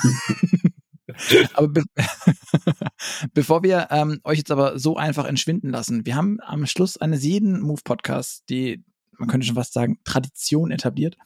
aber 1.55 1.69
be 1.69 1.83
bevor 3.35 3.65
wir 3.65 3.89
ähm, 3.91 4.21
euch 4.23 4.39
jetzt 4.39 4.53
aber 4.53 4.79
so 4.79 4.97
einfach 4.97 5.25
entschwinden 5.25 5.71
lassen, 5.71 6.07
wir 6.07 6.15
haben 6.15 6.39
am 6.41 6.67
Schluss 6.67 6.97
eines 6.97 7.25
jeden 7.25 7.61
Move-Podcasts 7.61 8.45
die 8.45 8.85
man 9.21 9.29
könnte 9.29 9.47
schon 9.47 9.57
fast 9.57 9.75
sagen, 9.75 9.99
Tradition 10.05 10.71
etabliert, 10.71 11.17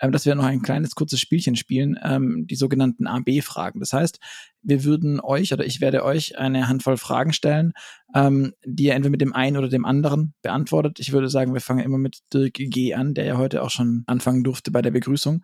ähm, 0.00 0.12
dass 0.12 0.26
wir 0.26 0.34
noch 0.34 0.44
ein 0.44 0.62
kleines 0.62 0.94
kurzes 0.94 1.20
Spielchen 1.20 1.56
spielen, 1.56 1.98
ähm, 2.02 2.46
die 2.46 2.56
sogenannten 2.56 3.06
AB-Fragen. 3.06 3.80
Das 3.80 3.92
heißt, 3.92 4.18
wir 4.62 4.84
würden 4.84 5.20
euch 5.20 5.52
oder 5.52 5.64
ich 5.64 5.80
werde 5.80 6.04
euch 6.04 6.38
eine 6.38 6.68
Handvoll 6.68 6.96
Fragen 6.96 7.32
stellen, 7.32 7.72
ähm, 8.14 8.52
die 8.64 8.84
ihr 8.84 8.94
entweder 8.94 9.12
mit 9.12 9.20
dem 9.20 9.32
einen 9.32 9.56
oder 9.56 9.68
dem 9.68 9.84
anderen 9.84 10.34
beantwortet. 10.42 10.98
Ich 10.98 11.12
würde 11.12 11.28
sagen, 11.28 11.54
wir 11.54 11.60
fangen 11.60 11.84
immer 11.84 11.98
mit 11.98 12.18
Dirk 12.34 12.54
G 12.54 12.94
an, 12.94 13.14
der 13.14 13.24
ja 13.24 13.38
heute 13.38 13.62
auch 13.62 13.70
schon 13.70 14.02
anfangen 14.06 14.42
durfte 14.42 14.70
bei 14.70 14.82
der 14.82 14.90
Begrüßung. 14.90 15.42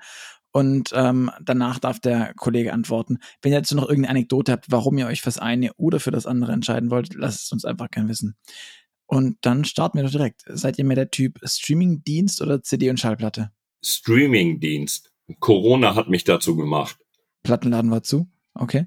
Und 0.55 0.91
ähm, 0.93 1.31
danach 1.43 1.79
darf 1.79 1.99
der 1.99 2.35
Kollege 2.35 2.75
antworten. 2.75 3.19
Wenn 3.41 3.53
ihr 3.53 3.59
jetzt 3.59 3.73
noch 3.73 3.89
irgendeine 3.89 4.11
Anekdote 4.11 4.53
habt, 4.53 4.67
warum 4.71 4.99
ihr 4.99 5.07
euch 5.07 5.23
fürs 5.23 5.39
eine 5.39 5.73
oder 5.75 5.99
für 5.99 6.11
das 6.11 6.27
andere 6.27 6.53
entscheiden 6.53 6.91
wollt, 6.91 7.15
lasst 7.15 7.45
es 7.45 7.53
uns 7.53 7.65
einfach 7.65 7.91
gerne 7.91 8.11
wissen. 8.11 8.37
Und 9.13 9.37
dann 9.43 9.67
starten 9.67 9.99
wir 9.99 10.05
doch 10.05 10.11
direkt. 10.11 10.41
Seid 10.47 10.79
ihr 10.79 10.87
mehr 10.87 10.97
der 10.97 11.11
Typ 11.11 11.39
Streaming-Dienst 11.45 12.41
oder 12.41 12.63
CD 12.63 12.89
und 12.89 12.99
Schallplatte? 12.99 13.51
Streaming-Dienst. 13.85 15.13
Corona 15.39 15.95
hat 15.95 16.09
mich 16.09 16.25
dazu 16.25 16.57
gemacht. 16.57 16.97
Plattenladen 17.43 17.91
war 17.91 18.03
zu? 18.03 18.31
Okay. 18.55 18.87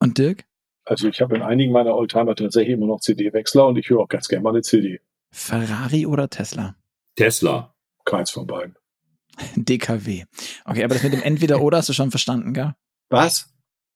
Und 0.00 0.18
Dirk? 0.18 0.46
Also 0.84 1.06
ich 1.06 1.20
habe 1.20 1.36
in 1.36 1.42
einigen 1.42 1.70
meiner 1.70 1.94
Oldtimer 1.94 2.34
tatsächlich 2.34 2.74
immer 2.74 2.86
noch 2.86 2.98
CD-Wechsler 2.98 3.68
und 3.68 3.76
ich 3.76 3.88
höre 3.88 4.00
auch 4.00 4.08
ganz 4.08 4.26
gerne 4.26 4.42
mal 4.42 4.50
eine 4.50 4.62
CD. 4.62 5.00
Ferrari 5.30 6.06
oder 6.06 6.28
Tesla? 6.28 6.74
Tesla. 7.14 7.72
Keins 8.04 8.32
von 8.32 8.48
beiden. 8.48 8.74
DKW. 9.54 10.24
Okay, 10.64 10.82
aber 10.82 10.94
das 10.94 11.04
mit 11.04 11.12
dem 11.12 11.22
Entweder-Oder 11.22 11.78
hast 11.78 11.88
du 11.88 11.92
schon 11.92 12.10
verstanden, 12.10 12.52
gell? 12.52 12.74
Was? 13.10 13.48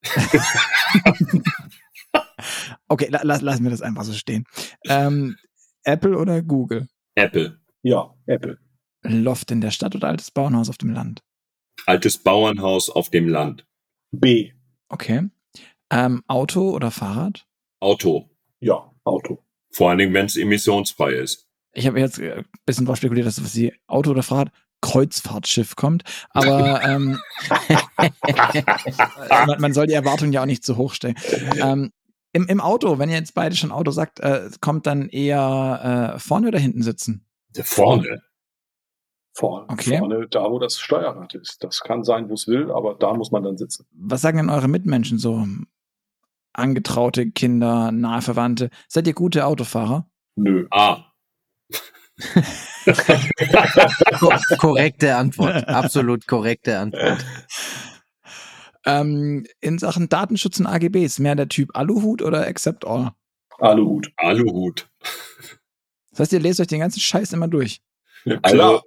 okay, 2.89 3.09
la 3.11 3.23
lassen 3.23 3.65
wir 3.65 3.71
das 3.71 3.83
einfach 3.83 4.05
so 4.05 4.13
stehen. 4.13 4.45
Ähm, 4.87 5.37
Apple 5.85 6.17
oder 6.17 6.43
Google? 6.43 6.89
Apple. 7.15 7.61
Ja, 7.83 8.15
Apple. 8.27 8.59
Loft 9.03 9.51
in 9.51 9.61
der 9.61 9.71
Stadt 9.71 9.95
oder 9.95 10.09
altes 10.09 10.31
Bauernhaus 10.31 10.69
auf 10.69 10.79
dem 10.79 10.91
Land? 10.91 11.23
Altes 11.87 12.19
Bauernhaus 12.19 12.91
auf 12.91 13.11
dem 13.11 13.29
Land. 13.29 13.67
B. 14.11 14.53
Okay. 14.89 15.29
Ähm, 15.91 16.23
Auto 16.27 16.71
oder 16.71 16.91
Fahrrad? 16.91 17.47
Auto. 17.81 18.29
Ja, 18.61 18.91
Auto. 19.05 19.45
Vor 19.71 19.91
allen 19.91 19.99
Dingen, 19.99 20.15
wenn 20.15 20.27
es 20.27 20.37
emissionsfrei 20.37 21.13
ist. 21.13 21.47
Ich 21.73 21.87
habe 21.87 22.01
jetzt 22.01 22.19
ein 22.19 22.45
bisschen 22.67 22.87
drauf 22.87 22.97
spekuliert, 22.97 23.27
dass 23.27 23.37
sie 23.37 23.73
Auto 23.87 24.11
oder 24.11 24.23
Fahrrad 24.23 24.51
Kreuzfahrtschiff 24.81 25.77
kommt. 25.77 26.05
Aber 26.31 26.83
ähm, 26.83 27.19
man, 29.47 29.61
man, 29.61 29.73
soll 29.73 29.87
die 29.87 29.95
Erwartungen 29.95 30.33
ja 30.33 30.43
auch 30.43 30.47
nicht 30.47 30.65
zu 30.65 30.77
hoch 30.77 30.95
stellen. 30.95 31.17
Ähm, 31.61 31.93
im, 32.39 32.47
Im 32.47 32.61
Auto, 32.61 33.01
wenn 33.01 33.11
ihr 33.11 33.17
jetzt 33.17 33.35
beide 33.35 33.57
schon 33.57 33.73
Auto 33.73 33.91
sagt, 33.91 34.21
äh, 34.21 34.49
kommt 34.61 34.87
dann 34.87 35.09
eher 35.09 36.13
äh, 36.15 36.19
vorne 36.21 36.47
oder 36.49 36.61
hinten 36.61 36.83
sitzen? 36.83 37.27
Vorne. 37.61 38.23
Vorne. 39.33 39.67
Okay. 39.69 39.99
Vorne, 39.99 40.29
da 40.29 40.45
wo 40.45 40.61
das 40.61 40.79
Steuerrad 40.79 41.35
ist. 41.35 41.65
Das 41.65 41.81
kann 41.81 42.05
sein, 42.05 42.29
wo 42.29 42.35
es 42.35 42.47
will, 42.47 42.71
aber 42.71 42.95
da 42.95 43.13
muss 43.15 43.33
man 43.33 43.43
dann 43.43 43.59
sitzen. 43.59 43.87
Was 43.93 44.21
sagen 44.21 44.39
denn 44.39 44.51
eure 44.51 44.69
Mitmenschen 44.69 45.19
so? 45.19 45.49
Angetraute 46.53 47.33
Kinder, 47.33 47.91
nahe 47.91 48.23
Verwandte. 48.23 48.71
Seid 48.87 49.09
ihr 49.09 49.15
gute 49.15 49.45
Autofahrer? 49.45 50.09
Nö. 50.37 50.69
Ah. 50.71 51.07
korrekte 54.59 55.17
Antwort. 55.17 55.67
Absolut 55.67 56.29
korrekte 56.29 56.79
Antwort. 56.79 57.25
Ähm, 58.89 59.47
in 59.61 59.79
Sachen 59.79 60.09
Datenschutz 60.09 60.59
und 60.59 60.67
AGBs, 60.67 61.19
mehr 61.19 61.35
der 61.35 61.49
Typ 61.49 61.77
Aluhut 61.77 62.23
oder 62.23 62.47
Accept 62.47 62.87
All? 62.87 63.13
Aluhut. 63.59 64.11
Aluhut. 64.17 64.89
Das 66.11 66.21
heißt, 66.21 66.33
ihr 66.33 66.41
lest 66.41 66.61
euch 66.61 66.69
den 66.69 66.81
ganzen 66.81 67.01
Scheiß 67.01 67.33
immer 67.35 67.49
durch. 67.49 67.81
Ja, 68.25 68.39
also, 68.43 68.81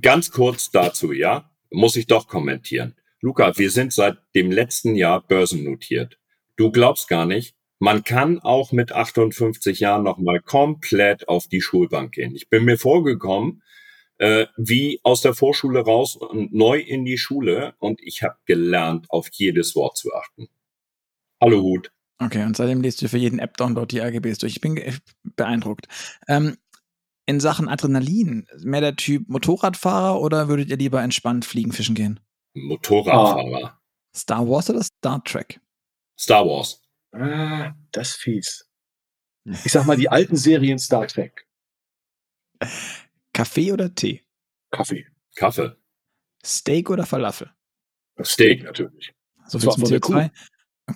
ganz 0.00 0.30
kurz 0.30 0.70
dazu, 0.70 1.12
ja, 1.12 1.50
muss 1.70 1.96
ich 1.96 2.06
doch 2.06 2.28
kommentieren. 2.28 2.94
Luca, 3.20 3.58
wir 3.58 3.70
sind 3.70 3.92
seit 3.92 4.18
dem 4.36 4.52
letzten 4.52 4.94
Jahr 4.94 5.26
börsennotiert. 5.26 6.18
Du 6.56 6.70
glaubst 6.70 7.08
gar 7.08 7.26
nicht, 7.26 7.56
man 7.80 8.04
kann 8.04 8.38
auch 8.38 8.72
mit 8.72 8.92
58 8.92 9.80
Jahren 9.80 10.04
nochmal 10.04 10.40
komplett 10.40 11.28
auf 11.28 11.48
die 11.48 11.60
Schulbank 11.60 12.12
gehen. 12.12 12.34
Ich 12.34 12.48
bin 12.48 12.64
mir 12.64 12.78
vorgekommen, 12.78 13.62
äh, 14.18 14.46
wie 14.56 15.00
aus 15.02 15.22
der 15.22 15.34
Vorschule 15.34 15.80
raus 15.80 16.16
und 16.16 16.52
neu 16.52 16.78
in 16.78 17.04
die 17.04 17.18
Schule 17.18 17.74
und 17.78 18.00
ich 18.02 18.22
habe 18.22 18.36
gelernt, 18.44 19.06
auf 19.10 19.28
jedes 19.32 19.74
Wort 19.74 19.96
zu 19.96 20.12
achten. 20.14 20.48
Hallo 21.40 21.62
Hut. 21.62 21.92
Okay, 22.20 22.42
und 22.42 22.56
seitdem 22.56 22.82
liest 22.82 23.00
du 23.00 23.08
für 23.08 23.18
jeden 23.18 23.38
App-Download 23.38 23.86
die 23.86 24.02
AGBs 24.02 24.38
durch. 24.38 24.56
Ich 24.56 24.60
bin 24.60 24.80
beeindruckt. 25.36 25.86
Ähm, 26.26 26.56
in 27.26 27.40
Sachen 27.40 27.68
Adrenalin, 27.68 28.46
mehr 28.62 28.80
der 28.80 28.96
Typ 28.96 29.28
Motorradfahrer 29.28 30.20
oder 30.20 30.48
würdet 30.48 30.70
ihr 30.70 30.78
lieber 30.78 31.02
entspannt 31.02 31.44
fliegen, 31.44 31.72
fischen 31.72 31.94
gehen? 31.94 32.20
Motorradfahrer. 32.54 33.78
Star 34.16 34.48
Wars 34.48 34.70
oder 34.70 34.82
Star 34.82 35.22
Trek? 35.22 35.60
Star 36.18 36.44
Wars. 36.44 36.82
Ah, 37.12 37.72
das 37.92 38.10
ist 38.10 38.16
fies. 38.16 38.68
Ich 39.64 39.72
sag 39.72 39.86
mal, 39.86 39.96
die 39.96 40.08
alten 40.08 40.36
Serien 40.36 40.78
Star 40.78 41.06
Trek. 41.06 41.46
Kaffee 43.38 43.70
oder 43.70 43.94
Tee? 43.94 44.24
Kaffee. 44.72 45.06
Kaffee. 45.36 45.76
Steak 46.44 46.90
oder 46.90 47.06
Falafel? 47.06 47.48
Steak 48.24 48.64
natürlich. 48.64 49.14
So 49.46 49.60
viel 49.60 49.70
zum 49.70 49.84
CO2. 49.84 50.30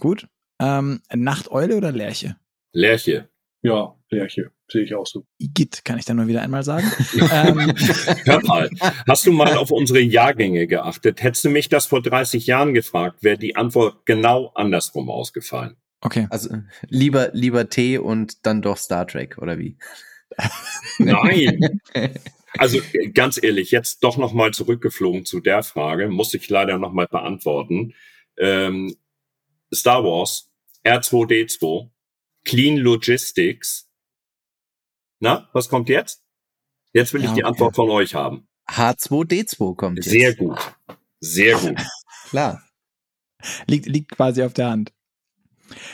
Gut. 0.00 0.26
Ähm, 0.58 1.02
Nachteule 1.14 1.76
oder 1.76 1.92
Lerche? 1.92 2.34
Lerche. 2.72 3.28
Ja, 3.60 3.94
Lerche. 4.10 4.50
Sehe 4.68 4.82
ich 4.82 4.92
auch 4.92 5.06
so. 5.06 5.24
Igitt, 5.38 5.84
kann 5.84 6.00
ich 6.00 6.04
da 6.04 6.14
nur 6.14 6.26
wieder 6.26 6.42
einmal 6.42 6.64
sagen. 6.64 6.90
ähm. 7.14 7.76
Hör 8.24 8.44
mal, 8.44 8.68
hast 9.06 9.24
du 9.24 9.30
mal 9.30 9.56
auf 9.56 9.70
unsere 9.70 10.00
Jahrgänge 10.00 10.66
geachtet? 10.66 11.22
Hättest 11.22 11.44
du 11.44 11.48
mich 11.48 11.68
das 11.68 11.86
vor 11.86 12.02
30 12.02 12.48
Jahren 12.48 12.74
gefragt, 12.74 13.22
wäre 13.22 13.38
die 13.38 13.54
Antwort 13.54 14.04
genau 14.04 14.50
andersrum 14.56 15.10
ausgefallen. 15.10 15.76
Okay. 16.00 16.26
Also 16.30 16.48
lieber, 16.88 17.30
lieber 17.34 17.70
Tee 17.70 17.98
und 17.98 18.44
dann 18.46 18.62
doch 18.62 18.78
Star 18.78 19.06
Trek, 19.06 19.38
oder 19.38 19.60
wie? 19.60 19.76
Nein. 20.98 21.80
Also 22.58 22.80
ganz 23.14 23.42
ehrlich, 23.42 23.70
jetzt 23.70 24.04
doch 24.04 24.16
nochmal 24.16 24.52
zurückgeflogen 24.52 25.24
zu 25.24 25.40
der 25.40 25.62
Frage, 25.62 26.08
muss 26.08 26.34
ich 26.34 26.48
leider 26.48 26.78
nochmal 26.78 27.08
beantworten. 27.08 27.94
Ähm, 28.36 28.94
Star 29.72 30.04
Wars, 30.04 30.50
R2D2, 30.84 31.90
Clean 32.44 32.76
Logistics. 32.76 33.88
Na, 35.20 35.48
was 35.52 35.68
kommt 35.68 35.88
jetzt? 35.88 36.22
Jetzt 36.92 37.14
will 37.14 37.22
ja, 37.22 37.28
ich 37.28 37.34
die 37.34 37.44
okay. 37.44 37.48
Antwort 37.48 37.76
von 37.76 37.90
euch 37.90 38.14
haben. 38.14 38.48
H2D2 38.68 39.76
kommt 39.76 39.98
jetzt. 39.98 40.10
Sehr 40.10 40.34
gut. 40.34 40.58
Sehr 41.20 41.56
gut. 41.56 41.80
Klar. 42.30 42.62
Liegt, 43.66 43.86
liegt 43.86 44.10
quasi 44.12 44.42
auf 44.42 44.52
der 44.52 44.70
Hand. 44.70 44.92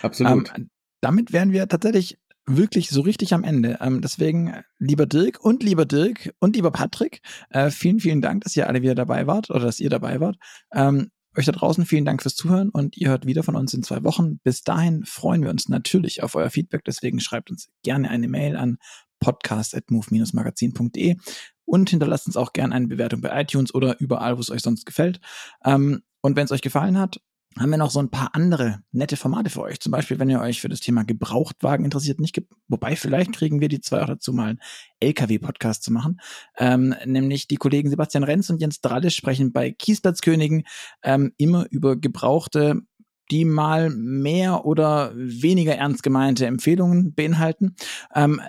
Absolut. 0.03 0.53
Ähm, 0.57 0.71
damit 1.01 1.33
wären 1.33 1.53
wir 1.53 1.69
tatsächlich 1.69 2.19
wirklich 2.49 2.91
so 2.91 3.01
richtig 3.01 3.35
am 3.35 3.45
Ende. 3.45 3.79
Ähm, 3.81 4.01
deswegen, 4.01 4.55
lieber 4.79 5.07
Dirk 5.07 5.39
und 5.45 5.63
lieber 5.63 5.85
Dirk 5.87 6.35
und 6.41 6.57
lieber 6.57 6.71
Patrick, 6.71 7.21
äh, 7.51 7.71
vielen, 7.71 8.01
vielen 8.01 8.21
Dank, 8.21 8.45
dass 8.45 8.57
ihr 8.57 8.67
alle 8.67 8.83
wieder 8.83 8.95
dabei 8.95 9.27
wart 9.27 9.51
oder 9.51 9.61
dass 9.61 9.81
ihr 9.81 9.91
dabei 9.91 10.21
wart. 10.21 10.37
Ähm, 10.73 11.11
euch 11.37 11.47
da 11.47 11.53
draußen 11.53 11.87
vielen 11.87 12.05
Dank 12.05 12.23
fürs 12.23 12.35
Zuhören 12.35 12.71
und 12.71 12.97
ihr 12.97 13.11
hört 13.11 13.27
wieder 13.27 13.43
von 13.43 13.55
uns 13.55 13.73
in 13.73 13.83
zwei 13.83 14.03
Wochen. 14.03 14.39
Bis 14.43 14.63
dahin 14.63 15.05
freuen 15.05 15.43
wir 15.43 15.51
uns 15.51 15.69
natürlich 15.69 16.23
auf 16.23 16.35
euer 16.35 16.51
Feedback. 16.51 16.83
Deswegen 16.85 17.21
schreibt 17.21 17.51
uns 17.51 17.69
gerne 17.83 18.11
eine 18.11 18.29
Mail 18.29 18.57
an 18.57 18.79
podcast.move-magazin.de 19.21 21.17
und 21.65 21.91
hinterlasst 21.91 22.27
uns 22.27 22.37
auch 22.37 22.53
gerne 22.53 22.75
eine 22.75 22.89
Bewertung 22.89 23.21
bei 23.21 23.41
iTunes 23.41 23.75
oder 23.75 24.01
überall, 24.01 24.37
wo 24.37 24.41
es 24.41 24.51
euch 24.51 24.63
sonst 24.63 24.85
gefällt. 24.85 25.21
Ähm, 25.65 26.03
und 26.21 26.37
wenn 26.37 26.45
es 26.45 26.53
euch 26.53 26.63
gefallen 26.63 26.99
hat, 26.99 27.21
haben 27.61 27.71
wir 27.71 27.79
noch 27.79 27.91
so 27.91 28.01
ein 28.01 28.11
paar 28.11 28.35
andere 28.35 28.81
nette 28.93 29.17
Formate 29.17 29.51
für 29.51 29.63
euch. 29.63 29.81
Zum 29.81 29.93
Beispiel, 29.93 30.19
wenn 30.19 30.31
ihr 30.31 30.41
euch 30.41 30.61
für 30.61 30.69
das 30.69 30.81
Thema 30.81 31.05
Gebrauchtwagen 31.05 31.85
interessiert, 31.85 32.21
nicht, 32.21 32.41
wobei 32.69 32.97
vielleicht 32.97 33.33
kriegen 33.33 33.61
wir 33.61 33.69
die 33.69 33.81
zwei 33.81 34.03
auch 34.03 34.07
dazu 34.07 34.33
mal 34.33 34.51
einen 34.51 34.61
LKW-Podcast 35.01 35.83
zu 35.83 35.93
machen. 35.93 36.21
Ähm, 36.57 36.95
nämlich 37.05 37.49
die 37.49 37.57
Kollegen 37.57 37.91
Sebastian 37.91 38.25
Renz 38.25 38.51
und 38.51 38.61
Jens 38.61 38.81
Dralle 38.81 39.11
sprechen 39.11 39.53
bei 39.53 39.71
Kiesplatzkönigen 39.71 40.65
ähm, 41.03 41.33
immer 41.37 41.67
über 41.71 41.97
gebrauchte 41.97 42.83
die 43.31 43.45
mal 43.45 43.91
mehr 43.91 44.65
oder 44.65 45.13
weniger 45.15 45.75
ernst 45.75 46.03
gemeinte 46.03 46.47
Empfehlungen 46.47 47.13
beinhalten. 47.13 47.77
Ähm, 48.15 48.41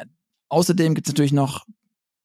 außerdem 0.48 0.96
gibt 0.96 1.08
es 1.08 1.14
natürlich 1.14 1.34
noch 1.34 1.66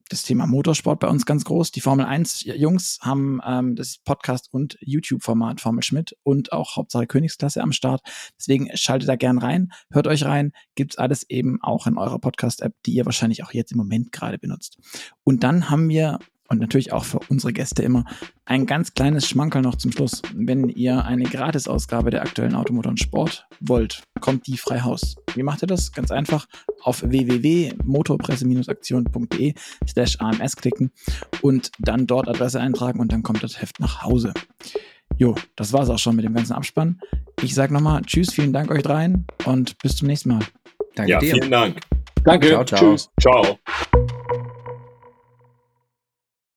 das 0.09 0.23
Thema 0.23 0.47
Motorsport 0.47 1.01
bei 1.01 1.09
uns 1.09 1.27
ganz 1.27 1.45
groß. 1.45 1.71
Die 1.73 1.81
Formel 1.81 2.05
1 2.05 2.45
Jungs 2.45 2.99
haben 3.01 3.41
ähm, 3.45 3.75
das 3.75 3.99
Podcast 3.99 4.53
und 4.53 4.77
YouTube-Format 4.81 5.61
Formel 5.61 5.83
Schmidt 5.83 6.17
und 6.23 6.53
auch 6.53 6.77
Hauptsache 6.77 7.07
Königsklasse 7.07 7.63
am 7.63 7.73
Start. 7.73 8.03
Deswegen 8.39 8.69
schaltet 8.77 9.09
da 9.09 9.17
gern 9.17 9.39
rein, 9.39 9.73
hört 9.91 10.07
euch 10.07 10.25
rein, 10.25 10.53
gibt's 10.75 10.99
alles 10.99 11.29
eben 11.29 11.63
auch 11.63 11.87
in 11.87 11.97
eurer 11.97 12.19
Podcast-App, 12.19 12.75
die 12.85 12.93
ihr 12.93 13.07
wahrscheinlich 13.07 13.45
auch 13.45 13.53
jetzt 13.53 13.73
im 13.73 13.79
Moment 13.79 14.13
gerade 14.13 14.39
benutzt. 14.39 14.79
Und 15.25 15.43
dann 15.43 15.71
haben 15.71 15.89
wir 15.89 16.19
und 16.49 16.61
natürlich 16.61 16.93
auch 16.93 17.05
für 17.05 17.21
unsere 17.29 17.53
Gäste 17.53 17.83
immer 17.83 18.05
ein 18.45 18.67
ganz 18.67 18.95
kleines 18.95 19.27
Schmankerl 19.27 19.63
noch 19.63 19.75
zum 19.77 19.91
Schluss. 19.93 20.21
Wenn 20.35 20.69
ihr 20.69 21.05
eine 21.05 21.25
Gratisausgabe 21.25 22.11
der 22.11 22.21
aktuellen 22.23 22.55
Automotor 22.55 22.91
und 22.91 23.01
Sport 23.01 23.47
wollt, 23.61 24.03
kommt 24.21 24.47
die 24.47 24.59
frei 24.59 24.81
Haus. 24.81 25.17
Wie 25.35 25.43
macht 25.43 25.63
ihr 25.63 25.67
das? 25.67 25.93
Ganz 25.93 26.11
einfach 26.11 26.47
auf 26.83 27.03
www.motorpresse-aktion.de 27.03 29.55
slash 29.89 30.21
AMS 30.21 30.57
klicken 30.57 30.93
und 31.41 31.71
dann 31.79 32.07
dort 32.07 32.29
Adresse 32.29 32.61
eintragen 32.61 33.01
und 33.01 33.11
dann 33.13 33.23
kommt 33.23 33.43
das 33.43 33.59
Heft 33.61 33.81
nach 33.81 34.03
Hause. 34.03 34.35
Jo, 35.17 35.35
das 35.57 35.73
war's 35.73 35.91
auch 35.91 35.99
schon 35.99 36.17
mit 36.17 36.25
dem 36.25 36.35
ganzen 36.35 36.53
Abspann. 36.53 37.01
Ich 37.43 37.55
sag 37.55 37.71
nochmal 37.71 38.03
Tschüss, 38.03 38.33
vielen 38.33 38.53
Dank 38.53 38.71
euch 38.71 38.83
dreien 38.83 39.27
und 39.45 39.79
bis 39.79 39.97
zum 39.97 40.09
nächsten 40.09 40.31
Mal. 40.31 40.41
Danke 40.95 41.13
ja, 41.13 41.19
dir. 41.19 41.35
vielen 41.35 41.51
Dank. 41.51 41.81
Danke. 42.25 42.49
Ciao, 42.49 42.65
ciao. 42.65 42.81
Tschüss. 42.81 43.11
Ciao. 43.21 43.59